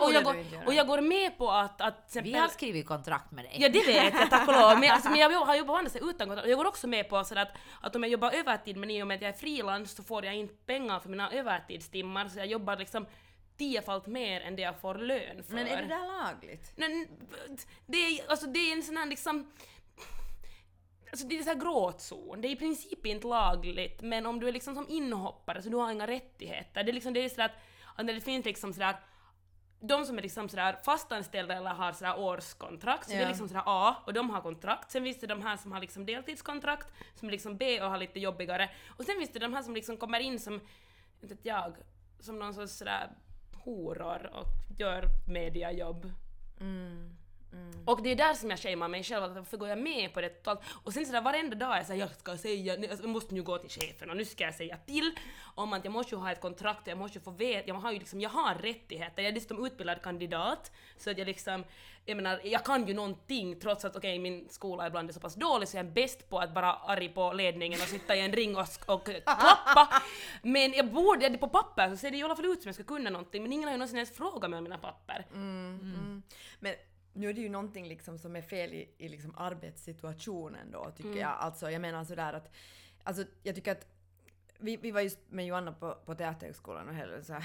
och, 0.00 0.06
och, 0.08 0.24
går, 0.24 0.36
och 0.66 0.74
jag 0.74 1.04
med 1.04 1.38
på 1.38 1.50
att, 1.50 1.80
att 1.80 2.08
till 2.08 2.22
Vi 2.22 2.28
exempel- 2.28 2.40
har 2.40 2.48
skrivit 2.48 2.86
kontrakt 2.86 3.30
med 3.30 3.44
dig. 3.44 3.56
Ja 3.60 3.68
det 3.68 3.86
vet 3.86 4.14
jag 4.14 4.30
tack 4.30 4.48
och 4.48 4.54
lov. 4.54 4.78
Men, 4.80 4.90
alltså, 4.90 5.10
men 5.10 5.18
jag 5.18 5.30
har 5.46 5.54
jobbat 5.54 5.78
andra 5.78 5.90
utan 6.10 6.28
kontrakt. 6.28 6.48
Jag 6.48 6.58
går 6.58 6.66
också 6.66 6.86
med 6.86 7.08
på 7.08 7.24
sådär 7.24 7.42
att, 7.42 7.52
att 7.80 7.96
om 7.96 8.02
jag 8.02 8.10
jobbar 8.10 8.30
övertid 8.30 8.76
men 8.76 8.90
i 8.90 9.02
och 9.02 9.06
med 9.06 9.14
att 9.14 9.22
jag 9.22 9.28
är 9.28 9.32
frilans 9.38 9.96
så 9.96 10.02
får 10.02 10.24
jag 10.24 10.34
inte 10.34 10.54
pengar 10.54 11.00
för 11.00 11.08
mina 11.08 11.30
övertidstimmar 11.30 12.28
så 12.28 12.38
jag 12.38 12.46
jobbar 12.46 12.76
liksom 12.76 13.06
tiofalt 13.58 14.06
mer 14.06 14.40
än 14.40 14.56
det 14.56 14.62
jag 14.62 14.80
får 14.80 14.94
lön 14.94 15.42
för. 15.44 15.54
Men 15.54 15.66
är 15.66 15.82
det 15.82 15.88
där 15.88 16.24
lagligt? 16.24 16.72
Men, 16.76 17.06
det, 17.86 17.96
är, 17.96 18.30
alltså, 18.30 18.46
det 18.46 18.58
är 18.58 18.72
en 18.76 18.82
sån 18.82 18.96
här 18.96 19.06
liksom... 19.06 19.52
Alltså 21.14 21.26
det 21.26 21.38
är 21.38 21.42
så 21.42 21.48
här 21.48 21.60
gråtzon. 21.60 22.40
Det 22.40 22.48
är 22.48 22.52
i 22.52 22.56
princip 22.56 23.06
inte 23.06 23.26
lagligt, 23.26 24.02
men 24.02 24.26
om 24.26 24.40
du 24.40 24.48
är 24.48 24.52
liksom 24.52 24.74
som 24.74 24.88
inhoppare 24.88 25.62
så 25.62 25.68
du 25.68 25.76
har 25.76 25.92
inga 25.92 26.06
rättigheter. 26.06 26.84
Det 26.84 26.90
är 26.90 26.92
liksom 26.92 27.12
det 27.12 27.24
är 27.24 27.28
sådär 27.28 27.52
att, 27.96 28.06
när 28.06 28.14
det 28.14 28.20
finns 28.20 28.44
liksom 28.44 28.72
sådär 28.72 28.96
de 29.80 30.04
som 30.06 30.18
är 30.18 30.22
liksom 30.22 30.48
sådär 30.48 30.76
fastanställda 30.84 31.54
eller 31.54 31.70
har 31.70 31.92
sådär 31.92 32.18
årskontrakt, 32.18 33.04
så 33.04 33.10
det 33.10 33.22
är 33.22 33.28
liksom 33.28 33.48
sådär 33.48 33.62
A, 33.66 33.96
och 34.06 34.12
de 34.12 34.30
har 34.30 34.40
kontrakt. 34.40 34.90
Sen 34.90 35.04
finns 35.04 35.20
det 35.20 35.26
de 35.26 35.42
här 35.42 35.56
som 35.56 35.72
har 35.72 35.80
liksom 35.80 36.06
deltidskontrakt, 36.06 36.92
som 37.14 37.28
är 37.28 37.32
liksom 37.32 37.56
B 37.56 37.82
och 37.82 37.90
har 37.90 37.98
lite 37.98 38.20
jobbigare. 38.20 38.70
Och 38.88 39.04
sen 39.04 39.14
finns 39.18 39.32
det 39.32 39.38
de 39.38 39.52
här 39.52 39.62
som 39.62 39.74
liksom 39.74 39.96
kommer 39.96 40.20
in 40.20 40.40
som, 40.40 40.60
inte 41.22 41.34
vet 41.34 41.44
jag, 41.44 41.76
som 42.20 42.38
någon 42.38 42.54
sorts 42.54 42.72
sådär 42.72 43.10
horor 43.64 44.30
och 44.34 44.78
gör 44.78 45.04
mediajobb. 45.28 46.12
Mm. 46.60 47.16
Och 47.86 48.02
det 48.02 48.10
är 48.10 48.16
där 48.16 48.34
som 48.34 48.50
jag 48.50 48.58
shamear 48.58 48.88
mig 48.88 49.02
själv, 49.02 49.24
att 49.24 49.34
varför 49.34 49.56
går 49.56 49.68
jag 49.68 49.78
med 49.78 50.14
på 50.14 50.20
det 50.20 50.28
totalt? 50.28 50.60
Och 50.84 50.92
sen 50.92 51.06
sådär 51.06 51.20
varenda 51.20 51.56
dag 51.56 51.72
är 51.72 51.76
jag 51.76 51.86
såhär, 51.86 52.00
jag 52.00 52.14
ska 52.14 52.36
säga, 52.36 52.72
alltså, 52.72 53.02
jag 53.02 53.08
måste 53.08 53.34
nu 53.34 53.42
gå 53.42 53.58
till 53.58 53.70
chefen 53.70 54.10
och 54.10 54.16
nu 54.16 54.24
ska 54.24 54.44
jag 54.44 54.54
säga 54.54 54.76
till 54.76 55.10
om 55.54 55.72
att 55.72 55.84
jag 55.84 55.92
måste 55.92 56.14
ju 56.14 56.20
ha 56.20 56.32
ett 56.32 56.40
kontrakt, 56.40 56.86
jag 56.86 56.98
måste 56.98 57.18
ju 57.18 57.24
få 57.24 57.30
veta, 57.30 57.68
jag 57.68 57.74
har 57.74 57.92
ju 57.92 57.98
liksom, 57.98 58.20
jag 58.20 58.30
har 58.30 58.54
rättigheter, 58.54 59.22
jag 59.22 59.28
är 59.28 59.32
dessutom 59.32 59.66
utbildad 59.66 60.02
kandidat, 60.02 60.72
så 60.96 61.10
att 61.10 61.18
jag 61.18 61.26
liksom, 61.26 61.64
jag 62.04 62.16
menar, 62.16 62.40
jag 62.44 62.64
kan 62.64 62.86
ju 62.86 62.94
någonting 62.94 63.60
trots 63.60 63.84
att 63.84 63.96
okej, 63.96 64.18
min 64.18 64.48
skola 64.48 64.86
ibland 64.86 65.08
är 65.08 65.12
så 65.12 65.20
pass 65.20 65.34
dålig 65.34 65.68
så 65.68 65.76
jag 65.76 65.86
är 65.86 65.90
bäst 65.90 66.30
på 66.30 66.38
att 66.38 66.54
vara 66.54 66.72
arg 66.72 67.08
på 67.08 67.32
ledningen 67.32 67.80
och 67.80 67.88
sitta 67.88 68.16
i 68.16 68.20
en 68.20 68.32
ring 68.32 68.56
och, 68.56 68.66
och 68.86 69.06
klappa. 69.06 70.02
Men 70.42 70.72
jag 70.72 70.92
borde, 70.92 71.38
på 71.38 71.48
papper 71.48 71.90
så 71.90 71.96
ser 71.96 72.10
det 72.10 72.16
i 72.16 72.22
alla 72.22 72.36
fall 72.36 72.44
ut 72.44 72.62
som 72.62 72.68
jag 72.68 72.74
ska 72.74 72.84
kunna 72.84 73.10
någonting, 73.10 73.42
men 73.42 73.52
ingen 73.52 73.64
har 73.64 73.72
ju 73.72 73.78
någonsin 73.78 73.96
ens 73.96 74.16
frågat 74.16 74.50
mig 74.50 74.58
om 74.58 74.64
mina 74.64 74.78
papper. 74.78 75.26
Mm. 75.34 76.22
Men 76.60 76.74
nu 77.14 77.28
är 77.28 77.34
det 77.34 77.40
ju 77.40 77.48
någonting 77.48 77.88
liksom 77.88 78.18
som 78.18 78.36
är 78.36 78.42
fel 78.42 78.72
i, 78.72 78.88
i 78.98 79.08
liksom 79.08 79.34
arbetssituationen 79.36 80.70
då 80.70 80.90
tycker 80.96 81.20
jag. 81.20 81.30
Alltså 81.38 81.70
jag 81.70 81.80
menar 81.80 82.04
sådär 82.04 82.32
att, 82.32 82.50
alltså 83.02 83.24
jag 83.42 83.54
tycker 83.54 83.72
att 83.72 83.86
vi, 84.58 84.76
vi 84.76 84.90
var 84.90 85.00
just 85.00 85.18
med 85.28 85.46
Joanna 85.46 85.72
på, 85.72 85.94
på 85.94 86.14
Teaterhögskolan 86.14 86.88
och 86.88 86.94
hela 86.94 87.22
så 87.22 87.32
här, 87.32 87.44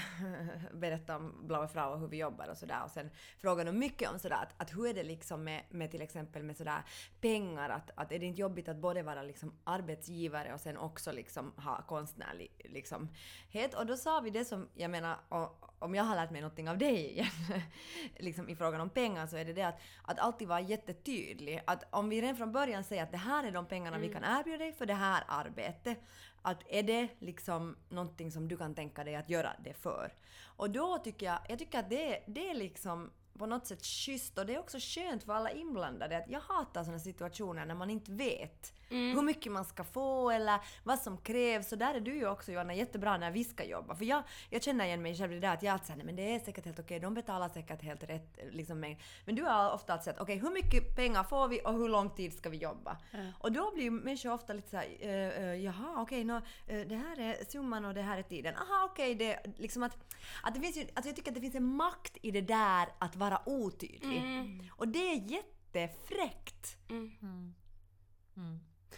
berättade 0.72 1.18
om 1.18 1.46
Blaue 1.46 1.68
Frau 1.68 1.92
och 1.92 2.00
hur 2.00 2.08
vi 2.08 2.16
jobbar 2.16 2.48
och 2.48 2.56
sådär. 2.56 2.84
Och 2.84 2.90
sen 2.90 3.10
frågade 3.38 3.70
de 3.70 3.78
mycket 3.78 4.10
om 4.10 4.18
sådär 4.18 4.36
att, 4.36 4.62
att 4.62 4.76
hur 4.76 4.86
är 4.86 4.94
det 4.94 5.02
liksom 5.02 5.44
med, 5.44 5.62
med 5.70 5.90
till 5.90 6.02
exempel 6.02 6.42
med 6.42 6.56
sådär 6.56 6.82
pengar? 7.20 7.70
Att, 7.70 7.90
att 7.94 8.12
är 8.12 8.18
det 8.18 8.26
inte 8.26 8.40
jobbigt 8.40 8.68
att 8.68 8.76
både 8.76 9.02
vara 9.02 9.22
liksom 9.22 9.52
arbetsgivare 9.64 10.54
och 10.54 10.60
sen 10.60 10.76
också 10.76 11.12
liksom 11.12 11.52
ha 11.56 11.82
konstnärlig 11.82 12.50
liksom 12.64 13.08
het 13.48 13.74
och 13.74 13.86
då 13.86 13.96
sa 13.96 14.20
vi 14.20 14.30
det 14.30 14.44
som 14.44 14.68
jag 14.74 14.90
menar 14.90 15.16
och, 15.28 15.70
om 15.80 15.94
jag 15.94 16.04
har 16.04 16.16
lärt 16.16 16.30
mig 16.30 16.40
någonting 16.40 16.68
av 16.68 16.78
dig 16.78 17.10
igen, 17.10 17.26
liksom 18.18 18.48
i 18.48 18.56
frågan 18.56 18.80
om 18.80 18.90
pengar, 18.90 19.26
så 19.26 19.36
är 19.36 19.44
det 19.44 19.52
det 19.52 19.62
att, 19.62 19.80
att 20.02 20.18
alltid 20.18 20.48
vara 20.48 20.60
jättetydlig. 20.60 21.62
Att 21.66 21.84
om 21.90 22.08
vi 22.08 22.22
redan 22.22 22.36
från 22.36 22.52
början 22.52 22.84
säger 22.84 23.02
att 23.02 23.12
det 23.12 23.18
här 23.18 23.44
är 23.44 23.50
de 23.50 23.66
pengarna 23.66 23.98
vi 23.98 24.08
kan 24.08 24.24
erbjuda 24.24 24.58
dig 24.58 24.72
för 24.72 24.86
det 24.86 24.94
här 24.94 25.24
arbetet, 25.28 25.98
att 26.42 26.62
är 26.68 26.82
det 26.82 27.08
liksom 27.18 27.76
någonting 27.88 28.32
som 28.32 28.48
du 28.48 28.56
kan 28.56 28.74
tänka 28.74 29.04
dig 29.04 29.14
att 29.16 29.30
göra 29.30 29.52
det 29.64 29.74
för? 29.74 30.14
Och 30.42 30.70
då 30.70 30.98
tycker 30.98 31.26
jag, 31.26 31.38
jag 31.48 31.58
tycker 31.58 31.78
att 31.78 31.90
det, 31.90 32.22
det 32.26 32.50
är 32.50 32.54
liksom 32.54 33.10
på 33.38 33.46
något 33.46 33.66
sätt 33.66 33.84
schysst 33.84 34.38
och 34.38 34.46
det 34.46 34.54
är 34.54 34.58
också 34.58 34.78
skönt 34.80 35.24
för 35.24 35.32
alla 35.32 35.50
inblandade 35.50 36.16
att 36.16 36.30
jag 36.30 36.40
hatar 36.40 36.84
sådana 36.84 36.98
situationer 36.98 37.66
när 37.66 37.74
man 37.74 37.90
inte 37.90 38.12
vet 38.12 38.72
hur 38.90 39.22
mycket 39.22 39.52
man 39.52 39.64
ska 39.64 39.84
få 39.84 40.30
eller 40.30 40.60
vad 40.84 40.98
som 40.98 41.18
krävs. 41.18 41.68
Så 41.68 41.76
där 41.76 41.94
är 41.94 42.00
du 42.00 42.14
ju 42.14 42.28
också 42.28 42.52
Johanna 42.52 42.74
jättebra 42.74 43.16
när 43.16 43.30
vi 43.30 43.44
ska 43.44 43.64
jobba. 43.64 43.94
För 43.94 44.04
jag, 44.04 44.22
jag 44.50 44.62
känner 44.62 44.84
igen 44.84 45.02
mig 45.02 45.16
själv 45.16 45.32
i 45.32 45.34
det 45.34 45.40
där 45.40 45.54
att 45.54 45.62
jag 45.62 45.72
alltid 45.72 45.86
säger 45.86 46.04
men 46.04 46.16
det 46.16 46.34
är 46.34 46.38
säkert 46.38 46.64
helt 46.64 46.78
okej, 46.78 47.00
de 47.00 47.14
betalar 47.14 47.48
säkert 47.48 47.82
helt 47.82 48.02
rätt. 48.02 48.38
Liksom, 48.50 48.80
men, 48.80 48.96
men 49.24 49.34
du 49.34 49.42
har 49.42 49.72
ofta 49.72 49.92
alltid 49.92 50.04
sagt 50.04 50.20
okej 50.20 50.38
hur 50.38 50.50
mycket 50.50 50.96
pengar 50.96 51.24
får 51.24 51.48
vi 51.48 51.60
och 51.64 51.72
hur 51.72 51.88
lång 51.88 52.10
tid 52.10 52.32
ska 52.32 52.48
vi 52.50 52.56
jobba? 52.56 52.96
Och 53.38 53.52
då 53.52 53.70
blir 53.74 53.84
ju 53.84 53.90
människor 53.90 54.32
ofta 54.32 54.52
lite 54.52 54.70
såhär 54.70 54.86
uh, 55.02 55.44
uh, 55.44 55.64
jaha 55.64 56.02
okej 56.02 56.24
nå, 56.24 56.36
eh, 56.66 56.80
det 56.88 56.96
här 56.96 57.20
är 57.20 57.44
summan 57.44 57.84
och 57.84 57.94
det 57.94 58.02
här 58.02 58.18
är 58.18 58.22
tiden. 58.22 58.54
Aha 58.56 58.88
okej 58.90 59.14
det 59.14 59.58
liksom 59.58 59.82
att, 59.82 59.96
att 60.42 60.54
det 60.54 60.60
finns 60.60 60.76
ju, 60.76 60.80
alltså 60.94 61.08
jag 61.08 61.16
tycker 61.16 61.30
att 61.30 61.34
det 61.34 61.40
finns 61.40 61.54
en 61.54 61.76
makt 61.76 62.16
i 62.22 62.30
det 62.30 62.40
där 62.40 62.88
att 62.98 63.16
vara 63.16 63.42
otydlig. 63.46 64.22
Och 64.70 64.88
det 64.88 65.12
är 65.12 65.30
jättefräckt. 65.30 66.76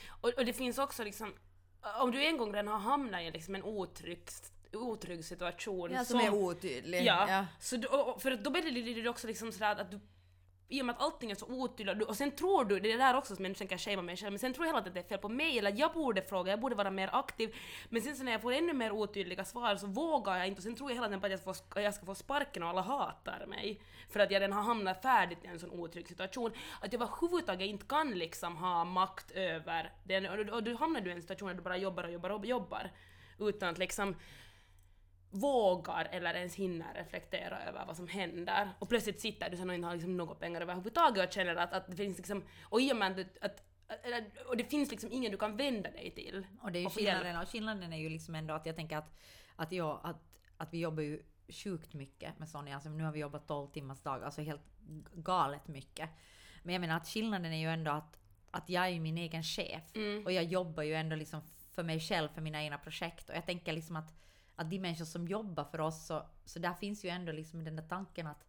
Och, 0.09 0.29
och 0.29 0.45
det 0.45 0.53
finns 0.53 0.79
också 0.79 1.05
liksom, 1.05 1.35
om 2.01 2.11
du 2.11 2.25
en 2.25 2.37
gång 2.37 2.53
redan 2.53 2.69
har 2.69 2.79
hamnat 2.79 3.23
i 3.23 3.31
liksom 3.31 3.55
en 3.55 3.63
otrygg, 3.63 4.23
otrygg 4.73 5.25
situation 5.25 5.91
Ja, 5.93 6.05
som 6.05 6.21
är 6.21 6.35
otydlig. 6.35 7.05
Ja, 7.05 7.27
Ja. 7.29 7.47
Så 7.61 7.77
då, 7.77 8.19
för 8.19 8.37
då 8.37 8.51
blir 8.51 9.03
det 9.03 9.09
också 9.11 9.27
liksom 9.27 9.53
sådär 9.53 9.77
att 9.81 9.91
du 9.91 10.01
i 10.73 10.83
och 10.83 10.87
med 10.87 10.95
att 10.95 11.03
allting 11.03 11.31
är 11.31 11.35
så 11.35 11.47
otydligt, 11.47 12.09
och 12.09 12.17
sen 12.17 12.31
tror 12.31 12.65
du, 12.65 12.81
det 12.81 12.93
är 12.93 12.99
där 12.99 13.17
också 13.17 13.37
som 13.37 13.45
jag 13.45 13.57
tänker 13.57 13.79
shamea 13.79 14.03
mig 14.03 14.17
själv, 14.17 14.33
men 14.33 14.39
sen 14.39 14.53
tror 14.55 14.67
jag 14.67 14.73
hela 14.73 14.83
tiden 14.83 14.91
att 14.91 15.09
det 15.09 15.15
är 15.15 15.17
fel 15.17 15.19
på 15.19 15.29
mig, 15.29 15.59
eller 15.59 15.75
jag 15.77 15.93
borde 15.93 16.23
fråga, 16.23 16.53
jag 16.53 16.61
borde 16.61 16.75
vara 16.75 16.91
mer 16.91 17.11
aktiv, 17.13 17.55
men 17.89 18.03
sen 18.03 18.17
så 18.17 18.25
när 18.25 18.33
jag 18.33 18.43
får 18.43 18.53
ännu 18.53 18.73
mer 18.73 18.93
otydliga 18.93 19.45
svar 19.45 19.77
så 19.77 19.87
vågar 19.87 20.37
jag 20.37 20.49
inte, 20.49 20.59
och 20.59 20.63
sen 20.63 20.75
tror 20.75 20.91
jag 20.91 20.95
hela 20.95 21.07
tiden 21.07 21.21
på 21.21 21.27
att 21.27 21.33
jag, 21.33 21.45
får, 21.45 21.83
jag 21.83 21.95
ska 21.95 22.07
få 22.07 22.15
sparken 22.15 22.63
och 22.63 22.69
alla 22.69 22.83
hatar 22.83 23.47
mig, 23.47 23.81
för 24.09 24.21
att 24.21 24.31
jag 24.31 24.41
redan 24.41 24.53
har 24.53 24.63
hamnat 24.63 25.03
färdigt 25.03 25.45
i 25.45 25.47
en 25.47 25.59
sån 25.59 25.71
otrygg 25.71 26.09
situation, 26.09 26.53
att 26.81 26.93
jag 26.93 27.03
överhuvudtaget 27.03 27.69
inte 27.69 27.87
kan 27.87 28.11
liksom 28.11 28.57
ha 28.57 28.85
makt 28.85 29.31
över 29.31 29.93
den, 30.05 30.27
och, 30.27 30.55
och 30.55 30.63
då 30.63 30.77
hamnar 30.77 31.01
du 31.01 31.11
i 31.11 31.13
en 31.13 31.23
situation 31.23 31.49
där 31.49 31.55
du 31.55 31.63
bara 31.63 31.77
jobbar 31.77 32.05
och 32.05 32.13
jobbar 32.13 32.31
och 32.31 32.47
jobbar, 32.47 32.91
utan 33.39 33.69
att 33.69 33.79
liksom 33.79 34.15
vågar 35.33 36.09
eller 36.13 36.35
ens 36.35 36.55
hinner 36.55 36.95
reflektera 36.95 37.63
över 37.63 37.87
vad 37.87 37.97
som 37.97 38.09
händer. 38.09 38.71
Och 38.79 38.89
plötsligt 38.89 39.21
sitter 39.21 39.51
du 39.51 39.57
sen 39.57 39.69
och 39.69 39.75
inte 39.75 39.87
har 39.87 39.95
liksom 39.95 40.17
några 40.17 40.35
pengar 40.35 40.61
överhuvudtaget 40.61 41.27
och 41.27 41.33
känner 41.33 41.57
att, 41.57 41.73
att 41.73 41.87
det 41.87 41.97
finns 41.97 42.17
liksom, 42.17 42.45
och 42.65 42.81
i 42.81 42.93
och 42.93 42.97
med 42.97 43.19
att, 43.19 43.39
att 43.41 43.63
eller, 44.03 44.25
och 44.47 44.57
det 44.57 44.65
finns 44.65 44.91
liksom 44.91 45.13
ingen 45.13 45.33
du 45.33 45.39
kan 45.39 45.57
vända 45.57 45.91
dig 45.91 46.11
till. 46.11 46.47
Och 46.61 46.73
det 46.73 46.79
är 46.79 46.83
ju 46.83 46.89
skillnaden, 46.91 47.37
och 47.37 47.49
skillnaden 47.49 47.93
är 47.93 47.97
ju 47.97 48.09
liksom 48.09 48.35
ändå 48.35 48.55
att 48.55 48.67
jag 48.67 48.77
tänker 48.77 48.97
att, 48.97 49.19
att, 49.57 49.73
jag, 49.73 50.01
att, 50.03 50.17
att 50.57 50.73
vi 50.73 50.79
jobbar 50.81 51.03
ju 51.03 51.23
sjukt 51.49 51.95
mycket 51.95 52.39
med 52.39 52.49
Sonja. 52.49 52.75
Alltså 52.75 52.91
nu 52.91 53.05
har 53.05 53.13
vi 53.13 53.21
jobbat 53.21 53.49
12 53.49 53.69
timmars 53.71 54.01
dag, 54.01 54.25
alltså 54.25 54.43
helt 54.43 54.63
galet 55.15 55.69
mycket. 55.69 56.11
Men 56.63 56.73
jag 56.73 56.81
menar 56.81 56.97
att 56.97 57.09
skillnaden 57.09 57.53
är 57.53 57.61
ju 57.61 57.69
ändå 57.69 57.91
att, 57.91 58.19
att 58.51 58.69
jag 58.69 58.89
är 58.89 59.01
min 59.01 59.19
egen 59.19 59.43
chef 59.43 59.83
Mm. 59.95 60.25
och 60.25 60.33
jag 60.33 60.45
jobbar 60.45 60.83
ju 60.83 60.95
ändå 60.95 61.17
liksom 61.17 61.43
för 61.73 61.83
mig 61.83 62.01
själv, 62.01 62.29
för 62.29 62.41
mina 62.41 62.63
egna 62.63 62.79
projekt. 62.79 63.29
Och 63.29 63.37
jag 63.37 63.47
tänker 63.47 63.73
liksom 63.73 63.97
att, 63.97 64.15
att 64.57 64.71
de 64.71 64.79
människor 64.79 65.05
som 65.05 65.29
jobbar 65.29 65.65
för 65.65 65.81
oss, 65.81 66.07
så, 66.07 66.23
så 66.45 66.59
där 66.59 66.75
finns 66.75 67.05
ju 67.05 67.09
ändå 67.09 67.33
liksom 67.33 67.65
den 67.65 67.77
där 67.77 67.89
tanken 67.89 68.27
att 68.27 68.45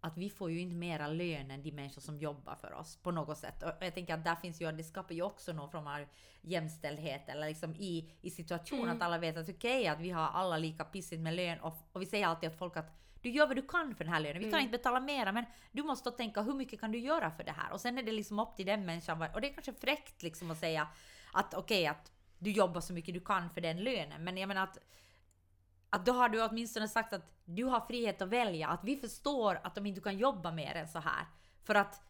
att 0.00 0.16
vi 0.16 0.30
får 0.30 0.50
ju 0.50 0.60
inte 0.60 0.76
mera 0.76 1.08
lön 1.08 1.50
än 1.50 1.62
de 1.62 1.72
människor 1.72 2.00
som 2.00 2.18
jobbar 2.18 2.54
för 2.54 2.72
oss 2.72 2.96
på 2.96 3.10
något 3.10 3.38
sätt. 3.38 3.62
Och 3.62 3.72
jag 3.80 3.94
tänker 3.94 4.14
att 4.14 4.24
där 4.24 4.34
finns 4.34 4.60
ju, 4.60 4.72
det 4.72 4.84
skapar 4.84 5.14
ju 5.14 5.22
också 5.22 5.52
någon 5.52 5.70
form 5.70 5.86
av 5.86 6.04
jämställdhet 6.42 7.28
eller 7.28 7.48
liksom 7.48 7.74
i, 7.74 8.10
i 8.20 8.30
situationen 8.30 8.96
att 8.96 9.02
alla 9.02 9.18
vet 9.18 9.36
att 9.36 9.48
okej 9.48 9.86
att 9.86 10.00
vi 10.00 10.10
har 10.10 10.28
alla 10.28 10.58
lika 10.58 10.84
pissigt 10.84 11.22
med 11.22 11.34
lön 11.34 11.60
och, 11.60 11.74
och 11.92 12.02
vi 12.02 12.06
säger 12.06 12.26
alltid 12.26 12.50
åt 12.50 12.58
folk 12.58 12.76
att 12.76 12.92
du 13.22 13.30
gör 13.30 13.46
vad 13.46 13.56
du 13.56 13.62
kan 13.62 13.94
för 13.94 14.04
den 14.04 14.12
här 14.12 14.20
lönen. 14.20 14.42
Vi 14.42 14.50
kan 14.50 14.60
inte 14.60 14.78
betala 14.78 15.00
mera 15.00 15.32
men 15.32 15.44
du 15.72 15.82
måste 15.82 16.10
då 16.10 16.16
tänka 16.16 16.42
hur 16.42 16.54
mycket 16.54 16.80
kan 16.80 16.92
du 16.92 16.98
göra 16.98 17.30
för 17.30 17.44
det 17.44 17.52
här? 17.52 17.72
Och 17.72 17.80
sen 17.80 17.98
är 17.98 18.02
det 18.02 18.12
liksom 18.12 18.38
upp 18.38 18.56
till 18.56 18.66
den 18.66 18.86
människan. 18.86 19.22
Och 19.34 19.40
det 19.40 19.48
är 19.48 19.52
kanske 19.52 19.72
fräckt 19.72 20.22
liksom 20.22 20.50
att 20.50 20.58
säga 20.58 20.88
att 21.32 21.54
okej 21.54 21.86
att 21.86 22.12
du 22.38 22.50
jobbar 22.50 22.80
så 22.80 22.92
mycket 22.92 23.14
du 23.14 23.20
kan 23.20 23.50
för 23.50 23.60
den 23.60 23.84
lönen. 23.84 24.24
Men 24.24 24.36
jag 24.36 24.48
menar 24.48 24.62
att 24.62 24.78
att 25.90 26.06
då 26.06 26.12
har 26.12 26.28
du 26.28 26.42
åtminstone 26.42 26.88
sagt 26.88 27.12
att 27.12 27.32
du 27.44 27.64
har 27.64 27.80
frihet 27.80 28.22
att 28.22 28.28
välja, 28.28 28.68
att 28.68 28.84
vi 28.84 28.96
förstår 28.96 29.60
att 29.64 29.74
de 29.74 29.86
inte 29.86 30.00
kan 30.00 30.18
jobba 30.18 30.52
mer 30.52 30.74
än 30.74 30.88
så 30.88 30.98
här. 30.98 31.26
För 31.64 31.74
att 31.74 32.02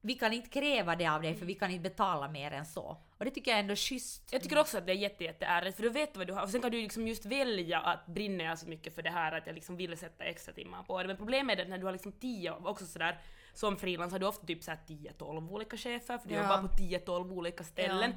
vi 0.00 0.14
kan 0.14 0.32
inte 0.32 0.48
kräva 0.48 0.96
det 0.96 1.06
av 1.06 1.22
dig 1.22 1.34
för 1.34 1.46
vi 1.46 1.54
kan 1.54 1.70
inte 1.70 1.90
betala 1.90 2.28
mer 2.28 2.50
än 2.50 2.66
så. 2.66 2.96
Och 3.18 3.24
det 3.24 3.30
tycker 3.30 3.50
jag 3.50 3.58
är 3.58 3.62
ändå 3.62 3.76
schysst. 3.76 4.32
Jag 4.32 4.42
tycker 4.42 4.58
också 4.58 4.78
att 4.78 4.86
det 4.86 4.92
är 4.92 4.96
jätte, 4.96 5.24
jätteärligt 5.24 5.76
för 5.76 5.82
då 5.82 5.90
vet 5.90 6.12
du 6.12 6.18
vad 6.18 6.26
du 6.26 6.32
har 6.32 6.42
och 6.42 6.50
sen 6.50 6.62
kan 6.62 6.70
du 6.70 6.82
liksom 6.82 7.08
just 7.08 7.26
välja 7.26 7.80
att 7.80 8.06
brinner 8.06 8.44
jag 8.44 8.58
så 8.58 8.68
mycket 8.68 8.94
för 8.94 9.02
det 9.02 9.10
här 9.10 9.32
att 9.32 9.46
jag 9.46 9.54
liksom 9.54 9.76
vill 9.76 9.96
sätta 9.98 10.24
extra 10.24 10.54
timmar 10.54 10.82
på 10.82 11.02
det. 11.02 11.08
Men 11.08 11.16
problemet 11.16 11.58
är 11.58 11.62
att 11.62 11.68
när 11.68 11.78
du 11.78 11.84
har 11.84 11.92
liksom 11.92 12.12
tio, 12.12 12.52
också 12.52 12.86
sådär 12.86 13.20
som 13.54 13.76
frilans 13.76 14.12
har 14.12 14.18
du 14.18 14.26
ofta 14.26 14.46
typ 14.46 14.62
såhär 14.62 14.78
10-12 14.86 15.50
olika 15.52 15.76
chefer 15.76 16.18
för 16.18 16.28
du 16.28 16.34
Ja. 16.34 16.42
jobbar 16.42 16.62
på 16.62 16.68
10-12 16.68 17.32
olika 17.32 17.64
ställen. 17.64 18.14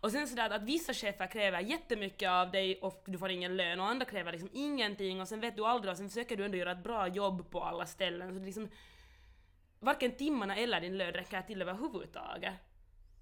Och 0.00 0.12
sen 0.12 0.28
sådär 0.28 0.50
att 0.50 0.62
vissa 0.62 0.94
chefer 0.94 1.26
kräver 1.26 1.60
jättemycket 1.60 2.30
av 2.30 2.50
dig 2.50 2.78
och 2.80 3.02
du 3.06 3.18
får 3.18 3.30
ingen 3.30 3.56
lön 3.56 3.80
och 3.80 3.86
andra 3.86 4.06
kräver 4.06 4.32
liksom 4.32 4.50
ingenting 4.52 5.20
och 5.20 5.28
sen 5.28 5.40
vet 5.40 5.56
du 5.56 5.64
aldrig 5.64 5.90
och 5.92 5.96
sen 5.98 6.08
försöker 6.08 6.36
du 6.36 6.44
ändå 6.44 6.56
göra 6.56 6.72
ett 6.72 6.82
bra 6.84 7.08
jobb 7.08 7.50
på 7.50 7.62
alla 7.64 7.86
ställen. 7.86 8.34
Så 8.34 8.38
det 8.38 8.46
liksom 8.46 8.68
varken 9.80 10.12
timmarna 10.12 10.56
eller 10.56 10.80
din 10.80 10.98
lön 10.98 11.12
räcker 11.12 11.42
till 11.42 11.62
överhuvudtaget. 11.62 12.54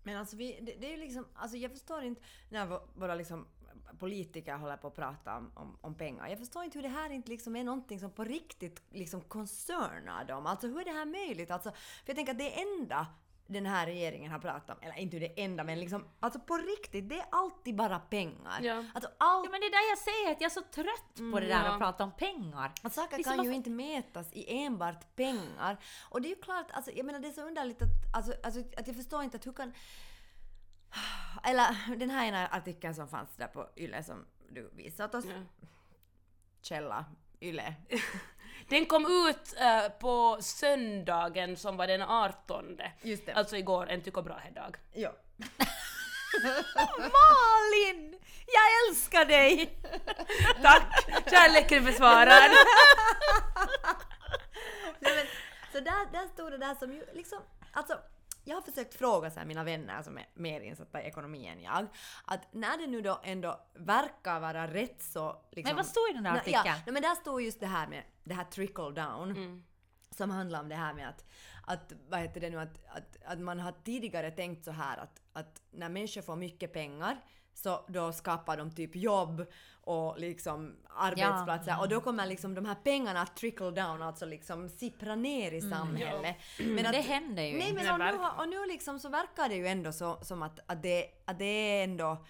Men 0.02 0.16
alltså 0.16 0.36
vi, 0.36 0.58
det, 0.62 0.74
det 0.80 0.92
är 0.92 0.96
liksom, 0.96 1.26
alltså 1.34 1.56
jag 1.56 1.70
förstår 1.70 2.02
inte 2.02 2.22
när 2.50 2.66
vå- 2.66 2.88
våra 2.94 3.14
liksom 3.14 3.46
politiker 3.98 4.56
håller 4.56 4.76
på 4.76 4.86
att 4.86 4.94
prata 4.94 5.36
om, 5.36 5.52
om, 5.54 5.78
om 5.80 5.94
pengar. 5.94 6.28
Jag 6.28 6.38
förstår 6.38 6.64
inte 6.64 6.78
hur 6.78 6.82
det 6.82 6.88
här 6.88 7.10
inte 7.10 7.30
liksom 7.30 7.56
är 7.56 7.64
någonting 7.64 8.00
som 8.00 8.10
på 8.10 8.24
riktigt 8.24 8.82
liksom 8.90 9.20
koncernar 9.20 10.24
dem. 10.24 10.46
Alltså 10.46 10.66
hur 10.66 10.80
är 10.80 10.84
det 10.84 10.92
här 10.92 11.06
möjligt? 11.06 11.50
Alltså, 11.50 11.70
för 11.70 12.06
jag 12.06 12.16
tänker 12.16 12.32
att 12.32 12.38
det 12.38 12.60
enda 12.60 13.06
den 13.46 13.66
här 13.66 13.86
regeringen 13.86 14.32
har 14.32 14.38
pratat 14.38 14.70
om, 14.70 14.76
eller 14.82 14.98
inte 14.98 15.18
det 15.18 15.42
enda 15.44 15.64
men 15.64 15.80
liksom, 15.80 16.04
alltså 16.20 16.40
på 16.40 16.56
riktigt, 16.56 17.08
det 17.08 17.18
är 17.18 17.26
alltid 17.30 17.76
bara 17.76 17.98
pengar. 17.98 18.60
Ja. 18.62 18.84
Alltså 18.94 19.10
allt 19.18 19.46
Ja 19.46 19.50
men 19.50 19.60
det 19.60 19.66
är 19.66 19.70
där 19.70 19.90
jag 19.90 19.98
säger 19.98 20.32
att 20.32 20.40
jag 20.40 20.50
är 20.50 20.54
så 20.54 20.62
trött 20.62 21.32
på 21.32 21.40
det 21.40 21.46
där 21.46 21.64
ja. 21.64 21.72
att 21.72 21.78
prata 21.78 22.04
om 22.04 22.12
pengar. 22.12 22.72
Att 22.82 22.94
saker 22.94 23.22
kan 23.22 23.44
ju 23.44 23.54
inte 23.54 23.70
mätas 23.70 24.32
i 24.32 24.58
enbart 24.58 25.16
pengar. 25.16 25.76
Och 26.10 26.22
det 26.22 26.28
är 26.28 26.30
ju 26.30 26.42
klart, 26.42 26.66
alltså, 26.70 26.90
jag 26.90 27.06
menar 27.06 27.20
det 27.20 27.28
är 27.28 27.32
så 27.32 27.42
underligt 27.46 27.82
att, 27.82 27.88
alltså, 28.16 28.32
alltså, 28.42 28.60
att 28.76 28.86
jag 28.86 28.96
förstår 28.96 29.22
inte 29.22 29.36
att 29.36 29.46
hur 29.46 29.52
kan... 29.52 29.72
Eller 31.44 31.96
den 31.96 32.10
här 32.10 32.26
ena 32.26 32.46
artikeln 32.46 32.94
som 32.94 33.08
fanns 33.08 33.36
där 33.36 33.46
på 33.46 33.68
Yle 33.76 34.02
som 34.02 34.26
du 34.48 34.70
visat 34.72 35.14
oss. 35.14 35.24
Ja. 35.24 35.66
Källa, 36.62 37.04
Yle. 37.40 37.74
Den 38.68 38.86
kom 38.86 39.06
ut 39.28 39.54
eh, 39.60 39.88
på 39.88 40.38
söndagen 40.40 41.56
som 41.56 41.76
var 41.76 41.86
den 41.86 42.02
18. 42.02 42.78
Just 43.02 43.26
det. 43.26 43.34
Alltså 43.34 43.56
igår, 43.56 43.88
en 43.88 44.02
tycker 44.02 44.22
bra 44.22 44.40
dag. 44.54 44.76
Ja. 44.92 45.12
Malin! 46.98 48.18
Jag 48.46 48.88
älskar 48.88 49.24
dig! 49.24 49.78
Tack! 50.62 51.06
Kärleken 51.30 51.84
besvarad. 51.84 52.50
Så 55.72 55.80
där, 55.80 56.12
där 56.12 56.28
stod 56.34 56.52
det 56.52 56.58
där 56.58 56.74
som 56.74 56.92
ju 56.92 57.06
liksom, 57.12 57.38
alltså 57.72 57.98
jag 58.46 58.56
har 58.56 58.62
försökt 58.62 58.94
fråga 58.94 59.30
så 59.30 59.40
mina 59.44 59.64
vänner 59.64 60.02
som 60.02 60.18
är 60.18 60.26
mer 60.34 60.60
insatta 60.60 61.02
i 61.02 61.06
ekonomi 61.06 61.46
än 61.46 61.60
jag, 61.60 61.86
att 62.24 62.54
när 62.54 62.78
det 62.78 62.86
nu 62.86 63.02
då 63.02 63.20
ändå 63.24 63.60
verkar 63.74 64.40
vara 64.40 64.66
rätt 64.66 65.02
så... 65.02 65.42
Liksom, 65.52 65.68
Men 65.70 65.76
vad 65.76 65.86
stod 65.86 66.10
i 66.10 66.12
den 66.12 66.24
där 66.24 66.36
artikeln? 66.36 66.62
Ja, 66.64 66.74
nej, 66.86 66.92
men 66.92 67.02
där 67.02 67.14
stod 67.14 67.42
just 67.42 67.60
det 67.60 67.66
här 67.66 67.86
med 67.86 68.02
det 68.24 68.34
här 68.34 68.44
trickle 68.44 68.90
down. 68.90 69.30
Mm. 69.30 69.64
Som 70.10 70.30
handlar 70.30 70.60
om 70.60 70.68
det 70.68 70.74
här 70.74 70.94
med 70.94 71.08
att, 71.08 71.24
att 71.64 71.92
vad 72.08 72.20
heter 72.20 72.40
det 72.40 72.50
nu, 72.50 72.60
att, 72.60 72.84
att, 72.88 73.16
att 73.24 73.38
man 73.38 73.60
har 73.60 73.74
tidigare 73.84 74.30
tänkt 74.30 74.64
så 74.64 74.70
här 74.70 74.98
att, 74.98 75.22
att 75.32 75.62
när 75.70 75.88
människor 75.88 76.22
får 76.22 76.36
mycket 76.36 76.72
pengar 76.72 77.20
så 77.54 77.84
då 77.88 78.12
skapar 78.12 78.56
de 78.56 78.70
typ 78.70 78.96
jobb 78.96 79.46
och 79.86 80.18
liksom 80.18 80.76
arbetsplatser. 80.96 81.80
Och 81.80 81.88
då 81.88 82.00
kommer 82.00 82.26
liksom 82.26 82.54
de 82.54 82.64
här 82.64 82.74
pengarna 82.74 83.22
att 83.22 83.36
trickle 83.36 83.70
down, 83.70 84.02
alltså 84.02 84.26
liksom 84.26 84.68
sippra 84.68 85.14
ner 85.14 85.52
i 85.52 85.60
samhället. 85.60 86.36
Men 86.58 86.92
det 86.92 87.00
händer 87.00 87.42
ju. 87.42 87.58
Nej 87.58 87.72
men 87.72 87.92
och 87.92 87.98
nu, 87.98 88.18
och 88.38 88.48
nu 88.48 88.66
liksom 88.66 88.98
så 88.98 89.08
verkar 89.08 89.48
det 89.48 89.54
ju 89.54 89.66
ändå 89.66 89.92
så, 89.92 90.18
som 90.22 90.42
att, 90.42 90.60
att, 90.66 90.82
det, 90.82 91.06
att 91.24 91.38
det 91.38 91.44
är 91.44 91.84
ändå 91.84 92.24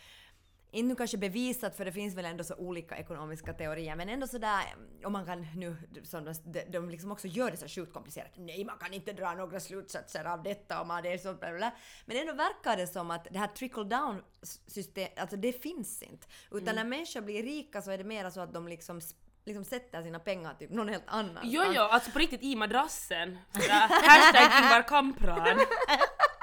inte 0.70 0.88
nu 0.88 0.94
kanske 0.94 1.18
bevisat 1.18 1.76
för 1.76 1.84
det 1.84 1.92
finns 1.92 2.14
väl 2.14 2.24
ändå 2.24 2.44
så 2.44 2.54
olika 2.54 2.96
ekonomiska 2.96 3.52
teorier 3.52 3.96
men 3.96 4.08
ändå 4.08 4.26
sådär 4.26 4.62
om 5.04 5.12
man 5.12 5.26
kan 5.26 5.46
nu 5.56 5.76
som 6.04 6.24
de, 6.24 6.60
de, 6.68 6.90
liksom 6.90 7.12
också 7.12 7.28
gör 7.28 7.50
det 7.50 7.56
så 7.56 7.68
sjukt 7.68 7.92
komplicerat. 7.92 8.32
Nej 8.36 8.64
man 8.64 8.78
kan 8.78 8.92
inte 8.92 9.12
dra 9.12 9.34
några 9.34 9.60
slutsatser 9.60 10.24
av 10.24 10.42
detta 10.42 10.80
och 10.80 10.86
man 10.86 11.02
det 11.02 11.12
är 11.12 11.18
så 11.18 11.34
bla 11.34 11.52
bla. 11.52 11.72
Men 12.06 12.16
ändå 12.16 12.32
verkar 12.32 12.76
det 12.76 12.86
som 12.86 13.10
att 13.10 13.26
det 13.30 13.38
här 13.38 13.46
trickle 13.48 13.84
down 13.84 14.22
system, 14.66 15.08
alltså 15.16 15.36
det 15.36 15.52
finns 15.52 16.02
inte. 16.02 16.26
Utan 16.50 16.74
när 16.74 16.84
människor 16.84 17.20
blir 17.20 17.42
rika 17.42 17.82
så 17.82 17.90
är 17.90 17.98
det 17.98 18.04
mer 18.04 18.30
så 18.30 18.40
att 18.40 18.54
de 18.54 18.68
liksom 18.68 19.00
liksom 19.44 19.64
sätter 19.64 20.02
sina 20.02 20.18
pengar 20.18 20.54
typ 20.54 20.70
någon 20.70 20.88
helt 20.88 21.04
annan. 21.06 21.42
Jo, 21.42 21.62
jo, 21.74 21.82
alltså 21.82 22.10
på 22.10 22.18
riktigt 22.18 22.42
i 22.42 22.56
madrassen. 22.56 23.38
Hashtag 23.52 24.62
Ingvar 24.62 24.88
Kamprad. 24.88 25.58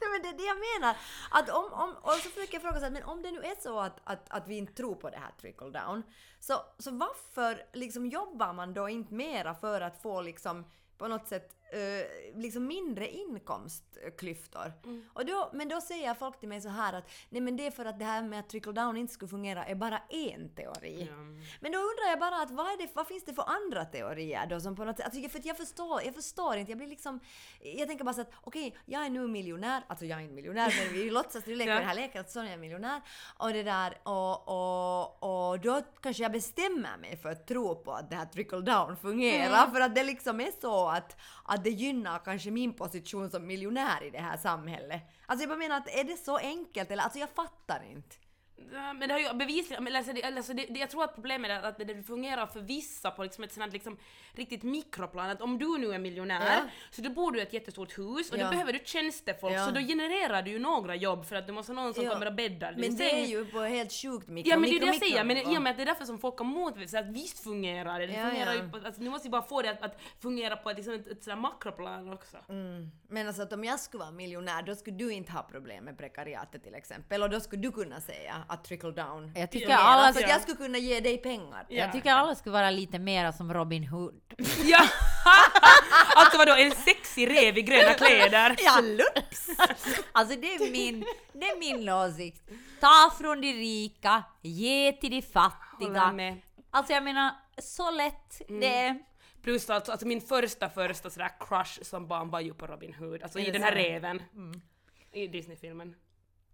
Nej, 0.00 0.10
men 0.10 0.22
det 0.22 0.28
är 0.28 0.38
det 0.38 0.44
jag 0.44 0.80
menar. 0.80 0.96
Att 1.30 1.48
om, 1.50 1.72
om, 1.72 1.96
och 2.02 2.12
så 2.12 2.30
försöker 2.30 2.54
jag 2.54 2.62
fråga 2.62 2.78
så 2.78 2.84
här, 2.84 2.90
men 2.90 3.04
om 3.04 3.22
det 3.22 3.30
nu 3.30 3.40
är 3.40 3.60
så 3.62 3.80
att, 3.80 4.00
att, 4.04 4.30
att 4.30 4.48
vi 4.48 4.56
inte 4.56 4.72
tror 4.72 4.94
på 4.94 5.10
det 5.10 5.18
här 5.18 5.30
trickle 5.40 5.70
down, 5.70 6.02
så, 6.40 6.54
så 6.78 6.90
varför 6.90 7.62
liksom 7.72 8.06
jobbar 8.06 8.52
man 8.52 8.74
då 8.74 8.88
inte 8.88 9.14
mera 9.14 9.54
för 9.54 9.80
att 9.80 10.02
få 10.02 10.20
liksom 10.20 10.64
på 10.98 11.08
något 11.08 11.28
sätt 11.28 11.59
eh, 11.72 12.40
liksom 12.40 12.66
mindre 12.66 13.08
inkomstklyftor? 13.08 14.72
Och 15.12 15.26
då, 15.26 15.50
men 15.52 15.68
då 15.68 15.80
säger 15.80 16.14
folk 16.14 16.40
till 16.40 16.48
mig 16.48 16.60
så 16.60 16.68
här 16.68 16.92
att 16.92 17.10
nej 17.28 17.40
men 17.40 17.56
det 17.56 17.66
är 17.66 17.70
för 17.70 17.84
att 17.84 17.98
det 17.98 18.04
här 18.04 18.22
med 18.22 18.40
att 18.40 18.48
trickle 18.48 18.72
down 18.72 18.96
inte 18.96 19.12
skulle 19.12 19.28
fungera 19.28 19.64
är 19.64 19.74
bara 19.74 19.98
en 20.08 20.54
teori. 20.54 21.08
Ja. 21.10 21.16
Men 21.60 21.72
då 21.72 21.78
undrar 21.78 22.10
jag 22.10 22.18
bara 22.18 22.36
att 22.42 22.50
vad, 22.50 22.66
är 22.66 22.78
det, 22.78 22.88
vad 22.94 23.06
finns 23.06 23.24
det 23.24 23.34
för 23.34 23.44
andra 23.46 23.84
teorier 23.84 24.46
då 24.46 24.60
som 24.60 24.76
på 24.76 24.84
något 24.84 24.96
sätt, 24.96 25.06
alltså 25.06 25.28
för 25.28 25.38
att 25.38 25.44
jag 25.44 25.56
förstår, 25.56 26.02
jag 26.02 26.14
förstår 26.14 26.56
inte, 26.56 26.72
jag 26.72 26.78
blir 26.78 26.88
liksom, 26.88 27.20
jag 27.60 27.88
tänker 27.88 28.04
bara 28.04 28.14
så 28.14 28.20
att 28.20 28.32
okej, 28.40 28.76
jag 28.84 29.06
är 29.06 29.10
nu 29.10 29.28
miljonär, 29.28 29.82
alltså 29.88 30.04
jag 30.04 30.18
är 30.18 30.22
inte 30.22 30.34
miljonär 30.34 30.74
men 30.84 30.92
vi 30.92 31.10
låtsas, 31.10 31.46
vi 31.46 31.54
leker 31.54 31.70
Ja. 31.72 31.78
den 31.78 31.88
här 31.88 31.94
leken 31.94 32.20
att 32.20 32.30
Sonja 32.30 32.52
är 32.52 32.56
miljonär 32.56 33.00
och 33.38 33.52
det 33.52 33.62
där 33.62 33.98
och, 34.02 34.48
och, 34.48 35.50
och 35.50 35.60
då 35.60 35.82
kanske 36.02 36.22
jag 36.22 36.32
bestämmer 36.32 36.96
mig 36.96 37.16
för 37.16 37.28
att 37.28 37.46
tro 37.46 37.76
på 37.76 37.92
att 37.92 38.10
det 38.10 38.16
här 38.16 38.26
trickle 38.26 38.60
down 38.60 38.96
fungerar 38.96 39.70
för 39.70 39.80
att 39.80 39.94
det 39.94 40.02
liksom 40.04 40.40
är 40.40 40.60
så 40.60 40.88
att, 40.88 41.16
att 41.44 41.59
att 41.60 41.64
det 41.64 41.70
gynnar 41.70 42.18
kanske 42.18 42.50
min 42.50 42.72
position 42.72 43.30
som 43.30 43.46
miljonär 43.46 44.02
i 44.02 44.10
det 44.10 44.18
här 44.18 44.36
samhället. 44.36 45.02
Alltså 45.26 45.42
jag 45.42 45.48
bara 45.48 45.58
menar 45.58 45.76
att 45.76 45.88
är 45.88 46.04
det 46.04 46.16
så 46.16 46.36
enkelt 46.36 46.90
eller 46.90 47.02
alltså 47.02 47.18
jag 47.18 47.30
fattar 47.30 47.82
inte. 47.90 48.16
Men 48.70 49.00
det 49.08 49.12
har 49.12 49.20
ju 49.20 49.32
bevisligen, 49.34 49.96
alltså 49.96 50.12
det, 50.12 50.22
alltså 50.22 50.52
det, 50.54 50.66
det, 50.68 50.80
jag 50.80 50.90
tror 50.90 51.04
att 51.04 51.14
problemet 51.14 51.50
är 51.50 51.62
att 51.62 51.78
det, 51.78 51.84
det 51.84 52.02
fungerar 52.02 52.46
för 52.46 52.60
vissa 52.60 53.10
på 53.10 53.22
liksom 53.22 53.44
ett 53.44 53.52
sånt 53.52 53.72
liksom 53.72 53.96
riktigt 54.32 54.62
mikroplan. 54.62 55.30
Att 55.30 55.40
om 55.42 55.58
du 55.58 55.78
nu 55.78 55.94
är 55.94 55.98
miljonär 55.98 56.46
Ja. 56.46 56.60
så 56.90 57.02
då 57.02 57.10
bor 57.10 57.32
du 57.32 57.38
i 57.38 57.42
ett 57.42 57.52
jättestort 57.52 57.98
hus 57.98 58.30
och 58.32 58.38
Ja. 58.38 58.44
då 58.44 58.50
behöver 58.50 58.72
du 58.72 58.80
tjänstefolk 58.84 59.54
Ja. 59.54 59.66
så 59.66 59.70
då 59.70 59.80
genererar 59.80 60.42
du 60.42 60.50
ju 60.50 60.58
några 60.58 60.94
jobb 60.94 61.24
för 61.26 61.36
att 61.36 61.46
du 61.46 61.52
måste 61.52 61.72
ha 61.72 61.82
någon 61.82 61.94
som 61.94 62.04
Ja. 62.04 62.10
kommer 62.12 62.26
och 62.26 62.34
bäddar 62.34 62.72
din 62.72 62.80
Men 62.80 62.90
det 62.96 62.96
säng. 63.08 63.20
är 63.22 63.26
ju 63.26 63.44
på 63.44 63.60
helt 63.60 63.92
sjukt 63.92 64.28
mikro, 64.28 64.50
Ja 64.50 64.56
men 64.56 64.70
det 64.70 64.76
är 64.76 64.80
det 64.80 64.86
jag 64.86 64.96
säger, 64.96 65.24
men 65.24 65.36
i 65.36 65.58
och 65.58 65.62
med 65.62 65.70
att 65.70 65.76
det 65.76 65.82
är 65.82 65.86
därför 65.86 66.04
som 66.04 66.18
folk 66.18 66.38
har 66.38 66.44
motbevisat 66.44 67.04
att 67.04 67.10
visst 67.14 67.44
fungerar 67.44 68.00
det. 68.00 68.06
Det 68.06 68.14
fungerar 68.30 68.54
ju 68.54 68.70
på, 68.70 68.76
alltså, 68.86 69.02
ni 69.02 69.10
måste 69.10 69.28
ju 69.28 69.32
bara 69.32 69.42
få 69.42 69.62
det 69.62 69.70
att, 69.70 69.82
att 69.82 70.00
fungera 70.22 70.56
på 70.56 70.70
ett, 70.70 70.76
liksom 70.76 70.94
ett, 70.94 71.06
ett 71.08 71.24
sådär 71.24 71.36
makroplan 71.36 72.12
också. 72.12 72.36
Mm. 72.48 72.90
Men 73.08 73.26
alltså 73.26 73.42
att 73.42 73.52
om 73.52 73.64
jag 73.64 73.80
skulle 73.80 74.00
vara 74.00 74.10
miljonär 74.10 74.62
då 74.62 74.74
skulle 74.74 74.96
du 74.96 75.12
inte 75.12 75.32
ha 75.32 75.42
problem 75.42 75.84
med 75.84 75.98
prekariatet 75.98 76.62
till 76.62 76.74
exempel 76.74 77.22
och 77.22 77.30
då 77.30 77.40
skulle 77.40 77.62
du 77.62 77.72
kunna 77.72 78.00
säga 78.00 78.44
att 78.52 78.64
trickle 78.64 78.90
down 78.90 79.32
Jag 79.34 79.50
tycker 79.50 79.66
fungerar, 79.66 79.82
alla 79.82 80.12
för 80.12 80.20
att 80.20 80.28
Ja. 80.28 80.32
jag 80.34 80.42
skulle 80.42 80.56
kunna 80.56 80.78
ge 80.78 81.00
dig 81.00 81.18
pengar. 81.18 81.66
Ja. 81.68 81.76
Jag 81.76 81.92
tycker 81.92 82.10
alla 82.12 82.34
skulle 82.34 82.52
vara 82.52 82.70
lite 82.70 82.98
mer 82.98 83.32
som 83.32 83.54
Robin 83.54 83.84
Hood. 83.84 84.20
Ja! 84.64 84.78
alltså 86.16 86.38
vadå, 86.38 86.54
en 86.54 86.70
sexig 86.70 87.30
rev 87.30 87.58
i 87.58 87.62
gröna 87.62 87.94
kläder? 87.94 88.56
Ja, 88.58 88.80
lups! 88.80 89.48
Alltså 90.12 90.36
det 90.40 90.54
är 90.54 90.70
min, 90.70 91.04
det 91.32 91.46
är 91.48 91.58
min 91.58 91.88
åsikt. 91.88 92.50
Ta 92.80 93.12
från 93.18 93.40
de 93.40 93.52
rika, 93.52 94.22
ge 94.42 94.92
till 94.92 95.10
de 95.10 95.22
fattiga. 95.22 96.12
med. 96.12 96.40
Alltså 96.70 96.92
jag 96.92 97.04
menar, 97.04 97.30
så 97.58 97.90
lätt 97.90 98.42
det 98.48 98.74
är. 98.74 98.98
Plus 99.42 99.70
alltså, 99.70 99.92
alltså 99.92 100.06
min 100.06 100.20
första 100.20 100.68
första 100.70 101.10
sådär 101.10 101.30
crush 101.40 101.82
som 101.82 102.08
barn 102.08 102.30
var 102.30 102.40
ju 102.40 102.54
på 102.54 102.66
Robin 102.66 102.94
Hood, 102.94 103.22
alltså 103.22 103.38
i 103.38 103.50
den 103.50 103.62
här 103.62 103.72
reven. 103.72 104.22
I 105.12 105.26
Disney-filmen. 105.26 105.94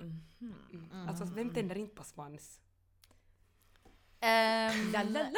Mm. 0.01 1.09
Alltså 1.09 1.25
vem 1.25 1.55
tänder 1.55 1.79
inte 1.79 1.95
på 1.95 2.05
svans? 2.05 2.61
La. 4.93 5.05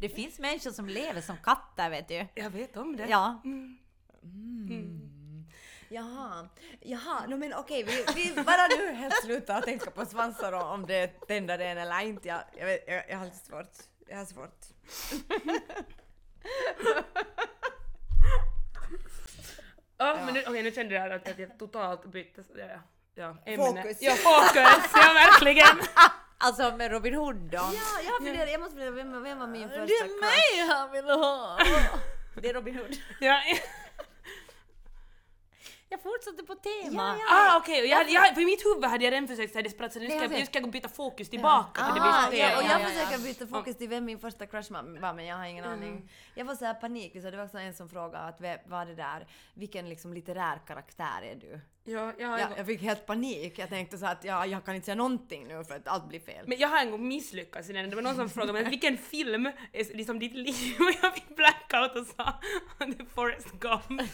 det 0.00 0.08
finns 0.08 0.38
människor 0.38 0.70
som 0.70 0.88
lever 0.88 1.20
som 1.20 1.36
katter 1.36 1.90
vet 1.90 2.08
du. 2.08 2.26
Jag 2.34 2.50
vet 2.50 2.76
om 2.76 2.96
det. 2.96 3.06
Ja. 3.08 3.42
Jaha, 5.88 6.48
jaha, 6.80 7.26
no, 7.26 7.36
men 7.36 7.54
okej, 7.54 7.82
vi, 7.82 8.04
vi 8.14 8.42
bara 8.46 8.66
nu 8.78 8.92
helt 8.92 9.22
sluta 9.24 9.56
att 9.56 9.64
tänka 9.64 9.90
på 9.90 10.06
svansar 10.06 10.52
och 10.52 10.72
om 10.72 10.86
det 10.86 11.06
tänder 11.06 11.58
en 11.58 11.78
eller 11.78 12.00
inte. 12.00 12.28
Jag, 12.28 12.40
jag, 12.56 12.66
vet, 12.66 12.84
jag, 12.86 13.10
jag 13.10 13.18
har 13.18 13.24
lite 13.24 13.46
svårt. 13.46 13.72
Jag 14.08 14.16
har 14.16 14.24
svårt. 14.24 14.64
Ja, 19.96 20.18
men 20.24 20.34
nu, 20.34 20.42
okej, 20.46 20.62
nu 20.62 20.72
kände 20.72 20.94
jag 20.94 21.12
att, 21.12 21.38
jag 21.38 21.58
totalt 21.58 22.04
bytte 22.04 22.42
ja, 22.56 22.64
ja, 22.66 22.80
ja, 23.14 23.36
ämne. 23.52 23.82
Fokus. 23.82 23.96
Ja, 24.00 24.12
fokus! 24.12 24.90
Ja, 24.94 25.12
verkligen! 25.14 25.76
Alltså 26.38 26.76
med 26.76 26.90
Robin 26.90 27.14
Hood 27.14 27.36
då. 27.36 27.56
Ja, 27.56 28.02
jag 28.04 28.12
har 28.12 28.18
funderat, 28.18 28.50
jag 28.52 28.60
måste 28.60 28.76
fundera, 28.76 28.90
vem, 28.90 29.22
vem 29.22 29.38
var 29.38 29.46
min 29.46 29.68
första 29.68 29.84
det 29.86 29.92
är 29.92 30.04
crush? 30.04 30.20
mig 30.20 30.68
han 30.68 30.92
vill 30.92 31.04
ha! 31.04 31.58
Det 32.42 32.48
är 32.48 32.54
Robin 32.54 32.76
Hood. 32.76 32.96
Ja, 33.20 33.40
Jag 35.94 36.02
fortsätter 36.02 36.42
på 36.42 36.54
tema. 36.54 37.16
ah, 37.30 37.56
okej, 37.58 37.86
jag, 37.86 37.96
hade- 37.98 38.10
jag, 38.10 38.34
för 38.34 38.40
i 38.40 38.44
mitt 38.44 38.64
huvud 38.66 38.84
hade 38.84 39.04
jag 39.04 39.12
redan 39.12 39.28
försökt 39.28 39.52
säga 39.52 39.62
desperat 39.62 39.92
så 39.92 39.98
nu 39.98 40.06
ska, 40.06 40.16
jag, 40.16 40.30
nu 40.30 40.46
ska 40.46 40.60
jag 40.60 40.70
byta 40.70 40.88
fokus 40.88 41.28
tillbaka 41.30 41.84
för 41.84 41.94
det 41.94 42.00
blir 42.00 42.12
så 42.12 42.36
ja, 42.36 42.56
och 42.56 42.62
jag 42.62 42.70
ja, 42.70 42.80
ja. 42.80 42.88
försöker 42.88 43.18
byta 43.18 43.46
fokus 43.46 43.76
till 43.76 43.88
vem 43.88 44.04
min 44.04 44.18
första 44.18 44.46
crush 44.46 44.72
var 44.72 45.12
men 45.14 45.26
jag 45.26 45.36
har 45.36 45.44
ingen 45.44 45.64
aning. 45.64 46.10
Jag 46.34 46.46
får 46.46 46.54
så 46.54 46.64
här 46.64 46.74
panik, 46.74 47.12
så 47.22 47.30
det 47.30 47.36
var 47.36 47.44
också 47.44 47.58
en 47.58 47.74
som 47.74 47.88
frågade 47.88 48.24
att 48.24 48.40
vad 48.66 48.86
det 48.86 48.94
där, 48.94 49.26
vilken 49.54 49.88
liksom 49.88 50.14
litterär 50.14 50.58
karaktär 50.66 51.22
är 51.22 51.34
du? 51.34 51.60
Ja, 51.86 52.12
jag, 52.18 52.28
har 52.28 52.34
en 52.34 52.40
Ja, 52.40 52.46
gång- 52.48 52.56
jag 52.56 52.66
fick 52.66 52.82
helt 52.82 53.06
panik, 53.06 53.58
jag 53.58 53.68
tänkte 53.68 53.98
så 53.98 54.06
att 54.06 54.24
ja, 54.24 54.46
jag 54.46 54.64
kan 54.64 54.74
inte 54.74 54.84
säga 54.84 54.94
någonting 54.94 55.46
nu 55.48 55.64
för 55.64 55.74
att 55.76 55.88
allt 55.88 56.08
blir 56.08 56.20
fel. 56.20 56.44
men 56.48 56.58
jag 56.58 56.68
har 56.68 56.78
en 56.78 56.90
gång 56.90 57.08
misslyckats 57.08 57.70
i 57.70 57.72
den. 57.72 57.90
Det 57.90 57.96
var 57.96 58.02
någon 58.02 58.16
som 58.16 58.30
frågade 58.30 58.52
mig 58.52 58.64
vilken 58.70 58.98
film 58.98 59.46
är 59.72 59.96
liksom 59.96 60.18
ditt 60.18 60.32
liv? 60.34 60.76
Och 60.80 60.92
jag 61.02 61.14
fick 61.14 61.36
blackout 61.36 61.96
och 61.96 62.06
sa 62.06 62.40
The 62.78 63.04
Forrest 63.14 63.52
Gump. 63.52 63.88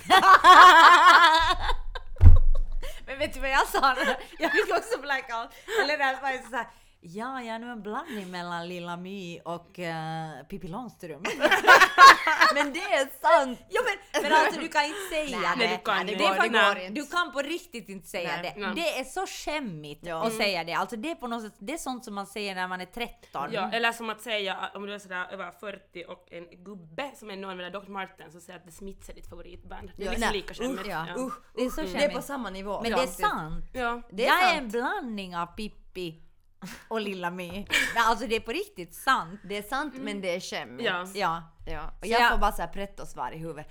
Men 3.07 3.19
vet 3.19 3.35
du 3.35 3.41
vad 3.41 3.51
jag 3.51 3.67
sa? 3.69 3.97
Jag 4.39 4.53
fick 4.53 4.71
också 4.77 5.01
blackout. 5.01 5.49
Eller 5.83 5.99
det 5.99 6.19
var 6.23 6.51
så 6.51 6.57
här. 6.57 6.67
Ja, 7.03 7.43
jag 7.43 7.55
är 7.55 7.59
nu 7.59 7.71
en 7.71 7.83
blandning 7.83 8.31
mellan 8.31 8.69
Lilla 8.69 8.97
My 8.97 9.41
och 9.41 9.79
uh, 9.79 10.47
Pippi 10.49 10.69
Långstrump. 10.69 11.27
Men 12.55 12.73
det 12.73 12.81
är 12.81 13.21
sant! 13.21 13.59
Jo 13.71 13.83
men, 13.85 14.23
men 14.23 14.33
alltså 14.33 14.61
du 14.61 14.69
kan 14.69 14.85
inte 14.85 14.99
säga 15.11 15.39
Nej, 15.41 15.51
det. 15.59 15.65
nej, 15.67 15.77
du 15.79 15.85
kan 15.85 16.07
det, 16.07 16.15
är 16.15 16.19
faktiskt- 16.35 16.53
Det 16.53 16.59
går 16.75 16.79
inte. 16.79 17.01
Du 17.01 17.07
kan 17.07 17.33
på 17.33 17.39
riktigt 17.43 17.89
inte 17.89 18.09
säga 18.09 18.29
Nej. 18.43 18.53
det. 18.57 18.61
Nej. 18.61 18.75
Det 18.75 18.99
är 19.01 19.05
så 19.05 19.27
skämmigt 19.27 20.07
Ja. 20.07 20.27
att 20.27 20.33
säga 20.33 20.65
det. 20.65 20.73
Alltså 20.73 20.97
det 20.97 21.11
är 21.11 21.15
på 21.15 21.27
något 21.27 21.43
sätt, 21.43 21.53
det 21.59 21.73
är 21.73 21.77
sånt 21.79 22.05
som 22.05 22.15
man 22.15 22.27
säger 22.27 22.55
när 22.55 22.69
man 22.69 22.81
är 22.81 22.87
13. 22.87 23.49
Ja, 23.53 23.71
eller 23.73 23.93
som 23.93 24.11
att 24.11 24.21
säga 24.21 24.71
om 24.75 24.87
du 24.87 24.95
är 24.95 24.99
sådär 24.99 25.27
över 25.33 25.51
40 25.51 26.05
och 26.09 26.29
en 26.33 26.65
gubbe 26.65 27.11
som 27.17 27.31
är 27.31 27.37
någon 27.37 27.57
med 27.57 27.73
Dr. 27.73 27.89
Martin 27.91 28.33
så 28.33 28.41
säger 28.41 28.59
att 28.59 28.65
The 28.65 28.73
Smiths 28.73 29.09
är 29.09 29.15
ditt 29.15 29.29
favoritband. 29.29 29.91
Det 29.97 30.03
är 30.03 30.07
Ja, 30.07 30.13
liksom 30.13 30.33
lika 30.33 30.55
skämmigt. 30.55 30.81
usch, 30.81 30.87
Ja. 30.89 31.07
Usch, 31.19 31.35
Det 31.55 31.63
är 31.65 31.71
så 31.71 31.81
usch, 31.83 31.87
det 31.91 31.97
är 31.97 32.01
skämmigt. 32.01 32.17
på 32.17 32.23
samma 32.23 32.51
nivå. 32.51 32.81
Men 32.83 32.93
det 32.93 33.03
är 33.03 33.07
sant. 33.07 33.65
Ja. 33.73 34.03
Det 34.11 34.27
är 34.27 34.29
jag 34.29 34.43
är 34.43 34.49
sant. 34.49 34.59
en 34.63 34.69
blandning 34.69 35.37
av 35.37 35.47
Pippi 35.47 36.23
och 36.89 37.01
Lilla. 37.01 37.31
Men 37.31 37.67
alltså 37.97 38.27
det 38.27 38.37
är 38.37 38.41
på 38.41 38.53
riktigt 38.53 38.95
sant. 38.95 39.41
Det 39.45 39.57
är 39.57 39.63
sant 39.63 39.95
men 39.97 40.21
det 40.21 40.35
är 40.35 40.41
skämmigt. 40.41 40.85
Ja. 40.89 41.07
Ja. 41.15 41.43
Ja. 41.67 41.93
Och 42.01 42.07
jag, 42.07 42.21
jag- 42.21 42.31
får 42.31 42.39
bara 42.39 42.53
såhär 42.53 42.69
pretto-svar 42.69 43.33
i 43.33 43.39
huvudet. 43.39 43.67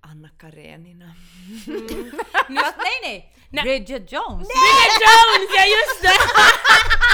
Anna 0.00 0.28
Karenina. 0.38 1.04
Fast 2.62 2.76
nej 2.78 2.98
nej! 3.02 3.34
Nej. 3.50 3.62
Bridget 3.64 4.12
Jones! 4.12 4.48
Bridget 4.48 5.00
Jones, 5.08 5.50
ja 5.56 5.64
just 5.64 6.02
det! 6.02 6.08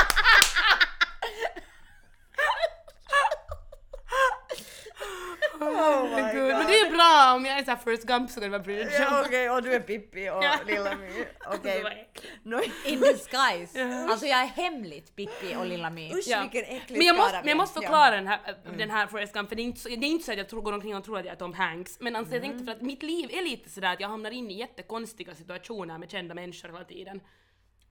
Forrest 7.85 8.07
Gump 8.07 8.31
så 8.31 8.41
kan 8.41 8.43
det 8.51 8.59
vara 8.59 8.63
Bridget 8.63 8.93
Ja, 8.99 9.05
Jones. 9.05 9.27
Okej, 9.27 9.51
och 9.51 9.63
du 9.63 9.73
är 9.73 9.81
Pippi 9.81 10.31
och 10.31 10.45
Ja. 10.45 10.55
Lilla 10.67 10.95
My. 10.97 11.25
Okej. 11.47 11.83
Det. 11.83 12.51
No, 12.51 12.61
In 12.87 13.01
disguise. 13.01 14.07
Alltså 14.11 14.27
jag 14.27 14.41
är 14.43 14.47
hemligt 14.47 15.17
Pippi 15.17 15.57
och 15.59 15.67
Lilla 15.67 15.91
My. 15.91 16.13
usch 16.13 16.25
Ja. 16.27 16.41
vilken 16.53 16.77
äcklig 16.77 16.99
Men 16.99 17.07
jag 17.07 17.17
måste, 17.17 17.29
skara 17.31 17.41
men 17.43 17.49
jag 17.49 17.57
måste 17.57 17.79
är. 17.79 17.81
förklara 17.81 18.11
den 18.17 18.27
här, 18.27 18.41
den 18.79 18.91
här 18.91 19.07
Forrest 19.07 19.33
Gump, 19.35 19.49
för 19.49 19.57
det 19.57 19.63
är 19.63 19.65
inte 19.65 19.81
så, 19.81 19.89
det 19.89 19.95
är 19.95 20.05
inte 20.05 20.25
så 20.25 20.33
att 20.33 20.39
jag 20.39 20.49
tror, 20.49 20.63
går 20.63 20.73
omkring 20.73 20.97
och 20.97 21.05
tror 21.05 21.19
att 21.19 21.25
jag 21.25 21.33
är 21.33 21.37
Tom 21.39 21.55
Hanks, 21.55 22.01
men 22.01 22.17
alltså 22.17 22.35
jag 22.35 22.43
tänkte 22.43 22.65
för 22.65 22.73
att 22.73 22.81
mitt 22.83 23.03
liv 23.03 23.31
är 23.33 23.43
lite 23.43 23.71
sådär 23.71 23.93
att 23.93 24.01
jag 24.01 24.09
hamnar 24.09 24.31
in 24.31 24.51
i 24.51 24.55
jättekonstiga 24.59 25.35
situationer 25.35 25.99
med 25.99 26.11
kända 26.11 26.35
människor 26.35 26.69
hela 26.69 26.85
tiden. 26.85 27.21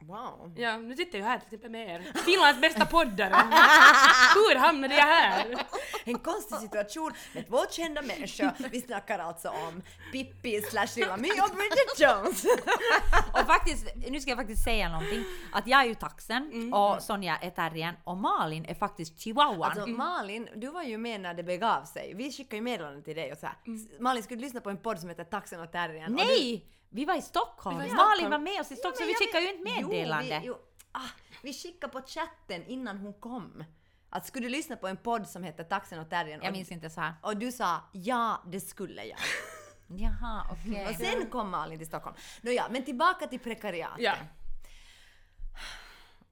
Wow. 0.07 0.53
Ja, 0.55 0.77
nu 0.77 0.95
sitter 0.95 1.17
jag 1.17 1.25
ju 1.25 1.29
här 1.31 1.37
till 1.39 1.45
exempel 1.45 1.71
med 1.71 1.87
er. 1.95 2.11
Finlands 2.25 2.61
bästa 2.61 2.85
poddare! 2.85 3.29
Hur 4.35 4.55
hamnade 4.55 4.95
jag 4.95 5.03
här? 5.03 5.65
En 6.03 6.19
konstig 6.19 6.57
situation 6.57 7.11
med 7.33 7.47
två 7.47 7.59
kända 7.71 8.01
människor. 8.01 8.51
Vi 8.71 8.81
snackar 8.81 9.19
alltså 9.19 9.49
om 9.49 9.81
Pippi 10.11 10.61
slash 10.61 10.87
Lilla 10.95 11.17
My 11.17 11.29
och 11.29 11.49
Bridget 11.55 11.99
Jones. 11.99 12.45
Och 13.33 13.47
faktiskt, 13.47 13.87
nu 14.09 14.19
ska 14.19 14.31
jag 14.31 14.37
faktiskt 14.37 14.63
säga 14.63 14.89
någonting. 14.89 15.23
Att 15.53 15.67
jag 15.67 15.79
är 15.81 15.85
ju 15.85 15.95
taxen 15.95 16.73
och 16.73 17.01
Sonja 17.03 17.37
är 17.37 17.49
terriern 17.49 17.95
och 18.03 18.17
Malin 18.17 18.65
är 18.65 18.75
faktiskt 18.75 19.19
chihuahuan. 19.19 19.63
Alltså 19.71 19.87
Malin, 19.87 20.49
du 20.55 20.67
var 20.67 20.83
ju 20.83 20.97
med 20.97 21.21
när 21.21 21.33
det 21.33 21.43
begav 21.43 21.83
sig. 21.83 22.13
Vi 22.15 22.31
skickade 22.31 22.55
ju 22.55 22.61
meddelanden 22.61 23.03
till 23.03 23.15
dig 23.15 23.31
och 23.31 23.37
så 23.37 23.45
här. 23.45 23.55
Malin, 23.99 24.23
skulle 24.23 24.37
du 24.39 24.41
lyssna 24.45 24.61
på 24.61 24.69
en 24.69 24.77
podd 24.77 24.99
som 24.99 25.09
heter 25.09 25.23
Taxen 25.23 25.61
och 25.61 25.71
terriern? 25.71 26.13
Och 26.13 26.19
du- 26.19 26.25
Nej! 26.25 26.65
Vi 26.93 27.05
var 27.05 27.17
i 27.17 27.21
Stockholm. 27.21 27.77
Vi 27.77 27.83
var 27.83 27.87
i 27.89 27.95
Malin 27.95 28.15
Stockholm. 28.15 28.31
var 28.31 28.39
med 28.39 28.61
oss 28.61 28.71
i 28.71 28.75
Stockholm 28.75 28.95
så 28.95 29.01
men 29.01 29.07
vi 29.07 29.15
skickade 29.15 29.43
ju 29.43 29.49
ett 29.49 29.63
meddelande. 29.63 30.27
Jo, 30.35 30.39
vi, 30.41 30.47
jo, 30.47 30.57
ah, 30.91 31.09
vi 31.41 31.53
skickade 31.53 31.93
på 31.93 32.01
chatten 32.01 32.65
innan 32.65 32.97
hon 32.97 33.13
kom. 33.13 33.63
Att 34.09 34.25
skulle 34.25 34.45
du 34.45 34.49
lyssna 34.49 34.75
på 34.75 34.87
en 34.87 34.97
podd 34.97 35.27
som 35.27 35.43
heter 35.43 35.63
Taxen 35.63 35.99
och 35.99 36.09
terriern? 36.09 36.39
Jag 36.43 36.51
minns 36.51 36.71
inte 36.71 36.89
så 36.89 37.01
här. 37.01 37.13
och 37.21 37.37
du 37.37 37.51
sa 37.51 37.81
ja, 37.91 38.41
det 38.47 38.59
skulle 38.59 39.03
jag. 39.05 39.19
Jaha, 39.87 40.47
okej. 40.51 40.87
Och 40.89 40.95
sen 40.95 41.29
kom 41.29 41.49
Malin 41.49 41.77
till 41.77 41.87
Stockholm. 41.87 42.15
Nåja, 42.41 42.67
men 42.69 42.85
tillbaka 42.85 43.27
till 43.27 43.39
prekariatet. 43.39 44.03
Ja. 44.03 44.13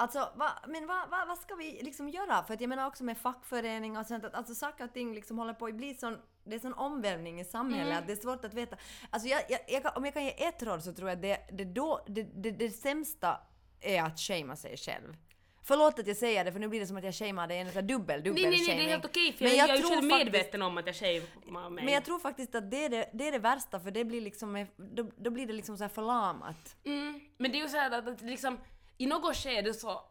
Alltså, 0.02 0.20
va, 0.36 0.50
men 0.68 0.88
vad 0.88 1.10
va, 1.10 1.26
vad 1.28 1.38
ska 1.38 1.56
vi 1.56 1.80
liksom 1.84 2.10
göra? 2.10 2.44
För 2.44 2.54
att 2.54 2.62
jag 2.62 2.68
menar 2.70 2.88
också 2.88 3.04
med 3.04 3.18
fackföreningar 3.18 4.02
och 4.02 4.08
sånt, 4.08 4.26
att 4.26 4.34
alltså 4.36 4.56
saker 4.56 4.84
och 4.84 4.94
ting 4.94 5.14
liksom 5.16 5.38
håller 5.38 5.54
på 5.54 5.66
att 5.66 5.76
bli 5.76 5.94
sån, 5.96 6.18
det 6.44 6.56
är 6.56 6.60
sån 6.60 6.74
omvälvning 6.74 7.40
i 7.42 7.46
samhället 7.46 7.86
Mm. 7.88 7.98
att 7.98 8.08
det 8.08 8.14
är 8.14 8.18
svårt 8.18 8.46
att 8.46 8.54
veta. 8.54 8.76
Alltså 9.10 9.28
jag, 9.30 9.42
jag, 9.50 9.60
jag, 9.68 9.98
om 9.98 10.06
jag 10.06 10.14
kan 10.14 10.24
ge 10.24 10.44
ett 10.46 10.64
råd 10.64 10.84
så 10.84 10.94
tror 10.94 11.10
jag 11.10 11.16
att 11.16 11.22
det, 11.22 11.38
det, 11.52 11.66
då, 11.66 12.04
det, 12.08 12.24
det, 12.24 12.52
det 12.52 12.70
sämsta 12.70 13.40
är 13.82 14.04
att 14.04 14.20
shamea 14.20 14.56
sig 14.56 14.78
själv. 14.78 15.18
Förlåt 15.64 16.00
att 16.00 16.08
jag 16.08 16.18
säger 16.18 16.46
det 16.46 16.52
för 16.52 16.60
nu 16.60 16.68
blir 16.68 16.80
det 16.80 16.88
som 16.88 16.98
att 16.98 17.04
jag 17.04 17.16
shamear 17.16 17.48
dig, 17.48 17.58
en 17.60 17.68
här 17.68 17.82
dubbel, 17.82 18.24
dubbel 18.24 18.42
Nej, 18.44 18.52
nej, 18.52 18.68
nej, 18.68 18.78
det 18.78 18.84
är 18.84 18.90
helt 18.90 19.06
okej 19.06 19.34
för 19.34 19.44
Men 19.46 19.56
jag, 19.56 19.70
jag, 19.70 19.76
är 19.76 19.76
ju 19.76 19.82
tror 19.82 19.90
själv 19.96 20.10
faktiskt- 20.10 20.26
medveten 20.34 20.62
om 20.62 20.78
att 20.78 20.86
jag 20.86 20.96
shamear 20.96 21.70
mig. 21.70 21.86
Men 21.86 21.94
jag 21.94 22.06
tror 22.06 22.20
faktiskt 22.20 22.56
att 22.56 22.72
det 22.72 22.86
är 22.86 22.90
det, 22.90 23.10
det 23.14 23.28
är 23.28 23.32
det 23.32 23.40
värsta 23.40 23.80
för 23.80 23.92
det 23.92 24.06
blir 24.06 24.22
liksom, 24.22 24.66
då, 24.78 25.10
då 25.18 25.30
blir 25.32 25.48
det 25.48 25.54
liksom 25.54 25.78
så 25.78 25.84
här 25.84 25.90
förlamat. 25.90 26.76
Mm, 26.84 27.20
men 27.38 27.52
det 27.52 27.58
är 27.58 27.62
ju 27.62 27.70
såhär 27.70 27.92
att, 27.92 28.08
att 28.08 28.22
liksom 28.22 28.58
i 28.98 29.06
något 29.08 29.36
skede 29.36 29.74
så, 29.74 30.02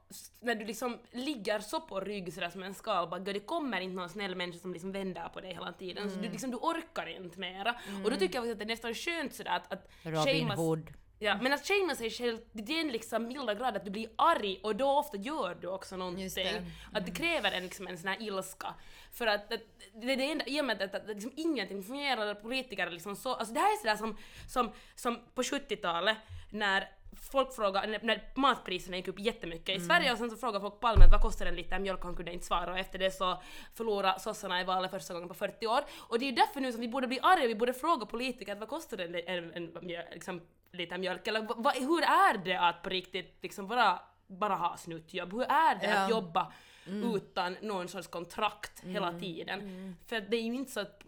när 0.41 0.55
du 0.55 0.65
liksom 0.65 0.99
ligger 1.11 1.59
så 1.61 1.81
på 1.81 2.01
rygg 2.01 2.33
sådär 2.35 2.51
som 2.51 2.63
en 2.63 2.75
skalbagge 2.75 3.27
och 3.31 3.35
det 3.35 3.41
kommer 3.41 3.81
inte 3.81 3.97
någon 3.97 4.09
snäll 4.09 4.35
människa 4.35 4.59
som 4.59 4.73
liksom 4.73 4.93
vänder 4.93 5.29
på 5.29 5.41
dig 5.41 5.53
hela 5.55 5.73
tiden 5.73 6.11
så 6.11 6.17
du 6.17 6.29
liksom 6.29 6.51
du 6.51 6.57
orkar 6.57 7.07
inte 7.07 7.39
mera. 7.39 7.75
Och 8.05 8.11
då 8.11 8.17
tycker 8.17 8.35
jag 8.35 8.45
faktiskt 8.45 8.53
att 8.53 8.59
det 8.59 8.65
är 8.65 8.67
nästan 8.67 8.95
skönt 8.95 9.35
sådär 9.35 9.51
att, 9.57 9.73
att 9.73 9.89
Robin 10.03 10.25
shameas- 10.51 10.57
Hood. 10.57 10.93
Ja, 11.23 11.39
men 11.43 11.53
att 11.53 11.67
shamea 11.69 11.97
sig 11.97 12.11
själv, 12.11 12.39
det 12.53 12.77
är 12.77 12.81
en 12.81 12.89
liksom 12.89 13.27
milda 13.29 13.55
grad 13.55 13.77
att 13.77 13.85
du 13.85 13.91
blir 13.91 14.11
arg 14.17 14.61
och 14.63 14.77
då 14.77 14.91
ofta 14.99 15.17
gör 15.17 15.55
du 15.61 15.69
också 15.69 15.97
någonting. 15.97 16.29
Det. 16.35 16.65
Att 16.93 17.07
det 17.07 17.13
kräver 17.13 17.53
en, 17.53 17.63
liksom, 17.63 17.87
en 17.87 17.99
sån 17.99 18.09
här 18.09 18.23
ilska. 18.23 18.75
För 19.13 19.27
att, 19.27 19.53
att 19.53 19.61
det 19.95 20.13
är 20.13 20.17
det 20.17 20.31
enda, 20.31 20.47
i 20.47 20.61
och 20.61 20.65
med 20.65 20.83
att, 20.83 20.95
att, 20.95 21.03
att 21.03 21.09
liksom 21.09 21.33
ingenting 21.37 21.83
fungerar, 21.83 22.35
politiker 22.35 22.91
liksom 22.91 23.17
så, 23.17 23.35
alltså 23.35 23.55
det 23.55 23.61
här 23.61 23.73
är 23.73 23.77
sådär 23.77 23.97
som, 23.97 24.17
som, 24.49 24.73
som 24.95 25.19
på 25.35 25.43
70-talet 25.43 26.17
när 26.51 26.89
folk 27.33 27.55
frågade, 27.55 27.99
när, 28.03 28.23
matpriserna 28.35 28.97
gick 28.97 29.09
upp 29.09 29.19
jättemycket 29.21 29.77
i 29.77 29.81
Sverige 29.81 30.13
och 30.13 30.19
sen 30.19 30.31
så 30.31 30.37
frågade 30.37 30.61
folk 30.61 30.81
Palme 30.81 31.07
vad 31.11 31.21
kostar 31.23 31.47
en 31.47 31.55
liter 31.55 31.79
mjölk 31.79 31.99
och 31.99 32.05
han 32.05 32.17
kunde 32.17 32.33
inte 32.33 32.47
svara 32.47 32.73
och 32.73 32.79
efter 32.79 32.99
det 32.99 33.11
så 33.11 33.43
förlorade 33.75 34.21
sossarna 34.21 34.61
i 34.61 34.65
valet 34.65 34.91
första 34.91 35.15
gången 35.15 35.29
på 35.29 35.35
40 35.35 35.67
år. 35.67 35.81
Och 36.09 36.19
det 36.19 36.25
är 36.25 36.31
ju 36.31 36.35
därför 36.37 36.61
nu 36.61 36.73
som 36.73 36.81
vi 36.81 36.89
borde 36.89 37.07
bli 37.07 37.21
arga, 37.23 37.47
vi 37.47 37.55
borde 37.55 37.73
fråga 37.75 38.07
politiker 38.07 38.55
vad 38.57 38.69
kostar 38.69 38.99
en, 38.99 39.15
en, 39.15 39.53
en, 39.55 39.71
liksom, 40.13 40.41
liter 40.73 40.99
mjölk 40.99 41.27
eller 41.27 41.47
vad- 41.57 41.75
hur 41.77 42.03
är 42.03 42.39
det 42.45 42.55
att 42.61 42.83
på 42.83 42.89
riktigt 42.89 43.39
liksom 43.43 43.67
bara, 43.69 44.01
bara 44.27 44.55
ha 44.55 44.77
snuttjobb? 44.77 45.33
Hur 45.33 45.43
är 45.43 45.75
det 45.75 45.87
Ja. 45.91 46.05
att 46.05 46.11
jobba 46.11 46.53
utan 46.87 47.57
någon 47.63 47.89
sorts 47.89 48.09
kontrakt 48.09 48.81
hela 48.85 49.19
tiden? 49.19 49.97
För 50.07 50.21
det 50.21 50.37
är 50.37 50.41
ju 50.43 50.55
inte 50.55 50.73
så 50.73 50.81
att 50.81 51.03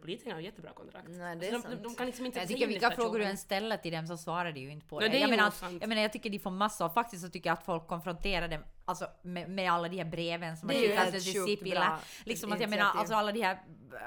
politikerna 0.00 0.34
har 0.34 0.40
jättebra 0.40 0.72
kontrakt. 0.72 1.06
Nej, 1.08 1.36
det 1.36 1.46
är 1.48 1.50
Så 1.50 1.56
de, 1.56 1.62
sant. 1.62 1.82
de 1.82 1.94
kan 1.94 2.06
liksom 2.06 2.26
inte 2.26 2.38
Jag 2.38 2.48
tycker 2.48 2.66
vilka 2.66 2.90
frågor 2.90 3.18
du 3.18 3.24
än 3.24 3.36
ställer 3.38 3.76
till 3.76 3.92
dem 3.92 4.06
så 4.06 4.16
svarar 4.16 4.52
de 4.52 4.60
ju 4.60 4.70
inte 4.70 4.86
på 4.86 5.00
Nej, 5.00 5.08
det. 5.08 5.12
det 5.14 5.18
är 5.18 5.20
jag, 5.20 5.30
menar, 5.30 5.48
att, 5.48 5.62
jag 5.80 5.88
menar 5.88 6.02
jag 6.02 6.12
tycker 6.12 6.30
de 6.30 6.38
får 6.38 6.50
massa 6.50 6.84
och 6.86 6.94
faktiskt 6.94 7.22
så 7.22 7.28
tycker 7.28 7.50
jag 7.50 7.54
att 7.58 7.64
folk 7.64 7.86
konfronterar 7.86 8.48
dem 8.48 8.60
alltså, 8.84 9.06
med, 9.22 9.50
med 9.50 9.72
alla 9.72 9.88
de 9.88 9.96
här 9.96 10.04
breven 10.10 10.56
som 10.56 10.68
Det 10.68 10.74
har 10.74 10.80
skickats 11.06 11.24
till 11.32 11.44
Sipilä. 11.44 11.96
Liksom 12.24 12.52
att 12.52 12.60
jag 12.60 12.70
menar 12.70 12.84
alltså 12.94 13.14
alla 13.14 13.32
de 13.32 13.42
här 13.42 13.58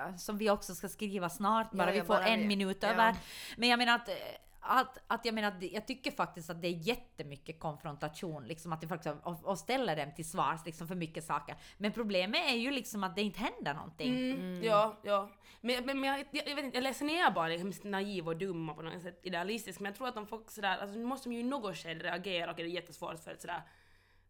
äh, 0.08 0.16
som 0.16 0.38
vi 0.38 0.50
också 0.50 0.76
ska 0.76 0.88
skriva 0.90 1.30
snart, 1.30 1.72
bara 1.72 1.88
Ja, 1.88 1.94
vi 1.94 2.08
får 2.08 2.08
bara 2.08 2.26
en 2.28 2.40
vi- 2.40 2.46
minut 2.48 2.78
ja. 2.82 2.88
över. 2.88 3.16
Men 3.58 3.70
jag 3.70 3.78
menar 3.78 3.96
att 3.96 4.10
eh, 4.10 4.16
att, 4.62 4.98
att 5.08 5.26
jag 5.26 5.36
menar 5.36 5.54
jag 5.60 5.88
tycker 5.88 6.12
faktiskt 6.12 6.50
att 6.50 6.62
det 6.62 6.68
är 6.68 6.88
jättemycket 6.88 7.60
konfrontation, 7.60 8.44
liksom 8.48 8.74
att 8.74 8.82
det 8.82 8.88
faktiskt, 8.88 9.16
och, 9.24 9.46
och 9.46 9.58
ställer 9.58 9.96
dem 9.96 10.12
till 10.16 10.30
svars 10.30 10.66
liksom 10.66 10.88
för 10.88 10.96
mycket 10.96 11.24
saker. 11.24 11.56
Men 11.78 11.92
problemet 11.92 12.42
är 12.52 12.56
ju 12.56 12.72
liksom 12.72 13.04
att 13.04 13.16
det 13.16 13.22
inte 13.22 13.40
händer 13.40 13.74
någonting. 13.74 14.32
Mm, 14.32 14.64
Ja, 14.64 14.98
ja. 15.04 15.30
Men, 15.62 15.86
men, 15.86 16.00
men 16.00 16.10
jag, 16.10 16.26
jag, 16.32 16.48
jag 16.48 16.56
vet 16.56 16.66
inte, 16.66 16.78
eller 16.78 16.94
sen 16.94 17.10
är 17.10 17.20
jag 17.20 17.34
bara 17.34 17.48
liksom 17.48 17.74
naiv 17.84 18.28
och 18.28 18.38
dum 18.38 18.70
och 18.70 18.76
på 18.76 18.82
något 18.82 19.02
sätt 19.02 19.20
idealistisk, 19.24 19.80
men 19.80 19.90
jag 19.90 19.96
tror 19.96 20.08
att 20.08 20.16
de 20.16 20.28
folk 20.28 20.52
sådär, 20.52 20.78
alltså 20.78 20.98
nu 20.98 21.06
måste 21.06 21.30
de 21.30 21.36
ju 21.36 21.40
i 21.40 21.44
något 21.44 21.78
skede 21.78 22.04
reagera 22.04 22.52
och 22.52 22.58
det 22.58 22.64
är 22.64 22.66
jättesvårt 22.66 23.20
för 23.20 23.32
att 23.32 23.42
sådär... 23.42 23.62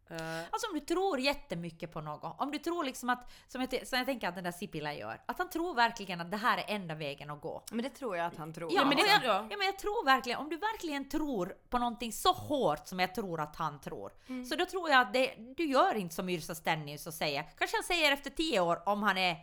eh, 0.10 0.40
Alltså 0.52 0.68
om 0.68 0.74
du 0.74 0.80
tror 0.80 1.20
jättemycket 1.20 1.94
på 1.94 2.02
något, 2.02 2.36
om 2.38 2.52
du 2.52 2.58
tror 2.58 2.84
liksom 2.84 3.10
att, 3.10 3.32
som 3.48 3.62
jag, 3.62 3.88
som 3.88 3.98
jag 3.98 4.06
tänker 4.06 4.28
att 4.28 4.36
den 4.36 4.44
där 4.44 4.52
Sipilä 4.52 4.94
gör, 4.94 5.22
att 5.26 5.38
han 5.38 5.50
tror 5.50 5.74
verkligen 5.74 6.22
att 6.22 6.32
det 6.32 6.38
här 6.38 6.58
är 6.58 6.64
enda 6.76 6.96
vägen 6.96 7.30
att 7.30 7.42
gå. 7.42 7.64
Men 7.72 7.84
det 7.84 7.90
tror 7.90 8.18
jag 8.18 8.26
att 8.26 8.38
han 8.38 8.54
tror. 8.54 8.72
Ja, 8.74 8.86
men 8.86 8.98
det 8.98 9.04
och 9.04 9.10
jag, 9.10 9.22
tror 9.22 9.34
jag. 9.34 9.44
ja, 9.52 9.58
men 9.58 9.66
jag 9.66 9.78
tror 9.80 10.06
verkligen, 10.06 10.40
om 10.40 10.50
du 10.50 10.58
verkligen 10.58 11.10
tror 11.10 11.56
på 11.70 11.78
någonting 11.78 12.12
så 12.14 12.32
hårt 12.34 12.88
som 12.88 13.00
jag 13.00 13.16
tror 13.16 13.42
att 13.42 13.56
han 13.56 13.82
tror, 13.82 14.12
Mm. 14.28 14.46
så 14.46 14.56
då 14.56 14.66
tror 14.66 14.90
jag 14.90 15.02
att 15.02 15.14
det, 15.14 15.34
du 15.58 15.66
gör 15.66 15.96
inte 15.96 16.16
som 16.16 16.30
Yrsa 16.30 16.56
Stennius 16.56 17.08
och 17.08 17.14
säger, 17.14 17.44
kanske 17.58 17.78
han 17.78 17.84
säger 17.84 18.12
efter 18.12 18.30
tio 18.30 18.60
år 18.60 18.82
om 18.90 19.04
han 19.04 19.18
är 19.18 19.38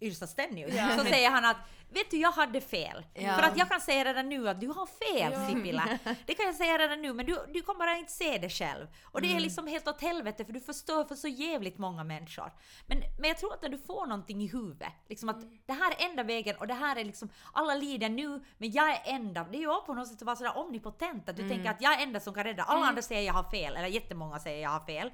Yrsa 0.00 0.26
Stennius, 0.26 0.74
så 0.98 1.04
säger 1.04 1.30
han 1.30 1.44
att 1.44 1.56
vet 1.88 2.10
du 2.10 2.16
jag 2.16 2.32
hade 2.32 2.60
fel. 2.60 3.04
Ja. 3.14 3.34
För 3.34 3.42
att 3.42 3.56
jag 3.58 3.68
kan 3.68 3.80
säga 3.80 4.04
redan 4.04 4.28
nu 4.28 4.48
att 4.48 4.60
du 4.60 4.68
har 4.68 4.86
fel 4.86 5.32
Ja. 5.32 5.48
Sipilä. 5.48 5.98
Det 6.26 6.34
kan 6.34 6.46
jag 6.46 6.54
säga 6.54 6.78
redan 6.78 7.02
nu 7.02 7.12
men 7.12 7.26
du, 7.26 7.38
du 7.54 7.62
kommer 7.62 7.78
bara 7.78 7.96
inte 7.96 8.12
se 8.12 8.38
det 8.38 8.48
själv. 8.50 8.86
Och 9.04 9.18
Mm. 9.18 9.30
det 9.30 9.36
är 9.36 9.40
liksom 9.40 9.66
helt 9.66 9.88
åt 9.88 10.00
helvete 10.00 10.44
för 10.44 10.52
du 10.52 10.60
förstör 10.60 11.04
för 11.04 11.14
så 11.14 11.28
jävligt 11.28 11.78
många 11.78 12.04
människor. 12.04 12.52
Men, 12.86 12.98
men 13.18 13.28
jag 13.28 13.38
tror 13.38 13.52
att 13.54 13.62
när 13.62 13.68
du 13.68 13.78
får 13.78 14.06
någonting 14.06 14.42
i 14.42 14.46
huvudet, 14.46 14.92
liksom 15.08 15.28
att 15.28 15.36
Mm. 15.42 15.58
det 15.66 15.72
här 15.72 15.90
är 15.98 16.10
enda 16.10 16.22
vägen 16.22 16.56
och 16.56 16.66
det 16.66 16.74
här 16.74 16.96
är 16.96 17.04
liksom, 17.04 17.28
alla 17.52 17.74
lider 17.74 18.08
nu 18.08 18.44
men 18.58 18.72
jag 18.72 18.90
är 18.90 19.00
enda. 19.04 19.44
Det 19.50 19.56
är 19.56 19.60
ju 19.60 19.80
på 19.86 19.94
något 19.94 20.08
sätt 20.08 20.16
att 20.16 20.22
vara 20.22 20.36
sådär 20.36 20.56
omnipotent 20.58 21.28
att 21.28 21.36
du 21.36 21.42
Mm. 21.42 21.54
tänker 21.56 21.70
att 21.70 21.80
jag 21.82 21.98
är 22.00 22.02
enda 22.02 22.20
som 22.20 22.34
kan 22.34 22.44
rädda. 22.44 22.62
Alla 22.62 22.86
andra 22.86 23.02
säger 23.02 23.22
jag 23.22 23.34
har 23.34 23.50
fel, 23.50 23.76
eller 23.76 23.88
jättemånga 23.88 24.38
säger 24.40 24.62
jag 24.62 24.70
har 24.70 24.80
fel. 24.86 25.10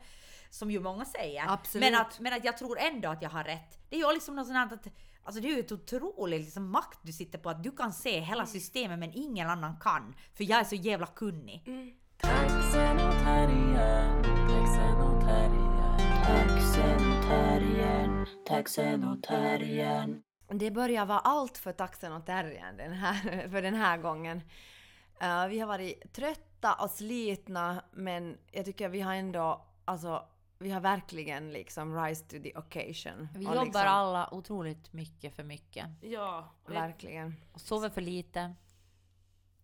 Som 0.50 0.70
ju 0.70 0.80
många 0.80 1.04
säger. 1.04 1.44
Absolut. 1.48 1.90
Men 1.90 2.00
att, 2.00 2.20
men 2.20 2.32
att 2.32 2.44
jag 2.44 2.58
tror 2.58 2.78
ändå 2.78 3.08
att 3.08 3.22
jag 3.22 3.30
har 3.30 3.44
rätt. 3.44 3.78
Det 3.88 3.96
är 3.96 4.00
ju 4.00 4.14
liksom 4.14 4.36
något 4.36 4.46
sånt 4.46 4.56
här 4.56 4.74
att 4.74 4.86
Alltså 5.22 5.40
det 5.42 5.48
är 5.48 5.54
ju 5.54 5.60
ett 5.60 5.72
otroligt 5.72 6.40
liksom, 6.40 6.70
makt 6.70 6.98
du 7.02 7.12
sitter 7.12 7.38
på 7.38 7.50
att 7.50 7.62
du 7.62 7.70
kan 7.70 7.92
se 7.92 8.16
Mm. 8.16 8.28
hela 8.28 8.46
systemet 8.46 8.98
men 8.98 9.12
ingen 9.14 9.50
annan 9.50 9.76
kan. 9.80 10.14
För 10.34 10.44
jag 10.44 10.60
är 10.60 10.64
så 10.64 10.74
jävla 10.74 11.06
kunnig. 11.06 11.62
mm. 11.66 11.92
Det 20.48 20.70
börjar 20.70 21.06
vara 21.06 21.18
allt 21.18 21.58
för 21.58 21.72
taxen 21.72 22.12
och 22.12 22.26
terriern 22.26 22.76
den 22.76 22.92
här, 22.92 23.48
för 23.50 23.62
den 23.62 23.74
här 23.74 23.98
gången. 23.98 24.40
Eh, 25.20 25.46
vi 25.46 25.60
har 25.60 25.66
varit 25.66 26.12
trötta 26.12 26.74
och 26.74 26.90
slitna 26.90 27.84
men 27.92 28.38
jag 28.52 28.64
tycker 28.64 28.88
vi 28.88 29.00
har 29.00 29.14
ändå, 29.14 29.66
alltså 29.84 30.24
vi 30.62 30.70
har 30.70 30.80
verkligen 30.80 31.52
liksom 31.52 32.04
rise 32.04 32.24
to 32.24 32.36
the 32.42 32.52
occasion. 32.56 33.28
Vi 33.34 33.46
Och 33.46 33.54
jobbar 33.54 33.64
liksom, 33.64 33.86
alla 33.86 34.34
otroligt 34.34 34.92
mycket 34.92 35.36
för 35.36 35.42
mycket. 35.44 35.86
Ja. 36.00 36.54
Verkligen. 36.66 37.34
Och 37.52 37.60
sover 37.60 37.88
för 37.90 38.00
lite. 38.00 38.54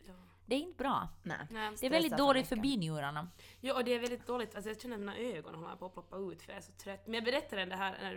ja. 0.07 0.15
Det 0.47 0.57
är 0.57 0.61
inte 0.61 0.77
bra. 0.77 1.09
Nej. 1.23 1.47
Nej. 1.51 1.73
Det 1.81 1.87
är 1.87 1.91
väldigt 1.91 2.17
dåligt 2.17 2.49
för 2.49 2.57
binjurarna. 2.57 3.29
Ja, 3.61 3.75
och 3.75 3.85
det 3.85 3.95
är 3.95 3.99
väldigt 3.99 4.27
dåligt. 4.27 4.55
Alltså 4.55 4.71
jag 4.71 4.81
känner 4.81 4.95
att 4.95 5.01
mina 5.01 5.17
ögon 5.19 5.55
håller 5.55 5.77
på 5.77 5.87
att 5.87 5.93
ploppa 5.93 6.17
ut 6.17 6.43
för 6.43 6.53
jag 6.53 6.59
är 6.59 6.63
så 6.63 6.73
trött. 6.73 7.07
Men 7.07 7.15
jag 7.15 7.25
berättade 7.25 7.65
det 7.65 7.77
här, 7.77 7.99
när 8.03 8.15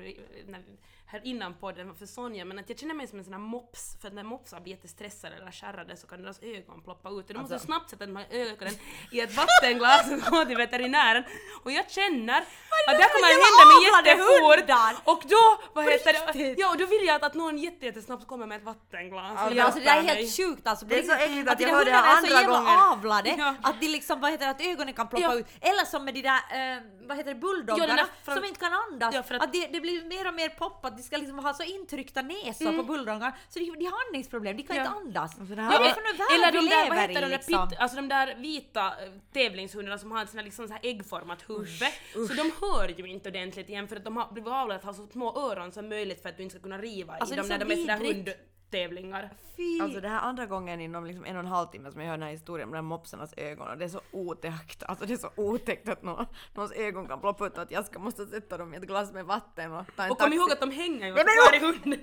när 0.47 0.59
vi, 0.59 0.77
här 1.11 1.21
innan 1.23 1.53
podden 1.53 1.95
för 1.95 2.05
Sonja, 2.05 2.45
men 2.45 2.59
att 2.59 2.69
jag 2.69 2.79
känner 2.79 2.93
mig 2.93 3.07
som 3.07 3.17
en 3.19 3.23
sån 3.25 3.33
här 3.33 3.39
mops, 3.39 3.97
för 4.01 4.07
att 4.07 4.13
när 4.13 4.23
mopsar 4.23 4.59
blir 4.59 4.73
jättestressade 4.73 5.35
eller 5.35 5.51
skärrade 5.51 5.97
så 5.97 6.07
kan 6.07 6.21
deras 6.21 6.39
ögon 6.43 6.81
ploppa 6.83 7.09
ut. 7.09 7.15
Och 7.15 7.23
du 7.33 7.39
måste 7.39 7.53
Alltså- 7.53 7.65
snabbt 7.65 7.89
sätta 7.89 8.05
de 8.05 8.15
här 8.15 8.27
ögonen 8.31 8.73
i 9.11 9.19
ett 9.21 9.33
vattenglas 9.37 10.11
och 10.11 10.31
gå 10.31 10.45
till 10.45 10.57
veterinären. 10.57 11.23
och 11.63 11.71
jag 11.71 11.91
känner 11.91 12.37
att 12.41 12.95
det 12.97 13.03
här 13.03 13.09
kommer 13.15 13.27
att 13.27 13.45
hända 13.47 13.63
mig 13.71 13.79
jättefort 13.85 15.03
och 15.15 15.23
då, 15.29 15.61
vad 15.73 15.85
heter 15.85 16.33
det, 16.33 16.55
ja 16.57 16.69
och 16.71 16.77
då 16.77 16.85
vill 16.85 17.05
jag 17.07 17.15
att, 17.15 17.23
att 17.23 17.33
någon 17.33 17.57
jätte, 17.57 17.85
jättesnabbt 17.85 18.27
kommer 18.27 18.45
med 18.47 18.57
ett 18.57 18.63
vattenglas 18.63 19.45
och 19.47 19.53
Ja, 19.55 19.63
alltså 19.63 19.79
det 19.79 19.85
där 19.85 19.97
är 19.97 20.01
helt 20.01 20.37
sjukt 20.37 20.67
alltså. 20.67 20.85
Det 20.85 20.99
är 20.99 21.03
så 21.03 21.13
äckligt 21.13 21.49
att 21.49 21.57
de 21.57 21.63
jag 21.63 21.71
hörde 21.71 21.91
det 21.91 21.97
här 21.97 22.15
hundarna 22.15 22.27
är 22.27 22.27
så 22.27 22.37
andra 22.37 22.41
jävla 22.41 22.57
gången. 22.59 22.79
avlade 22.91 23.29
Ja. 23.37 23.55
att 23.61 23.81
de 23.81 23.87
liksom, 23.87 24.21
vad 24.21 24.31
heter 24.31 24.45
det, 24.45 24.51
att 24.51 24.61
ögonen 24.61 24.93
kan 24.93 25.07
ploppa 25.07 25.23
Ja. 25.23 25.35
ut. 25.35 25.45
Eller 25.61 25.85
som 25.85 26.05
med 26.05 26.13
de 26.13 26.21
där, 26.21 26.35
eh, 26.75 26.81
vad 27.07 27.17
heter 27.17 27.33
det, 27.33 27.39
bulldoggarna 27.39 28.07
Ja, 28.25 28.33
som 28.35 28.45
inte 28.45 28.59
kan 28.59 28.73
andas. 28.73 29.15
Ja, 29.15 29.23
för 29.23 29.35
att- 29.35 29.43
att 29.43 29.53
det, 29.53 29.67
det 29.67 29.79
blir 29.79 30.03
mer 30.05 30.27
och 30.27 30.33
mer 30.33 30.49
pop 30.49 30.85
att 30.85 30.97
de 30.99 31.03
ska 31.03 31.17
liksom 31.17 31.39
ha 31.39 31.53
så 31.53 31.63
intryckta 31.63 32.21
näsor 32.21 32.77
på 32.77 32.83
bulldoggarna 32.83 33.31
så 33.49 33.59
de, 33.59 33.65
de 33.79 33.85
har 33.85 34.05
andningsproblem, 34.07 34.57
de 34.57 34.63
kan 34.63 34.75
Ja. 34.75 34.81
inte 34.83 34.95
andas. 34.97 35.39
Alltså 35.39 35.55
det 35.55 35.61
Vad 35.61 35.65
här 35.65 35.79
är 35.79 35.83
det 35.83 35.93
för 35.93 36.17
värld 36.17 36.27
Eller 36.35 36.51
de 36.61 36.69
där, 36.69 36.89
vad 36.89 36.97
lever 36.97 37.01
heter 37.07 37.11
i 37.11 37.15
de 37.15 37.21
där, 37.21 37.29
liksom? 37.37 37.69
pitt, 37.69 37.79
alltså 37.79 37.95
de 37.95 38.07
där 38.09 38.35
vita 38.35 38.85
eh, 38.87 39.11
tävlingshundarna 39.33 39.97
som 39.97 40.11
har 40.11 40.35
här, 40.35 40.43
liksom 40.43 40.67
så 40.67 40.73
här 40.73 40.81
äggformat 40.83 41.49
huvud. 41.49 42.27
Så 42.27 42.33
de 42.33 42.51
hör 42.61 42.87
ju 42.99 43.05
inte 43.07 43.29
ordentligt 43.29 43.69
igen 43.69 43.87
för 43.87 43.95
att 43.95 44.03
de 44.03 44.17
har 44.17 44.31
blivit 44.31 44.51
avlade 44.53 44.79
att 44.79 44.85
ha 44.85 44.93
så 44.93 45.07
små 45.07 45.37
öron 45.51 45.71
som 45.71 45.89
möjligt 45.89 46.21
för 46.21 46.29
att 46.29 46.37
du 46.37 46.43
inte 46.43 46.53
ska 46.55 46.63
kunna 46.63 46.77
riva 46.77 47.13
Alltså, 47.13 47.33
i 47.33 47.37
dem 47.37 47.45
är 47.45 47.49
när 47.49 47.59
så 47.59 47.65
de 47.65 47.73
är 47.73 47.77
sådär 47.81 47.97
vidrigt. 47.99 48.39
Hundtävlingar. 48.69 49.29
Fy. 49.57 49.81
Alltså 49.81 50.01
det 50.01 50.09
här 50.09 50.19
andra 50.21 50.45
gången 50.45 50.81
inom 50.81 51.05
liksom 51.05 51.25
en 51.25 51.35
och 51.35 51.39
en 51.39 51.47
halv 51.47 51.67
timme 51.67 51.91
som 51.91 52.01
jag 52.01 52.07
hör 52.07 52.17
den 52.17 52.23
här 52.23 52.31
historien 52.31 52.69
med 52.69 52.77
de 52.77 52.83
där 52.83 52.89
mopsarnas 52.89 53.33
ögon 53.37 53.67
och 53.67 53.77
det 53.77 53.85
är 53.85 53.89
så 53.89 54.01
otäckt. 54.11 54.83
Alltså 54.83 55.05
det 55.05 55.13
är 55.13 55.17
så 55.17 55.29
otäckt 55.35 55.89
att 55.89 56.03
någon, 56.03 56.25
någons 56.53 56.71
ögon 56.71 57.07
kan 57.07 57.19
ploppa 57.21 57.47
ut 57.47 57.53
och 57.53 57.61
att 57.61 57.71
jag 57.71 57.85
ska 57.85 57.99
måste 57.99 58.25
sätta 58.25 58.57
dem 58.57 58.73
i 58.73 58.77
ett 58.77 58.83
glas 58.83 59.13
med 59.13 59.25
vatten 59.25 59.73
och 59.73 59.85
ta 59.95 60.03
en 60.03 60.11
Och 60.11 60.17
kom 60.17 60.25
taxi. 60.25 60.35
ihåg 60.35 60.51
att 60.51 60.59
de 60.59 60.71
hänger 60.71 61.07
ju 61.07 61.13
kvar 61.13 61.55
i 61.55 61.59
hunden. 61.59 61.99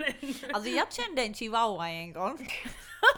Alltså 0.52 0.70
jag 0.70 0.92
kände 0.92 1.22
en 1.22 1.34
chihuahua 1.34 1.88
en 1.88 2.12
gång. 2.12 2.32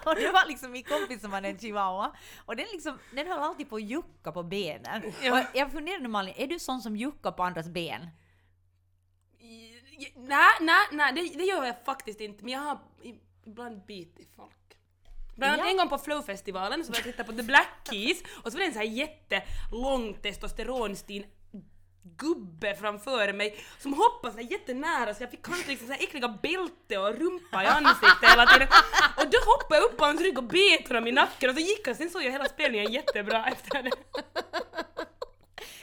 och 0.05 0.15
det 0.15 0.33
var 0.33 0.49
liksom 0.49 0.73
min 0.73 0.85
kompis 0.85 1.21
som 1.21 1.33
hade 1.33 1.49
en 1.49 1.59
chihuahua. 1.59 2.13
Och 2.47 2.57
den, 2.57 2.67
liksom, 2.73 2.99
den 3.15 3.27
höll 3.27 3.39
alltid 3.39 3.71
på 3.71 3.77
att 3.77 3.83
jucka 3.83 4.33
på 4.33 4.43
benen. 4.43 5.03
Ja. 5.23 5.41
Och 5.41 5.47
jag 5.55 5.73
funderar 5.73 5.99
nu 5.99 6.09
Malin, 6.09 6.35
är 6.37 6.47
du 6.47 6.59
sån 6.59 6.81
som 6.81 6.97
juckar 6.97 7.33
på 7.33 7.43
andras 7.43 7.69
ben? 7.69 8.09
Nej, 10.17 10.57
nej, 10.61 10.87
nej 10.93 11.13
det, 11.13 11.39
det 11.39 11.45
gör 11.45 11.65
jag 11.65 11.85
faktiskt 11.85 12.21
inte 12.21 12.45
men 12.45 12.53
jag 12.53 12.61
har 12.61 12.79
ibland 13.51 13.87
bitit 13.87 14.33
folk. 14.37 14.53
Bland 15.37 15.53
annat 15.53 15.67
Ja. 15.67 15.71
en 15.71 15.77
gång 15.77 15.89
på 15.89 15.99
Flowfestivalen 15.99 16.85
så 16.85 16.93
var 16.93 16.97
jag 16.99 17.07
och 17.07 17.13
tittade 17.13 17.33
på 17.33 17.37
The 17.39 17.43
Black 17.43 17.69
Keys 17.91 18.23
och 18.45 18.53
så 18.53 18.59
var 18.59 18.61
det 18.61 18.67
en 18.67 18.73
sån 18.73 18.83
här 18.83 18.89
jättelång 18.89 20.15
testosteronstin 20.23 21.25
gubbe 22.17 22.75
framför 22.75 23.33
mig 23.33 23.59
som 23.79 23.93
hoppade 23.95 24.33
så 24.35 24.41
här 24.41 24.51
jättenära 24.51 25.15
så 25.15 25.23
jag 25.23 25.31
fick 25.31 25.43
kanske 25.45 25.71
liksom 25.71 25.87
så 25.87 25.93
här 25.93 26.03
äckliga 26.03 26.29
bälte 26.29 26.99
och 26.99 27.15
rumpa 27.19 27.63
i 27.65 27.67
ansiktet 27.67 28.31
hela 28.31 28.47
tiden. 28.47 28.69
Och 29.17 29.25
då 29.31 29.39
hoppade 29.47 29.81
jag 29.81 29.85
upp 29.85 29.97
på 29.97 30.05
hans 30.05 30.21
rygg 30.21 30.39
och 30.39 30.45
bet 30.45 30.89
honom 30.89 31.07
i 31.07 31.13
nacken 31.13 31.51
och 31.51 31.57
så 31.57 31.61
gick 31.63 31.87
han, 31.87 31.95
sen 31.97 32.11
såg 32.11 32.23
jag 32.23 32.33
hela 32.33 32.45
spelningen 32.45 32.93
jättebra 32.93 33.47
efter 33.47 33.83
det. 33.83 33.91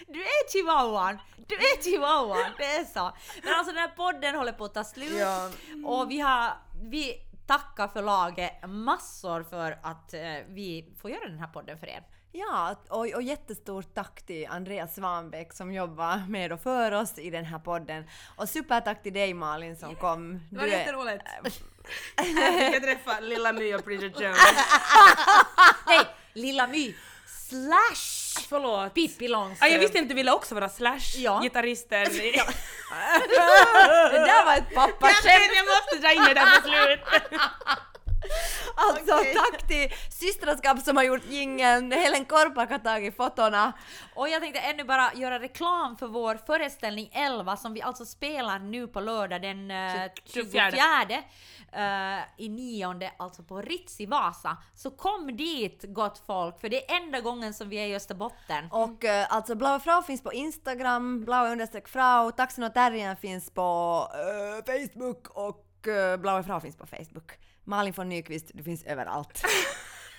Du 0.07 0.21
är 0.21 0.51
chihuahuan! 0.51 1.17
Du 1.47 1.55
är 1.55 1.83
chihuahuan, 1.83 2.51
det 2.57 2.65
är 2.65 2.83
så. 2.83 3.11
Men 3.43 3.53
alltså 3.53 3.71
den 3.73 3.81
här 3.81 3.87
podden 3.95 4.35
håller 4.35 4.51
på 4.51 4.65
att 4.65 4.73
ta 4.73 4.83
slut 4.83 5.19
Ja. 5.19 5.49
och 5.85 6.11
vi 6.11 6.19
har, 6.19 6.53
vi 6.91 7.21
tackar 7.47 7.87
förlaget 7.87 8.51
massor 8.67 9.43
för 9.43 9.79
att 9.81 10.13
eh, 10.13 10.21
vi 10.47 10.93
får 11.01 11.11
göra 11.11 11.27
den 11.27 11.39
här 11.39 11.47
podden 11.47 11.79
för 11.79 11.87
er. 11.87 12.03
Ja, 12.31 12.75
och, 12.89 13.07
och 13.07 13.21
jättestort 13.21 13.93
tack 13.93 14.25
till 14.25 14.47
Andreas 14.47 14.95
Svanbäck 14.95 15.53
som 15.53 15.73
jobbar 15.73 16.29
med 16.29 16.51
och 16.51 16.61
för 16.61 16.91
oss 16.91 17.17
i 17.17 17.29
den 17.29 17.45
här 17.45 17.59
podden. 17.59 18.03
Och 18.35 18.49
supertack 18.49 19.03
till 19.03 19.13
dig 19.13 19.33
Malin 19.33 19.75
som 19.75 19.95
kom. 19.95 20.39
Det 20.51 20.57
var 20.57 20.65
jätteroligt. 20.65 21.23
Fick 22.17 22.75
jag 22.75 22.83
träffa 22.83 23.19
Lilla 23.19 23.53
My 23.53 23.73
och 23.73 23.81
Bridget 23.81 24.21
Jones. 24.21 24.37
Nej, 25.87 26.05
Lilla 26.33 26.67
My 26.67 26.95
slash 27.25 28.24
Förlåt. 28.49 28.93
Pippi 28.93 29.25
Ah, 29.25 29.29
Långstrump. 29.29 29.71
jag 29.73 29.79
visste 29.79 29.97
inte 29.97 30.09
du 30.09 30.15
ville 30.15 30.31
också 30.31 30.55
vara 30.55 30.69
Slash, 30.69 30.99
Ja. 31.15 31.39
Det 34.11 34.17
där 34.19 34.45
var 34.45 34.53
ett 34.55 34.75
pappaskämt! 34.75 35.51
jag 35.55 35.65
måste 35.65 36.07
dra 36.07 36.13
in 36.13 36.23
det 36.23 36.33
där 36.33 36.55
på 36.55 36.67
slut. 36.67 36.99
Alltså 38.75 39.17
tack 39.17 39.67
till 39.67 39.89
systraskap 40.11 40.79
som 40.79 40.97
har 40.97 41.03
gjort 41.03 41.21
jingeln, 41.29 41.91
Helen 41.91 42.25
Korpak 42.25 42.69
har 42.69 42.77
tagit 42.79 43.17
fotona. 43.17 43.73
Och 44.15 44.29
jag 44.29 44.41
tänkte 44.41 44.59
ännu 44.59 44.83
bara 44.83 45.11
göra 45.13 45.39
reklam 45.39 45.97
för 45.97 46.07
vår 46.07 46.39
föreställning 46.45 47.09
11 47.13 47.57
som 47.57 47.73
vi 47.73 47.81
alltså 47.81 48.05
spelar 48.05 48.59
nu 48.59 48.87
på 48.87 48.99
lördag 48.99 49.41
den 49.41 49.71
eh, 49.71 49.93
24 50.25 50.71
24. 50.71 51.23
Eh, 51.75 52.23
i 52.37 52.49
nionde, 52.49 53.11
alltså 53.17 53.43
på 53.43 53.61
Ritz 53.61 54.01
i 54.01 54.05
Vasa. 54.05 54.57
Så 54.73 54.91
kom 54.91 55.37
dit 55.37 55.85
gott 55.87 56.23
folk, 56.27 56.59
för 56.59 56.69
det 56.69 56.91
är 56.91 56.97
enda 56.97 57.19
gången 57.19 57.53
som 57.53 57.69
vi 57.69 57.77
är 57.77 57.87
i 57.87 57.95
Österbotten. 57.95 58.67
Och 58.71 59.05
eh, 59.05 59.25
alltså 59.29 59.55
Blaue 59.55 59.79
Frau 59.79 60.01
finns 60.01 60.23
på 60.23 60.33
Instagram, 60.33 61.25
blaue 61.25 61.51
understreck 61.51 61.87
frau, 61.87 62.31
Taxen 62.31 62.63
och 62.63 62.73
terriern 62.73 63.17
finns 63.17 63.51
på 63.51 63.61
eh, 64.13 64.73
Facebook 64.73 65.27
och 65.27 65.87
uh, 65.87 66.17
Blaue 66.17 66.43
Frau 66.43 66.59
finns 66.59 66.77
på 66.77 66.85
Facebook. 66.85 67.31
Malin 67.63 67.93
von 67.97 68.09
Nyqvist, 68.09 68.51
du 68.53 68.63
finns 68.63 68.83
överallt. 68.83 69.45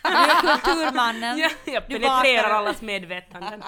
Du 0.03 0.11
är 0.11 0.41
kulturmannen. 0.41 1.39
Jag, 1.39 1.51
jag 1.65 1.83
Du 1.89 1.99
penetrerar 1.99 2.51
allas 2.51 2.83
medvetanden. 2.83 3.62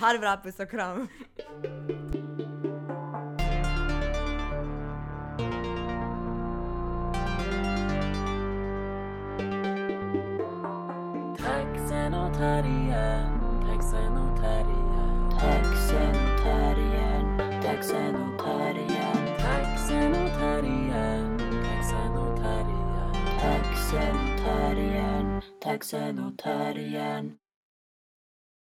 ha 0.00 0.12
det 0.12 0.18
bra, 0.18 0.40
puss 0.44 0.60
och 0.60 0.70
kram. 0.70 1.08
Taxen 12.36 12.52
och 12.52 12.60
terriern, 12.60 13.66
taxen 13.66 14.16
och 14.16 14.40
terriern 14.40 15.30
Taxen 15.40 16.10
och 16.10 16.42
terriern, 16.42 17.62
taxen 17.62 18.14
och 18.14 18.38
terriern 18.44 19.38
Taxen 19.38 20.14
och 20.14 20.38
terriern, 20.38 21.38
taxen 21.64 22.16
och 22.16 22.36
terriern 22.36 23.14
Taxen 23.40 24.16
och 24.16 24.44
terriern, 24.44 25.42
taxen 25.60 26.18
och 26.18 26.38
terriern 26.38 27.45